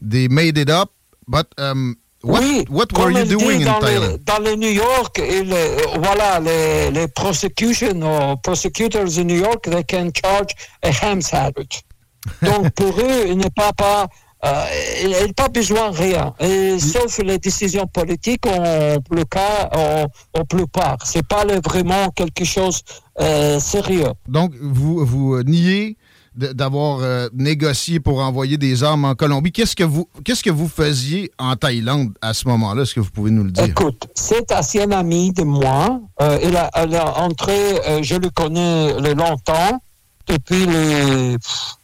they 0.00 0.28
made 0.28 0.56
it 0.58 0.70
up. 0.70 0.90
But 1.28 1.46
um, 1.58 1.96
what, 2.22 2.40
oui, 2.42 2.64
what 2.68 2.92
were 2.92 3.12
you 3.12 3.24
doing 3.24 3.62
in 3.62 3.66
dans 3.66 3.80
Thailand? 3.80 4.12
Le, 4.12 4.18
dans 4.18 4.38
le 4.38 4.56
New 4.56 4.72
York, 4.72 5.18
il, 5.18 5.52
euh, 5.52 5.76
voilà, 6.02 6.40
les, 6.40 6.90
les 6.90 7.06
prosecution 7.08 8.02
or 8.02 8.40
prosecutors 8.40 9.18
in 9.18 9.24
New 9.24 9.38
York, 9.38 9.62
they 9.70 9.84
can 9.84 10.10
charge 10.12 10.54
a 10.82 10.90
ham 10.90 11.20
sandwich. 11.20 11.82
Donc 12.42 12.70
pour 12.70 12.98
eux, 12.98 13.26
il 13.28 13.38
n'est 13.38 13.54
pas 13.54 13.72
pas 13.72 14.08
euh, 14.44 14.64
il 15.04 15.10
n'a 15.10 15.32
pas 15.34 15.48
besoin 15.48 15.90
de 15.90 15.96
rien, 15.96 16.34
Et 16.40 16.78
sauf 16.78 17.18
les 17.18 17.38
décisions 17.38 17.86
politiques 17.86 18.46
en 18.46 18.96
le 19.10 19.24
cas 19.24 19.68
en, 19.74 20.06
en 20.38 20.44
plupart. 20.44 20.96
C'est 21.04 21.26
pas 21.26 21.44
le- 21.44 21.60
vraiment 21.64 22.08
quelque 22.10 22.44
chose 22.44 22.80
euh, 23.20 23.58
sérieux. 23.60 24.12
Donc, 24.28 24.52
vous, 24.60 25.04
vous 25.04 25.34
euh, 25.34 25.42
niez 25.42 25.96
d'avoir 26.36 27.00
euh, 27.02 27.28
négocié 27.34 27.98
pour 28.00 28.20
envoyer 28.20 28.56
des 28.56 28.84
armes 28.84 29.04
en 29.04 29.14
Colombie. 29.16 29.50
Qu'est-ce 29.52 29.74
que 29.76 29.82
vous, 29.84 30.08
qu'est-ce 30.24 30.44
que 30.44 30.48
vous 30.50 30.68
faisiez 30.68 31.30
en 31.38 31.56
Thaïlande 31.56 32.12
à 32.22 32.32
ce 32.32 32.46
moment-là? 32.48 32.82
Est-ce 32.82 32.94
que 32.94 33.00
vous 33.00 33.10
pouvez 33.10 33.32
nous 33.32 33.42
le 33.44 33.50
dire? 33.50 33.64
Écoute, 33.64 34.06
c'est 34.14 34.50
ancien 34.52 34.90
ami 34.92 35.32
de 35.32 35.42
moi. 35.42 36.00
Euh, 36.22 36.38
il, 36.42 36.56
a, 36.56 36.70
il 36.86 36.94
a 36.94 37.18
entré, 37.18 37.80
euh, 37.86 37.98
je 38.02 38.14
le 38.14 38.30
connais 38.30 38.94
le 39.00 39.12
longtemps, 39.12 39.82
depuis 40.28 40.64
les 40.66 41.36
pff, 41.36 41.74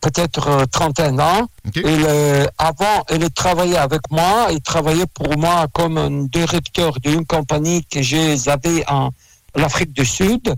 peut-être 0.00 0.48
euh, 0.48 0.64
31 0.66 1.18
ans. 1.18 1.46
Il, 1.74 1.82
euh, 1.86 2.46
avant, 2.58 3.04
il 3.10 3.30
travaillait 3.30 3.76
avec 3.76 4.02
moi. 4.10 4.48
Il 4.50 4.60
travaillait 4.60 5.06
pour 5.12 5.36
moi 5.36 5.66
comme 5.72 5.98
un 5.98 6.24
directeur 6.24 6.98
d'une 7.00 7.26
compagnie 7.26 7.84
que 7.84 8.02
j'avais 8.02 8.84
en 8.88 9.10
l'Afrique 9.54 9.92
du 9.92 10.04
Sud. 10.04 10.54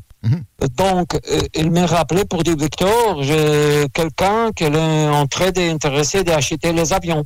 Donc, 0.76 1.14
euh, 1.14 1.40
il 1.54 1.70
m'a 1.70 1.86
rappelé 1.86 2.24
pour 2.24 2.42
dire 2.42 2.56
Victor, 2.56 3.22
j'ai 3.22 3.86
quelqu'un 3.94 4.52
qui 4.52 4.64
est 4.64 5.08
en 5.08 5.26
train 5.26 5.50
d'intéressé 5.50 6.24
d'acheter 6.24 6.72
les 6.72 6.92
avions. 6.92 7.24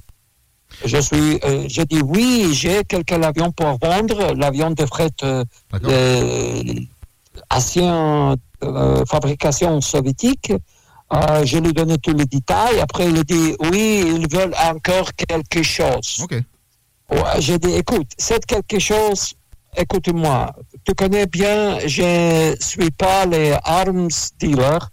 Je 0.84 0.98
suis, 0.98 1.38
euh, 1.44 1.64
j'ai 1.66 1.84
dit 1.84 2.00
oui, 2.04 2.50
j'ai 2.52 2.84
quelques 2.84 3.12
avions 3.12 3.50
pour 3.50 3.78
vendre, 3.82 4.34
l'avion 4.34 4.70
de 4.70 4.86
fret 4.86 5.10
euh, 5.22 5.44
ancien 7.50 8.36
fabrication 9.08 9.80
soviétique. 9.80 10.52
Euh, 11.14 11.44
je 11.44 11.58
lui 11.58 11.70
ai 11.70 11.72
donné 11.72 11.96
tous 11.98 12.12
les 12.12 12.24
détails. 12.26 12.80
Après, 12.80 13.08
il 13.08 13.18
a 13.18 13.22
dit 13.22 13.54
oui, 13.70 14.04
ils 14.16 14.28
veulent 14.28 14.54
encore 14.70 15.10
quelque 15.14 15.62
chose. 15.62 16.18
Ouais, 17.10 17.40
j'ai 17.40 17.58
dit 17.58 17.72
écoute, 17.74 18.10
c'est 18.18 18.44
quelque 18.44 18.78
chose. 18.78 19.34
Écoute-moi, 19.76 20.54
tu 20.84 20.94
connais 20.94 21.26
bien, 21.26 21.78
je 21.86 22.50
ne 22.50 22.56
suis 22.60 22.90
pas 22.90 23.26
les 23.26 23.54
arms 23.64 24.08
dealers 24.38 24.88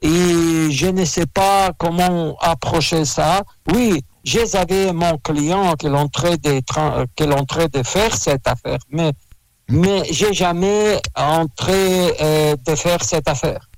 et 0.00 0.70
je 0.70 0.86
ne 0.86 1.04
sais 1.04 1.26
pas 1.26 1.70
comment 1.76 2.36
approcher 2.40 3.04
ça. 3.04 3.42
Oui, 3.72 4.02
j'avais 4.24 4.92
mon 4.92 5.18
client 5.18 5.74
qui 5.74 5.86
est 5.86 5.90
en 5.90 6.08
train 6.08 6.36
de, 6.36 7.78
de 7.78 7.82
faire 7.82 8.16
cette 8.16 8.46
affaire, 8.46 8.78
mais, 8.90 9.12
mais 9.68 10.02
j'ai 10.10 10.32
jamais 10.32 10.98
entré 11.14 12.14
euh, 12.20 12.56
de 12.66 12.74
faire 12.74 13.04
cette 13.04 13.28
affaire. 13.28 13.68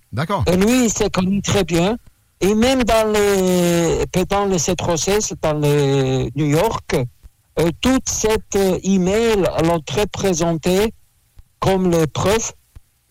Et 0.47 0.57
lui, 0.57 0.85
il 0.85 0.91
s'est 0.91 1.11
connu 1.11 1.43
très 1.43 1.65
bien. 1.65 1.97
Et 2.41 2.55
même 2.55 2.85
dans 2.85 3.13
les, 3.13 4.05
dans 4.29 4.45
les 4.47 4.59
dans 5.43 5.59
les 5.59 6.31
New 6.37 6.47
York, 6.47 6.97
euh, 7.59 7.71
toute 7.81 8.09
cette 8.09 8.57
euh, 8.57 8.79
email 8.83 9.45
l'ont 9.63 9.81
très 9.81 10.07
présenté 10.07 10.93
comme 11.61 11.91
les 11.91 12.07
preuves. 12.07 12.53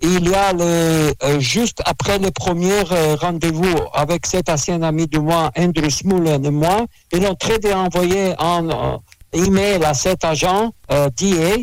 Il 0.01 0.29
y 0.29 0.35
a 0.35 0.51
le, 0.51 1.13
euh, 1.23 1.39
juste 1.39 1.81
après 1.85 2.19
le 2.19 2.29
premier 2.29 2.83
euh, 2.91 3.15
rendez-vous 3.15 3.75
avec 3.93 4.25
cet 4.25 4.49
ancien 4.49 4.81
ami 4.81 5.07
de 5.07 5.17
moi, 5.17 5.49
Andrew 5.57 5.89
Smullen 5.89 6.45
et 6.45 6.51
moi, 6.51 6.85
ils 7.13 7.25
ont 7.25 7.35
très 7.35 7.57
bien 7.57 7.79
envoyé 7.79 8.33
un 8.37 8.99
email 9.31 9.83
à 9.85 9.93
cet 9.93 10.25
agent 10.25 10.71
DA. 10.89 11.55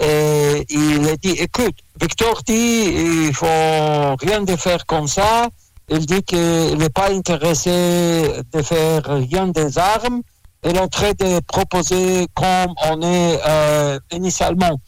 Et 0.00 0.64
il 0.70 1.08
a 1.08 1.16
dit, 1.16 1.32
écoute, 1.32 1.76
Victor 2.00 2.42
dit, 2.46 3.26
il 3.26 3.34
faut 3.34 4.16
rien 4.20 4.42
de 4.42 4.56
faire 4.56 4.86
comme 4.86 5.06
ça. 5.06 5.48
Il 5.90 6.06
dit 6.06 6.22
qu'il 6.22 6.78
n'est 6.78 6.88
pas 6.88 7.10
intéressé 7.10 8.32
de 8.52 8.62
faire 8.62 9.02
rien 9.04 9.48
des 9.48 9.76
armes. 9.76 10.22
Il 10.64 10.76
est 10.76 10.80
en 10.80 10.88
train 10.88 11.10
de 11.10 11.40
proposer, 11.40 12.26
comme 12.34 12.74
on 12.90 13.02
est 13.02 13.40
euh, 13.46 13.98
initialement, 14.12 14.80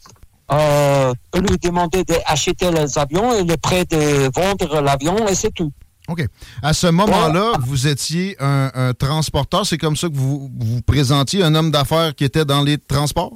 euh, 0.51 1.13
lui 1.35 1.57
demander 1.61 2.03
d'acheter 2.03 2.71
les 2.71 2.97
avions. 2.97 3.39
Il 3.39 3.51
est 3.51 3.57
prêt 3.57 3.85
de 3.85 4.31
vendre 4.33 4.81
l'avion 4.81 5.27
et 5.27 5.35
c'est 5.35 5.51
tout. 5.51 5.71
OK. 6.07 6.25
À 6.61 6.73
ce 6.73 6.87
moment-là, 6.87 7.53
vous 7.65 7.87
étiez 7.87 8.35
un, 8.39 8.71
un 8.73 8.93
transporteur. 8.93 9.65
C'est 9.65 9.77
comme 9.77 9.95
ça 9.95 10.09
que 10.09 10.15
vous 10.15 10.49
vous 10.59 10.81
présentiez, 10.81 11.43
un 11.43 11.53
homme 11.53 11.71
d'affaires 11.71 12.15
qui 12.15 12.23
était 12.23 12.45
dans 12.45 12.61
les 12.61 12.77
transports? 12.77 13.33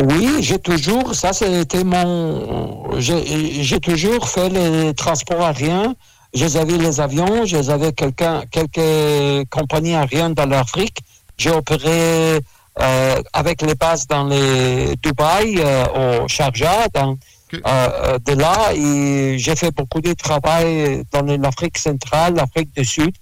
Oui, 0.00 0.38
j'ai 0.40 0.58
toujours, 0.58 1.14
ça 1.14 1.32
c'était 1.32 1.84
mon, 1.84 2.98
j'ai 2.98 3.62
j'ai 3.62 3.78
toujours 3.78 4.26
fait 4.28 4.48
les 4.48 4.94
transports 4.94 5.44
aériens. 5.44 5.94
J'avais 6.34 6.78
les 6.78 6.98
avions, 6.98 7.44
j'avais 7.44 7.92
quelqu'un, 7.92 8.42
quelques 8.50 9.48
compagnies 9.50 9.94
aériennes 9.94 10.32
dans 10.32 10.46
l'Afrique. 10.46 10.98
J'ai 11.36 11.50
opéré 11.50 12.40
euh, 12.80 13.22
avec 13.34 13.60
les 13.60 13.74
bases 13.74 14.06
dans 14.06 14.24
les 14.24 14.96
Dubaï, 15.02 15.56
euh, 15.58 16.22
au 16.24 16.28
Sharjah, 16.28 16.88
dans, 16.94 17.18
euh, 17.54 17.58
euh, 17.66 18.18
de 18.18 18.32
là, 18.32 18.72
et 18.74 19.36
j'ai 19.38 19.54
fait 19.56 19.70
beaucoup 19.72 20.00
de 20.00 20.14
travail 20.14 21.04
dans 21.12 21.22
l'Afrique 21.22 21.76
centrale, 21.76 22.34
l'Afrique 22.34 22.74
du 22.74 22.84
Sud. 22.84 23.14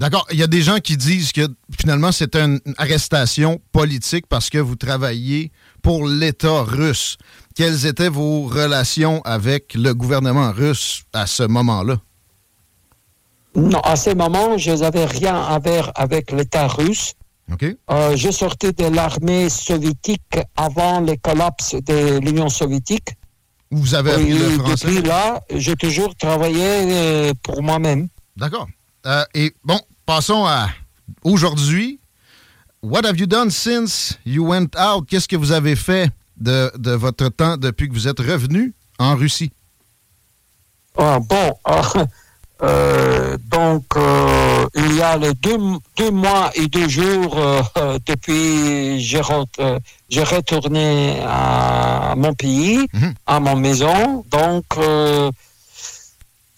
D'accord. 0.00 0.26
Il 0.32 0.38
y 0.38 0.42
a 0.42 0.46
des 0.46 0.62
gens 0.62 0.78
qui 0.78 0.96
disent 0.96 1.30
que 1.30 1.46
finalement 1.78 2.10
c'était 2.10 2.40
une 2.40 2.58
arrestation 2.78 3.60
politique 3.70 4.26
parce 4.26 4.48
que 4.48 4.56
vous 4.56 4.74
travailliez 4.74 5.52
pour 5.82 6.08
l'État 6.08 6.62
russe. 6.62 7.18
Quelles 7.54 7.84
étaient 7.84 8.08
vos 8.08 8.44
relations 8.44 9.20
avec 9.26 9.74
le 9.74 9.92
gouvernement 9.92 10.52
russe 10.52 11.02
à 11.12 11.26
ce 11.26 11.42
moment-là? 11.42 11.96
Non, 13.54 13.80
à 13.80 13.94
ce 13.96 14.10
moment, 14.14 14.56
je 14.56 14.70
n'avais 14.70 15.04
rien 15.04 15.36
à 15.36 15.58
voir 15.58 15.92
avec 15.94 16.32
l'État 16.32 16.66
russe. 16.66 17.12
OK. 17.52 17.64
Euh, 17.64 18.16
je 18.16 18.30
sortais 18.30 18.72
de 18.72 18.84
l'armée 18.84 19.50
soviétique 19.50 20.38
avant 20.56 21.00
le 21.00 21.16
collapse 21.16 21.74
de 21.74 22.20
l'Union 22.20 22.48
soviétique. 22.48 23.08
Vous 23.70 23.94
avez 23.94 24.12
appris 24.12 24.32
le 24.32 24.50
français? 24.50 24.86
Depuis 24.86 25.02
là, 25.02 25.42
j'ai 25.54 25.76
toujours 25.76 26.14
travaillé 26.16 26.64
euh, 26.64 27.34
pour 27.42 27.62
moi-même. 27.62 28.08
D'accord. 28.36 28.66
Euh, 29.06 29.24
et 29.34 29.54
bon, 29.64 29.80
passons 30.04 30.44
à 30.44 30.68
aujourd'hui. 31.24 32.00
What 32.82 33.04
have 33.04 33.18
you 33.18 33.26
done 33.26 33.50
since 33.50 34.18
you 34.24 34.44
went 34.46 34.74
out? 34.78 35.06
Qu'est-ce 35.08 35.28
que 35.28 35.36
vous 35.36 35.52
avez 35.52 35.76
fait 35.76 36.10
de, 36.38 36.70
de 36.78 36.92
votre 36.92 37.28
temps 37.28 37.56
depuis 37.56 37.88
que 37.88 37.94
vous 37.94 38.08
êtes 38.08 38.20
revenu 38.20 38.74
en 38.98 39.16
Russie? 39.16 39.52
Ah, 40.96 41.18
bon, 41.18 41.58
euh, 41.68 42.04
euh, 42.62 43.36
donc 43.50 43.84
euh, 43.96 44.66
il 44.74 44.96
y 44.96 45.02
a 45.02 45.16
les 45.16 45.34
deux, 45.34 45.58
deux 45.96 46.10
mois 46.10 46.50
et 46.54 46.66
deux 46.68 46.88
jours 46.88 47.38
depuis 48.06 49.00
j'ai 49.00 49.20
j'ai 50.08 50.22
retourné 50.24 51.22
à 51.26 52.14
mon 52.16 52.34
pays, 52.34 52.86
à 53.26 53.40
mon 53.40 53.56
maison. 53.56 54.24
Donc 54.30 54.64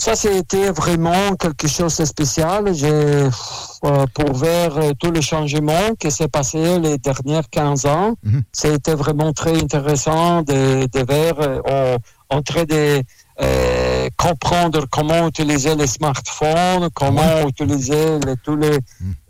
ça 0.05 0.15
c'était 0.17 0.71
vraiment 0.83 1.37
quelque 1.43 1.69
chose 1.69 1.97
de 1.99 2.05
spécial. 2.05 2.75
J'ai 2.75 2.91
euh, 2.91 4.07
pour 4.17 4.33
voir 4.33 4.71
euh, 4.79 4.93
tous 4.99 5.13
les 5.13 5.23
changements 5.23 5.89
qui 6.01 6.11
s'est 6.11 6.29
passé 6.39 6.79
les 6.81 6.99
dernières 6.99 7.49
15 7.51 7.87
ans. 7.87 8.15
C'était 8.53 8.95
vraiment 8.95 9.33
très 9.33 9.57
intéressant 9.67 10.43
de, 10.43 10.87
de 10.95 11.01
voir 11.11 11.35
euh, 11.41 11.99
en, 12.31 12.43
train 12.43 12.65
de 12.65 13.03
euh, 13.41 14.09
comprendre 14.17 14.87
comment 14.91 15.29
utiliser 15.29 15.75
les 15.77 15.87
smartphones, 15.87 16.89
comment 16.95 17.47
utiliser 17.49 18.19
les- 18.27 18.37
tous 18.45 18.57
les 18.57 18.79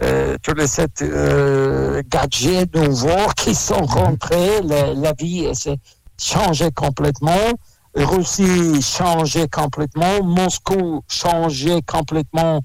euh, 0.03 0.37
tous 0.43 0.55
les 0.55 0.67
sept, 0.77 1.03
euh, 1.03 2.03
gadgets 2.09 2.75
nouveaux 2.75 3.29
qui 3.37 3.55
sont 3.55 3.85
rentrés. 3.99 4.61
La, 4.65 4.95
la 4.95 5.13
vie 5.13 5.49
s'est 5.55 5.79
changée 6.19 6.71
complètement. 6.85 7.47
Russie 7.95 8.81
changé 8.83 9.49
complètement. 9.49 10.23
Moscou 10.23 11.03
changé 11.09 11.81
complètement. 11.87 12.63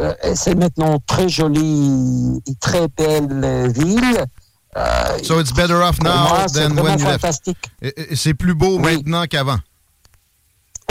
Euh, 0.00 0.14
c'est 0.34 0.54
maintenant 0.54 0.98
très 1.06 1.28
jolie 1.28 2.40
et 2.46 2.54
très 2.60 2.88
belle 2.88 3.70
ville. 3.72 4.24
Euh, 4.76 5.18
So 5.22 5.38
it's 5.38 5.52
better 5.52 5.82
off 5.82 6.00
now 6.02 6.46
than 6.46 6.74
when 6.82 6.98
you 6.98 7.04
left. 7.04 7.20
fantastique. 7.20 7.58
C'est 8.14 8.32
plus 8.34 8.54
beau 8.54 8.78
maintenant 8.78 9.24
qu'avant. 9.26 9.58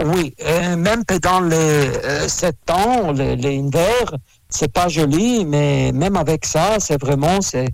Oui, 0.04 0.34
et 0.38 0.76
même 0.76 1.04
pendant 1.04 1.40
les 1.40 1.56
euh, 1.56 2.28
sept 2.28 2.70
ans, 2.70 3.12
les, 3.12 3.36
les 3.36 3.56
hivers, 3.56 4.14
c'est 4.48 4.72
pas 4.72 4.88
joli, 4.88 5.44
mais 5.44 5.92
même 5.92 6.16
avec 6.16 6.44
ça, 6.46 6.78
c'est 6.80 7.00
vraiment, 7.00 7.40
c'est, 7.40 7.66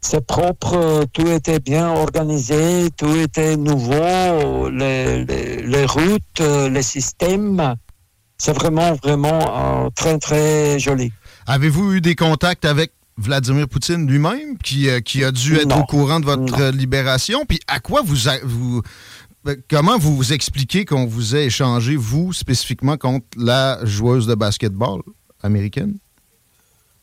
c'est 0.00 0.24
propre, 0.26 1.04
tout 1.12 1.26
était 1.26 1.58
bien 1.60 1.88
organisé, 1.88 2.88
tout 2.96 3.14
était 3.16 3.56
nouveau, 3.56 4.70
les, 4.70 5.24
les, 5.24 5.62
les 5.62 5.84
routes, 5.86 6.40
euh, 6.40 6.68
les 6.68 6.82
systèmes, 6.82 7.74
c'est 8.38 8.52
vraiment, 8.52 8.94
vraiment 8.94 9.84
euh, 9.86 9.90
très, 9.94 10.18
très 10.18 10.78
joli. 10.78 11.12
Avez-vous 11.46 11.94
eu 11.94 12.00
des 12.00 12.14
contacts 12.14 12.64
avec 12.64 12.92
Vladimir 13.16 13.66
Poutine 13.68 14.06
lui-même, 14.06 14.56
qui, 14.58 14.88
euh, 14.88 15.00
qui 15.00 15.24
a 15.24 15.32
dû 15.32 15.56
être 15.56 15.66
Non. 15.68 15.80
au 15.80 15.84
courant 15.84 16.20
de 16.20 16.24
votre 16.26 16.42
Non. 16.42 16.60
euh, 16.60 16.70
libération? 16.70 17.44
Puis 17.48 17.58
à 17.66 17.80
quoi 17.80 18.02
vous, 18.04 18.28
a- 18.28 18.38
vous 18.44 18.82
euh, 19.48 19.56
comment 19.68 19.98
vous 19.98 20.14
vous 20.16 20.32
expliquez 20.32 20.84
qu'on 20.84 21.06
vous 21.06 21.34
ait 21.34 21.46
échangé, 21.46 21.96
vous, 21.96 22.32
spécifiquement, 22.32 22.96
contre 22.96 23.26
la 23.36 23.80
joueuse 23.84 24.26
de 24.28 24.34
basketball 24.36 25.00
américaine? 25.42 25.96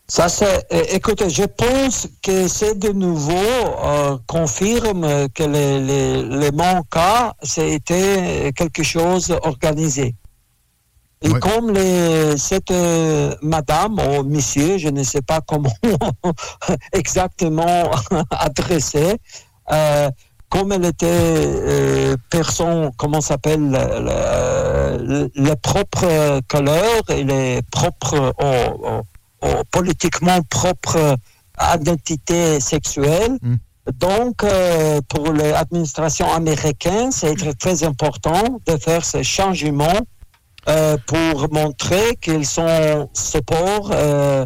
Ça, 0.07 0.29
c'est, 0.29 0.71
euh, 0.71 0.83
écoutez, 0.91 1.29
je 1.31 1.43
pense 1.43 2.07
que 2.21 2.47
c'est 2.47 2.77
de 2.77 2.89
nouveau 2.91 3.33
euh, 3.33 4.17
confirme 4.27 5.27
que 5.29 5.43
les, 5.43 5.81
les, 5.81 6.51
cas, 6.91 7.33
c'était 7.41 8.51
quelque 8.55 8.83
chose 8.83 9.35
organisé. 9.43 10.15
Et 11.23 11.29
comme 11.39 11.71
les, 11.71 12.37
cette 12.37 12.69
euh, 12.69 13.33
madame 13.41 13.97
ou 13.99 14.21
monsieur, 14.23 14.77
je 14.77 14.89
ne 14.89 15.01
sais 15.01 15.23
pas 15.23 15.41
comment 15.41 15.73
exactement 16.93 17.89
adresser, 18.29 19.17
euh, 19.71 20.09
comme 20.49 20.71
elle 20.71 20.85
était 20.85 21.07
euh, 21.09 22.15
personne, 22.29 22.91
comment 22.95 23.21
s'appelle, 23.21 23.71
le, 23.71 24.97
le- 25.03 25.31
les 25.35 25.55
propres 25.55 26.41
couleurs 26.47 27.09
et 27.09 27.23
les 27.23 27.61
propres, 27.71 28.33
oh, 28.39 28.81
oh, 28.83 29.01
oh, 29.41 29.61
politiquement 29.71 30.41
propres 30.49 31.17
identités 31.59 32.59
sexuelles. 32.59 33.37
Donc, 33.93 34.43
euh, 34.43 34.99
pour 35.07 35.31
l'administration 35.31 36.31
américaine, 36.33 37.11
c'est 37.11 37.35
très, 37.35 37.53
très 37.53 37.83
important 37.83 38.59
de 38.65 38.77
faire 38.77 39.05
ce 39.05 39.21
changement 39.21 39.99
euh, 40.67 40.97
pour 41.05 41.53
montrer 41.53 42.15
qu'ils 42.19 42.47
sont 42.47 43.09
support 43.13 43.91
euh, 43.93 44.45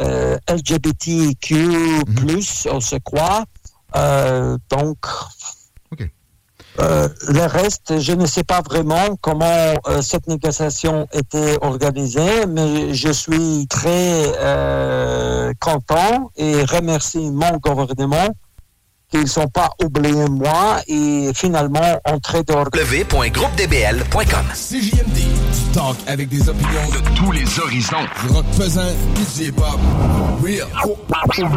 euh, 0.00 0.38
LGBTQ+, 0.48 1.54
on 2.70 2.80
se 2.80 2.96
croit. 2.96 3.44
Euh, 3.96 4.56
donc, 4.70 4.98
euh, 6.80 7.08
le 7.28 7.46
reste, 7.46 7.98
je 7.98 8.12
ne 8.12 8.26
sais 8.26 8.44
pas 8.44 8.60
vraiment 8.60 9.16
comment 9.20 9.74
euh, 9.88 10.00
cette 10.00 10.28
négociation 10.28 11.08
était 11.12 11.56
organisée, 11.60 12.46
mais 12.46 12.94
je 12.94 13.10
suis 13.10 13.66
très 13.68 14.32
euh, 14.40 15.52
content 15.60 16.30
et 16.36 16.62
remercie 16.64 17.30
mon 17.30 17.56
gouvernement 17.56 18.28
qu'ils 19.10 19.22
ne 19.22 19.26
sont 19.26 19.48
pas 19.48 19.70
oubliés 19.82 20.28
moi 20.28 20.80
et 20.86 21.30
finalement 21.34 21.98
entré 22.04 22.42
dans 22.44 22.60
www.groupedbl.com 22.60 24.46
CJMD, 24.52 25.14
du 25.14 25.72
talk 25.72 25.96
avec 26.06 26.28
des 26.28 26.48
opinions 26.48 26.88
de 26.92 27.16
tous 27.16 27.32
les 27.32 27.58
horizons. 27.58 28.06
Du 28.22 28.32
rock 28.34 28.44
pesant, 28.56 28.92
du 29.16 29.42
hip-hop, 29.42 29.80
real, 30.42 30.68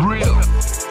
real. 0.08 0.91